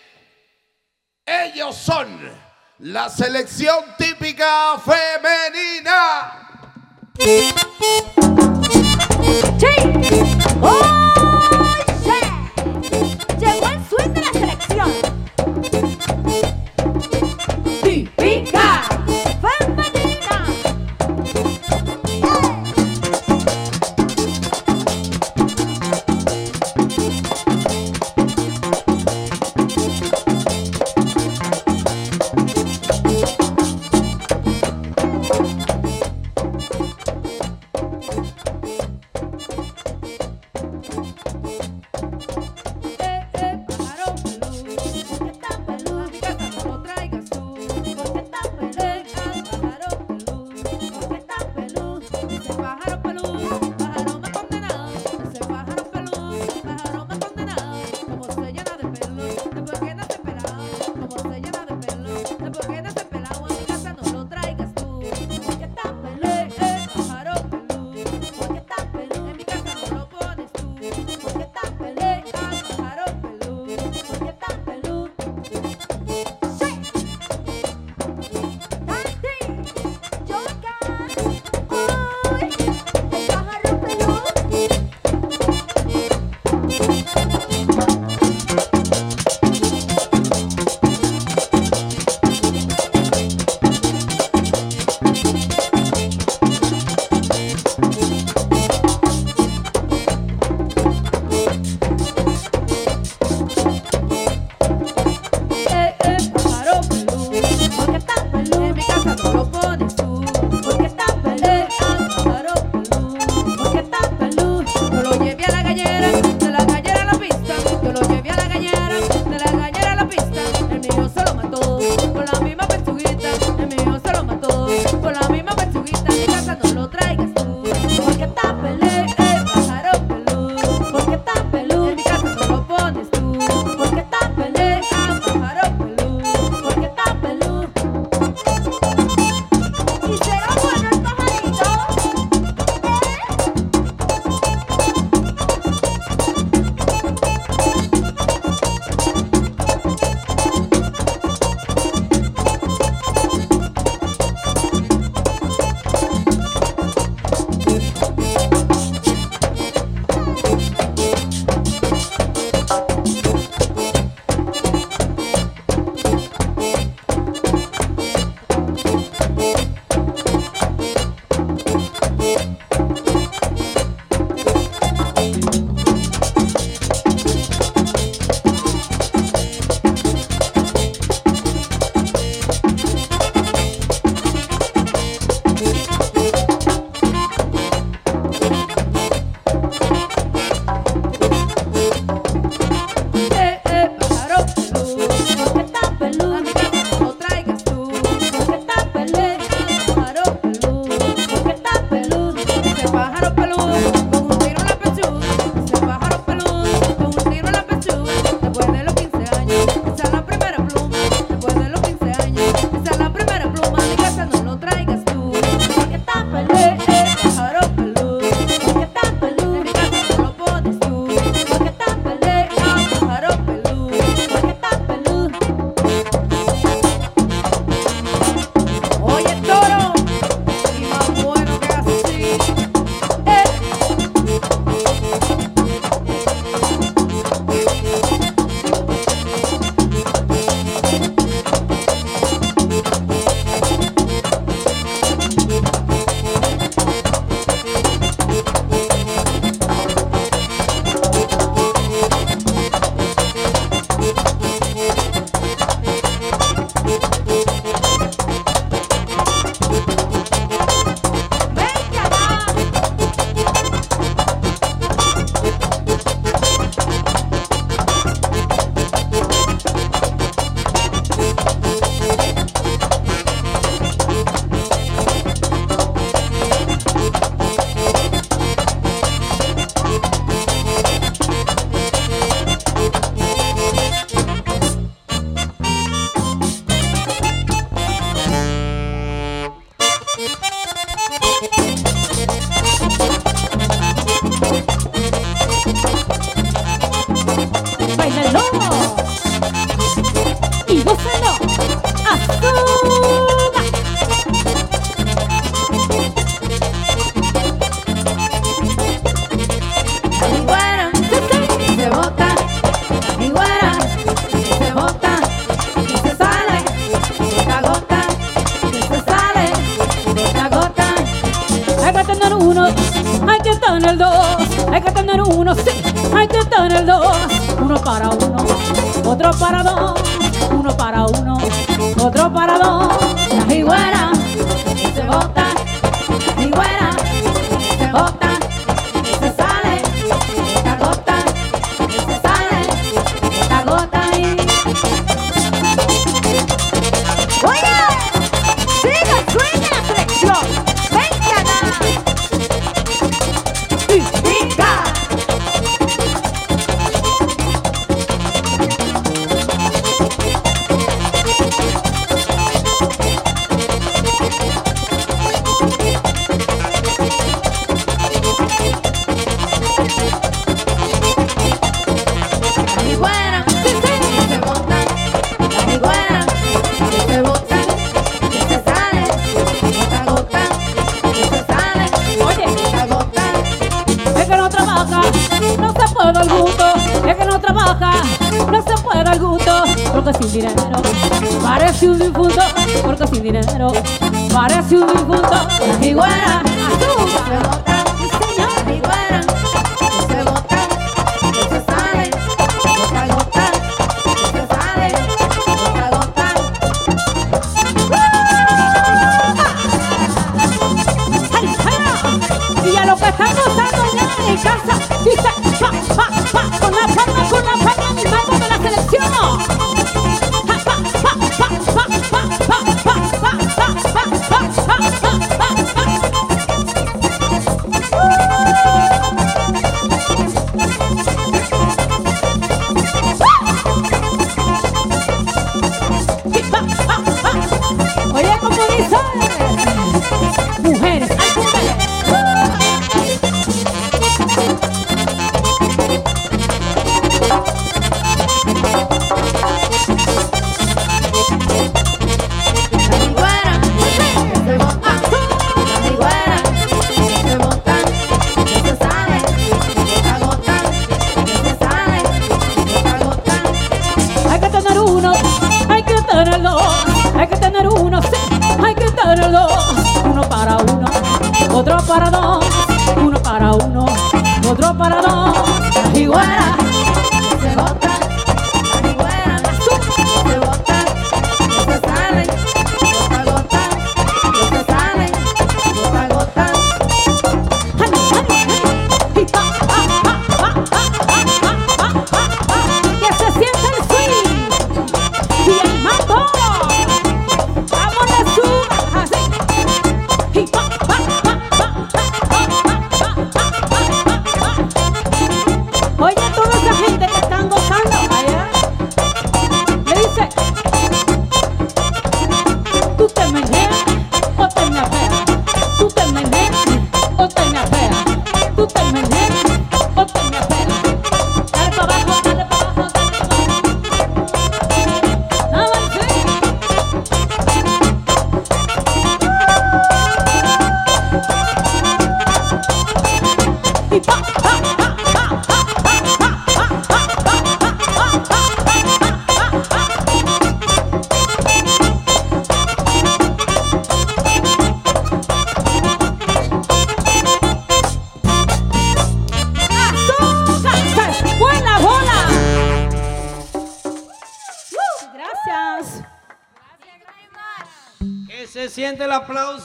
Ellos 1.24 1.76
son 1.76 2.06
la 2.80 3.08
selección 3.08 3.84
típica 3.96 4.76
femenina. 4.78 6.42
Llegó 9.58 11.05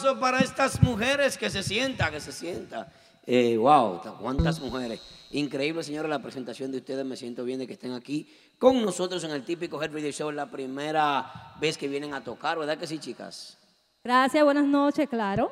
aplauso 0.01 0.19
para 0.19 0.39
estas 0.39 0.81
mujeres, 0.81 1.37
que 1.37 1.49
se 1.49 1.63
sienta, 1.63 2.09
que 2.11 2.19
se 2.19 2.31
sienta. 2.31 2.91
Eh, 3.25 3.55
wow, 3.57 4.01
cuántas 4.19 4.59
mujeres. 4.59 4.99
Increíble, 5.31 5.83
señora, 5.83 6.07
la 6.07 6.19
presentación 6.21 6.71
de 6.71 6.79
ustedes. 6.79 7.05
Me 7.05 7.15
siento 7.15 7.43
bien 7.43 7.59
de 7.59 7.67
que 7.67 7.73
estén 7.73 7.93
aquí 7.93 8.27
con 8.57 8.83
nosotros 8.83 9.23
en 9.23 9.31
el 9.31 9.43
típico 9.43 9.81
Head 9.81 9.93
Radio 9.93 10.11
Show. 10.11 10.31
La 10.31 10.49
primera 10.49 11.53
vez 11.59 11.77
que 11.77 11.87
vienen 11.87 12.13
a 12.13 12.23
tocar, 12.23 12.57
¿verdad 12.57 12.77
que 12.77 12.87
sí, 12.87 12.99
chicas? 12.99 13.57
Gracias, 14.03 14.43
buenas 14.43 14.65
noches, 14.65 15.07
claro. 15.07 15.51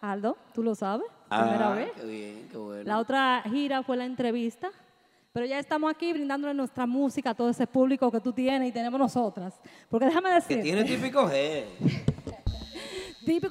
Aldo, 0.00 0.36
tú 0.54 0.62
lo 0.62 0.74
sabes, 0.74 1.06
primera 1.28 1.72
Ah, 1.72 1.74
vez. 1.74 1.92
Qué 1.94 2.06
bien, 2.06 2.48
qué 2.50 2.56
bueno. 2.56 2.84
La 2.84 2.98
otra 2.98 3.42
gira 3.50 3.82
fue 3.82 3.98
la 3.98 4.06
entrevista, 4.06 4.70
pero 5.30 5.44
ya 5.44 5.58
estamos 5.58 5.90
aquí 5.90 6.10
brindándole 6.14 6.54
nuestra 6.54 6.86
música 6.86 7.30
a 7.30 7.34
todo 7.34 7.50
ese 7.50 7.66
público 7.66 8.10
que 8.10 8.20
tú 8.20 8.32
tienes 8.32 8.70
y 8.70 8.72
tenemos 8.72 8.98
nosotras. 8.98 9.60
Porque 9.90 10.06
déjame 10.06 10.30
que 10.30 10.34
decirte. 10.36 10.62
tiene 10.62 10.84
típico 10.84 11.28
Head. 11.30 11.64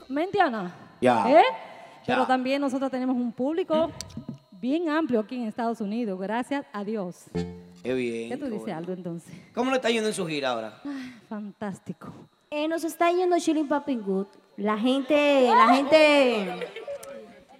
Típico, 0.10 0.14
Mentiana. 0.14 0.76
Ya. 1.02 1.32
¿Eh? 1.32 1.44
Pero 2.06 2.26
también 2.26 2.62
nosotros 2.62 2.90
tenemos 2.90 3.16
un 3.16 3.32
público 3.32 3.92
bien 4.52 4.90
amplio 4.90 5.20
aquí 5.20 5.36
en 5.36 5.48
Estados 5.48 5.80
Unidos, 5.80 6.20
gracias 6.20 6.66
a 6.74 6.84
Dios. 6.84 7.26
Qué 7.84 7.94
bien. 7.94 8.30
¿Qué 8.30 8.38
tú 8.38 8.46
qué 8.46 8.52
dices, 8.52 8.64
bueno. 8.64 8.78
Aldo, 8.78 8.94
entonces? 8.94 9.34
¿Cómo 9.54 9.72
le 9.72 9.78
está 9.78 9.90
yendo 9.90 10.10
en 10.10 10.14
su 10.14 10.26
gira 10.28 10.50
ahora? 10.52 10.82
Fantástico. 11.30 12.08
Eh, 12.52 12.68
nos 12.68 12.84
está 12.84 13.12
yendo 13.12 13.38
Chilling 13.38 13.68
Popping 13.68 14.02
Good. 14.02 14.28
La 14.58 14.78
gente, 14.78 15.48
la 15.48 15.76
gente, 15.76 16.68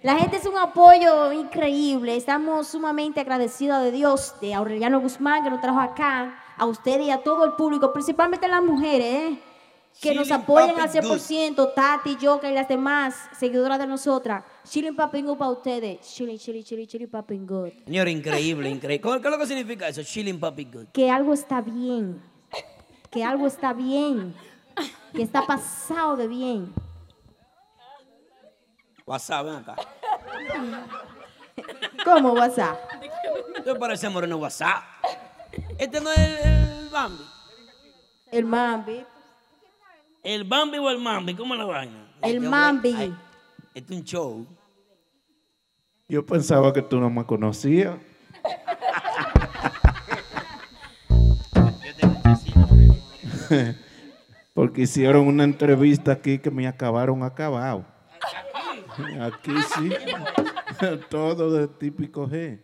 la 0.02 0.18
gente 0.18 0.36
es 0.36 0.46
un 0.46 0.58
apoyo 0.58 1.32
increíble. 1.32 2.16
Estamos 2.16 2.68
sumamente 2.68 3.20
agradecidos 3.20 3.82
de 3.82 3.92
Dios, 3.92 4.34
de 4.40 4.52
Aureliano 4.52 5.00
Guzmán 5.00 5.42
que 5.42 5.50
nos 5.50 5.60
trajo 5.62 5.80
acá, 5.80 6.38
a 6.58 6.66
usted 6.66 7.00
y 7.00 7.10
a 7.10 7.22
todo 7.22 7.44
el 7.46 7.52
público, 7.52 7.92
principalmente 7.92 8.48
las 8.48 8.62
mujeres. 8.62 9.32
¿eh? 9.32 9.38
Que 10.00 10.14
nos 10.14 10.30
apoyan 10.30 10.80
al 10.80 10.88
100%, 10.90 11.74
Tati, 11.74 12.16
Yoka 12.16 12.50
y 12.50 12.54
las 12.54 12.68
demás 12.68 13.14
seguidoras 13.38 13.78
de 13.78 13.86
nosotras. 13.86 14.44
Chilling 14.64 14.96
Papi 14.96 15.22
Good 15.22 15.36
para 15.36 15.50
ustedes. 15.50 16.00
Chilling, 16.00 16.38
chilling, 16.38 16.64
chilling, 16.64 16.86
chilling 16.86 17.10
Papi 17.10 17.36
Good. 17.38 17.70
Señor, 17.84 18.08
increíble, 18.08 18.70
increíble. 18.70 19.00
¿Cómo- 19.00 19.20
¿Qué 19.20 19.28
es 19.28 19.32
lo 19.32 19.38
que 19.38 19.46
significa 19.46 19.88
eso? 19.88 20.02
Chilling 20.02 20.40
Papi 20.40 20.64
Good. 20.64 20.86
Que 20.92 21.10
algo 21.10 21.34
está 21.34 21.60
bien. 21.60 22.22
Que 23.10 23.22
algo 23.24 23.46
está 23.46 23.72
bien. 23.74 24.34
Que 25.12 25.22
está 25.22 25.44
pasado 25.46 26.16
de 26.16 26.28
bien. 26.28 26.72
WhatsApp, 29.04 29.44
ven 29.44 29.54
acá. 29.56 29.76
¿Cómo 32.04 32.32
WhatsApp? 32.32 32.78
Tú 33.64 33.76
pareces 33.78 34.10
moreno 34.10 34.36
WhatsApp. 34.38 34.82
Este 35.78 36.00
no 36.00 36.10
es 36.12 36.18
el, 36.18 36.48
el 36.84 36.88
Bambi. 36.88 37.24
El 38.30 38.44
Mambi. 38.46 39.04
¿El 40.22 40.44
Bambi 40.44 40.78
o 40.78 40.90
el 40.90 40.98
Mambi? 40.98 41.34
¿Cómo 41.34 41.54
es 41.54 41.58
la 41.60 41.66
vaina? 41.66 42.12
El 42.22 42.40
Mambi. 42.40 42.94
ay, 42.96 43.14
Este 43.74 43.94
es 43.94 44.00
un 44.00 44.04
show. 44.04 44.46
Yo 46.08 46.26
pensaba 46.26 46.72
que 46.72 46.82
tú 46.82 46.98
no 47.00 47.08
me 47.08 47.24
conocías. 47.24 47.96
Porque 54.54 54.82
hicieron 54.82 55.26
una 55.26 55.44
entrevista 55.44 56.12
aquí 56.12 56.38
que 56.38 56.50
me 56.50 56.66
acabaron 56.66 57.22
acabado. 57.22 57.84
Aquí 59.20 59.52
sí. 59.74 59.90
Todo 61.10 61.50
de 61.52 61.68
típico 61.68 62.28
G. 62.28 62.60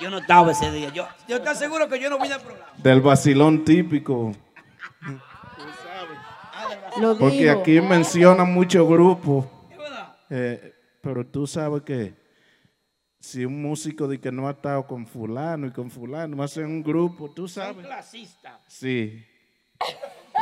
Yo 0.00 0.10
no 0.10 0.18
estaba 0.18 0.52
ese 0.52 0.70
día. 0.70 0.90
Yo, 0.92 1.06
yo 1.28 1.36
estoy 1.36 1.54
seguro 1.56 1.88
que 1.88 2.00
yo 2.00 2.08
no 2.10 2.18
vine 2.18 2.34
al 2.34 2.40
programa. 2.40 2.70
Del 2.78 3.00
vacilón 3.00 3.64
típico. 3.64 4.32
Lo 7.00 7.18
Porque 7.18 7.50
aquí 7.50 7.80
mencionan 7.80 8.52
muchos 8.52 8.86
grupos. 8.88 9.46
Eh, 10.30 10.72
pero 11.00 11.26
tú 11.26 11.46
sabes 11.46 11.82
que 11.82 12.14
si 13.20 13.44
un 13.44 13.60
músico 13.60 14.06
de 14.08 14.20
que 14.20 14.30
no 14.32 14.48
ha 14.48 14.52
estado 14.52 14.86
con 14.86 15.06
fulano 15.06 15.66
y 15.66 15.70
con 15.70 15.90
fulano, 15.90 16.36
va 16.36 16.44
a 16.44 16.48
ser 16.48 16.64
un 16.66 16.82
grupo, 16.82 17.30
tú 17.30 17.46
sabes. 17.48 17.84
clasista. 17.86 18.60
Sí. 18.68 19.24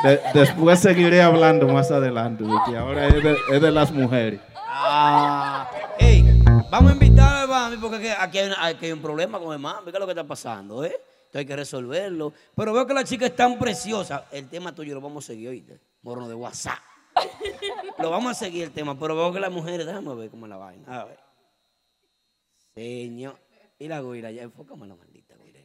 De- 0.03 0.19
después 0.33 0.79
seguiré 0.79 1.21
hablando 1.21 1.67
más 1.67 1.91
adelante, 1.91 2.43
porque 2.43 2.77
ahora 2.77 3.07
es 3.07 3.23
de, 3.23 3.35
es 3.51 3.61
de 3.61 3.71
las 3.71 3.91
mujeres. 3.91 4.39
Ah, 4.55 5.69
ey, 5.99 6.23
vamos 6.71 6.91
a 6.91 6.93
invitar 6.93 7.35
al 7.43 7.47
Bambi 7.47 7.77
porque 7.77 8.11
aquí- 8.11 8.39
hay, 8.39 8.47
una- 8.47 8.65
aquí 8.65 8.85
hay 8.87 8.91
un 8.91 9.01
problema 9.01 9.39
con 9.39 9.53
el 9.55 9.61
Bambi. 9.61 9.91
¿Qué 9.91 9.97
es 9.97 9.99
lo 9.99 10.05
que 10.05 10.11
está 10.13 10.25
pasando, 10.27 10.83
eh? 10.83 10.87
Entonces 10.95 11.39
hay 11.39 11.45
que 11.45 11.55
resolverlo. 11.55 12.33
Pero 12.55 12.73
veo 12.73 12.85
que 12.87 12.93
la 12.93 13.03
chica 13.03 13.25
es 13.25 13.35
tan 13.35 13.57
preciosa. 13.59 14.25
El 14.31 14.47
tema 14.49 14.73
tuyo 14.73 14.93
lo 14.95 15.01
vamos 15.01 15.23
a 15.25 15.27
seguir, 15.27 15.49
oíste. 15.49 15.79
Morno 16.03 16.27
de 16.27 16.35
WhatsApp. 16.35 16.79
lo 17.97 18.09
vamos 18.11 18.31
a 18.31 18.35
seguir 18.35 18.65
el 18.65 18.71
tema, 18.71 18.97
pero 18.99 19.15
veo 19.15 19.33
que 19.33 19.39
las 19.39 19.51
mujeres, 19.51 19.85
déjame 19.85 20.13
ver 20.15 20.29
cómo 20.29 20.45
es 20.45 20.49
la 20.49 20.57
vaina. 20.57 21.01
A 21.01 21.05
ver. 21.05 21.19
Señor. 22.75 23.37
Y 23.79 23.87
la 23.87 24.01
guira, 24.01 24.31
ya 24.31 24.43
enfócame 24.43 24.87
la 24.87 24.95
maldita 24.95 25.35
guira. 25.35 25.59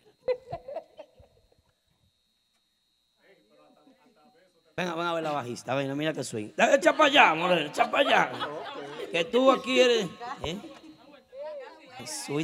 Venga, 4.76 4.94
van 4.94 5.06
a 5.08 5.14
ver 5.14 5.24
la 5.24 5.32
bajista. 5.32 5.74
Venga, 5.74 5.94
mira 5.96 6.12
que 6.12 6.22
soy. 6.22 6.54
Echa 6.56 6.92
para 6.92 7.06
allá, 7.06 7.34
moreno, 7.34 7.68
echa 7.68 7.90
allá. 7.92 8.30
Que 9.10 9.24
tú 9.24 9.50
aquí 9.50 9.80
eres. 9.80 10.08
¿eh? 10.44 10.56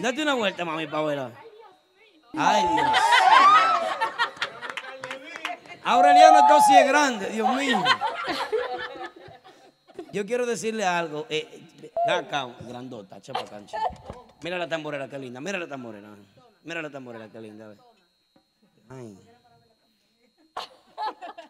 Date 0.00 0.22
una 0.22 0.34
vuelta, 0.34 0.64
mami, 0.64 0.86
para 0.86 1.02
verla. 1.04 1.32
Ay, 2.36 2.62
Dios. 2.74 2.88
Aureliano 5.84 6.40
entonces 6.40 6.76
es 6.76 6.86
grande, 6.86 7.26
Dios 7.30 7.54
mío. 7.56 7.82
Yo 10.12 10.24
quiero 10.24 10.46
decirle 10.46 10.84
algo. 10.84 11.26
Eh, 11.28 11.62
ven 12.06 12.14
acá, 12.24 12.46
grandota, 12.60 13.16
acá, 13.16 13.22
chico. 13.66 14.26
Mira 14.42 14.58
la 14.58 14.68
tamborera, 14.68 15.08
qué 15.08 15.18
linda. 15.18 15.40
Mira 15.40 15.58
la 15.58 15.66
tamborera. 15.66 16.08
Mira 16.62 16.80
la 16.80 16.90
tamborera, 16.90 17.28
qué 17.28 17.40
linda. 17.40 17.74
Ay. 18.88 19.18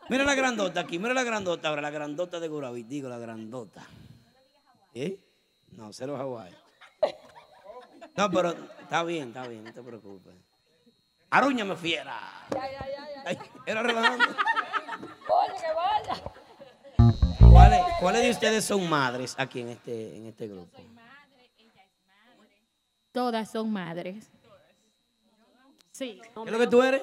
Mira 0.08 0.24
la 0.24 0.34
grandota 0.34 0.80
aquí, 0.80 0.98
mira 0.98 1.14
la 1.14 1.24
grandota 1.24 1.68
ahora, 1.68 1.80
la 1.80 1.90
grandota 1.90 2.38
de 2.38 2.48
Guraví, 2.48 2.82
digo 2.82 3.08
la 3.08 3.18
grandota. 3.18 3.86
¿Eh? 4.94 5.18
No, 5.72 5.92
cero 5.92 6.16
Hawái. 6.16 6.54
No, 8.16 8.30
pero 8.30 8.54
está 8.82 9.02
bien, 9.02 9.28
está 9.28 9.46
bien, 9.48 9.64
no 9.64 9.72
te 9.72 9.82
preocupes. 9.82 10.34
Arúñame 11.34 11.74
fiera. 11.74 12.16
Ay, 13.24 13.36
era 13.66 13.82
relajando. 13.82 14.24
¿Cuáles, 17.50 17.80
¿Cuáles 17.98 18.22
de 18.22 18.30
ustedes 18.30 18.64
son 18.64 18.88
madres 18.88 19.34
aquí 19.36 19.62
en 19.62 19.70
este, 19.70 20.16
en 20.16 20.26
este 20.26 20.46
grupo? 20.46 20.80
Todas 23.10 23.50
son 23.50 23.72
madres. 23.72 24.30
Sí. 25.90 26.20
¿Qué 26.22 26.44
es 26.46 26.52
lo 26.52 26.58
que 26.58 26.66
tú 26.68 26.82
eres? 26.82 27.02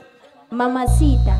Mamacita. 0.49 1.37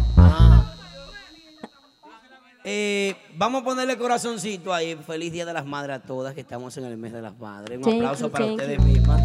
Eh, 2.65 3.15
vamos 3.35 3.61
a 3.61 3.65
ponerle 3.65 3.97
corazoncito 3.97 4.73
ahí. 4.73 4.95
Feliz 5.07 5.31
Día 5.31 5.45
de 5.45 5.53
las 5.53 5.65
Madres 5.65 5.95
a 5.95 5.99
todas, 6.01 6.35
que 6.35 6.41
estamos 6.41 6.75
en 6.75 6.83
el 6.83 6.97
mes 6.97 7.13
de 7.13 7.21
las 7.21 7.37
madres. 7.39 7.77
Un 7.77 7.83
Thank 7.83 7.95
aplauso 7.95 8.25
you, 8.25 8.31
para 8.31 8.45
ustedes 8.45 8.77
you. 8.77 8.83
mismas. 8.83 9.21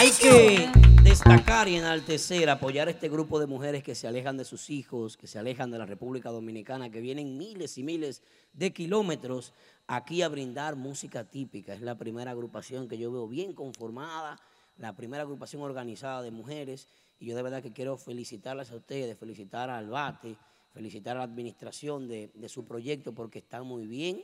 Hay 0.00 0.12
que 0.12 0.70
destacar 1.02 1.66
y 1.66 1.74
enaltecer, 1.74 2.48
apoyar 2.48 2.86
a 2.86 2.92
este 2.92 3.08
grupo 3.08 3.40
de 3.40 3.48
mujeres 3.48 3.82
que 3.82 3.96
se 3.96 4.06
alejan 4.06 4.36
de 4.36 4.44
sus 4.44 4.70
hijos, 4.70 5.16
que 5.16 5.26
se 5.26 5.40
alejan 5.40 5.72
de 5.72 5.78
la 5.78 5.86
República 5.86 6.30
Dominicana, 6.30 6.88
que 6.88 7.00
vienen 7.00 7.36
miles 7.36 7.76
y 7.78 7.82
miles 7.82 8.22
de 8.52 8.72
kilómetros 8.72 9.52
aquí 9.88 10.22
a 10.22 10.28
brindar 10.28 10.76
música 10.76 11.24
típica. 11.24 11.74
Es 11.74 11.80
la 11.80 11.98
primera 11.98 12.30
agrupación 12.30 12.86
que 12.86 12.96
yo 12.96 13.10
veo 13.10 13.26
bien 13.26 13.54
conformada, 13.54 14.40
la 14.76 14.94
primera 14.94 15.24
agrupación 15.24 15.62
organizada 15.62 16.22
de 16.22 16.30
mujeres. 16.30 16.86
Y 17.18 17.26
yo 17.26 17.34
de 17.34 17.42
verdad 17.42 17.60
que 17.60 17.72
quiero 17.72 17.96
felicitarlas 17.96 18.70
a 18.70 18.76
ustedes, 18.76 19.18
felicitar 19.18 19.68
al 19.68 19.88
BATE, 19.88 20.36
felicitar 20.72 21.16
a 21.16 21.18
la 21.18 21.24
administración 21.24 22.06
de, 22.06 22.30
de 22.34 22.48
su 22.48 22.64
proyecto 22.64 23.16
porque 23.16 23.40
están 23.40 23.66
muy 23.66 23.88
bien. 23.88 24.22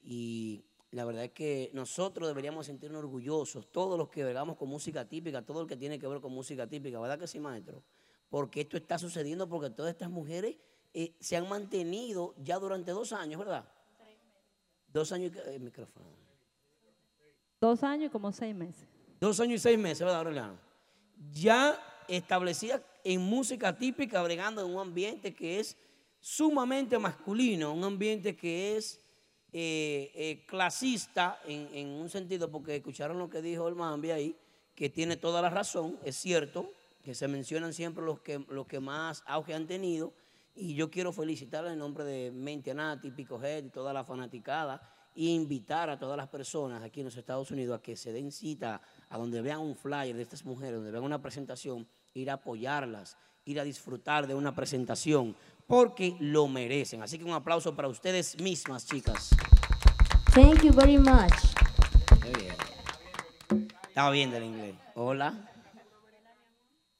Y 0.00 0.62
la 0.90 1.04
verdad 1.04 1.24
es 1.24 1.32
que 1.32 1.70
nosotros 1.74 2.28
deberíamos 2.28 2.66
sentirnos 2.66 3.00
orgullosos, 3.00 3.70
todos 3.70 3.98
los 3.98 4.08
que 4.08 4.24
vergamos 4.24 4.56
con 4.56 4.68
música 4.68 5.06
típica, 5.06 5.42
todo 5.42 5.62
el 5.62 5.66
que 5.66 5.76
tiene 5.76 5.98
que 5.98 6.06
ver 6.06 6.20
con 6.20 6.32
música 6.32 6.66
típica, 6.66 6.98
¿verdad 6.98 7.18
que 7.18 7.26
sí, 7.26 7.38
maestro? 7.38 7.82
Porque 8.30 8.62
esto 8.62 8.76
está 8.76 8.98
sucediendo 8.98 9.48
porque 9.48 9.70
todas 9.70 9.92
estas 9.92 10.10
mujeres 10.10 10.56
eh, 10.94 11.14
se 11.20 11.36
han 11.36 11.48
mantenido 11.48 12.34
ya 12.38 12.58
durante 12.58 12.90
dos 12.92 13.12
años, 13.12 13.38
¿verdad? 13.38 13.68
Dos 14.92 15.12
años 15.12 15.32
y 15.34 15.50
el 15.50 15.60
micrófono. 15.60 16.06
Dos 17.60 17.82
años 17.82 18.06
y 18.06 18.10
como 18.10 18.32
seis 18.32 18.54
meses. 18.54 18.88
Dos 19.20 19.40
años 19.40 19.56
y 19.56 19.58
seis 19.58 19.78
meses, 19.78 20.00
¿verdad, 20.00 20.18
Aureliano? 20.20 20.58
Ya 21.32 21.78
establecida 22.08 22.82
en 23.04 23.20
música 23.20 23.76
típica, 23.76 24.22
bregando 24.22 24.64
en 24.64 24.74
un 24.74 24.80
ambiente 24.80 25.34
que 25.34 25.60
es 25.60 25.76
sumamente 26.20 26.98
masculino, 26.98 27.74
un 27.74 27.84
ambiente 27.84 28.34
que 28.34 28.76
es 28.76 29.00
eh, 29.60 30.12
eh, 30.14 30.44
clasista 30.46 31.40
en, 31.44 31.88
un 31.88 32.08
sentido, 32.08 32.48
porque 32.48 32.76
escucharon 32.76 33.18
lo 33.18 33.28
que 33.28 33.42
dijo 33.42 33.66
el 33.66 33.74
Mambi 33.74 34.12
ahí, 34.12 34.36
que 34.76 34.88
tiene 34.88 35.16
toda 35.16 35.42
la 35.42 35.50
razón, 35.50 35.98
es 36.04 36.14
cierto, 36.14 36.70
que 37.02 37.12
se 37.12 37.26
mencionan 37.26 37.74
siempre 37.74 38.04
los 38.04 38.20
que, 38.20 38.38
los 38.50 38.68
que 38.68 38.78
más 38.78 39.24
auge 39.26 39.54
han 39.54 39.66
tenido, 39.66 40.12
y 40.54 40.76
yo 40.76 40.92
quiero 40.92 41.12
felicitarle 41.12 41.72
en 41.72 41.80
nombre 41.80 42.04
de 42.04 42.30
Mente 42.30 42.72
Nati, 42.72 43.10
Pico 43.10 43.42
Head 43.42 43.64
y 43.64 43.70
toda 43.70 43.92
la 43.92 44.04
fanaticada, 44.04 44.80
e 45.16 45.22
invitar 45.24 45.90
a 45.90 45.98
todas 45.98 46.16
las 46.16 46.28
personas 46.28 46.80
aquí 46.80 47.00
en 47.00 47.06
los 47.06 47.16
Estados 47.16 47.50
Unidos 47.50 47.80
a 47.80 47.82
que 47.82 47.96
se 47.96 48.12
den 48.12 48.30
cita 48.30 48.80
a 49.08 49.18
donde 49.18 49.42
vean 49.42 49.58
un 49.58 49.74
flyer 49.74 50.14
de 50.14 50.22
estas 50.22 50.44
mujeres, 50.44 50.74
donde 50.76 50.92
vean 50.92 51.02
una 51.02 51.20
presentación, 51.20 51.84
ir 52.14 52.30
a 52.30 52.34
apoyarlas, 52.34 53.16
ir 53.44 53.58
a 53.58 53.64
disfrutar 53.64 54.28
de 54.28 54.36
una 54.36 54.54
presentación, 54.54 55.34
porque 55.68 56.16
lo 56.18 56.48
merecen. 56.48 57.02
Así 57.02 57.18
que 57.18 57.24
un 57.24 57.32
aplauso 57.32 57.76
para 57.76 57.86
ustedes 57.86 58.40
mismas, 58.40 58.84
chicas. 58.86 59.30
Thank 60.34 60.62
you 60.62 60.72
very 60.72 60.98
much. 60.98 61.32
Muy 62.24 62.32
bien. 62.42 63.68
Estaba 63.86 64.10
bien 64.10 64.30
del 64.32 64.44
inglés. 64.44 64.74
Hola, 64.94 65.34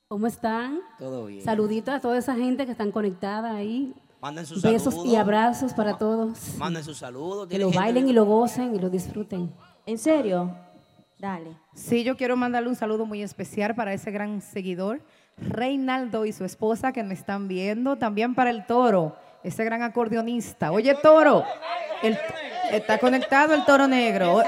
¿Cómo 0.09 0.27
están? 0.27 0.81
todo 0.99 1.27
bien. 1.27 1.45
Saluditos 1.45 1.95
a 1.95 2.01
toda 2.01 2.17
esa 2.19 2.35
gente 2.35 2.65
que 2.67 2.73
están 2.73 2.93
conectada 2.93 3.55
ahí. 3.55 3.95
Manden 4.21 4.47
sus 4.47 4.63
Besos 4.63 4.95
saludos. 4.95 5.13
y 5.13 5.17
abrazos 5.17 5.73
para 5.75 5.97
todos. 5.99 6.57
Manden 6.57 6.83
sus 6.85 6.99
saludos. 6.99 7.47
Que 7.47 7.57
¿Tiene 7.57 7.71
lo 7.71 7.79
bailen 7.79 8.09
y 8.09 8.13
lo 8.13 8.25
gocen 8.25 8.75
y 8.75 8.79
lo 8.79 8.91
disfruten. 8.91 9.53
¿En 9.87 9.99
serio? 9.99 10.55
Dale. 11.19 11.57
Sí, 11.75 12.05
yo 12.05 12.17
quiero 12.17 12.37
mandarle 12.37 12.69
un 12.69 12.75
saludo 12.77 13.07
muy 13.07 13.23
especial 13.23 13.75
para 13.75 13.93
ese 13.93 14.11
gran 14.11 14.41
seguidor, 14.41 15.03
Reinaldo 15.41 16.25
y 16.27 16.33
su 16.33 16.45
esposa 16.45 16.93
que 16.93 17.03
me 17.03 17.15
están 17.15 17.49
viendo. 17.49 17.97
También 17.97 18.35
para 18.35 18.51
el 18.51 18.67
toro, 18.67 19.17
ese 19.43 19.65
gran 19.65 19.83
acordeonista. 19.83 20.73
Oye, 20.73 20.95
toro, 20.95 21.45
el- 22.03 22.19
está 22.73 22.99
conectado 22.99 23.55
el 23.55 23.65
toro 23.65 23.87
negro. 23.87 24.43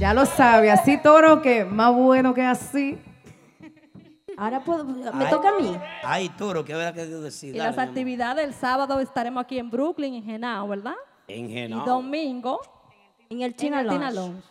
Ya 0.00 0.12
lo 0.12 0.26
sabe, 0.26 0.70
así 0.70 0.98
toro 0.98 1.40
que 1.40 1.64
más 1.64 1.94
bueno 1.94 2.34
que 2.34 2.42
así. 2.42 2.98
Ahora 4.36 4.60
puedo, 4.64 4.84
me 4.84 5.24
Ay. 5.24 5.30
toca 5.30 5.50
a 5.50 5.60
mí. 5.60 5.76
Ay, 6.02 6.28
toro, 6.30 6.64
¿qué 6.64 6.72
habrá 6.74 6.92
querido 6.92 7.22
decir? 7.22 7.54
Y 7.54 7.58
Dale, 7.58 7.70
las 7.70 7.78
actividades, 7.78 8.44
el 8.44 8.52
sábado 8.54 8.98
estaremos 8.98 9.44
aquí 9.44 9.58
en 9.60 9.70
Brooklyn, 9.70 10.14
en 10.14 10.24
Genao, 10.24 10.66
¿verdad? 10.66 10.94
En 11.28 11.48
Y 11.48 11.52
Genao. 11.52 11.84
domingo 11.86 12.60
en 13.30 13.42
el 13.42 13.50
en 13.52 13.56
Tina 13.56 13.80
el 13.82 13.88
Tina 13.88 14.10
Lounge. 14.10 14.14
Lounge. 14.32 14.48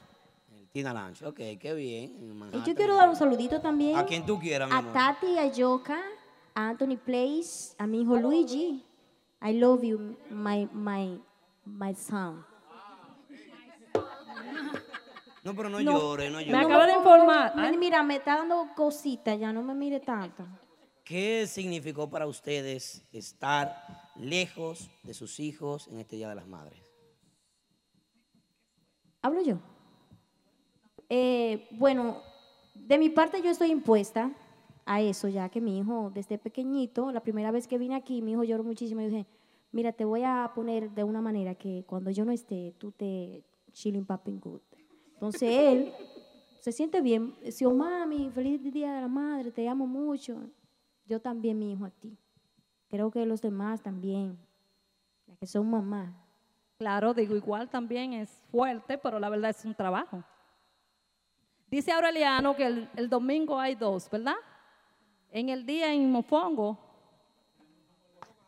Tina 0.74 0.92
Lounge. 0.92 1.24
Ok, 1.24 1.38
qué 1.60 1.74
bien. 1.76 2.18
en 2.20 2.50
Y 2.52 2.66
yo 2.66 2.76
quiero 2.76 2.96
dar 2.96 3.08
un 3.08 3.16
saludito 3.16 3.62
también 3.62 3.96
A 3.96 4.06
quien 4.06 4.26
tú 4.26 4.40
quieras, 4.40 4.68
mi 4.68 4.74
a 4.74 4.80
amor. 4.80 4.94
Tati, 4.94 5.38
a 5.38 5.46
Yoka, 5.46 6.02
a 6.56 6.70
Anthony 6.70 6.98
Place, 6.98 7.76
a 7.78 7.86
mi 7.86 8.02
hijo 8.02 8.18
Luigi. 8.18 8.84
I 9.44 9.54
love 9.54 9.84
you, 9.84 10.18
my, 10.32 10.68
my, 10.74 11.22
my 11.66 11.94
son. 11.94 12.44
No, 15.44 15.54
pero 15.54 15.70
no, 15.70 15.80
No, 15.80 15.92
llore, 15.92 16.32
no 16.32 16.38
me 16.40 16.46
llore. 16.46 16.58
acaba 16.66 16.88
de 16.88 16.94
informar. 16.94 17.78
Mira, 17.78 18.02
me 18.02 18.16
está 18.16 18.38
dando 18.38 18.70
cositas, 18.76 19.40
ya 19.40 19.54
no 19.54 19.62
me 19.62 19.76
mire 19.76 20.00
tanto. 20.00 20.44
¿Qué 21.04 21.46
significó 21.46 22.10
para 22.10 22.26
ustedes 22.26 23.04
estar 23.12 23.76
lejos 24.16 24.90
de 25.04 25.14
sus 25.14 25.40
hijos 25.40 25.88
en 25.90 26.00
este 26.00 26.16
Día 26.16 26.30
de 26.30 26.36
las 26.36 26.48
Madres? 26.48 26.82
¿Hablo 29.22 29.44
yo? 29.44 29.60
Eh, 31.10 31.68
bueno, 31.72 32.18
de 32.74 32.98
mi 32.98 33.10
parte 33.10 33.42
yo 33.42 33.50
estoy 33.50 33.72
impuesta 33.72 34.32
a 34.86 35.02
eso, 35.02 35.28
ya 35.28 35.50
que 35.50 35.62
mi 35.62 35.80
hijo 35.80 36.12
desde 36.14 36.38
pequeñito, 36.38 37.12
la 37.12 37.22
primera 37.22 37.52
vez 37.52 37.68
que 37.68 37.78
vine 37.78 37.96
aquí, 37.96 38.22
mi 38.22 38.32
hijo 38.32 38.44
lloró 38.44 38.64
muchísimo 38.64 39.02
y 39.02 39.06
dije, 39.06 39.26
mira, 39.72 39.92
te 39.92 40.06
voy 40.06 40.24
a 40.24 40.52
poner 40.56 40.92
de 40.92 41.04
una 41.04 41.22
manera 41.22 41.56
que 41.56 41.84
cuando 41.88 42.12
yo 42.12 42.26
no 42.26 42.32
esté, 42.32 42.74
tú 42.78 42.92
te 42.92 43.44
chilling 43.72 44.06
popping 44.06 44.40
good. 44.40 44.62
Entonces 45.14 45.42
él 45.44 45.94
se 46.60 46.72
siente 46.72 47.02
bien. 47.02 47.36
Si, 47.52 47.66
oh, 47.66 47.74
mami, 47.74 48.30
feliz 48.32 48.62
Día 48.64 48.94
de 48.94 49.02
la 49.02 49.08
Madre, 49.08 49.52
te 49.52 49.68
amo 49.68 49.86
mucho. 49.86 50.50
Yo 51.06 51.20
también, 51.20 51.60
mi 51.60 51.72
hijo, 51.74 51.86
a 51.86 51.90
ti. 51.90 52.18
Creo 52.90 53.12
que 53.12 53.26
los 53.26 53.42
demás 53.42 53.82
también, 53.82 54.38
las 55.28 55.38
que 55.40 55.48
son 55.48 55.70
mamás. 55.70 56.14
Claro, 56.78 57.14
digo, 57.14 57.36
igual 57.36 57.70
también 57.70 58.14
es 58.14 58.30
fuerte, 58.52 58.98
pero 58.98 59.20
la 59.20 59.30
verdad 59.30 59.50
es 59.50 59.66
un 59.66 59.74
trabajo. 59.74 60.24
Dice 61.74 61.92
Aureliano 61.92 62.56
que 62.56 62.68
el, 62.68 62.88
el 62.96 63.10
domingo 63.10 63.60
hay 63.60 63.74
dos, 63.74 64.08
¿verdad? 64.08 64.36
En 65.32 65.50
el 65.50 65.66
día 65.66 65.92
en 65.92 66.12
Mofongo, 66.12 66.78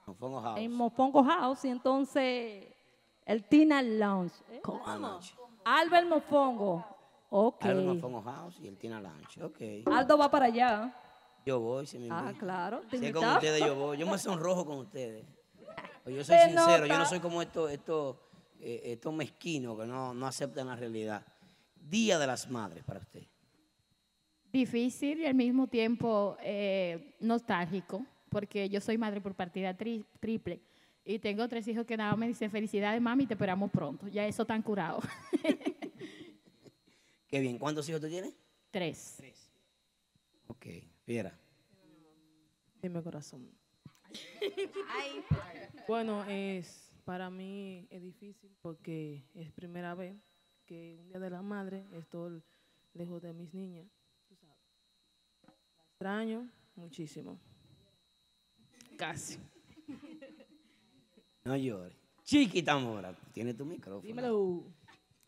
Mofongo 0.05 0.41
House. 0.43 0.59
en 0.59 0.71
Mofongo 0.71 1.23
House, 1.23 1.65
y 1.65 1.69
entonces 1.69 2.67
el 3.25 3.43
Tina 3.45 3.81
Lounge. 3.81 4.35
¿eh? 4.51 4.61
Lounge. 4.99 5.33
Albert 5.63 6.07
Mofongo. 6.07 6.85
Ok. 7.31 7.65
Albert 7.65 7.87
Mofongo 7.95 8.21
House 8.21 8.59
y 8.59 8.67
el 8.67 8.77
Tina 8.77 9.01
Lounge. 9.01 9.41
Ok. 9.41 9.87
Aldo 9.91 10.19
va 10.19 10.29
para 10.29 10.45
allá. 10.45 10.95
Yo 11.47 11.59
voy, 11.59 11.87
si 11.87 11.97
me 11.97 12.09
Ah, 12.11 12.31
claro. 12.37 12.81
te 12.91 12.99
Si 12.99 13.11
con 13.11 13.25
ustedes 13.25 13.59
yo 13.59 13.73
voy. 13.73 13.97
Yo 13.97 14.05
me 14.05 14.19
sonrojo 14.19 14.67
con 14.67 14.77
ustedes. 14.77 15.25
Pues 16.03 16.15
yo 16.15 16.23
soy 16.23 16.37
Se 16.37 16.49
sincero, 16.49 16.85
yo 16.85 16.99
no 16.99 17.05
soy 17.07 17.19
como 17.19 17.41
estos 17.41 17.71
estos 17.71 18.17
eh, 18.59 18.81
estos 18.83 19.11
mezquinos 19.11 19.79
que 19.79 19.87
no, 19.87 20.13
no 20.13 20.27
aceptan 20.27 20.67
la 20.67 20.75
realidad. 20.75 21.25
Día 21.89 22.17
de 22.19 22.27
las 22.27 22.49
Madres 22.49 22.83
para 22.83 22.99
usted. 22.99 23.23
Difícil 24.51 25.19
y 25.19 25.25
al 25.25 25.35
mismo 25.35 25.67
tiempo 25.67 26.37
eh, 26.41 27.15
nostálgico, 27.19 28.05
porque 28.29 28.69
yo 28.69 28.79
soy 28.79 28.97
madre 28.97 29.19
por 29.21 29.35
partida 29.35 29.77
tri- 29.77 30.05
triple 30.19 30.61
y 31.03 31.19
tengo 31.19 31.47
tres 31.47 31.67
hijos 31.67 31.85
que 31.85 31.97
nada 31.97 32.11
más 32.11 32.19
me 32.19 32.27
dicen 32.27 32.49
felicidades 32.49 33.01
mami, 33.01 33.27
te 33.27 33.33
esperamos 33.33 33.69
pronto. 33.69 34.07
Ya 34.07 34.25
eso 34.25 34.45
tan 34.45 34.61
curado. 34.61 35.01
Qué 37.27 37.39
bien. 37.39 37.57
¿Cuántos 37.59 37.87
hijos 37.89 37.99
tú 38.01 38.07
tienes? 38.07 38.33
Tres. 38.71 39.21
Ok, 40.47 40.65
Fiera. 41.03 41.37
Dime 42.81 43.01
corazón. 43.03 43.49
Bueno, 45.87 46.23
es 46.25 46.91
para 47.03 47.29
mí 47.29 47.87
es 47.89 48.01
difícil 48.01 48.55
porque 48.61 49.23
es 49.33 49.51
primera 49.51 49.93
vez 49.95 50.15
que 50.65 50.95
un 50.99 51.07
día 51.07 51.19
de 51.19 51.29
la 51.29 51.41
madre 51.41 51.85
estoy 51.93 52.41
lejos 52.93 53.21
de 53.21 53.33
mis 53.33 53.53
niñas. 53.53 53.85
tú 54.27 54.35
sabes. 54.35 54.55
La 55.43 55.53
extraño 55.89 56.49
muchísimo. 56.75 57.39
Casi. 58.97 59.37
No 61.43 61.55
llores. 61.55 61.95
Chiquita 62.23 62.77
Mora, 62.77 63.13
tiene 63.33 63.53
tu 63.53 63.65
micrófono. 63.65 64.01
Dímelo. 64.07 64.63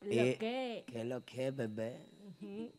Lo 0.02 0.12
Eh, 0.12 0.38
que. 0.40 0.84
¿Qué 0.88 1.02
es 1.02 1.06
lo 1.06 1.24
que, 1.24 1.52
bebé? 1.52 2.08
Ujú. 2.42 2.72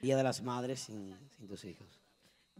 Día 0.00 0.16
de 0.16 0.22
las 0.22 0.42
Madres 0.42 0.80
sin, 0.80 1.16
sin 1.36 1.48
tus 1.48 1.64
hijos. 1.64 2.00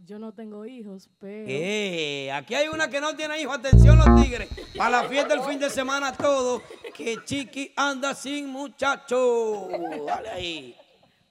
Yo 0.05 0.19
no 0.19 0.33
tengo 0.33 0.65
hijos, 0.65 1.09
pero. 1.19 1.45
Eh, 1.49 2.31
aquí 2.31 2.55
hay 2.55 2.67
una 2.67 2.89
que 2.89 3.01
no 3.01 3.15
tiene 3.15 3.41
hijos. 3.41 3.57
Atención 3.57 3.97
los 3.97 4.21
tigres. 4.21 4.49
Para 4.77 5.01
la 5.01 5.09
fiesta 5.09 5.35
del 5.35 5.43
fin 5.43 5.59
de 5.59 5.69
semana 5.69 6.13
todo. 6.13 6.61
Que 6.95 7.17
Chiqui 7.25 7.73
anda 7.75 8.13
sin 8.13 8.47
muchacho. 8.47 9.67
Dale 10.05 10.29
ahí. 10.29 10.75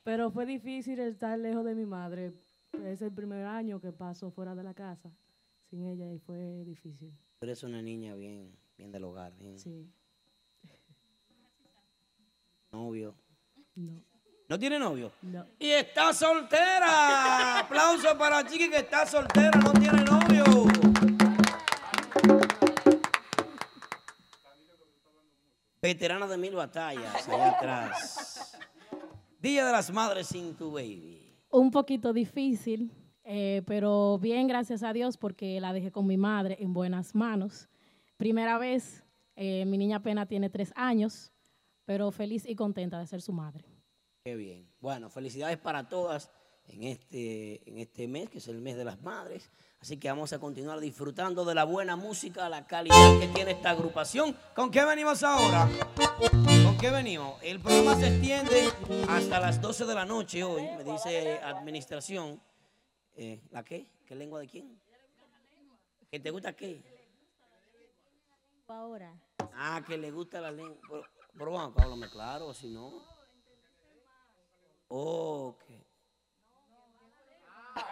Pero 0.05 0.31
fue 0.31 0.47
difícil 0.47 1.01
estar 1.01 1.39
lejos 1.39 1.65
de 1.65 1.75
mi 1.75 1.87
madre. 1.87 2.33
Es 2.85 3.01
el 3.03 3.13
primer 3.13 3.47
año 3.47 3.81
que 3.81 3.93
paso 3.93 4.31
fuera 4.31 4.55
de 4.55 4.63
la 4.63 4.75
casa 4.75 5.11
sin 5.71 5.85
ella 5.87 6.13
y 6.13 6.19
fue 6.19 6.65
difícil. 6.65 7.13
Tú 7.39 7.47
eres 7.47 7.63
una 7.63 7.83
niña 7.83 8.15
bien, 8.15 8.57
bien 8.77 8.93
del 8.93 9.05
hogar. 9.05 9.37
bien. 9.37 9.59
Sí. 9.59 9.91
Novio. 12.73 13.15
No. 13.75 14.16
¿No 14.49 14.57
tiene 14.57 14.79
novio? 14.79 15.11
No. 15.23 15.45
Y 15.59 15.71
está 15.71 16.13
soltera. 16.13 17.59
Aplauso 17.59 18.17
para 18.17 18.45
Chiqui 18.47 18.71
que 18.71 18.79
está 18.79 19.05
soltera, 19.05 19.59
no 19.59 19.73
tiene 19.73 20.05
novio. 20.05 20.45
Veterana 25.83 26.29
de 26.29 26.39
mil 26.39 26.55
batallas, 26.55 27.29
allá 27.29 27.51
atrás. 27.51 28.57
Día 29.41 29.67
de 29.67 29.73
las 29.73 29.91
Madres 29.93 30.29
sin 30.29 30.55
tu 30.55 30.71
baby. 30.71 31.35
Un 31.51 31.73
poquito 31.73 32.13
difícil, 32.13 32.93
eh, 33.25 33.63
pero 33.67 34.19
bien, 34.19 34.47
gracias 34.47 34.85
a 34.85 34.93
Dios, 34.93 35.17
porque 35.17 35.61
la 35.61 35.73
dejé 35.73 35.91
con 35.91 36.07
mi 36.07 36.17
madre 36.17 36.57
en 36.61 36.73
buenas 36.73 37.17
manos. 37.17 37.69
Primera 38.17 38.59
vez, 38.59 39.05
eh, 39.35 39.65
mi 39.67 39.77
niña 39.77 39.97
apenas 39.97 40.29
tiene 40.29 40.51
tres 40.51 40.73
años, 40.77 41.33
pero 41.85 42.13
feliz 42.13 42.47
y 42.47 42.55
contenta 42.55 43.01
de 43.01 43.07
ser 43.09 43.23
su 43.23 43.33
madre. 43.33 43.76
Qué 44.27 44.35
bien. 44.35 44.69
Bueno, 44.81 45.09
felicidades 45.09 45.57
para 45.57 45.89
todas 45.89 46.33
en 46.67 46.83
este, 46.83 47.63
en 47.71 47.79
este 47.79 48.09
mes, 48.09 48.29
que 48.29 48.39
es 48.39 48.49
el 48.49 48.61
mes 48.61 48.77
de 48.77 48.85
las 48.85 49.01
madres. 49.01 49.53
Así 49.81 49.99
que 49.99 50.09
vamos 50.09 50.33
a 50.33 50.41
continuar 50.41 50.81
disfrutando 50.81 51.45
de 51.45 51.55
la 51.55 51.63
buena 51.63 51.95
música, 51.95 52.49
la 52.49 52.67
calidad 52.67 53.21
que 53.21 53.29
tiene 53.29 53.53
esta 53.53 53.71
agrupación. 53.71 54.37
¿Con 54.57 54.73
qué 54.73 54.85
venimos 54.85 55.23
ahora? 55.23 55.69
¿Con 56.65 56.77
qué 56.77 56.91
venimos? 56.91 57.41
El 57.41 57.61
programa 57.61 57.95
se 57.95 58.09
extiende 58.09 58.69
hasta 59.09 59.39
las 59.39 59.61
12 59.61 59.85
de 59.85 59.95
la 59.95 60.05
noche 60.05 60.43
hoy, 60.43 60.63
me 60.77 60.83
dice 60.83 61.39
administración. 61.39 62.43
Eh, 63.15 63.41
¿La 63.53 63.63
qué? 63.63 63.87
¿Qué 64.05 64.17
lengua 64.17 64.41
de 64.41 64.49
quién? 64.49 64.77
¿Que 66.11 66.19
te 66.19 66.33
gusta 66.33 66.53
qué? 66.57 66.83
Ahora. 68.67 69.15
Ah, 69.55 69.85
que 69.87 69.97
le 69.97 70.11
gusta 70.11 70.41
la 70.41 70.51
lengua. 70.51 70.79
Pero, 70.89 71.05
pero 71.39 71.51
bueno, 71.53 71.73
háblame 71.77 72.11
claro, 72.11 72.53
si 72.53 72.71
no. 72.71 73.15
Ok. 74.89 75.63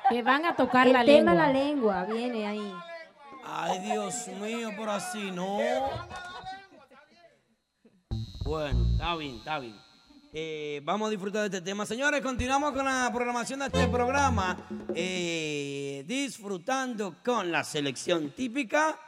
Que 0.09 0.23
van 0.23 0.45
a 0.47 0.55
tocar 0.57 0.87
El 0.87 0.93
la 0.95 1.05
tema 1.05 1.33
lengua. 1.35 1.47
la 1.47 1.53
lengua 1.53 2.05
viene 2.05 2.47
ahí. 2.47 2.75
Ay, 3.45 3.79
Dios 3.81 4.29
mío, 4.29 4.71
por 4.77 4.89
así 4.89 5.31
no. 5.31 5.59
Bueno, 8.45 8.87
está 8.93 9.17
bien, 9.17 9.37
está 9.37 9.59
bien. 9.59 9.79
Eh, 10.37 10.81
vamos 10.85 11.09
a 11.09 11.11
disfrutar 11.11 11.43
de 11.43 11.57
este 11.57 11.61
tema. 11.61 11.87
Señores, 11.87 12.21
continuamos 12.21 12.73
con 12.73 12.85
la 12.85 13.11
programación 13.13 13.61
de 13.61 13.67
este 13.67 13.87
programa. 13.89 14.57
eh, 14.95 16.05
disfrutando 16.07 17.17
con 17.25 17.51
la 17.53 17.63
selección 17.65 18.31
típica. 18.31 18.99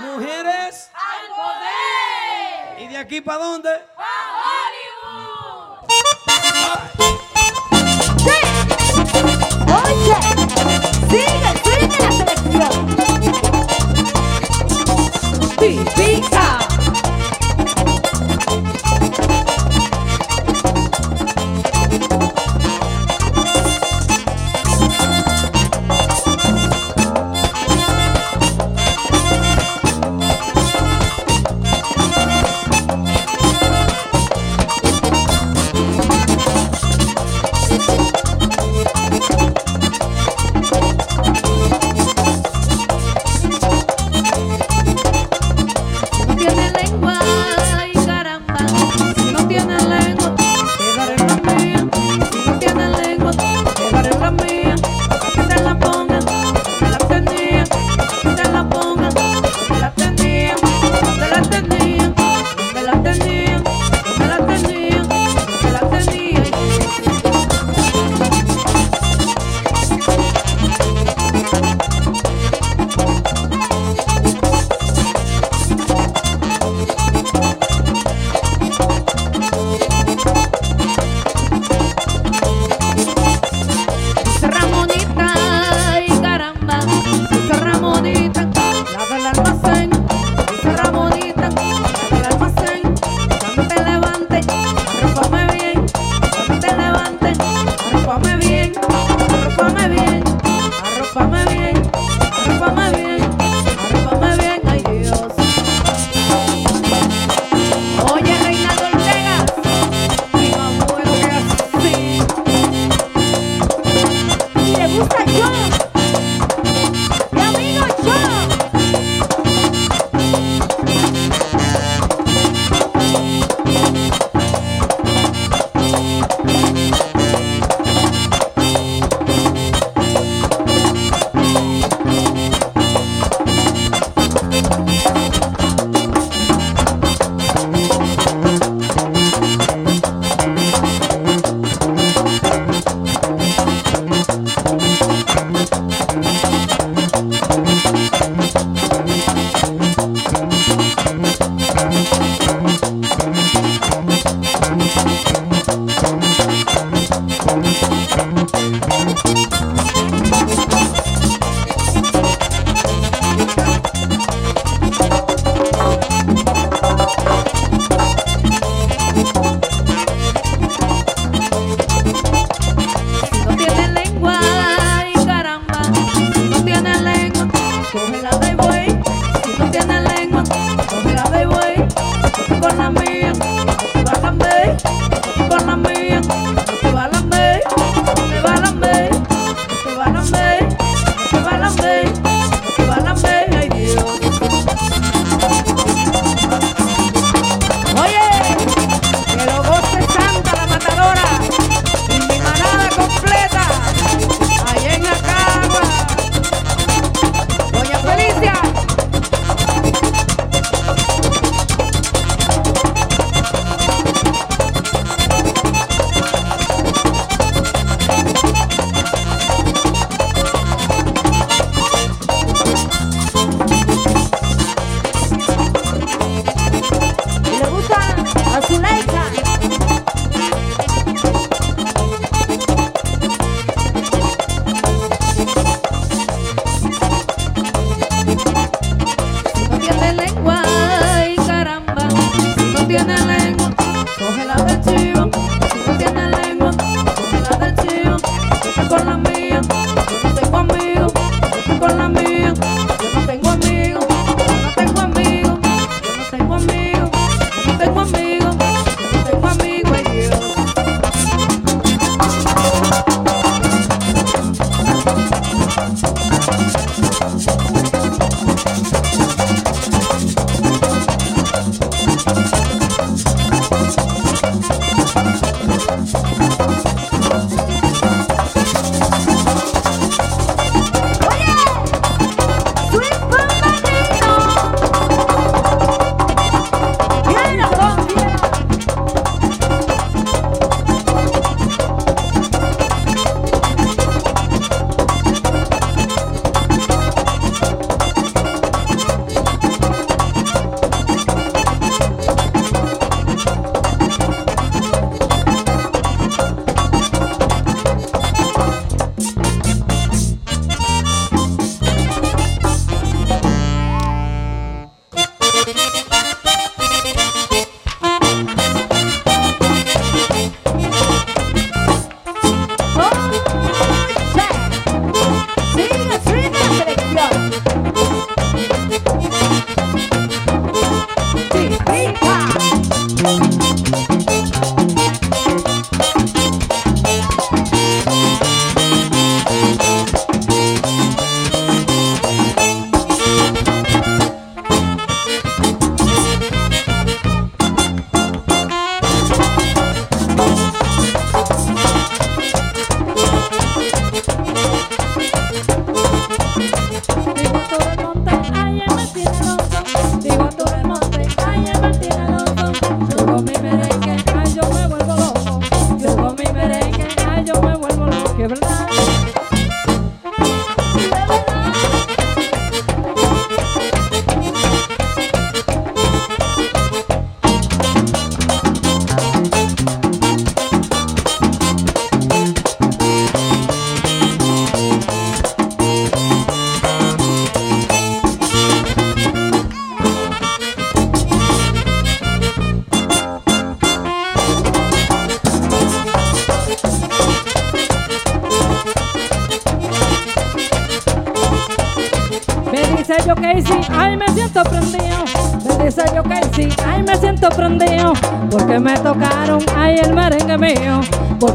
Mujeres. 0.00 0.90
¡Al 0.94 1.28
poder! 1.34 2.82
¿Y 2.82 2.88
de 2.88 2.96
aquí 2.98 3.20
para 3.20 3.44
dónde? 3.44 3.68
Oye, 3.70 3.82
sigue, 15.62 16.61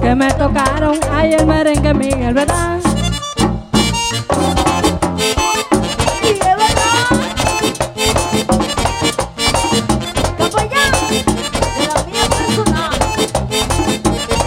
que 0.08 0.16
me 0.16 0.32
tocaron 0.36 0.98
Ay, 1.12 1.34
el 1.34 1.46
merengue 1.46 1.94
Miguel, 1.94 2.34
¿verdad? 2.34 2.80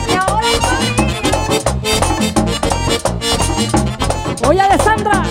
Y 0.09 0.15
ahora 0.15 0.47
iba. 0.51 0.73
Oye, 4.49 4.61
Alessandra. 4.63 5.25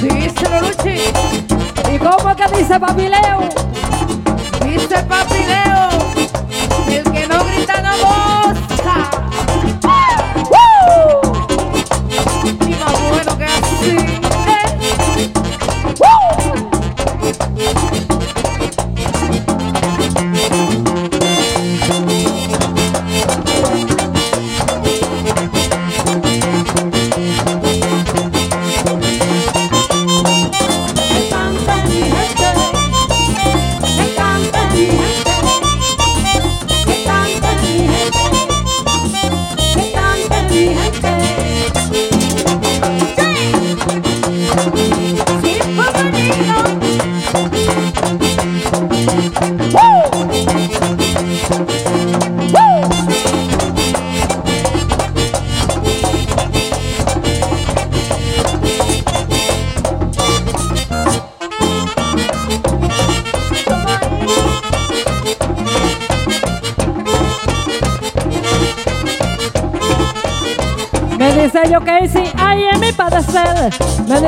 Díselo, 0.00 0.60
Luchi. 0.60 1.00
¿Y 1.92 1.98
cómo 1.98 2.36
que 2.36 2.46
dice 2.56 2.78
papileo? 2.78 3.47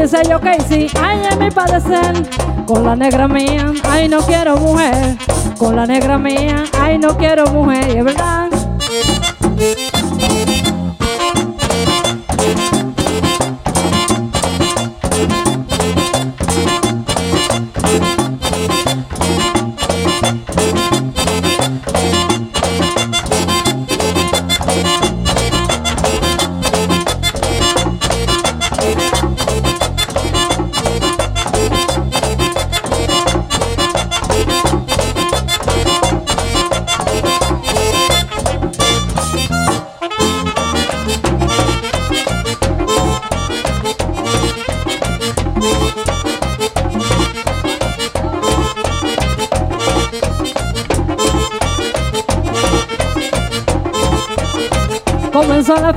Dice 0.02 0.22
yo 0.28 0.40
que 0.40 0.58
sí, 0.62 0.86
ay, 1.00 1.18
mi 1.38 1.50
padecer. 1.50 2.14
Con 2.66 2.84
la 2.84 2.96
negra 2.96 3.28
mía, 3.28 3.72
ay, 3.88 4.08
no 4.08 4.20
quiero 4.20 4.56
mujer. 4.56 5.16
Con 5.58 5.76
la 5.76 5.86
negra 5.86 6.16
mía, 6.18 6.64
ay, 6.80 6.98
no 6.98 7.16
quiero 7.16 7.46
mujer. 7.46 7.94
Y 7.94 7.98
es 7.98 8.04
verdad. 8.04 8.49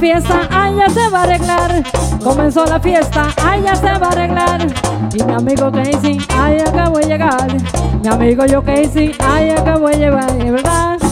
Fiesta, 0.04 0.50
ay, 0.52 0.76
ya 0.76 0.90
se 0.90 1.10
va 1.10 1.20
a 1.20 1.24
arreglar. 1.24 1.84
Comenzó 2.22 2.66
la 2.66 2.78
fiesta, 2.78 3.28
ay, 3.42 3.62
ya 3.64 3.74
se 3.74 3.86
va 3.86 4.08
a 4.08 4.10
arreglar. 4.10 4.68
Y 5.14 5.24
mi 5.24 5.34
amigo 5.34 5.72
Casey, 5.72 6.18
ay, 6.38 6.60
acabo 6.60 7.00
de 7.00 7.06
llegar. 7.06 7.48
Mi 8.02 8.10
amigo 8.10 8.46
yo 8.46 8.62
Casey, 8.62 9.16
ay, 9.20 9.52
acabo 9.52 9.88
de 9.88 9.96
llegar. 9.96 10.34
Verdad. 10.36 11.03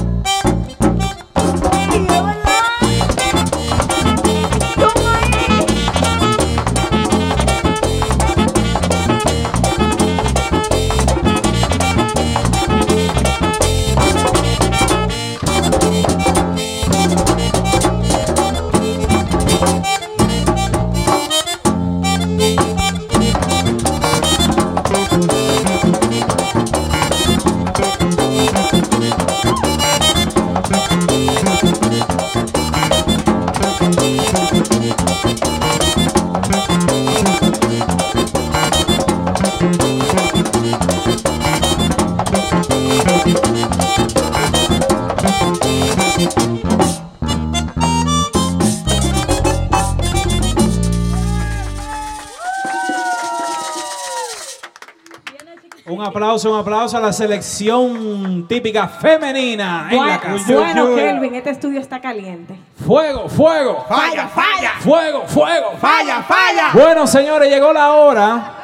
Aplauso, 56.31 56.51
un 56.51 56.59
aplauso 56.59 56.97
a 56.97 57.01
la 57.01 57.11
selección 57.13 58.45
típica 58.47 58.87
femenina 58.87 59.89
en 59.91 59.97
la 59.97 60.03
Bueno, 60.17 60.21
casa. 60.21 60.53
bueno, 60.53 60.95
Kelvin, 60.95 61.35
este 61.35 61.49
estudio 61.49 61.79
está 61.79 61.99
caliente. 61.99 62.55
Fuego, 62.85 63.27
fuego. 63.27 63.85
Falla, 63.87 64.27
falla. 64.29 64.71
Fuego, 64.79 65.23
fuego. 65.27 65.71
Falla, 65.77 66.23
falla. 66.23 66.69
Bueno, 66.73 67.05
señores, 67.05 67.49
llegó 67.49 67.73
la 67.73 67.91
hora. 67.91 68.55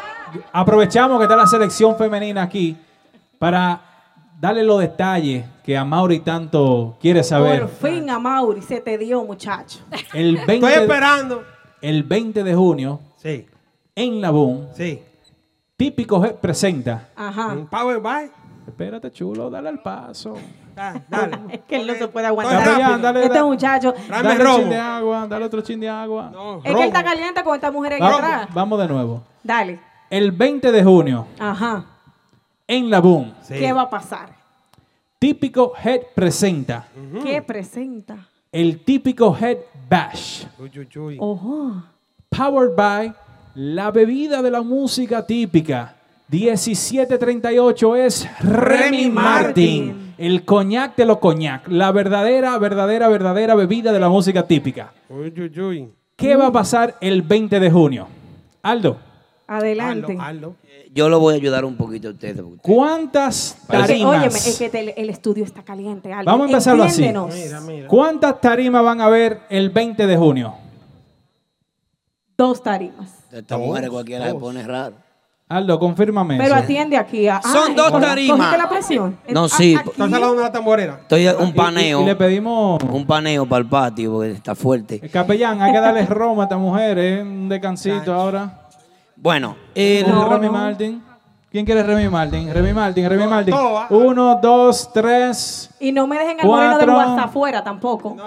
Aprovechamos 0.53 1.17
que 1.17 1.23
está 1.25 1.35
la 1.35 1.47
selección 1.47 1.97
femenina 1.97 2.43
aquí 2.43 2.77
para 3.37 3.81
darle 4.39 4.63
los 4.63 4.79
detalles 4.79 5.45
que 5.63 5.77
a 5.77 5.83
Mauri 5.83 6.19
tanto 6.19 6.97
quiere 7.01 7.21
saber. 7.23 7.67
Por 7.67 7.89
fin 7.91 8.09
a 8.09 8.17
Mauri 8.17 8.61
se 8.61 8.79
te 8.79 8.97
dio, 8.97 9.23
muchacho. 9.25 9.79
El 10.13 10.37
20 10.37 10.53
Estoy 10.55 10.73
esperando. 10.83 11.43
El 11.81 12.03
20 12.03 12.43
de 12.45 12.55
junio. 12.55 13.01
Sí. 13.17 13.45
En 13.93 14.21
la 14.21 14.29
Boom. 14.31 14.69
Sí. 14.73 15.03
Típico 15.77 16.23
Head 16.25 16.35
presenta. 16.37 17.09
Ajá. 17.15 17.55
Power 17.69 17.99
by. 17.99 18.31
Espérate, 18.67 19.11
chulo, 19.11 19.49
dale 19.49 19.69
al 19.69 19.79
paso. 19.81 20.33
Dale. 20.75 21.37
Es 21.51 21.59
que 21.61 21.75
él 21.77 21.87
no 21.87 21.93
se 21.93 22.07
puede 22.07 22.25
aguantar. 22.25 22.99
Dale, 22.99 23.23
este 23.25 23.43
muchacho. 23.43 23.93
Dale 24.09 24.43
un 24.43 24.55
chin 24.59 24.69
de 24.69 24.77
agua, 24.77 25.27
dale 25.27 25.45
otro 25.45 25.61
chin 25.61 25.79
de 25.79 25.87
agua. 25.87 26.31
Es 26.63 26.73
que 26.75 26.81
él 26.81 26.87
está 26.87 27.03
caliente 27.03 27.43
con 27.43 27.53
esta 27.55 27.71
mujer 27.71 27.93
aquí 27.93 28.01
Vamos, 28.01 28.19
atrás. 28.19 28.47
vamos 28.53 28.79
de 28.79 28.87
nuevo. 28.87 29.23
Dale. 29.43 29.79
El 30.09 30.31
20 30.31 30.71
de 30.71 30.83
junio, 30.83 31.27
Ajá. 31.37 31.85
en 32.67 32.89
la 32.89 32.99
Boom, 32.99 33.33
¿Qué 33.47 33.71
va 33.71 33.83
a 33.83 33.89
pasar? 33.89 34.29
Típico 35.19 35.73
Head 35.83 36.01
presenta 36.15 36.87
¿Qué 37.23 37.41
presenta? 37.41 38.17
el 38.51 38.83
típico 38.83 39.35
Head 39.39 39.57
Bash. 39.89 40.45
Ojo. 41.19 41.83
Powered 42.29 42.75
by 42.75 43.13
la 43.57 43.89
bebida 43.89 44.43
de 44.43 44.51
la 44.51 44.61
música 44.61 45.25
típica. 45.25 45.95
1738 46.29 47.95
es 47.95 48.27
Remy 48.39 49.09
Martin. 49.09 50.13
El 50.17 50.45
coñac 50.45 50.95
de 50.95 51.05
los 51.05 51.17
coñac. 51.17 51.67
La 51.67 51.91
verdadera, 51.91 52.55
verdadera, 52.59 53.07
verdadera 53.07 53.55
bebida 53.55 53.91
de 53.91 53.99
la 53.99 54.09
música 54.09 54.45
típica. 54.45 54.93
Uy, 55.09 55.33
uy, 55.35 55.59
uy. 55.59 55.89
¿Qué 56.15 56.35
va 56.35 56.47
a 56.47 56.51
pasar 56.51 56.97
el 57.01 57.23
20 57.23 57.59
de 57.59 57.71
junio? 57.71 58.07
Aldo, 58.61 58.97
Adelante. 59.47 60.17
Yo 60.93 61.09
lo 61.09 61.19
voy 61.19 61.33
a 61.33 61.37
ayudar 61.37 61.65
un 61.65 61.77
poquito 61.77 62.09
a 62.09 62.11
ustedes. 62.11 62.41
porque- 62.41 62.59
¿cuántas 62.61 63.57
tarimas? 63.67 64.05
óyeme, 64.19 64.27
es 64.27 64.57
que 64.59 64.69
te- 64.69 65.01
el 65.01 65.09
estudio 65.09 65.43
está 65.45 65.63
caliente. 65.63 66.13
Aldo. 66.13 66.29
Vamos 66.29 66.45
a 66.47 66.49
empezarlo 66.51 66.83
así. 66.83 67.05
Entiéndenos. 67.05 67.87
¿Cuántas 67.87 68.39
tarimas 68.39 68.83
van 68.83 69.01
a 69.01 69.05
haber 69.05 69.39
el 69.49 69.69
20 69.71 70.05
de 70.05 70.17
junio? 70.17 70.53
Dos 72.37 72.61
tarimas. 72.61 73.09
Esta 73.31 73.57
mujer 73.57 73.89
cualquiera 73.89 74.27
se 74.27 74.35
pone 74.35 74.63
raro. 74.63 74.95
Aldo, 75.49 75.79
confírmame 75.79 76.35
Pero 76.37 76.55
eso. 76.55 76.63
atiende 76.63 76.97
aquí. 76.97 77.27
A, 77.27 77.41
Son 77.41 77.73
dos 77.73 77.89
¿cogiste 77.89 78.07
tarimas. 78.09 78.57
la 78.57 78.67
presión? 78.69 79.17
No, 79.29 79.47
sí. 79.47 79.75
aquí. 79.75 79.89
Estás 79.91 80.05
hablando 80.13 80.35
de 80.35 80.41
la 80.43 80.51
tamborera. 80.51 80.99
Estoy 81.01 81.25
un 81.27 81.53
paneo. 81.53 82.01
y 82.01 82.05
le 82.05 82.15
pedimos. 82.17 82.83
Un 82.83 83.05
paneo 83.07 83.45
para 83.47 83.61
el 83.61 83.69
patio 83.69 84.11
porque 84.13 84.31
está 84.31 84.55
fuerte. 84.55 84.99
Capellán, 85.09 85.61
hay 85.61 85.71
que 85.71 85.79
darle 85.79 86.05
Roma 86.09 86.43
a 86.43 86.45
esta 86.45 86.57
mujer, 86.57 86.99
¿eh? 86.99 87.21
Un 87.21 87.47
descansito 87.47 88.13
ahora. 88.13 88.67
Bueno, 89.15 89.55
el. 89.73 90.05
Remy 90.05 90.49
Martin. 90.49 91.03
¿Quién 91.49 91.65
quiere 91.65 91.81
Remy 91.81 92.09
Martin? 92.09 92.53
Remy 92.53 92.73
Martin, 92.73 93.09
Remy 93.09 93.25
Martin. 93.25 93.53
Uno, 93.89 94.39
dos, 94.41 94.91
tres. 94.93 95.69
Y 95.79 95.93
no 95.93 96.05
me 96.05 96.19
dejen 96.19 96.41
al 96.41 96.45
moreno 96.45 96.77
del 96.77 96.87
Cuatro. 96.89 97.11
WhatsApp 97.11 97.29
afuera 97.29 97.63
tampoco. 97.63 98.17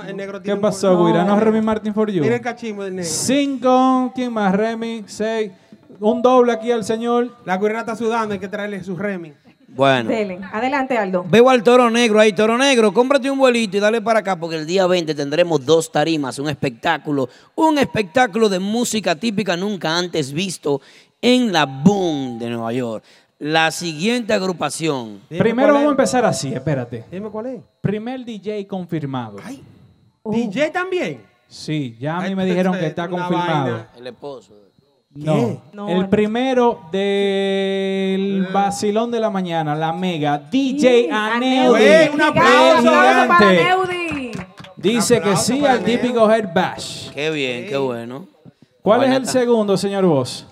¿Qué 0.42 0.56
pasó, 0.56 1.05
Guira? 1.05 1.24
No 1.24 1.36
es 1.36 1.42
Remy 1.42 1.60
Martin 1.60 1.92
for 1.92 2.10
you. 2.10 2.22
Mira 2.22 2.36
el 2.36 2.40
cachimbo 2.40 2.82
del 2.82 2.97
negro. 2.97 3.10
Cinco. 3.10 4.10
¿Quién 4.14 4.32
más? 4.32 4.55
Remy. 4.55 5.05
Seis. 5.06 5.52
Un 6.01 6.22
doble 6.22 6.52
aquí 6.52 6.72
al 6.72 6.82
señor. 6.82 7.36
La 7.44 7.59
guirra 7.59 7.80
está 7.80 7.94
sudando, 7.94 8.32
hay 8.32 8.40
que 8.40 8.48
traerle 8.48 8.82
su 8.82 8.97
remi. 8.97 9.34
Bueno. 9.68 10.09
Dele. 10.09 10.40
Adelante, 10.52 10.97
Aldo. 10.97 11.24
Veo 11.28 11.48
al 11.48 11.62
toro 11.62 11.90
negro 11.90 12.18
ahí, 12.18 12.32
toro 12.32 12.59
negro, 12.59 12.92
cómprate 12.92 13.30
un 13.30 13.38
vuelito 13.38 13.76
y 13.76 13.80
dale 13.80 14.01
para 14.01 14.20
acá 14.20 14.34
porque 14.34 14.56
el 14.56 14.66
día 14.66 14.86
20 14.86 15.14
tendremos 15.14 15.64
dos 15.64 15.92
tarimas, 15.92 16.38
un 16.38 16.48
espectáculo, 16.48 17.28
un 17.55 17.78
espectáculo 17.78 18.48
de 18.48 18.59
música 18.59 19.14
típica 19.14 19.56
nunca 19.56 19.97
antes 19.97 20.32
visto 20.32 20.80
en 21.22 21.52
la 21.52 21.66
Boom 21.66 22.38
de 22.38 22.48
Nueva 22.51 22.72
York. 22.72 23.05
La 23.38 23.70
siguiente 23.70 24.32
agrupación. 24.34 25.20
Primero 25.28 25.72
vamos 25.72 25.88
a 25.88 25.90
empezar 25.92 26.24
así, 26.26 26.52
espérate. 26.52 27.05
Dime 27.10 27.30
cuál 27.30 27.47
es. 27.47 27.60
Primer 27.80 28.24
DJ 28.24 28.66
confirmado. 28.66 29.36
DJ 30.24 30.70
también. 30.70 31.22
Sí, 31.48 31.97
ya 31.98 32.18
a 32.18 32.20
mí 32.20 32.28
Ay, 32.28 32.36
me 32.36 32.44
dijeron 32.44 32.74
que 32.74 32.80
es 32.80 32.86
está 32.86 33.09
confirmado. 33.09 33.72
vaina. 33.72 33.88
El 33.97 34.06
esposo. 34.06 34.55
No. 35.12 35.60
No, 35.72 35.88
el 35.88 36.02
no. 36.02 36.10
primero 36.10 36.82
del 36.92 38.47
vacilón 38.52 39.10
de 39.10 39.18
la 39.18 39.28
mañana, 39.30 39.74
la 39.74 39.92
mega 39.92 40.38
DJ 40.38 41.10
Aneudi. 41.10 41.68
Güey, 41.68 42.09
un 42.10 42.20
aplauso. 42.22 42.78
El 42.78 42.80
Un 42.80 42.88
aplauso 42.88 43.28
para 43.28 43.51
gigante. 43.51 43.64
Neudi. 43.64 44.32
Dice 44.76 45.20
que 45.20 45.36
sí 45.36 45.64
al 45.66 45.82
típico 45.82 46.30
Head 46.30 46.55
Bash. 46.55 47.10
Qué 47.10 47.30
bien, 47.30 47.66
qué 47.68 47.76
bueno. 47.76 48.28
¿Cuál 48.82 49.05
es 49.05 49.10
el 49.16 49.26
segundo, 49.26 49.76
señor 49.76 50.05
Voss? 50.05 50.47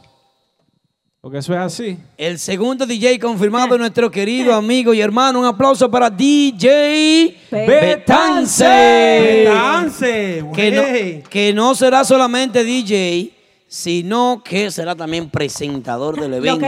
Porque 1.21 1.39
eso 1.39 1.53
es 1.53 1.59
así. 1.59 1.99
El 2.17 2.39
segundo 2.39 2.87
DJ 2.87 3.19
confirmado, 3.19 3.77
nuestro 3.77 4.09
querido 4.09 4.55
amigo 4.55 4.95
y 4.95 5.01
hermano. 5.01 5.41
Un 5.41 5.47
aplauso 5.47 5.91
para 5.91 6.09
DJ 6.09 7.37
Betance. 7.51 8.65
Betance, 8.65 10.45
Que 10.55 10.71
güey. 10.71 11.17
no, 11.23 11.29
que 11.29 11.53
no 11.53 11.75
será 11.75 12.05
solamente 12.05 12.63
DJ, 12.63 13.33
sino 13.71 14.41
que 14.43 14.71
será 14.71 14.95
también 14.95 15.29
presentador 15.29 16.19
del 16.19 16.33
evento. 16.33 16.59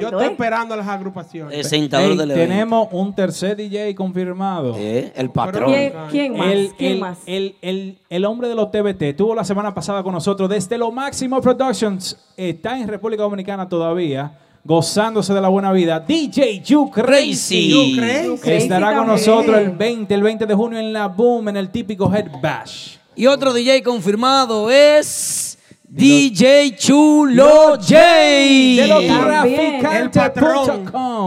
Yo 0.00 0.08
estoy 0.08 0.24
esperando 0.32 0.72
a 0.72 0.78
las 0.78 0.88
agrupaciones. 0.88 1.52
Presentador 1.54 2.12
Ey, 2.12 2.16
del 2.16 2.30
evento. 2.30 2.48
tenemos 2.52 2.88
un 2.92 3.14
tercer 3.14 3.54
DJ 3.54 3.94
confirmado. 3.94 4.74
Eh, 4.78 5.12
el 5.14 5.30
patrón. 5.30 5.70
¿Quién- 5.70 5.92
quién 6.10 6.36
más? 6.38 6.52
El, 6.52 6.70
¿Quién 6.78 6.92
el- 6.92 7.00
más? 7.00 7.18
el- 7.26 7.54
el- 7.60 7.98
el 8.08 8.24
hombre 8.24 8.48
de 8.48 8.54
los 8.54 8.70
TBT 8.70 9.10
estuvo 9.10 9.34
la 9.34 9.44
semana 9.44 9.74
pasada 9.74 10.02
con 10.02 10.14
nosotros 10.14 10.48
desde 10.48 10.78
lo 10.78 10.90
Máximo 10.90 11.38
Productions. 11.42 12.16
Está 12.34 12.78
en 12.78 12.88
República 12.88 13.22
Dominicana 13.24 13.68
todavía, 13.68 14.38
gozándose 14.64 15.34
de 15.34 15.40
la 15.42 15.48
buena 15.48 15.70
vida. 15.70 16.00
DJ 16.00 16.62
You 16.64 16.90
Crazy. 16.90 17.94
Crazy. 17.94 18.50
Estará 18.52 18.96
con 18.96 19.06
nosotros 19.06 19.58
el 19.58 19.70
20, 19.72 20.14
el 20.14 20.22
20 20.22 20.46
de 20.46 20.54
junio 20.54 20.78
en 20.78 20.94
la 20.94 21.08
Boom, 21.08 21.50
en 21.50 21.58
el 21.58 21.68
típico 21.68 22.10
Head 22.10 22.40
Bash. 22.40 22.96
Y 23.14 23.26
otro 23.26 23.52
DJ 23.52 23.82
confirmado 23.82 24.70
es 24.70 25.51
DJ 25.94 26.74
Chulo 26.74 27.76
J. 27.76 27.94
De 27.94 28.86
los 28.88 29.04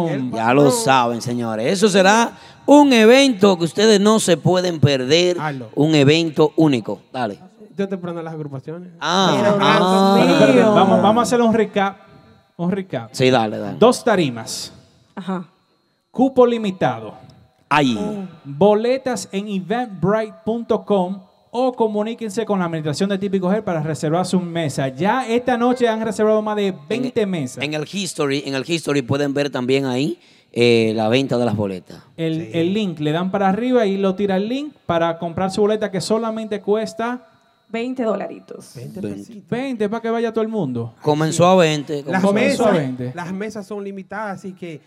El. 0.10 0.32
Ya 0.32 0.54
lo 0.56 0.72
saben, 0.72 1.22
señores. 1.22 1.72
Eso 1.72 1.88
será 1.88 2.32
un 2.66 2.92
evento 2.92 3.60
que 3.60 3.66
ustedes 3.66 4.00
no 4.00 4.20
se 4.20 4.38
pueden 4.38 4.80
perder. 4.80 5.38
Un 5.76 5.94
evento 5.94 6.52
único. 6.56 7.00
Dale. 7.14 7.38
Yo 7.78 7.84
esperando 7.84 8.22
a 8.22 8.24
las 8.24 8.34
agrupaciones. 8.34 8.90
Ah, 9.00 9.56
Ah, 9.60 10.26
espérate. 10.32 10.64
Vamos, 10.64 11.00
vamos 11.00 11.22
a 11.22 11.24
hacer 11.24 11.42
un 11.42 11.54
recap. 11.54 11.98
Un 12.58 12.72
recap. 12.72 13.10
Sí, 13.12 13.30
dale, 13.30 13.60
dale. 13.60 13.78
Dos 13.78 14.04
tarimas. 14.04 14.74
Ajá. 15.14 15.46
Cupo 16.10 16.44
limitado. 16.48 17.14
Ahí. 17.70 18.28
Boletas 18.44 19.30
en 19.32 19.48
eventbrite.com 19.48 21.20
o 21.57 21.72
comuníquense 21.72 22.44
con 22.45 22.60
la 22.60 22.65
administración 22.65 23.10
de 23.10 23.18
Típico 23.18 23.49
Head 23.49 23.64
para 23.64 23.82
reservar 23.82 24.26
su 24.26 24.41
mesa. 24.41 24.90
Ya 24.90 25.26
esta 25.26 25.56
noche 25.57 25.88
han 25.88 26.02
reservado 26.02 26.41
más 26.41 26.57
de 26.57 26.73
20 26.90 27.26
mesas. 27.26 27.64
En 27.64 27.73
el 27.73 27.88
history, 27.90 28.44
en 28.45 28.56
el 28.56 28.69
history 28.69 29.02
pueden 29.02 29.34
ver 29.34 29.49
también 29.49 29.86
ahí 29.86 30.19
eh, 30.52 30.91
la 30.98 31.07
venta 31.07 31.38
de 31.38 31.45
las 31.45 31.56
boletas. 31.56 32.03
El, 32.18 32.49
el 32.53 32.73
link 32.73 32.99
le 32.99 33.14
dan 33.14 33.32
para 33.32 33.48
arriba 33.48 33.86
y 33.86 33.95
lo 33.95 34.15
tira 34.15 34.36
el 34.36 34.49
link 34.49 34.73
para 34.86 35.18
comprar 35.18 35.49
su 35.49 35.61
boleta 35.61 35.90
que 35.90 36.02
solamente 36.02 36.60
cuesta 36.60 37.26
20 37.69 38.03
dolaritos. 38.03 38.76
20 39.49 39.88
para 39.88 40.02
que 40.02 40.10
vaya 40.10 40.34
todo 40.34 40.41
el 40.41 40.49
mundo. 40.49 40.94
Comenzó 41.02 41.48
a 41.48 41.56
20. 41.56 42.03
Las 42.03 42.22
Comenzó 42.22 42.64
mesas, 42.64 42.68
a 42.68 42.72
20. 42.72 43.11
las 43.15 43.32
mesas 43.32 43.65
son 43.65 43.82
limitadas, 43.82 44.40
así 44.40 44.52
que 44.52 44.82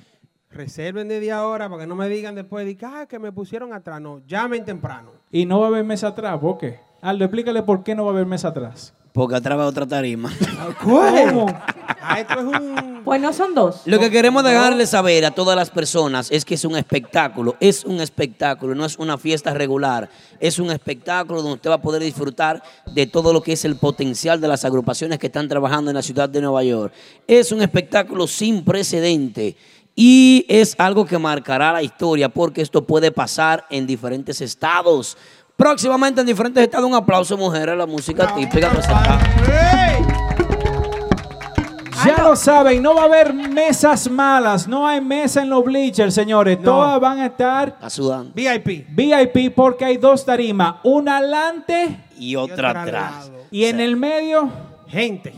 reserven 0.50 1.08
desde 1.08 1.32
ahora 1.32 1.70
para 1.70 1.80
que 1.80 1.86
no 1.86 1.96
me 1.96 2.10
digan 2.10 2.34
después 2.34 2.66
de 2.66 2.76
que, 2.76 2.84
ah, 2.84 3.06
que 3.08 3.18
me 3.18 3.32
pusieron 3.32 3.72
atrás. 3.72 4.02
No, 4.02 4.20
llamen 4.26 4.66
temprano. 4.66 5.17
Y 5.30 5.44
no 5.44 5.60
va 5.60 5.66
a 5.66 5.68
haber 5.68 5.84
mesa 5.84 6.08
atrás. 6.08 6.38
¿Por 6.40 6.56
qué? 6.56 6.80
Aldo, 7.02 7.24
explícale 7.24 7.62
por 7.62 7.82
qué 7.82 7.94
no 7.94 8.04
va 8.04 8.10
a 8.10 8.14
haber 8.14 8.26
mesa 8.26 8.48
atrás. 8.48 8.94
Porque 9.12 9.36
atrás 9.36 9.58
va 9.58 9.66
otra 9.66 9.86
tarima. 9.86 10.32
¿Cómo? 10.82 11.46
Ah, 12.00 12.20
esto 12.20 12.34
es 12.34 12.44
un... 12.44 13.02
Pues 13.04 13.20
no 13.20 13.32
son 13.32 13.54
dos. 13.54 13.82
Lo 13.84 13.98
que 13.98 14.10
queremos 14.10 14.44
dejarle 14.44 14.86
saber 14.86 15.24
a 15.24 15.30
todas 15.30 15.56
las 15.56 15.70
personas 15.70 16.30
es 16.30 16.44
que 16.44 16.54
es 16.54 16.64
un 16.64 16.76
espectáculo, 16.76 17.56
es 17.60 17.84
un 17.84 18.00
espectáculo, 18.00 18.74
no 18.74 18.84
es 18.84 18.98
una 18.98 19.18
fiesta 19.18 19.52
regular, 19.54 20.08
es 20.40 20.58
un 20.58 20.70
espectáculo 20.70 21.42
donde 21.42 21.56
usted 21.56 21.70
va 21.70 21.74
a 21.74 21.82
poder 21.82 22.02
disfrutar 22.02 22.62
de 22.86 23.06
todo 23.06 23.32
lo 23.32 23.42
que 23.42 23.52
es 23.52 23.64
el 23.64 23.76
potencial 23.76 24.40
de 24.40 24.48
las 24.48 24.64
agrupaciones 24.64 25.18
que 25.18 25.26
están 25.26 25.48
trabajando 25.48 25.90
en 25.90 25.96
la 25.96 26.02
ciudad 26.02 26.28
de 26.28 26.40
Nueva 26.40 26.62
York. 26.64 26.92
Es 27.26 27.50
un 27.50 27.62
espectáculo 27.62 28.26
sin 28.26 28.64
precedente 28.64 29.56
y 30.00 30.46
es 30.48 30.76
algo 30.78 31.04
que 31.04 31.18
marcará 31.18 31.72
la 31.72 31.82
historia 31.82 32.28
porque 32.28 32.62
esto 32.62 32.86
puede 32.86 33.10
pasar 33.10 33.64
en 33.68 33.84
diferentes 33.84 34.40
estados. 34.40 35.16
Próximamente 35.56 36.20
en 36.20 36.26
diferentes 36.28 36.62
estados, 36.62 36.86
un 36.86 36.94
aplauso, 36.94 37.36
mujeres, 37.36 37.72
a 37.72 37.76
la 37.76 37.84
música 37.84 38.32
típica 38.32 38.70
presentada. 38.70 39.18
Ya 42.06 42.22
lo 42.22 42.36
saben, 42.36 42.80
no 42.80 42.94
va 42.94 43.02
a 43.02 43.04
haber 43.06 43.34
mesas 43.34 44.08
malas, 44.08 44.68
no 44.68 44.86
hay 44.86 45.00
mesa 45.00 45.42
en 45.42 45.50
los 45.50 45.64
bleachers, 45.64 46.14
señores. 46.14 46.62
Todas 46.62 47.00
van 47.00 47.18
a 47.18 47.26
estar 47.26 47.76
sudando. 47.88 48.32
VIP. 48.36 48.86
VIP 48.90 49.52
porque 49.52 49.84
hay 49.84 49.96
dos 49.96 50.24
tarimas, 50.24 50.76
una 50.84 51.16
adelante 51.16 52.04
Y 52.16 52.36
otra 52.36 52.82
atrás. 52.82 53.32
y 53.50 53.64
en 53.64 53.80
el 53.80 53.96
medio, 53.96 54.48
gente, 54.86 55.34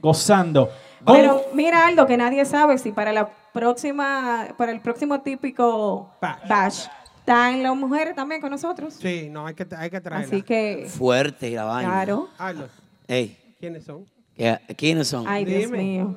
gozando. 0.00 0.68
Pero 1.06 1.42
mira 1.54 1.86
algo 1.86 2.06
que 2.06 2.16
nadie 2.16 2.44
sabe 2.44 2.78
si 2.78 2.92
para 2.92 3.12
la 3.12 3.28
próxima, 3.52 4.48
para 4.56 4.72
el 4.72 4.80
próximo 4.80 5.20
típico 5.20 6.10
bash, 6.48 6.86
están 7.18 7.62
las 7.62 7.76
mujeres 7.76 8.14
también 8.14 8.40
con 8.40 8.50
nosotros. 8.50 8.94
Sí, 8.94 9.28
no, 9.30 9.46
hay 9.46 9.54
que, 9.54 9.66
hay 9.76 9.90
que 9.90 10.00
traerla. 10.00 10.26
Así 10.26 10.42
que, 10.42 10.86
Fuerte 10.88 11.50
la 11.50 11.64
vaina. 11.64 11.90
claro. 11.90 12.28
Aldo, 12.38 12.68
Ey, 13.08 13.56
¿quiénes 13.60 13.84
son? 13.84 14.04
¿qué- 14.36 14.58
¿quiénes 14.76 15.08
son? 15.08 15.26
Ay, 15.28 15.44
Dios 15.44 15.70
Dime. 15.70 15.78
mío. 15.78 16.16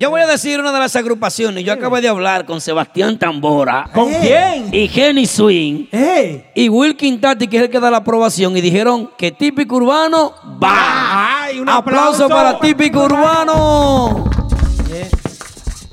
Yo 0.00 0.08
voy 0.08 0.22
a 0.22 0.26
decir 0.26 0.58
una 0.58 0.72
de 0.72 0.78
las 0.78 0.96
agrupaciones. 0.96 1.62
Yo 1.62 1.74
acabo 1.74 2.00
de 2.00 2.08
hablar 2.08 2.46
con 2.46 2.58
Sebastián 2.62 3.18
Tambora. 3.18 3.90
¿Con 3.92 4.10
quién? 4.14 4.72
Y 4.74 4.88
Jenny 4.88 5.26
Swing. 5.26 5.88
Y 6.54 6.68
Wilkin 6.70 7.20
Tati, 7.20 7.46
que 7.46 7.58
es 7.58 7.62
el 7.64 7.70
que 7.70 7.78
da 7.78 7.90
la 7.90 7.98
aprobación. 7.98 8.56
Y 8.56 8.62
dijeron 8.62 9.10
que 9.18 9.30
típico 9.30 9.76
urbano 9.76 10.32
va. 10.62 11.42
Ay, 11.42 11.60
un 11.60 11.68
aplauso, 11.68 12.24
aplauso 12.24 12.28
para 12.30 12.58
típico 12.58 13.04
urbano. 13.04 14.24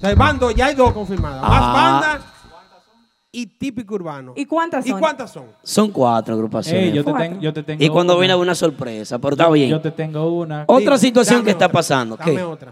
El 0.02 0.16
bando 0.16 0.52
ya 0.52 0.68
hay 0.68 0.76
dos 0.76 0.94
confirmadas. 0.94 1.42
Más 1.42 1.52
Ah. 1.62 1.74
banda 1.74 2.22
y 3.30 3.46
típico 3.46 3.96
urbano. 3.96 4.34
¿Y 4.38 4.46
cuántas 4.46 4.86
¿Y 4.86 4.92
son? 4.92 5.00
cuántas 5.02 5.32
son? 5.34 5.48
Son 5.64 5.92
cuatro 5.92 6.34
agrupaciones. 6.34 6.84
Ey, 6.86 6.94
yo, 6.94 7.04
te 7.04 7.12
ten- 7.14 7.42
yo 7.42 7.52
te 7.54 7.62
tengo 7.64 7.84
y 7.84 7.90
cuando 7.90 8.14
una. 8.14 8.20
viene 8.22 8.36
una 8.36 8.56
sorpresa, 8.56 9.20
pero 9.20 9.34
está 9.34 9.50
bien. 9.50 9.70
Yo 9.70 9.82
te 9.82 9.92
tengo 9.92 10.32
una. 10.32 10.64
Otra 10.68 10.96
Dime, 10.96 10.98
situación 11.00 11.44
que 11.44 11.52
está 11.52 11.68
pasando. 11.70 12.16
dame 12.16 12.36
¿Qué? 12.36 12.42
otra. 12.44 12.72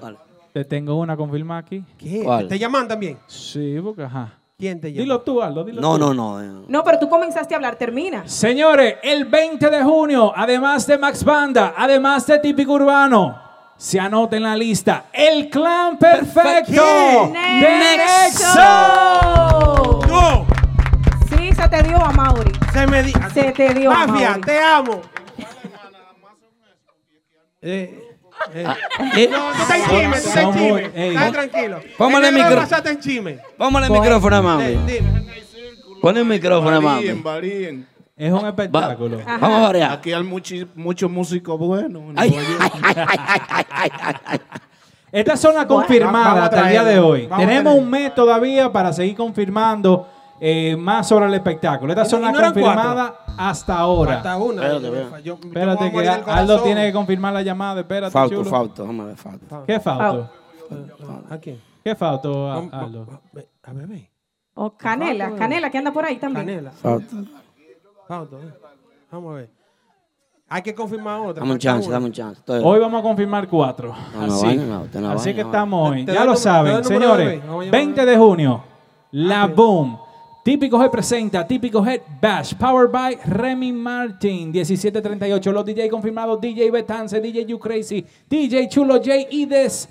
Te 0.55 0.63
tengo 0.63 0.95
una 0.95 1.17
confirmada 1.17 1.59
aquí. 1.59 1.83
¿Qué? 1.97 2.21
¿Cuál? 2.23 2.47
¿Te 2.47 2.57
llaman 2.57 2.87
también? 2.87 3.17
Sí, 3.27 3.75
porque 3.83 4.03
ajá. 4.03 4.35
¿Quién 4.57 4.79
te 4.79 4.87
llama? 4.93 5.01
Dilo 5.03 5.19
tú, 5.19 5.41
Aldo, 5.41 5.65
dilo 5.65 5.81
No, 5.81 5.95
tú. 5.95 5.99
no, 5.99 6.13
no. 6.13 6.41
eh. 6.41 6.65
No, 6.69 6.81
pero 6.81 6.97
tú 6.97 7.09
comenzaste 7.09 7.53
a 7.53 7.57
hablar, 7.57 7.75
termina. 7.75 8.25
Señores, 8.25 8.95
el 9.03 9.25
20 9.25 9.69
de 9.69 9.83
junio, 9.83 10.31
además 10.33 10.87
de 10.87 10.97
Max 10.97 11.25
Banda, 11.25 11.73
además 11.75 12.25
de 12.25 12.39
Típico 12.39 12.71
Urbano, 12.71 13.37
se 13.75 13.99
anota 13.99 14.37
en 14.37 14.43
la 14.43 14.55
lista 14.55 15.07
el 15.11 15.49
clan 15.49 15.97
perfecto 15.99 16.71
de 17.33 17.77
Nexo. 17.97 18.55
No, 20.07 20.45
Sí, 21.27 21.51
se 21.53 21.67
te 21.67 21.83
dio 21.83 21.97
a 21.97 22.11
Mauri. 22.11 22.51
se 22.71 22.87
me 22.87 23.03
di... 23.03 23.11
Se 23.33 23.51
te 23.51 23.73
dio 23.73 23.91
a 23.91 24.07
Mafia, 24.07 24.29
Mauri. 24.29 24.41
te 24.43 24.57
amo. 24.59 25.01
Eh, 27.61 28.01
eh. 28.53 29.29
No, 29.31 29.51
tú 29.51 29.61
estás 29.61 29.77
en 29.77 29.83
chisme, 29.83 30.09
tú 30.09 30.27
estás 30.27 30.37
en 30.37 30.53
chisme. 30.53 31.07
Estás 31.09 31.31
tranquilo. 31.31 31.79
Póngale 31.97 32.27
El 32.29 32.35
en 32.87 32.99
chisme. 32.99 33.39
Póngale 33.57 33.89
micrófono 33.89 34.35
a 34.35 34.41
mami. 34.41 34.75
Dime. 34.85 35.25
Pon 36.01 36.17
el 36.17 36.25
micrófono 36.25 36.75
a 36.75 36.81
mami. 36.81 37.11
Varíen. 37.21 37.87
Es 38.15 38.31
un 38.31 38.45
espectáculo. 38.45 39.19
Vamos 39.25 39.59
a 39.59 39.61
variar. 39.61 39.91
Aquí 39.91 40.13
hay 40.13 40.23
muchos 40.23 41.11
músicos 41.11 41.59
buenos. 41.59 42.03
en 42.03 42.19
Ay, 42.19 42.35
ay, 42.37 42.45
ay, 42.59 42.71
ay, 42.81 42.95
ay, 43.07 43.41
ay, 43.49 43.91
ay, 43.99 44.19
ay. 44.25 44.39
Estas 45.11 45.39
son 45.39 45.55
las 45.55 45.65
Vamos 45.67 45.83
confirmadas 45.85 46.37
a 46.37 46.43
hasta 46.45 46.61
el 46.63 46.69
día 46.69 46.83
de 46.83 46.99
hoy. 46.99 47.27
Vamos 47.27 47.45
Tenemos 47.45 47.75
un 47.75 47.89
mes 47.89 48.13
todavía 48.13 48.71
para 48.71 48.91
seguir 48.91 49.15
confirmando 49.15 50.07
eh, 50.39 50.75
más 50.77 51.07
sobre 51.07 51.25
el 51.27 51.33
espectáculo. 51.33 51.91
Estas 51.93 52.07
¿Y 52.07 52.11
son 52.11 52.21
no 52.21 52.31
las 52.31 52.51
confirmadas 52.51 53.13
hasta 53.37 53.77
ahora. 53.77 54.13
Falta 54.15 54.37
una. 54.37 54.61
Espérate, 54.63 54.85
Yo- 54.85 54.91
vea. 54.91 55.19
yo- 55.19 55.21
yo 55.23 55.47
Espérate 55.47 55.91
que 55.91 56.09
Aldo 56.31 56.61
tiene 56.61 56.85
que 56.87 56.93
confirmar 56.93 57.33
la 57.33 57.41
llamada. 57.41 57.81
Espérate, 57.81 58.11
Fausto, 58.11 58.37
chulo. 58.37 58.49
Fausto. 58.49 58.85
Vamos 58.85 59.05
a 59.25 59.29
ver. 59.29 59.65
¿Qué 59.65 59.79
Fausto? 59.79 60.29
¿A 61.29 61.37
quién? 61.37 61.61
¿Qué 61.83 61.93
Vamos- 61.93 62.73
Aldo? 62.73 63.07
A 63.63 63.73
bebé. 63.73 64.11
O 64.55 64.71
Canela, 64.71 65.35
Canela 65.35 65.69
que 65.69 65.77
anda 65.77 65.91
por 65.91 66.05
ahí 66.05 66.17
también. 66.17 66.45
Canela. 66.45 66.71
Fausto. 66.71 67.15
Fausto, 68.07 68.39
eh. 68.39 68.53
Vamos 69.11 69.33
a 69.33 69.35
ver. 69.37 69.49
Hay 70.47 70.61
que 70.61 70.75
confirmar 70.75 71.19
otra. 71.21 71.41
Dame 71.41 71.53
un 71.53 71.59
chance, 71.59 71.87
una. 71.87 71.95
dame 71.95 72.05
un 72.05 72.11
chance. 72.11 72.39
Estoy- 72.39 72.61
Hoy 72.63 72.79
vamos 72.79 72.99
a 72.99 73.03
confirmar 73.03 73.47
cuatro. 73.47 73.93
No, 74.13 74.27
no, 74.27 74.33
Así, 74.33 74.55
no, 74.57 74.87
que 74.91 74.99
no. 75.41 75.47
estamos 75.47 75.89
hoy. 75.91 76.05
Ya 76.05 76.23
lo 76.23 76.35
saben, 76.35 76.83
señores. 76.83 77.25
bebé. 77.27 77.39
Vamos 77.39 77.61
a 77.61 77.65
llamar 77.65 77.71
20 77.71 78.05
de 78.05 78.17
junio, 78.17 78.63
La 79.11 79.45
ok. 79.45 79.55
Boom. 79.55 79.99
Típico 80.45 80.79
Head 80.79 80.91
presenta 80.91 81.47
Típico 81.47 81.83
Head 81.83 82.01
Bash, 82.21 82.53
powered 82.53 82.91
by 82.91 83.17
Remy 83.25 83.73
Martin, 83.73 84.51
1738. 84.51 85.51
Los 85.51 85.65
DJ 85.65 85.89
confirmados: 85.89 86.39
DJ 86.39 86.69
Betance, 86.69 87.19
DJ 87.19 87.47
You 87.47 87.57
Crazy, 87.57 88.05
DJ 88.29 88.69
Chulo 88.69 88.97
J 88.97 89.25
y 89.31 89.47
Des 89.47 89.89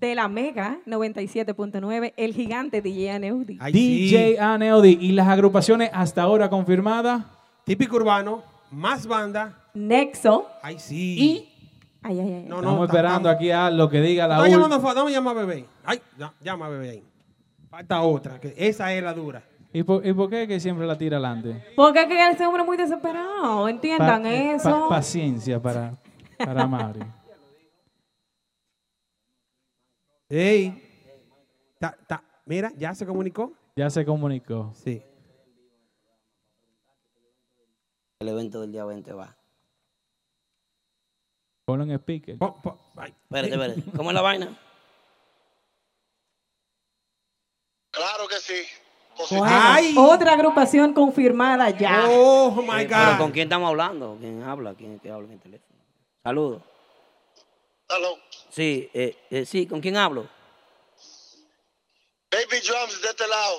De 0.00 0.16
la 0.16 0.26
Mega 0.26 0.78
97.9, 0.84 2.12
el 2.16 2.34
gigante 2.34 2.82
DJ 2.82 3.12
Aneudi. 3.12 3.56
Ay, 3.60 3.72
DJ 3.72 4.30
sí. 4.32 4.36
Aneody. 4.36 4.98
Y 5.00 5.12
las 5.12 5.28
agrupaciones 5.28 5.90
hasta 5.92 6.22
ahora 6.22 6.50
confirmadas. 6.50 7.22
Típico 7.62 7.94
urbano, 7.98 8.42
más 8.72 9.06
banda. 9.06 9.62
Nexo. 9.74 10.48
Ay, 10.60 10.80
sí. 10.80 11.16
Y 11.20 11.48
Ay, 12.02 12.18
ay, 12.18 12.32
ay. 12.32 12.44
No, 12.48 12.56
no, 12.56 12.62
Estamos 12.62 12.88
esperando 12.88 13.30
aquí 13.30 13.52
a 13.52 13.70
lo 13.70 13.88
que 13.88 14.00
diga 14.00 14.26
la 14.26 14.48
llamando, 14.48 14.80
fa- 14.80 14.94
dame 14.94 15.12
llama 15.12 15.30
a 15.30 15.34
bebé. 15.34 15.66
Ay, 15.84 16.00
ya, 16.18 16.34
llama 16.40 16.66
a 16.66 16.68
bebé 16.68 16.90
ahí. 16.90 17.02
Falta 17.70 18.00
otra, 18.00 18.40
que 18.40 18.52
esa 18.56 18.92
es 18.92 19.04
la 19.04 19.14
dura. 19.14 19.40
¿Y 19.72 19.82
por, 19.82 20.04
¿Y 20.06 20.12
por 20.14 20.30
qué 20.30 20.48
que 20.48 20.58
siempre 20.60 20.86
la 20.86 20.96
tira 20.96 21.18
adelante? 21.18 21.72
Porque 21.76 22.00
es 22.02 22.06
que 22.06 22.30
ese 22.30 22.46
hombre 22.46 22.62
es 22.62 22.66
muy 22.66 22.76
desesperado. 22.76 23.68
Entiendan 23.68 24.22
Pa- 24.22 24.32
eso. 24.34 24.70
pa- 24.70 24.88
paciencia 24.88 25.60
para, 25.60 25.94
para 26.38 26.66
Mari. 26.66 27.00
Ey. 30.30 30.84
Ta- 31.78 31.96
ta- 32.06 32.24
Mira, 32.46 32.72
ya 32.76 32.94
se 32.94 33.04
comunicó. 33.06 33.52
Ya 33.76 33.90
se 33.90 34.04
comunicó. 34.04 34.72
Sí. 34.74 35.02
El 38.20 38.28
evento 38.28 38.60
del 38.62 38.72
día 38.72 38.84
20 38.84 39.12
va. 39.12 39.36
Ponlo 41.66 41.84
en 41.84 41.90
speaker. 41.92 42.34
Espérate, 42.36 43.50
espérate. 43.52 43.82
¿Cómo 43.96 44.10
es 44.10 44.14
la 44.14 44.22
vaina? 44.22 44.58
Claro 47.90 48.26
que 48.28 48.36
sí. 48.36 48.62
Otra 49.96 50.32
agrupación 50.32 50.92
confirmada 50.94 51.70
ya. 51.70 52.04
Oh 52.08 52.50
my 52.62 52.82
Eh, 52.82 52.86
Pero 52.88 53.18
¿con 53.18 53.30
quién 53.32 53.48
estamos 53.48 53.68
hablando? 53.68 54.16
¿Quién 54.20 54.42
habla? 54.42 54.74
¿Quién 54.74 54.98
que 55.00 55.10
habla 55.10 55.26
en 55.26 55.32
el 55.34 55.40
teléfono? 55.40 55.78
Saludos. 56.22 56.62
Hello. 57.88 58.16
Sí, 58.50 58.90
eh, 58.92 59.16
eh, 59.30 59.44
sí, 59.46 59.66
¿con 59.66 59.80
quién 59.80 59.96
hablo? 59.96 60.26
Baby 62.30 62.60
Drums 62.66 63.00
de 63.02 63.08
este 63.08 63.26
lado. 63.26 63.56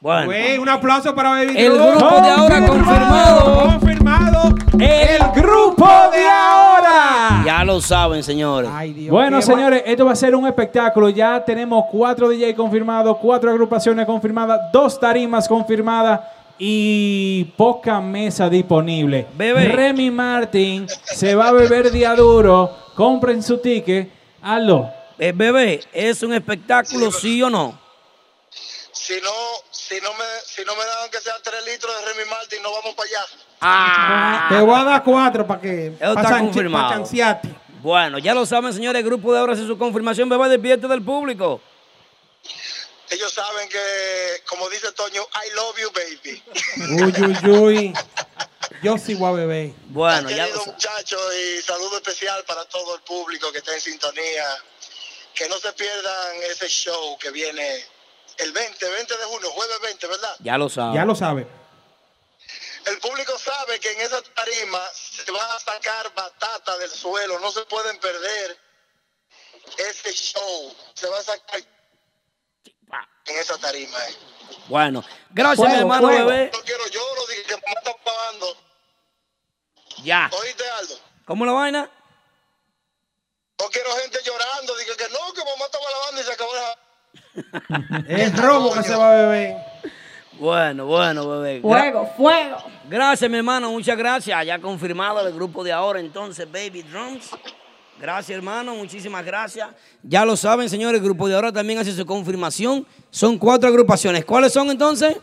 Bueno. 0.00 0.26
Güey, 0.26 0.58
un 0.58 0.68
aplauso 0.68 1.14
para 1.14 1.30
Baby 1.30 1.54
El 1.56 1.74
Drums. 1.78 1.96
grupo 1.98 2.20
de 2.20 2.30
ahora 2.30 2.66
confirmado. 2.66 3.80
Confirmado. 4.10 4.54
El 4.78 5.42
grupo 5.42 5.86
de 6.12 6.26
ahora. 6.26 7.42
Ya 7.44 7.64
lo 7.64 7.80
saben, 7.80 8.22
señores. 8.22 8.70
Bueno, 9.08 9.40
señores, 9.42 9.82
esto 9.86 10.04
va 10.04 10.12
a 10.12 10.16
ser 10.16 10.34
un 10.34 10.46
espectáculo. 10.46 11.08
Ya 11.10 11.44
tenemos 11.44 11.84
cuatro 11.90 12.28
DJ 12.28 12.54
confirmados, 12.54 13.16
cuatro 13.18 13.50
agrupaciones 13.50 14.06
confirmadas, 14.06 14.72
dos 14.72 14.98
tarimas 14.98 15.46
confirmadas 15.48 16.20
y 16.58 17.44
poca 17.56 18.00
mesa 18.00 18.48
disponible. 18.48 19.26
Bebé. 19.34 19.68
Remy 19.68 20.10
Martin 20.10 20.86
se 21.04 21.34
va 21.34 21.48
a 21.48 21.52
beber 21.52 21.90
día 21.90 22.14
duro. 22.14 22.76
Compren 22.94 23.42
su 23.42 23.58
ticket. 23.58 24.10
Hazlo. 24.42 24.90
Eh, 25.18 25.32
bebé, 25.34 25.82
¿es 25.92 26.22
un 26.22 26.32
espectáculo, 26.32 27.12
sí 27.12 27.42
o 27.42 27.50
no? 27.50 27.78
Si 28.92 29.20
no, 29.20 29.30
si 29.70 30.00
no 30.00 30.14
me, 30.14 30.24
si 30.46 30.64
no 30.64 30.74
me 30.74 30.84
dan 30.84 31.10
que 31.10 31.18
sea 31.18 31.34
3 31.42 31.64
litros 31.66 31.92
de 31.94 32.12
Remy 32.12 32.30
Martin, 32.30 32.62
no 32.62 32.72
vamos 32.72 32.94
para 32.94 33.06
allá. 33.08 33.26
Ah. 33.60 34.46
Te 34.48 34.60
voy 34.60 34.80
a 34.80 34.84
dar 34.84 35.04
cuatro 35.04 35.46
para 35.46 35.60
que. 35.60 35.88
Eso 36.00 36.18
está 36.18 36.38
confirmado. 36.38 37.04
Bueno, 37.82 38.18
ya 38.18 38.34
lo 38.34 38.44
saben, 38.44 38.72
señores, 38.74 39.00
el 39.00 39.06
grupo 39.06 39.32
de 39.32 39.38
ahora 39.38 39.54
hace 39.54 39.66
su 39.66 39.78
confirmación, 39.78 40.28
bebé, 40.28 40.48
despierte 40.48 40.86
del 40.86 41.02
público. 41.02 41.60
Ellos 43.10 43.32
saben 43.32 43.68
que, 43.68 44.42
como 44.48 44.68
dice 44.68 44.92
Toño, 44.92 45.22
I 45.22 45.54
love 45.56 45.76
you, 45.80 45.90
baby. 45.92 46.42
Uy, 47.02 47.50
uy, 47.50 47.50
uy. 47.50 47.94
Yo 48.82 48.96
sí 48.98 49.14
voy 49.14 49.30
a 49.30 49.32
beber. 49.32 49.72
Bueno, 49.88 50.30
ya 50.30 50.46
Querido 50.46 50.64
muchachos, 50.64 51.20
y 51.34 51.62
saludo 51.62 51.96
especial 51.96 52.44
para 52.46 52.64
todo 52.66 52.94
el 52.94 53.02
público 53.02 53.50
que 53.50 53.58
está 53.58 53.74
en 53.74 53.80
sintonía. 53.80 54.44
Que 55.34 55.48
no 55.48 55.56
se 55.58 55.72
pierdan 55.72 56.42
ese 56.50 56.68
show 56.68 57.18
que 57.18 57.30
viene 57.30 57.84
el 58.38 58.52
20, 58.52 58.90
20 58.90 59.16
de 59.16 59.24
junio, 59.24 59.50
jueves 59.50 59.76
20, 59.82 60.06
¿verdad? 60.06 60.36
Ya 60.40 60.58
lo 60.58 60.68
saben. 60.68 60.94
Ya 60.94 61.04
lo 61.04 61.14
sabe. 61.14 61.59
El 62.90 62.98
público 62.98 63.38
sabe 63.38 63.78
que 63.78 63.92
en 63.92 64.00
esa 64.00 64.20
tarima 64.22 64.80
se 64.92 65.30
va 65.30 65.54
a 65.54 65.58
sacar 65.60 66.12
batata 66.14 66.76
del 66.78 66.90
suelo, 66.90 67.38
no 67.38 67.50
se 67.52 67.64
pueden 67.66 67.98
perder 67.98 68.58
ese 69.78 70.12
show. 70.12 70.74
Se 70.94 71.08
va 71.08 71.18
a 71.18 71.22
sacar 71.22 71.60
en 73.26 73.38
esa 73.38 73.56
tarima. 73.58 73.96
eh. 74.08 74.16
Bueno, 74.68 75.04
gracias, 75.30 75.68
mi 75.72 75.78
hermano, 75.78 76.08
bebé. 76.08 76.50
No 76.52 76.60
quiero 76.62 76.86
lloro, 76.88 77.26
dije 77.28 77.42
que 77.44 77.54
me 77.56 77.72
está 77.72 77.94
pagando. 78.04 78.56
Ya. 80.02 80.30
¿Oíste, 80.32 80.64
Aldo? 80.70 80.98
¿Cómo 81.26 81.46
la 81.46 81.52
vaina? 81.52 81.90
No 83.60 83.66
quiero 83.68 83.94
gente 83.98 84.18
llorando, 84.24 84.74
dije 84.76 84.96
que 84.96 85.08
no, 85.10 85.32
que 85.32 85.44
mamá 85.44 85.64
estaba 85.66 85.84
lavando 85.90 86.20
y 86.20 86.24
se 86.24 86.32
acabó 86.32 86.50
la... 86.54 88.04
Es 88.08 88.36
robo 88.36 88.72
que 88.72 88.82
se 88.82 88.96
va 88.96 89.10
a 89.10 89.14
beber. 89.14 89.56
Bueno, 90.32 90.86
bueno, 90.86 91.28
bebé. 91.28 91.60
Fuego, 91.60 92.10
fuego. 92.16 92.64
Gracias, 92.90 93.30
mi 93.30 93.36
hermano, 93.36 93.70
muchas 93.70 93.96
gracias. 93.96 94.44
Ya 94.44 94.58
confirmado 94.58 95.24
el 95.24 95.32
grupo 95.32 95.62
de 95.62 95.70
ahora, 95.70 96.00
entonces, 96.00 96.44
Baby 96.50 96.82
Drums. 96.82 97.30
Gracias, 98.00 98.36
hermano, 98.36 98.74
muchísimas 98.74 99.24
gracias. 99.24 99.68
Ya 100.02 100.24
lo 100.24 100.36
saben, 100.36 100.68
señores, 100.68 100.98
el 100.98 101.04
grupo 101.04 101.28
de 101.28 101.36
ahora 101.36 101.52
también 101.52 101.78
hace 101.78 101.92
su 101.92 102.04
confirmación. 102.04 102.84
Son 103.08 103.38
cuatro 103.38 103.68
agrupaciones. 103.68 104.24
¿Cuáles 104.24 104.52
son 104.52 104.72
entonces? 104.72 105.16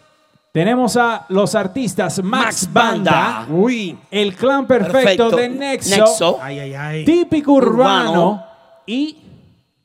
Tenemos 0.53 0.95
a 0.95 1.26
los 1.27 1.56
artistas 1.56 2.23
Max, 2.23 2.45
Max 2.45 2.69
Banda, 2.72 3.11
Banda. 3.11 3.48
Uy. 3.53 3.98
el 4.11 4.34
clan 4.34 4.65
perfecto, 4.65 4.91
Perfecto. 5.02 5.31
de 5.31 5.49
Nexo, 5.49 5.98
Nexo. 5.98 6.39
Ay, 6.41 6.60
ay, 6.60 6.73
ay. 6.73 7.03
típico 7.06 7.52
urbano, 7.52 8.11
Urbano. 8.11 8.45
y 8.85 9.18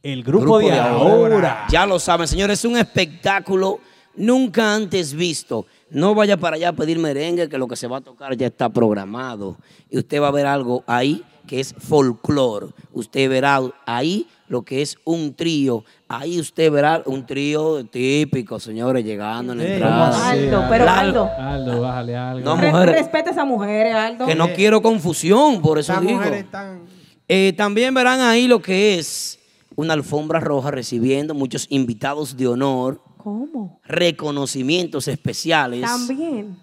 el 0.05 0.23
grupo, 0.23 0.61
de, 0.61 0.79
ahora. 0.79 1.67
Ya 1.69 1.85
lo 1.85 1.99
saben, 1.99 2.29
señores, 2.29 2.61
es 2.61 2.65
un 2.65 2.77
espectáculo 2.77 3.81
nunca 4.15 4.73
antes 4.73 5.13
visto. 5.15 5.67
No 5.93 6.15
vaya 6.15 6.37
para 6.37 6.57
allá 6.57 6.71
a 6.71 6.73
pedir 6.73 6.99
merengue, 6.99 7.49
que 7.49 7.59
lo 7.59 7.69
que 7.69 7.77
se 7.77 7.87
va 7.87 7.99
a 7.99 8.01
tocar 8.01 8.37
ya 8.37 8.47
está 8.47 8.69
programado. 8.69 9.57
Y 9.91 9.99
usted 9.99 10.21
va 10.21 10.29
a 10.29 10.33
ver 10.33 10.47
algo 10.47 10.83
ahí 10.87 11.23
que 11.47 11.61
es 11.61 11.75
folclore. 11.79 12.69
Usted 12.93 13.29
verá 13.29 13.61
ahí 13.85 14.27
lo 14.49 14.63
que 14.63 14.81
es 14.81 14.97
un 15.05 15.35
trío. 15.35 15.85
Ahí 16.09 16.39
usted 16.39 16.71
verá 16.71 17.03
un 17.05 17.27
trío 17.27 17.85
típico, 17.85 18.59
señores, 18.61 19.05
llegando 19.05 19.53
en 19.53 19.59
la 19.59 19.65
entrada. 19.65 20.31
Aldo, 20.31 20.65
pero 20.71 20.89
Aldo. 20.89 21.31
Aldo, 21.39 21.81
bájale 21.81 22.17
algo. 22.17 22.45
No, 22.45 22.61
Re- 22.61 22.71
mujeres. 22.71 22.95
respeta 22.97 23.31
a 23.31 23.33
esas 23.33 23.47
mujeres, 23.47 23.95
Aldo. 23.95 24.27
Que 24.27 24.35
no 24.35 24.53
quiero 24.55 24.81
confusión, 24.83 25.61
por 25.61 25.79
eso 25.79 25.99
digo. 26.01 26.15
mujeres 26.15 26.45
están. 26.45 26.81
Eh, 27.29 27.53
también 27.57 27.93
verán 27.95 28.21
ahí 28.21 28.47
lo 28.47 28.61
que 28.63 28.99
es 28.99 29.39
una 29.75 29.95
alfombra 29.95 30.39
roja 30.39 30.71
recibiendo 30.71 31.35
muchos 31.35 31.67
invitados 31.71 32.37
de 32.37 32.47
honor, 32.47 33.01
¿Cómo? 33.23 33.81
reconocimientos 33.85 35.07
especiales. 35.07 35.83
También. 35.83 36.57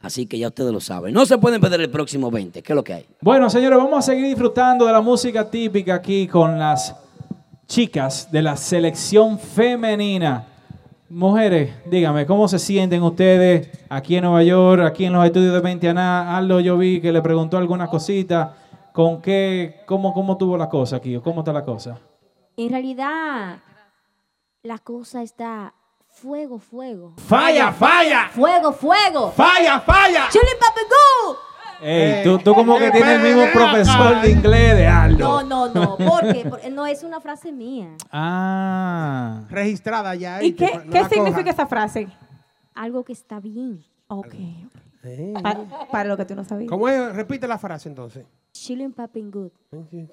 Así 0.00 0.26
que 0.26 0.38
ya 0.38 0.48
ustedes 0.48 0.72
lo 0.72 0.80
saben. 0.80 1.12
No 1.12 1.26
se 1.26 1.36
pueden 1.36 1.60
perder 1.60 1.82
el 1.82 1.90
próximo 1.90 2.30
20. 2.30 2.62
¿Qué 2.62 2.72
es 2.72 2.76
lo 2.76 2.84
que 2.84 2.94
hay? 2.94 3.06
Bueno, 3.20 3.50
señores, 3.50 3.76
vamos 3.76 3.98
a 3.98 4.02
seguir 4.02 4.26
disfrutando 4.26 4.86
de 4.86 4.92
la 4.92 5.00
música 5.00 5.50
típica 5.50 5.96
aquí 5.96 6.26
con 6.26 6.58
las 6.58 6.96
chicas 7.66 8.30
de 8.30 8.40
la 8.40 8.56
selección 8.56 9.38
femenina. 9.38 10.46
Mujeres, 11.10 11.72
dígame, 11.90 12.24
¿cómo 12.24 12.46
se 12.46 12.58
sienten 12.58 13.02
ustedes 13.02 13.68
aquí 13.88 14.16
en 14.16 14.24
Nueva 14.24 14.42
York, 14.44 14.82
aquí 14.84 15.04
en 15.04 15.12
los 15.12 15.24
estudios 15.24 15.52
de 15.52 15.60
Ventianá? 15.60 16.36
Aldo, 16.36 16.60
yo 16.60 16.78
vi 16.78 17.00
que 17.00 17.12
le 17.12 17.20
preguntó 17.20 17.58
algunas 17.58 17.88
cositas. 17.88 18.50
¿Con 18.92 19.20
qué, 19.20 19.82
cómo, 19.86 20.14
cómo 20.14 20.36
tuvo 20.36 20.56
la 20.56 20.68
cosa 20.68 20.96
aquí? 20.96 21.18
¿Cómo 21.22 21.40
está 21.40 21.52
la 21.52 21.64
cosa? 21.64 21.98
En 22.56 22.70
realidad, 22.70 23.58
la 24.62 24.78
cosa 24.78 25.22
está 25.22 25.74
fuego, 26.20 26.58
fuego. 26.58 27.14
¡Falla, 27.16 27.72
falla! 27.72 28.28
¡Fuego, 28.34 28.72
fuego! 28.72 29.32
¡Falla, 29.32 29.80
falla! 29.80 30.28
¡Chili 30.30 30.44
papagú! 30.60 31.38
Ey, 31.82 32.22
tú, 32.24 32.38
tú 32.38 32.54
como 32.54 32.78
que 32.78 32.90
tienes 32.90 33.18
el 33.18 33.22
mismo 33.22 33.50
profesor 33.54 34.20
de 34.20 34.30
inglés 34.30 34.76
de 34.76 34.86
Aldo. 34.86 35.42
No, 35.42 35.68
no, 35.68 35.74
no. 35.74 35.96
¿Por 35.96 36.30
qué? 36.30 36.44
Porque 36.48 36.68
no 36.68 36.86
es 36.86 37.02
una 37.02 37.22
frase 37.22 37.52
mía. 37.52 37.88
Ah. 38.12 39.44
Registrada 39.48 40.14
ya. 40.14 40.42
¿Y 40.42 40.52
qué, 40.52 40.82
No 40.84 40.90
qué 40.92 41.04
significa 41.08 41.40
coja. 41.40 41.50
esa 41.50 41.66
frase? 41.66 42.08
Algo 42.74 43.02
que 43.02 43.14
está 43.14 43.40
bien. 43.40 43.82
Ok. 44.08 44.34
Pa- 45.42 45.86
para 45.90 46.08
lo 46.08 46.16
que 46.16 46.24
tú 46.24 46.34
no 46.34 46.44
sabías. 46.44 46.68
¿Cómo 46.68 46.88
es? 46.88 47.14
Repite 47.14 47.48
la 47.48 47.58
frase 47.58 47.88
entonces. 47.88 48.24
Chilling 48.52 48.92
popping 48.92 49.30
good. 49.30 49.50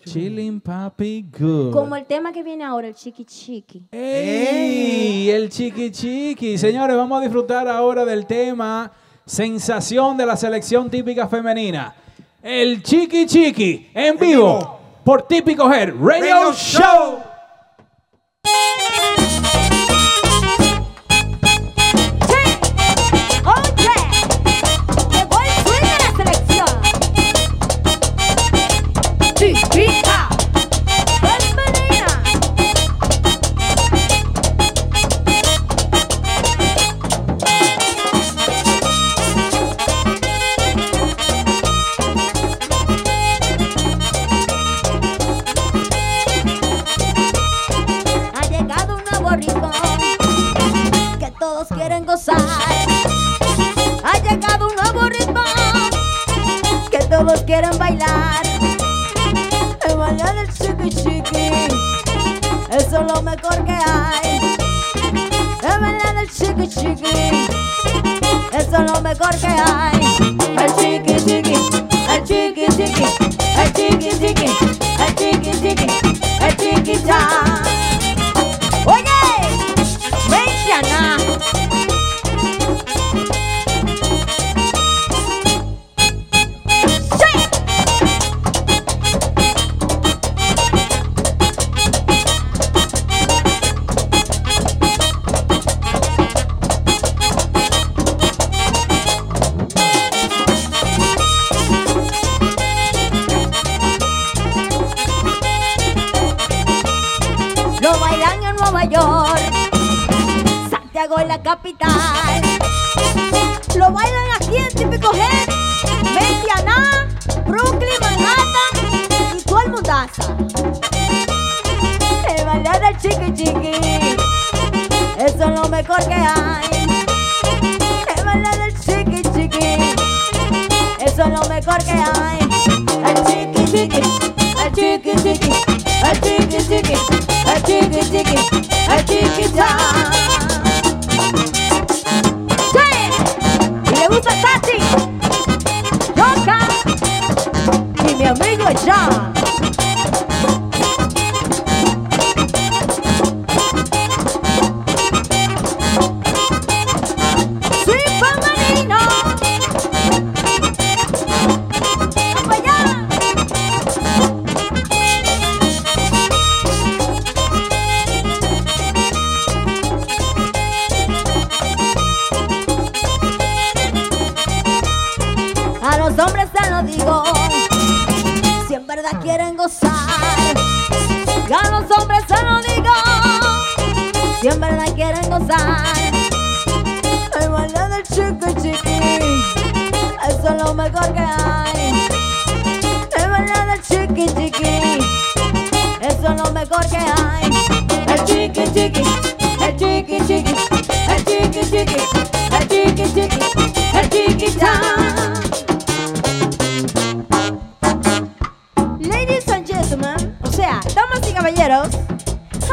Chilling 0.05 0.61
Papi 0.61 1.25
Good. 1.37 1.73
Como 1.73 1.95
el 1.95 2.05
tema 2.05 2.31
que 2.31 2.43
viene 2.43 2.63
ahora, 2.63 2.87
el 2.87 2.93
chiqui 2.93 3.25
chiqui. 3.25 3.87
¡Ey! 3.91 5.29
El 5.31 5.49
chiqui 5.49 5.91
chiqui. 5.91 6.57
Señores, 6.57 6.95
vamos 6.95 7.19
a 7.19 7.21
disfrutar 7.23 7.67
ahora 7.67 8.05
del 8.05 8.25
tema 8.27 8.91
sensación 9.25 10.15
de 10.15 10.25
la 10.25 10.37
selección 10.37 10.89
típica 10.89 11.27
femenina. 11.27 11.93
El 12.41 12.81
chiqui 12.83 13.25
chiqui 13.25 13.89
en 13.93 14.17
vivo 14.17 14.79
por 15.03 15.23
Típico 15.23 15.69
Head 15.73 15.95
Radio, 15.99 16.35
Radio 16.35 16.53
Show. 16.53 17.19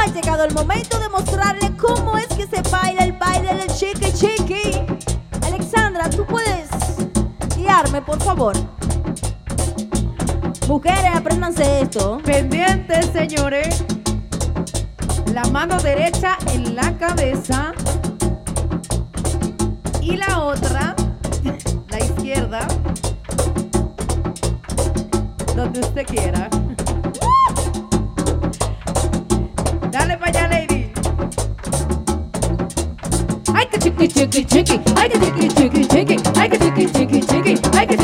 ha 0.00 0.06
llegado 0.06 0.44
el 0.44 0.54
momento 0.54 0.98
de 0.98 1.08
mostrarle 1.08 1.76
cómo 1.76 2.16
es 2.16 2.26
que 2.28 2.46
se 2.46 2.62
baila 2.70 3.04
el 3.04 3.12
baile 3.12 3.54
del 3.54 3.68
chiqui 3.68 4.12
chiqui. 4.12 4.72
Alexandra, 5.46 6.08
tú 6.10 6.24
puedes 6.26 6.68
guiarme, 7.56 8.02
por 8.02 8.22
favor. 8.22 8.54
Mujeres, 10.68 11.14
apréndanse 11.14 11.82
esto. 11.82 12.18
Pendientes, 12.24 13.06
señores. 13.12 13.84
La 15.32 15.44
mano 15.44 15.78
derecha 15.80 16.38
en 16.52 16.74
la 16.74 16.96
cabeza 16.96 17.72
y 20.00 20.16
la 20.16 20.44
otra, 20.44 20.94
la 21.88 21.98
izquierda, 21.98 22.68
donde 25.56 25.80
usted 25.80 26.06
quiera. 26.06 26.48
I 30.14 30.16
can 30.16 30.32
jiggy 30.32 30.48
lady. 30.48 30.92
Ay, 33.52 33.66
que 33.66 33.78
chiqui, 33.80 34.06
chiqui, 34.08 34.44
chiqui. 34.44 34.80
Ay, 34.96 35.08
que 35.08 35.18
chiqui, 35.18 35.48
chiqui, 35.56 35.82
chiqui. 35.88 36.16
Ay, 36.38 36.48
que 36.48 36.56
chiqui, 36.56 38.03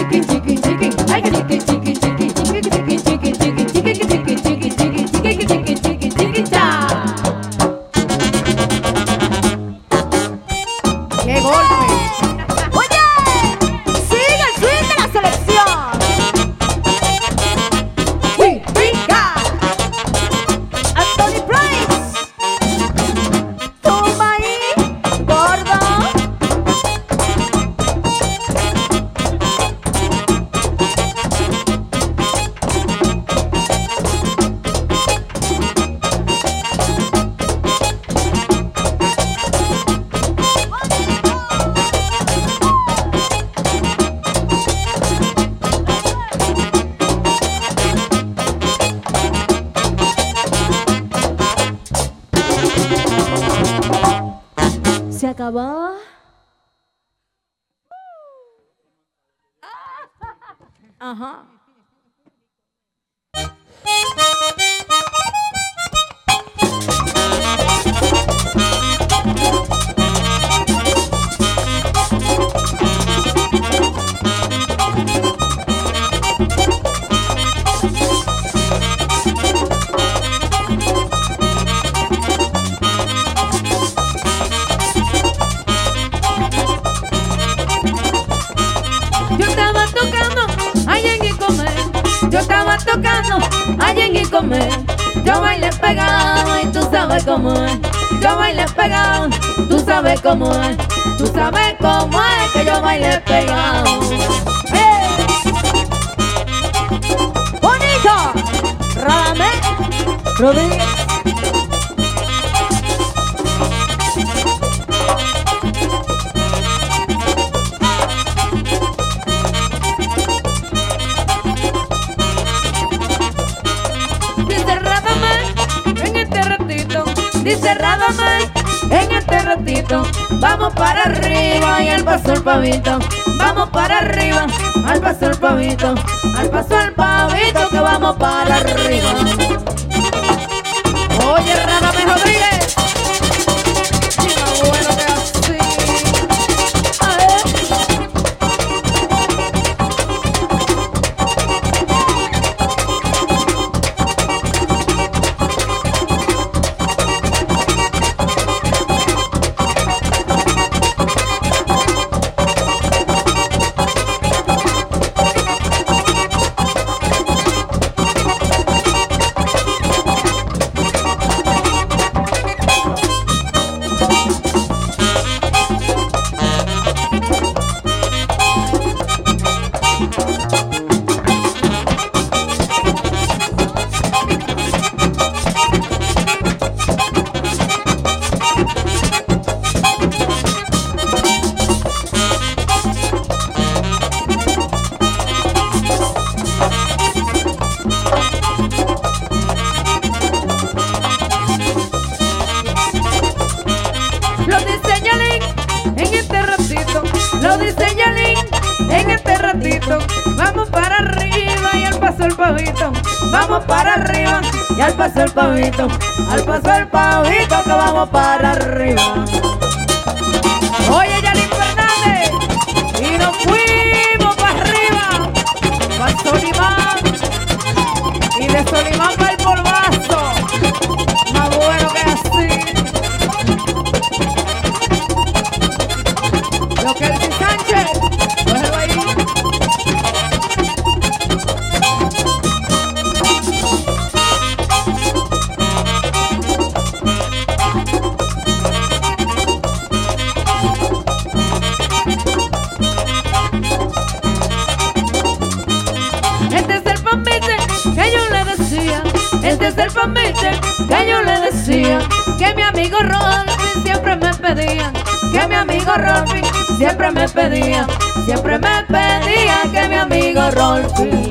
amigo 262.80 262.98
Rolfi 263.00 263.82
siempre 263.82 264.16
me 264.16 264.34
pedía. 264.34 264.90
Que 265.32 265.48
mi 265.48 265.54
amigo 265.54 265.92
Rolfi 265.96 266.40
siempre 266.78 267.10
me 267.10 267.28
pedía. 267.28 267.86
Siempre 268.24 268.58
me 268.58 268.82
pedía 268.84 269.62
que 269.70 269.88
mi 269.88 269.96
amigo 269.96 270.50
Rolfi. 270.50 271.30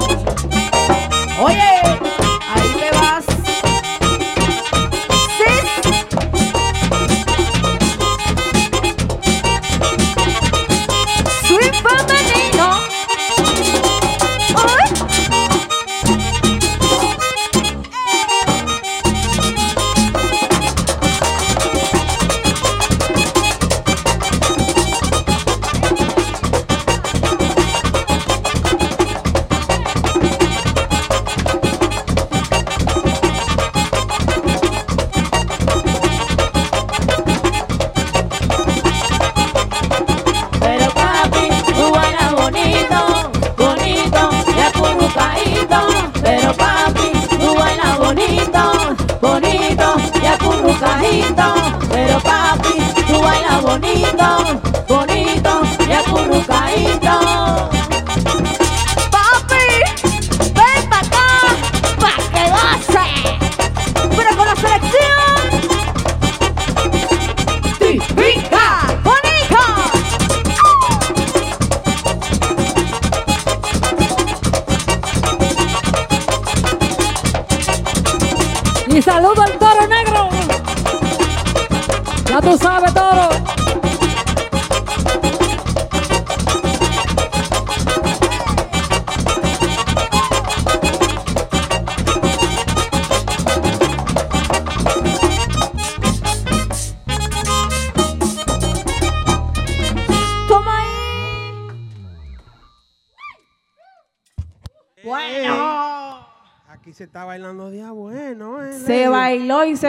Oye, 1.42 1.82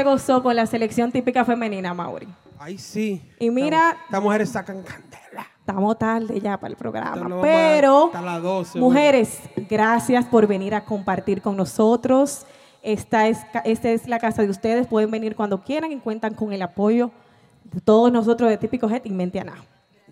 se 0.01 0.05
gozó 0.05 0.43
con 0.43 0.57
la 0.57 0.67
selección 0.67 1.13
típica 1.13 1.45
femenina, 1.45 1.93
Mauri. 1.95 2.29
Ay, 2.59 2.77
sí. 2.79 3.23
Y 3.39 3.51
mira, 3.51 3.97
Estas 4.05 4.23
mujeres 4.23 4.49
sacan 4.51 4.83
candela. 4.83 5.47
estamos 5.61 5.99
tarde 5.99 6.41
ya 6.41 6.59
para 6.59 6.71
el 6.73 6.77
programa, 6.77 7.37
a- 7.39 7.43
pero 7.43 8.07
hasta 8.07 8.21
las 8.23 8.43
12, 8.43 8.79
mujeres, 8.79 9.39
gracias 9.69 10.25
por 10.27 10.47
venir 10.47 10.75
a 10.75 10.85
compartir 10.85 11.41
con 11.43 11.57
nosotros. 11.57 12.45
Esta 12.83 13.29
es, 13.29 13.39
esta 13.65 13.91
es 13.91 14.07
la 14.09 14.19
casa 14.19 14.43
de 14.43 14.49
ustedes, 14.51 14.87
pueden 14.87 15.11
venir 15.11 15.37
cuando 15.37 15.63
quieran 15.63 15.93
y 15.93 15.97
cuentan 15.99 16.35
con 16.35 16.53
el 16.53 16.63
apoyo 16.63 17.11
de 17.65 17.81
todos 17.81 18.11
nosotros 18.11 18.49
de 18.51 18.57
Típico 18.57 18.89
Head 18.91 19.03
y 19.05 19.11
Mente 19.11 19.39
Ana. 19.41 19.55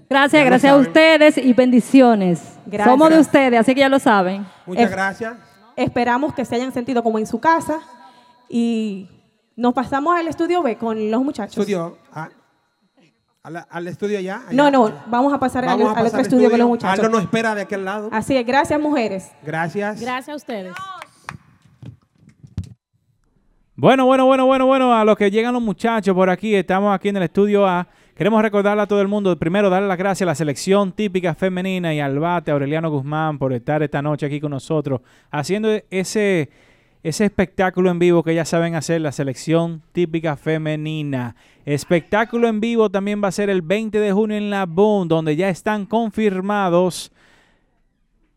Gracias, 0.09 0.41
Ya 0.43 0.47
gracias 0.47 0.73
a 0.73 0.77
ustedes 0.77 1.37
y 1.39 1.53
bendiciones. 1.53 2.59
Gracias. 2.67 2.89
Somos 2.89 3.11
de 3.11 3.19
ustedes, 3.19 3.61
así 3.61 3.75
que 3.75 3.81
ya 3.81 3.89
lo 3.89 3.99
saben. 3.99 4.47
Muchas 4.67 4.85
Es- 4.85 4.91
gracias. 4.91 5.35
Esperamos 5.77 6.35
que 6.35 6.45
se 6.45 6.55
hayan 6.55 6.73
sentido 6.73 7.03
como 7.03 7.19
en 7.19 7.27
su 7.27 7.39
casa 7.41 7.81
y 8.49 9.09
nos 9.59 9.75
pasamos 9.75 10.17
al 10.17 10.29
estudio 10.29 10.63
B 10.63 10.77
con 10.77 11.11
los 11.11 11.23
muchachos. 11.23 11.59
Estudio. 11.59 11.99
ah, 12.13 12.29
a 13.43 13.49
al 13.49 13.89
estudio 13.89 14.21
ya. 14.21 14.43
allá. 14.47 14.53
No, 14.53 14.71
no, 14.71 14.93
vamos 15.07 15.33
a 15.33 15.41
pasar 15.41 15.65
al, 15.65 15.83
a 15.83 15.93
al 15.93 16.07
otro 16.07 16.21
estudio 16.21 16.49
con 16.49 16.59
los 16.61 16.69
muchachos. 16.69 17.05
Aldo 17.05 17.11
nos 17.11 17.23
espera 17.23 17.57
de 17.57 17.63
aquel 17.63 17.85
lado. 17.85 18.09
Así 18.13 18.37
es, 18.37 18.47
gracias 18.47 18.81
mujeres. 18.81 19.33
Gracias. 19.43 20.01
Gracias 20.01 20.29
a 20.29 20.37
ustedes. 20.37 20.75
Bueno, 23.75 24.07
bueno, 24.07 24.27
bueno, 24.27 24.47
bueno, 24.47 24.67
bueno, 24.67 24.95
a 24.95 25.05
los 25.05 25.17
que 25.17 25.31
llegan 25.31 25.53
los 25.53 25.63
muchachos 25.63 26.15
por 26.15 26.31
aquí, 26.31 26.55
estamos 26.55 26.95
aquí 26.95 27.09
en 27.09 27.17
el 27.17 27.25
estudio 27.25 27.67
A. 27.67 27.89
Queremos 28.15 28.43
recordarle 28.43 28.83
a 28.83 28.87
todo 28.87 29.01
el 29.01 29.09
mundo, 29.09 29.37
primero 29.39 29.71
darle 29.71 29.89
las 29.89 29.99
gracias 29.99 30.23
a 30.23 30.31
la 30.31 30.35
selección 30.35 30.93
típica 30.93 31.35
femenina 31.35 31.95
y 31.95 32.01
al 32.01 32.19
bate 32.19 32.51
Aureliano 32.51 32.91
Guzmán 32.91 33.39
por 33.39 33.53
estar 33.53 33.83
esta 33.83 34.03
noche 34.03 34.27
aquí 34.27 34.41
con 34.41 34.51
nosotros, 34.51 35.01
haciendo 35.31 35.69
ese, 35.91 36.51
ese 37.09 37.25
espectáculo 37.25 37.91
en 37.91 37.99
vivo 37.99 38.23
que 38.23 38.35
ya 38.35 38.45
saben 38.45 38.75
hacer, 38.75 39.01
la 39.01 39.13
selección 39.13 39.83
típica 39.93 40.37
femenina. 40.37 41.37
Espectáculo 41.65 42.49
en 42.49 42.61
vivo 42.61 42.91
también 42.91 43.23
va 43.23 43.29
a 43.29 43.33
ser 43.33 43.49
el 43.51 43.63
20 43.63 43.99
de 43.99 44.13
junio 44.13 44.37
en 44.37 44.51
la 44.51 44.67
Boom, 44.67 45.09
donde 45.09 45.35
ya 45.35 45.49
están 45.49 45.87
confirmados 45.87 47.11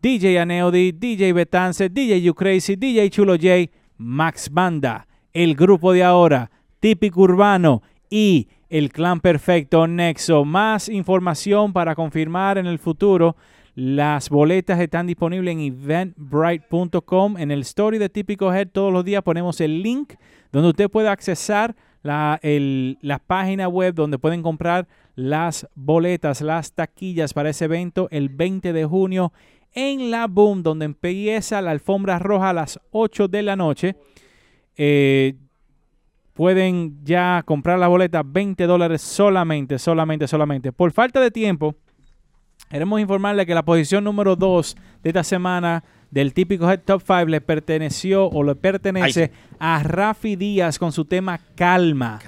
DJ 0.01 0.40
Aneody, 0.40 0.93
DJ 0.93 1.33
Betance, 1.33 1.90
DJ 1.90 2.22
You 2.22 2.33
Crazy, 2.33 2.75
DJ 2.75 3.09
Chulo 3.09 3.33
J, 3.33 3.69
Max 3.98 4.50
Banda, 4.50 5.06
el 5.33 5.56
grupo 5.56 5.93
de 5.93 6.03
ahora, 6.03 6.50
Típico 6.80 7.22
Urbano 7.22 7.83
y 8.09 8.48
el 8.69 8.91
Clan 8.91 9.19
Perfecto 9.19 9.85
Nexo. 9.85 10.45
Más 10.45 10.88
información 10.88 11.74
para 11.74 11.93
confirmar 11.93 12.58
en 12.58 12.66
el 12.66 12.80
futuro. 12.80 13.35
Las 13.74 14.30
boletas 14.30 14.80
están 14.80 15.08
disponibles 15.08 15.53
en 15.53 15.61
eventbrite.com. 15.61 17.38
En 17.38 17.51
el 17.51 17.61
story 17.61 17.98
de 17.98 18.09
Típico 18.09 18.53
Head 18.53 18.69
todos 18.69 18.91
los 18.91 19.06
días 19.06 19.24
ponemos 19.24 19.61
el 19.61 19.82
link 19.82 20.14
donde 20.51 20.69
usted 20.69 20.90
puede 20.90 21.08
accesar 21.08 21.75
la, 22.03 22.40
la 22.41 23.19
página 23.19 23.67
web 23.67 23.93
donde 23.93 24.17
pueden 24.17 24.41
comprar 24.41 24.88
las 25.16 25.67
boletas, 25.75 26.41
las 26.41 26.74
taquillas 26.74 27.33
para 27.33 27.50
ese 27.50 27.66
evento 27.66 28.08
el 28.11 28.30
20 28.30 28.74
de 28.74 28.85
junio 28.85 29.32
en 29.74 30.11
la 30.11 30.27
Boom, 30.27 30.64
donde 30.64 30.85
empieza 30.85 31.61
la 31.61 31.72
alfombra 31.72 32.19
roja 32.19 32.50
a 32.50 32.53
las 32.53 32.80
8 32.91 33.27
de 33.30 33.41
la 33.41 33.56
noche. 33.56 33.95
Eh, 34.75 35.35
pueden 36.33 37.03
ya 37.03 37.43
comprar 37.45 37.80
la 37.80 37.88
boleta 37.88 38.24
20 38.25 38.66
dólares 38.66 39.01
solamente, 39.01 39.80
solamente, 39.80 40.27
solamente. 40.27 40.72
Por 40.74 40.91
falta 40.91 41.22
de 41.22 41.32
tiempo, 41.32 41.75
queremos 42.72 43.01
informarle 43.01 43.45
que 43.45 43.53
la 43.53 43.64
posición 43.64 44.06
número 44.06 44.38
2 44.38 44.77
de 45.03 45.09
esta 45.09 45.24
semana 45.24 45.83
del 46.09 46.33
típico 46.33 46.69
Head 46.69 46.82
Top 46.85 47.01
5 47.06 47.25
le 47.25 47.41
perteneció 47.41 48.27
o 48.27 48.43
le 48.43 48.56
pertenece 48.56 49.32
a 49.59 49.83
Rafi 49.83 50.38
Díaz 50.38 50.80
con 50.80 50.93
su 50.93 51.06
tema 51.06 51.40
Calma. 51.56 52.19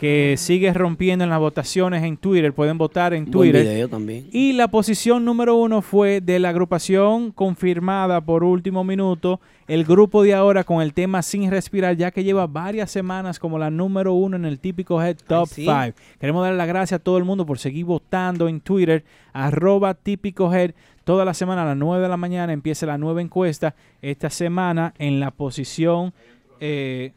Que 0.00 0.36
sigue 0.38 0.72
rompiendo 0.72 1.24
en 1.24 1.28
las 1.30 1.38
votaciones 1.38 2.02
en 2.04 2.16
Twitter. 2.16 2.54
Pueden 2.54 2.78
votar 2.78 3.12
en 3.12 3.24
Buen 3.24 3.32
Twitter. 3.32 3.62
video 3.62 3.86
también. 3.86 4.28
Y 4.32 4.54
la 4.54 4.68
posición 4.68 5.26
número 5.26 5.56
uno 5.56 5.82
fue 5.82 6.22
de 6.22 6.38
la 6.38 6.48
agrupación 6.48 7.32
confirmada 7.32 8.22
por 8.22 8.42
último 8.42 8.82
minuto, 8.82 9.40
el 9.68 9.84
grupo 9.84 10.22
de 10.22 10.32
ahora 10.32 10.64
con 10.64 10.80
el 10.80 10.94
tema 10.94 11.20
Sin 11.20 11.50
Respirar, 11.50 11.96
ya 11.96 12.10
que 12.12 12.24
lleva 12.24 12.46
varias 12.46 12.90
semanas 12.90 13.38
como 13.38 13.58
la 13.58 13.68
número 13.70 14.14
uno 14.14 14.36
en 14.36 14.46
el 14.46 14.58
típico 14.58 15.02
Head 15.02 15.18
Top 15.26 15.48
sí. 15.48 15.64
5. 15.66 15.98
Queremos 16.18 16.44
dar 16.44 16.54
las 16.54 16.66
gracias 16.66 16.98
a 16.98 17.04
todo 17.04 17.18
el 17.18 17.24
mundo 17.24 17.44
por 17.44 17.58
seguir 17.58 17.84
votando 17.84 18.48
en 18.48 18.62
Twitter, 18.62 19.04
arroba 19.34 19.92
típico 19.92 20.50
Head. 20.50 20.72
Toda 21.04 21.26
la 21.26 21.34
semana 21.34 21.62
a 21.62 21.66
las 21.66 21.76
9 21.76 22.02
de 22.02 22.08
la 22.08 22.16
mañana 22.16 22.54
empieza 22.54 22.86
la 22.86 22.96
nueva 22.96 23.20
encuesta. 23.20 23.74
Esta 24.00 24.30
semana 24.30 24.94
en 24.98 25.20
la 25.20 25.30
posición 25.30 26.14
eh, 26.58 27.12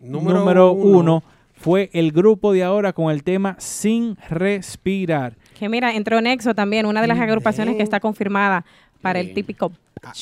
Número 0.00 0.38
número, 0.40 0.72
uno. 0.72 0.98
uno 0.98 1.22
fue 1.64 1.88
el 1.94 2.12
grupo 2.12 2.52
de 2.52 2.62
ahora 2.62 2.92
con 2.92 3.10
el 3.10 3.24
tema 3.24 3.56
Sin 3.58 4.18
Respirar. 4.28 5.34
Que 5.58 5.70
mira, 5.70 5.94
entró 5.94 6.20
Nexo 6.20 6.54
también, 6.54 6.84
una 6.84 7.00
de 7.00 7.06
las 7.06 7.18
agrupaciones 7.18 7.74
que 7.76 7.82
está 7.82 8.00
confirmada 8.00 8.66
para 9.00 9.18
el 9.18 9.32
típico. 9.32 9.72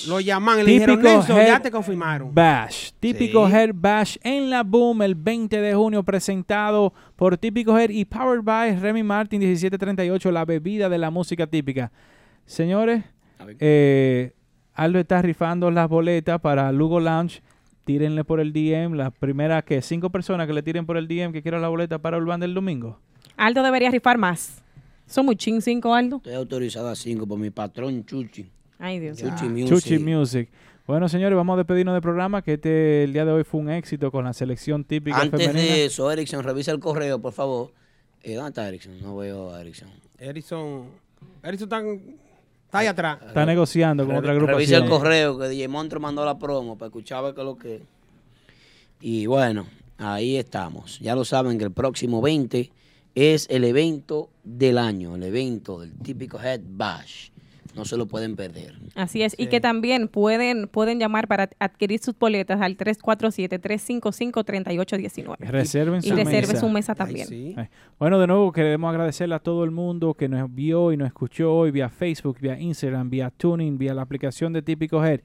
Lo 0.06 0.20
llaman 0.20 0.64
dijeron, 0.64 1.00
Típico 1.00 1.16
Nelson, 1.16 1.36
ya 1.44 1.58
te 1.58 1.72
confirmaron. 1.72 2.32
Bash. 2.32 2.92
Típico 3.00 3.48
Sí. 3.48 3.54
Head 3.56 3.70
Bash 3.74 4.18
en 4.22 4.50
la 4.50 4.62
Boom 4.62 5.02
el 5.02 5.16
20 5.16 5.60
de 5.60 5.74
junio, 5.74 6.04
presentado 6.04 6.94
por 7.16 7.36
Típico 7.36 7.76
Head 7.76 7.90
y 7.90 8.04
Powered 8.04 8.44
by 8.44 8.76
Remy 8.76 9.02
Martin 9.02 9.40
1738, 9.40 10.30
la 10.30 10.44
bebida 10.44 10.88
de 10.88 10.98
la 10.98 11.10
música 11.10 11.48
típica. 11.48 11.90
Señores, 12.46 13.02
eh, 13.58 14.32
Aldo 14.74 15.00
está 15.00 15.20
rifando 15.20 15.72
las 15.72 15.88
boletas 15.88 16.40
para 16.40 16.70
Lugo 16.70 17.00
Lounge. 17.00 17.42
Tírenle 17.84 18.24
por 18.24 18.40
el 18.40 18.52
DM. 18.52 18.94
Las 18.94 19.12
primeras 19.12 19.64
que 19.64 19.82
cinco 19.82 20.10
personas 20.10 20.46
que 20.46 20.52
le 20.52 20.62
tiren 20.62 20.86
por 20.86 20.96
el 20.96 21.08
DM 21.08 21.32
que 21.32 21.42
quieran 21.42 21.62
la 21.62 21.68
boleta 21.68 21.98
para 21.98 22.16
Urban 22.16 22.40
del 22.40 22.54
domingo. 22.54 22.98
Aldo 23.36 23.62
debería 23.62 23.90
rifar 23.90 24.18
más. 24.18 24.62
Son 25.06 25.26
muy 25.26 25.36
ching 25.36 25.60
cinco, 25.60 25.94
Aldo. 25.94 26.16
Estoy 26.16 26.34
autorizado 26.34 26.88
a 26.88 26.94
5 26.96 27.26
por 27.26 27.38
mi 27.38 27.50
patrón 27.50 28.04
Chuchi. 28.06 28.48
Ay, 28.78 28.98
Dios 28.98 29.18
Chuchi 29.18 29.44
Music. 29.46 29.68
Chuchi 29.68 29.98
Music. 29.98 30.48
Bueno, 30.86 31.08
señores, 31.08 31.36
vamos 31.36 31.54
a 31.54 31.56
despedirnos 31.58 31.94
del 31.94 32.02
programa, 32.02 32.42
que 32.42 32.54
este 32.54 33.04
el 33.04 33.12
día 33.12 33.24
de 33.24 33.32
hoy 33.32 33.44
fue 33.44 33.60
un 33.60 33.70
éxito 33.70 34.10
con 34.10 34.24
la 34.24 34.32
selección 34.32 34.84
típica 34.84 35.20
Antes 35.20 35.40
femenina. 35.46 35.74
de 35.74 35.84
eso, 35.84 36.10
Erickson, 36.10 36.42
revisa 36.42 36.72
el 36.72 36.80
correo, 36.80 37.20
por 37.20 37.32
favor. 37.32 37.72
Eh, 38.22 38.34
¿Dónde 38.34 38.48
está 38.50 38.68
Erickson? 38.68 39.00
No 39.00 39.16
veo 39.16 39.52
a 39.54 39.60
Erickson. 39.60 39.88
Erison, 40.18 40.86
Erison 41.42 41.66
está, 41.66 41.82
está 42.72 42.78
ahí 42.78 42.86
atrás. 42.86 43.18
Está 43.26 43.44
negociando 43.44 44.06
con 44.06 44.14
Revi- 44.16 44.18
otra 44.18 44.32
Revisa 44.32 44.76
el 44.78 44.82
agrupación. 44.84 44.88
correo 44.88 45.38
que 45.38 45.48
DJ 45.48 45.68
Montro 45.68 46.00
mandó 46.00 46.24
la 46.24 46.38
promo 46.38 46.76
para 46.78 46.86
escuchar 46.88 47.22
ver 47.22 47.34
qué 47.34 47.40
es 47.40 47.44
lo 47.44 47.56
que. 47.56 47.82
Y 49.00 49.26
bueno, 49.26 49.66
ahí 49.98 50.36
estamos. 50.36 50.98
Ya 51.00 51.14
lo 51.14 51.24
saben 51.24 51.58
que 51.58 51.64
el 51.64 51.72
próximo 51.72 52.22
20 52.22 52.70
es 53.14 53.46
el 53.50 53.64
evento 53.64 54.30
del 54.42 54.78
año, 54.78 55.16
el 55.16 55.22
evento 55.24 55.80
del 55.80 55.92
típico 55.98 56.40
Head 56.40 56.60
Bash. 56.64 57.28
No 57.74 57.84
se 57.84 57.96
lo 57.96 58.06
pueden 58.06 58.36
perder. 58.36 58.74
Así 58.94 59.22
es, 59.22 59.34
y 59.38 59.46
que 59.46 59.60
también 59.60 60.08
pueden, 60.08 60.68
pueden 60.68 60.98
llamar 60.98 61.28
para 61.28 61.48
adquirir 61.58 62.00
sus 62.00 62.18
boletas 62.18 62.60
al 62.60 62.76
347-355-3819. 62.76 65.36
Reserven 65.38 66.00
y 66.00 66.08
su 66.08 66.14
reserven 66.14 66.50
mesa. 66.50 66.60
su 66.60 66.68
mesa 66.68 66.94
también. 66.94 67.26
Ay. 67.56 67.68
Bueno, 67.98 68.20
de 68.20 68.26
nuevo 68.26 68.52
queremos 68.52 68.90
agradecerle 68.90 69.34
a 69.34 69.38
todo 69.38 69.64
el 69.64 69.70
mundo 69.70 70.14
que 70.14 70.28
nos 70.28 70.52
vio 70.54 70.92
y 70.92 70.96
nos 70.96 71.06
escuchó 71.06 71.54
hoy 71.54 71.70
vía 71.70 71.88
Facebook, 71.88 72.38
vía 72.40 72.58
Instagram, 72.58 73.08
vía 73.08 73.30
Tuning, 73.30 73.78
vía 73.78 73.94
la 73.94 74.02
aplicación 74.02 74.52
de 74.52 74.62
Típico 74.62 75.04
Head. 75.04 75.20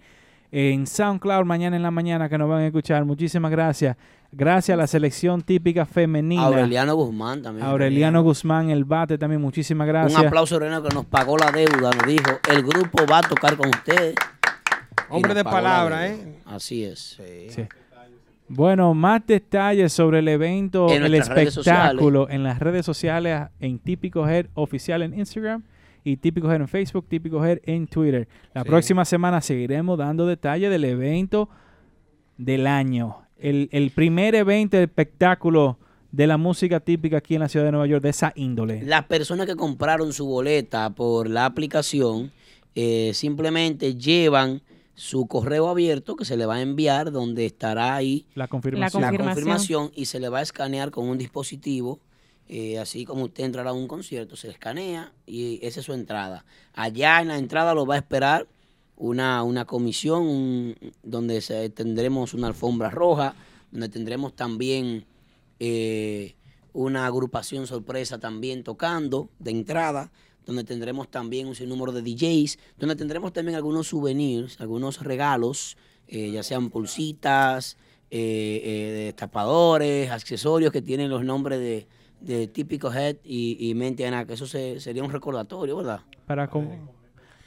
En 0.52 0.88
SoundCloud 0.88 1.46
mañana 1.46 1.76
en 1.76 1.84
la 1.84 1.92
mañana 1.92 2.30
que 2.30 2.38
nos 2.38 2.50
van 2.50 2.62
a 2.62 2.68
escuchar. 2.68 3.04
Muchísimas 3.06 3.52
gracias. 3.52 3.98
Gracias 4.32 4.74
a 4.74 4.78
la 4.78 4.88
selección 4.88 5.42
típica 5.42 5.86
femenina. 5.86 6.44
Aureliano 6.44 6.96
Guzmán 6.96 7.42
también. 7.42 7.66
Aureliano 7.66 8.24
Guzmán, 8.24 8.70
el 8.70 8.84
bate 8.84 9.18
también. 9.18 9.42
Muchísimas 9.42 9.88
gracias. 9.88 10.20
Un 10.20 10.28
aplauso, 10.28 10.60
René, 10.60 10.82
que 10.82 10.94
nos 10.94 11.06
pagó 11.06 11.38
la 11.38 11.52
deuda. 11.52 11.92
Nos 11.92 12.06
dijo, 12.06 12.40
el 12.50 12.64
grupo 12.64 13.06
va 13.10 13.20
a 13.20 13.22
tocar 13.24 13.56
con 13.56 13.70
ustedes. 13.70 14.16
Hombre 15.10 15.34
de 15.34 15.44
palabra. 15.44 16.08
¿eh? 16.08 16.40
Así 16.46 16.84
es. 16.84 17.18
Sí. 17.50 17.66
Bueno, 18.50 18.94
más 18.94 19.26
detalles 19.26 19.92
sobre 19.92 20.20
el 20.20 20.28
evento, 20.28 20.90
En 20.90 21.04
el 21.04 21.16
espectáculo 21.16 22.30
en 22.30 22.44
las 22.44 22.60
redes 22.60 22.86
sociales, 22.86 23.50
en 23.60 23.80
Típico 23.80 24.28
Head 24.28 24.48
Oficial 24.54 25.02
en 25.02 25.18
Instagram 25.18 25.64
y 26.08 26.18
Típico 26.18 26.50
Head 26.52 26.62
en 26.62 26.68
Facebook, 26.68 27.06
Típico 27.10 27.44
Head 27.46 27.60
en 27.64 27.88
Twitter. 27.88 28.28
La 28.54 28.64
Sí. 28.64 28.70
próxima 28.70 29.04
semana 29.06 29.42
seguiremos 29.42 29.98
dando 29.98 30.26
detalles 30.26 30.70
del 30.70 30.86
evento 30.86 31.50
del 32.38 32.68
año. 32.68 33.18
El, 33.38 33.70
el 33.72 33.92
primer 33.92 34.36
evento 34.36 34.78
de 34.78 34.84
espectáculo 34.84 35.78
de 36.12 36.26
la 36.28 36.38
música 36.38 36.80
típica 36.80 37.18
aquí 37.18 37.36
en 37.36 37.42
la 37.42 37.50
ciudad 37.50 37.66
de 37.66 37.72
Nueva 37.72 37.88
York, 37.88 38.02
de 38.02 38.10
esa 38.10 38.32
índole. 38.36 38.82
Las 38.84 39.04
personas 39.06 39.46
que 39.46 39.56
compraron 39.56 40.14
su 40.14 40.26
boleta 40.26 40.90
por 40.92 41.30
la 41.30 41.46
aplicación 41.46 42.32
eh, 42.76 43.12
simplemente 43.14 43.96
llevan 43.96 44.62
su 44.96 45.28
correo 45.28 45.68
abierto 45.68 46.16
que 46.16 46.26
se 46.26 46.38
le 46.38 46.46
va 46.46 46.56
a 46.56 46.62
enviar 46.62 47.12
donde 47.12 47.46
estará 47.46 47.96
ahí 47.96 48.26
La 48.34 48.48
confirmación. 48.48 49.02
la 49.02 49.10
confirmación. 49.10 49.36
confirmación 49.36 49.92
y 49.96 50.06
se 50.06 50.20
le 50.20 50.30
va 50.30 50.40
a 50.40 50.42
escanear 50.42 50.90
con 50.92 51.08
un 51.10 51.18
dispositivo. 51.18 52.00
Eh, 52.50 52.80
así 52.80 53.06
como 53.06 53.26
usted 53.26 53.44
entrará 53.46 53.72
a 53.72 53.74
un 53.74 53.88
concierto, 53.88 54.36
se 54.36 54.50
escanea 54.50 55.12
y 55.26 55.60
esa 55.66 55.80
es 55.82 55.86
su 55.86 55.94
entrada. 55.94 56.46
Allá 56.74 57.22
en 57.22 57.28
la 57.30 57.38
entrada 57.38 57.74
lo 57.74 57.86
va 57.86 57.96
a 57.96 57.98
esperar 57.98 58.48
una, 58.96 59.44
una 59.44 59.66
comisión 59.66 60.24
un- 60.24 60.76
donde 61.04 61.42
se- 61.42 61.70
tendremos 61.70 62.34
una 62.34 62.48
alfombra 62.48 62.90
roja, 62.90 63.36
donde 63.72 63.90
tendremos 63.90 64.36
también 64.36 65.06
eh, 65.60 66.36
una 66.74 67.06
agrupación 67.08 67.68
sorpresa 67.68 68.20
también 68.20 68.64
tocando 68.64 69.30
de 69.40 69.52
entrada, 69.52 70.12
donde 70.46 70.64
tendremos 70.64 71.10
también 71.10 71.48
un 71.48 71.56
sinnúmero 71.56 71.92
de 71.92 72.02
DJs, 72.02 72.60
donde 72.78 72.96
tendremos 72.96 73.34
también 73.34 73.56
algunos 73.56 73.88
souvenirs, 73.88 74.62
algunos 74.62 75.02
regalos, 75.04 75.76
eh, 76.08 76.32
ya 76.32 76.44
sean 76.44 76.70
pulsitas, 76.70 77.78
eh, 78.12 78.62
eh, 78.64 79.04
destapadores, 79.08 80.10
accesorios 80.12 80.72
que 80.72 80.82
tienen 80.82 81.10
los 81.10 81.24
nombres 81.26 81.60
de, 81.60 81.88
de 82.22 82.48
típico 82.48 82.92
Head 82.92 83.18
y, 83.24 83.58
y 83.60 83.74
Mente 83.76 84.06
Ana, 84.08 84.26
que 84.26 84.34
eso 84.34 84.46
se- 84.48 84.80
sería 84.80 85.04
un 85.04 85.12
recordatorio, 85.12 85.78
¿verdad? 85.78 86.02
Para, 86.26 86.48
com- 86.48 86.68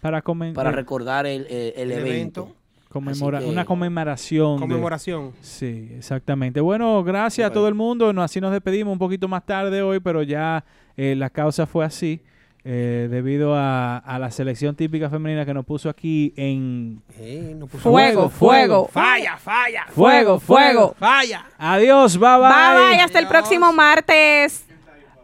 para, 0.00 0.22
comen- 0.22 0.54
Para 0.54 0.70
eh, 0.70 0.74
recordar 0.74 1.26
el, 1.26 1.46
el- 1.46 1.72
el 1.76 1.90
El 1.92 1.92
evento. 1.92 2.42
evento. 2.42 2.56
Conmemora- 2.92 3.38
Así 3.38 3.46
que- 3.46 3.52
una 3.52 3.64
conmemoración. 3.64 4.54
de- 4.56 4.60
Conmemoración. 4.60 5.32
sí, 5.40 5.90
exactamente. 5.96 6.60
Bueno, 6.60 7.04
gracias 7.04 7.48
a 7.48 7.52
todo 7.52 7.68
el 7.68 7.74
mundo. 7.74 8.12
No, 8.12 8.20
así 8.22 8.40
nos 8.40 8.50
despedimos 8.52 8.92
un 8.92 8.98
poquito 8.98 9.28
más 9.28 9.46
tarde 9.46 9.80
hoy, 9.82 10.00
pero 10.00 10.22
ya 10.24 10.64
eh, 10.96 11.14
la 11.16 11.30
causa 11.30 11.66
fue 11.66 11.84
así. 11.84 12.20
Eh, 12.64 13.08
debido 13.10 13.54
a, 13.54 13.96
a 13.98 14.18
la 14.18 14.30
selección 14.30 14.76
típica 14.76 15.08
femenina 15.08 15.46
que 15.46 15.54
nos 15.54 15.64
puso 15.64 15.88
aquí 15.88 16.34
en 16.36 17.02
Fuego, 17.78 18.28
fuego. 18.28 18.88
Falla, 18.92 19.36
falla. 19.38 19.86
Fuego, 19.90 20.38
fuego. 20.38 20.94
Falla. 20.98 21.46
Adiós, 21.58 22.18
bye 22.18 22.38
bye. 22.38 22.48
Bye 22.48 22.88
bye, 22.90 23.00
hasta 23.00 23.18
el 23.18 23.26
próximo 23.28 23.72
martes. 23.72 24.66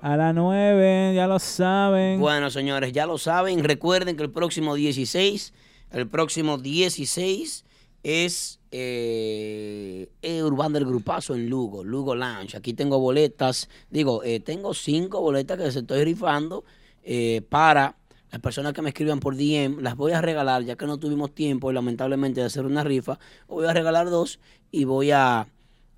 A 0.00 0.16
las 0.16 0.34
9, 0.34 1.14
ya 1.14 1.26
lo 1.26 1.38
saben. 1.38 2.20
Bueno, 2.20 2.48
señores, 2.50 2.92
ya 2.92 3.06
lo 3.06 3.18
saben. 3.18 3.64
Recuerden 3.64 4.16
que 4.16 4.22
el 4.22 4.30
próximo 4.30 4.74
16, 4.74 5.52
el 5.90 6.06
próximo 6.06 6.58
16 6.58 7.64
es 8.02 8.60
eh, 8.70 10.08
el 10.22 10.44
Urbano 10.44 10.74
del 10.74 10.86
Grupazo 10.86 11.34
en 11.34 11.48
Lugo, 11.50 11.82
Lugo 11.82 12.14
Lounge. 12.14 12.56
Aquí 12.56 12.72
tengo 12.72 13.00
boletas, 13.00 13.68
digo, 13.90 14.22
eh, 14.22 14.38
tengo 14.38 14.74
cinco 14.74 15.20
boletas 15.20 15.58
que 15.58 15.72
se 15.72 15.80
estoy 15.80 16.04
rifando 16.04 16.64
eh, 17.06 17.40
para 17.48 17.94
las 18.32 18.40
personas 18.40 18.72
que 18.72 18.82
me 18.82 18.88
escriban 18.88 19.20
por 19.20 19.36
DM. 19.36 19.80
Las 19.80 19.96
voy 19.96 20.12
a 20.12 20.20
regalar, 20.20 20.64
ya 20.64 20.76
que 20.76 20.86
no 20.86 20.98
tuvimos 20.98 21.32
tiempo, 21.34 21.72
lamentablemente, 21.72 22.40
de 22.40 22.46
hacer 22.46 22.66
una 22.66 22.82
rifa. 22.82 23.18
Voy 23.46 23.64
a 23.66 23.72
regalar 23.72 24.10
dos 24.10 24.40
y 24.72 24.84
voy 24.84 25.12
a, 25.12 25.46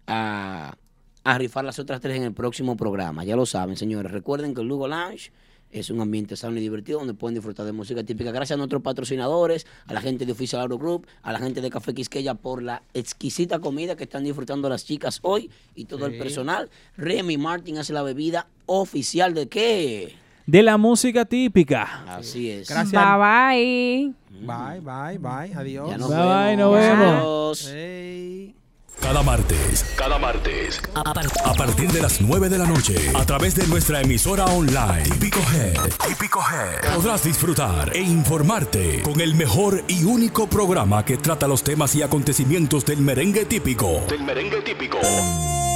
a, 0.07 0.77
a 1.25 1.39
rifar 1.39 1.65
las 1.65 1.79
otras 1.79 2.03
tres 2.03 2.19
en 2.19 2.25
el 2.25 2.35
próximo 2.35 2.77
programa. 2.77 3.25
Ya 3.25 3.37
lo 3.37 3.47
saben, 3.47 3.77
señores. 3.77 4.13
Recuerden 4.13 4.55
que 4.55 4.61
el 4.61 4.69
Lugo 4.69 4.87
Lounge 4.87 5.33
es 5.71 5.89
un 5.89 6.01
ambiente 6.03 6.37
sano 6.37 6.59
y 6.59 6.61
divertido 6.61 6.99
donde 6.99 7.15
pueden 7.15 7.35
disfrutar 7.35 7.65
de 7.65 7.73
música 7.73 8.05
típica. 8.05 8.31
Gracias 8.31 8.57
a 8.57 8.59
nuestros 8.59 8.83
patrocinadores, 8.83 9.67
a 9.87 9.95
la 9.95 10.03
gente 10.03 10.27
de 10.27 10.33
Oficial 10.33 10.61
Aero 10.61 10.77
Group, 10.77 11.07
a 11.23 11.33
la 11.33 11.39
gente 11.39 11.63
de 11.63 11.71
Café 11.71 11.95
Quisqueya 11.95 12.35
por 12.35 12.63
la 12.63 12.83
exquisita 12.93 13.61
comida 13.61 13.97
que 13.97 14.05
están 14.05 14.25
disfrutando 14.25 14.69
las 14.69 14.85
chicas 14.85 15.21
hoy 15.23 15.51
y 15.75 15.87
todo 15.87 16.05
el 16.05 16.19
personal. 16.19 16.69
Remy 16.99 17.39
Martin 17.39 17.79
hace 17.79 17.95
la 17.95 18.03
bebida 18.03 18.47
oficial 18.67 19.33
de 19.33 19.49
qué? 19.49 20.28
De 20.49 20.63
la 20.63 20.79
música 20.79 21.27
típica. 21.27 22.05
Así 22.09 22.51
es. 22.51 22.67
Gracias. 22.71 22.91
Bye 22.91 24.15
bye. 24.41 24.81
Bye, 24.81 24.81
bye, 24.81 25.19
bye. 25.19 25.55
Adiós. 25.55 25.91
Ya 25.91 25.99
nos 25.99 26.09
Bye, 26.09 26.19
bye, 26.47 26.57
nos 26.57 26.73
vemos. 26.75 27.71
Hey. 27.71 28.55
Cada 28.99 29.23
martes, 29.23 29.85
cada 29.97 30.19
martes, 30.19 30.81
a, 30.95 31.05
par- 31.15 31.27
a 31.45 31.53
partir 31.55 31.93
de 31.93 32.01
las 32.03 32.21
9 32.21 32.49
de 32.49 32.59
la 32.59 32.67
noche, 32.67 32.97
a 33.15 33.25
través 33.25 33.55
de 33.55 33.65
nuestra 33.69 34.01
emisora 34.01 34.47
online, 34.47 35.03
Típico 35.05 35.39
Head, 35.55 35.77
Típico 36.09 36.41
Head, 36.41 36.95
podrás 36.97 37.23
disfrutar 37.23 37.95
e 37.95 38.01
informarte 38.01 39.03
con 39.03 39.21
el 39.21 39.37
mejor 39.37 39.85
y 39.87 40.03
único 40.03 40.49
programa 40.49 41.05
que 41.05 41.17
trata 41.17 41.47
los 41.47 41.63
temas 41.63 41.95
y 41.95 42.03
acontecimientos 42.03 42.85
del 42.87 42.99
merengue 42.99 43.45
típico. 43.45 44.01
Del 44.09 44.25
merengue 44.25 44.63
típico. 44.63 44.99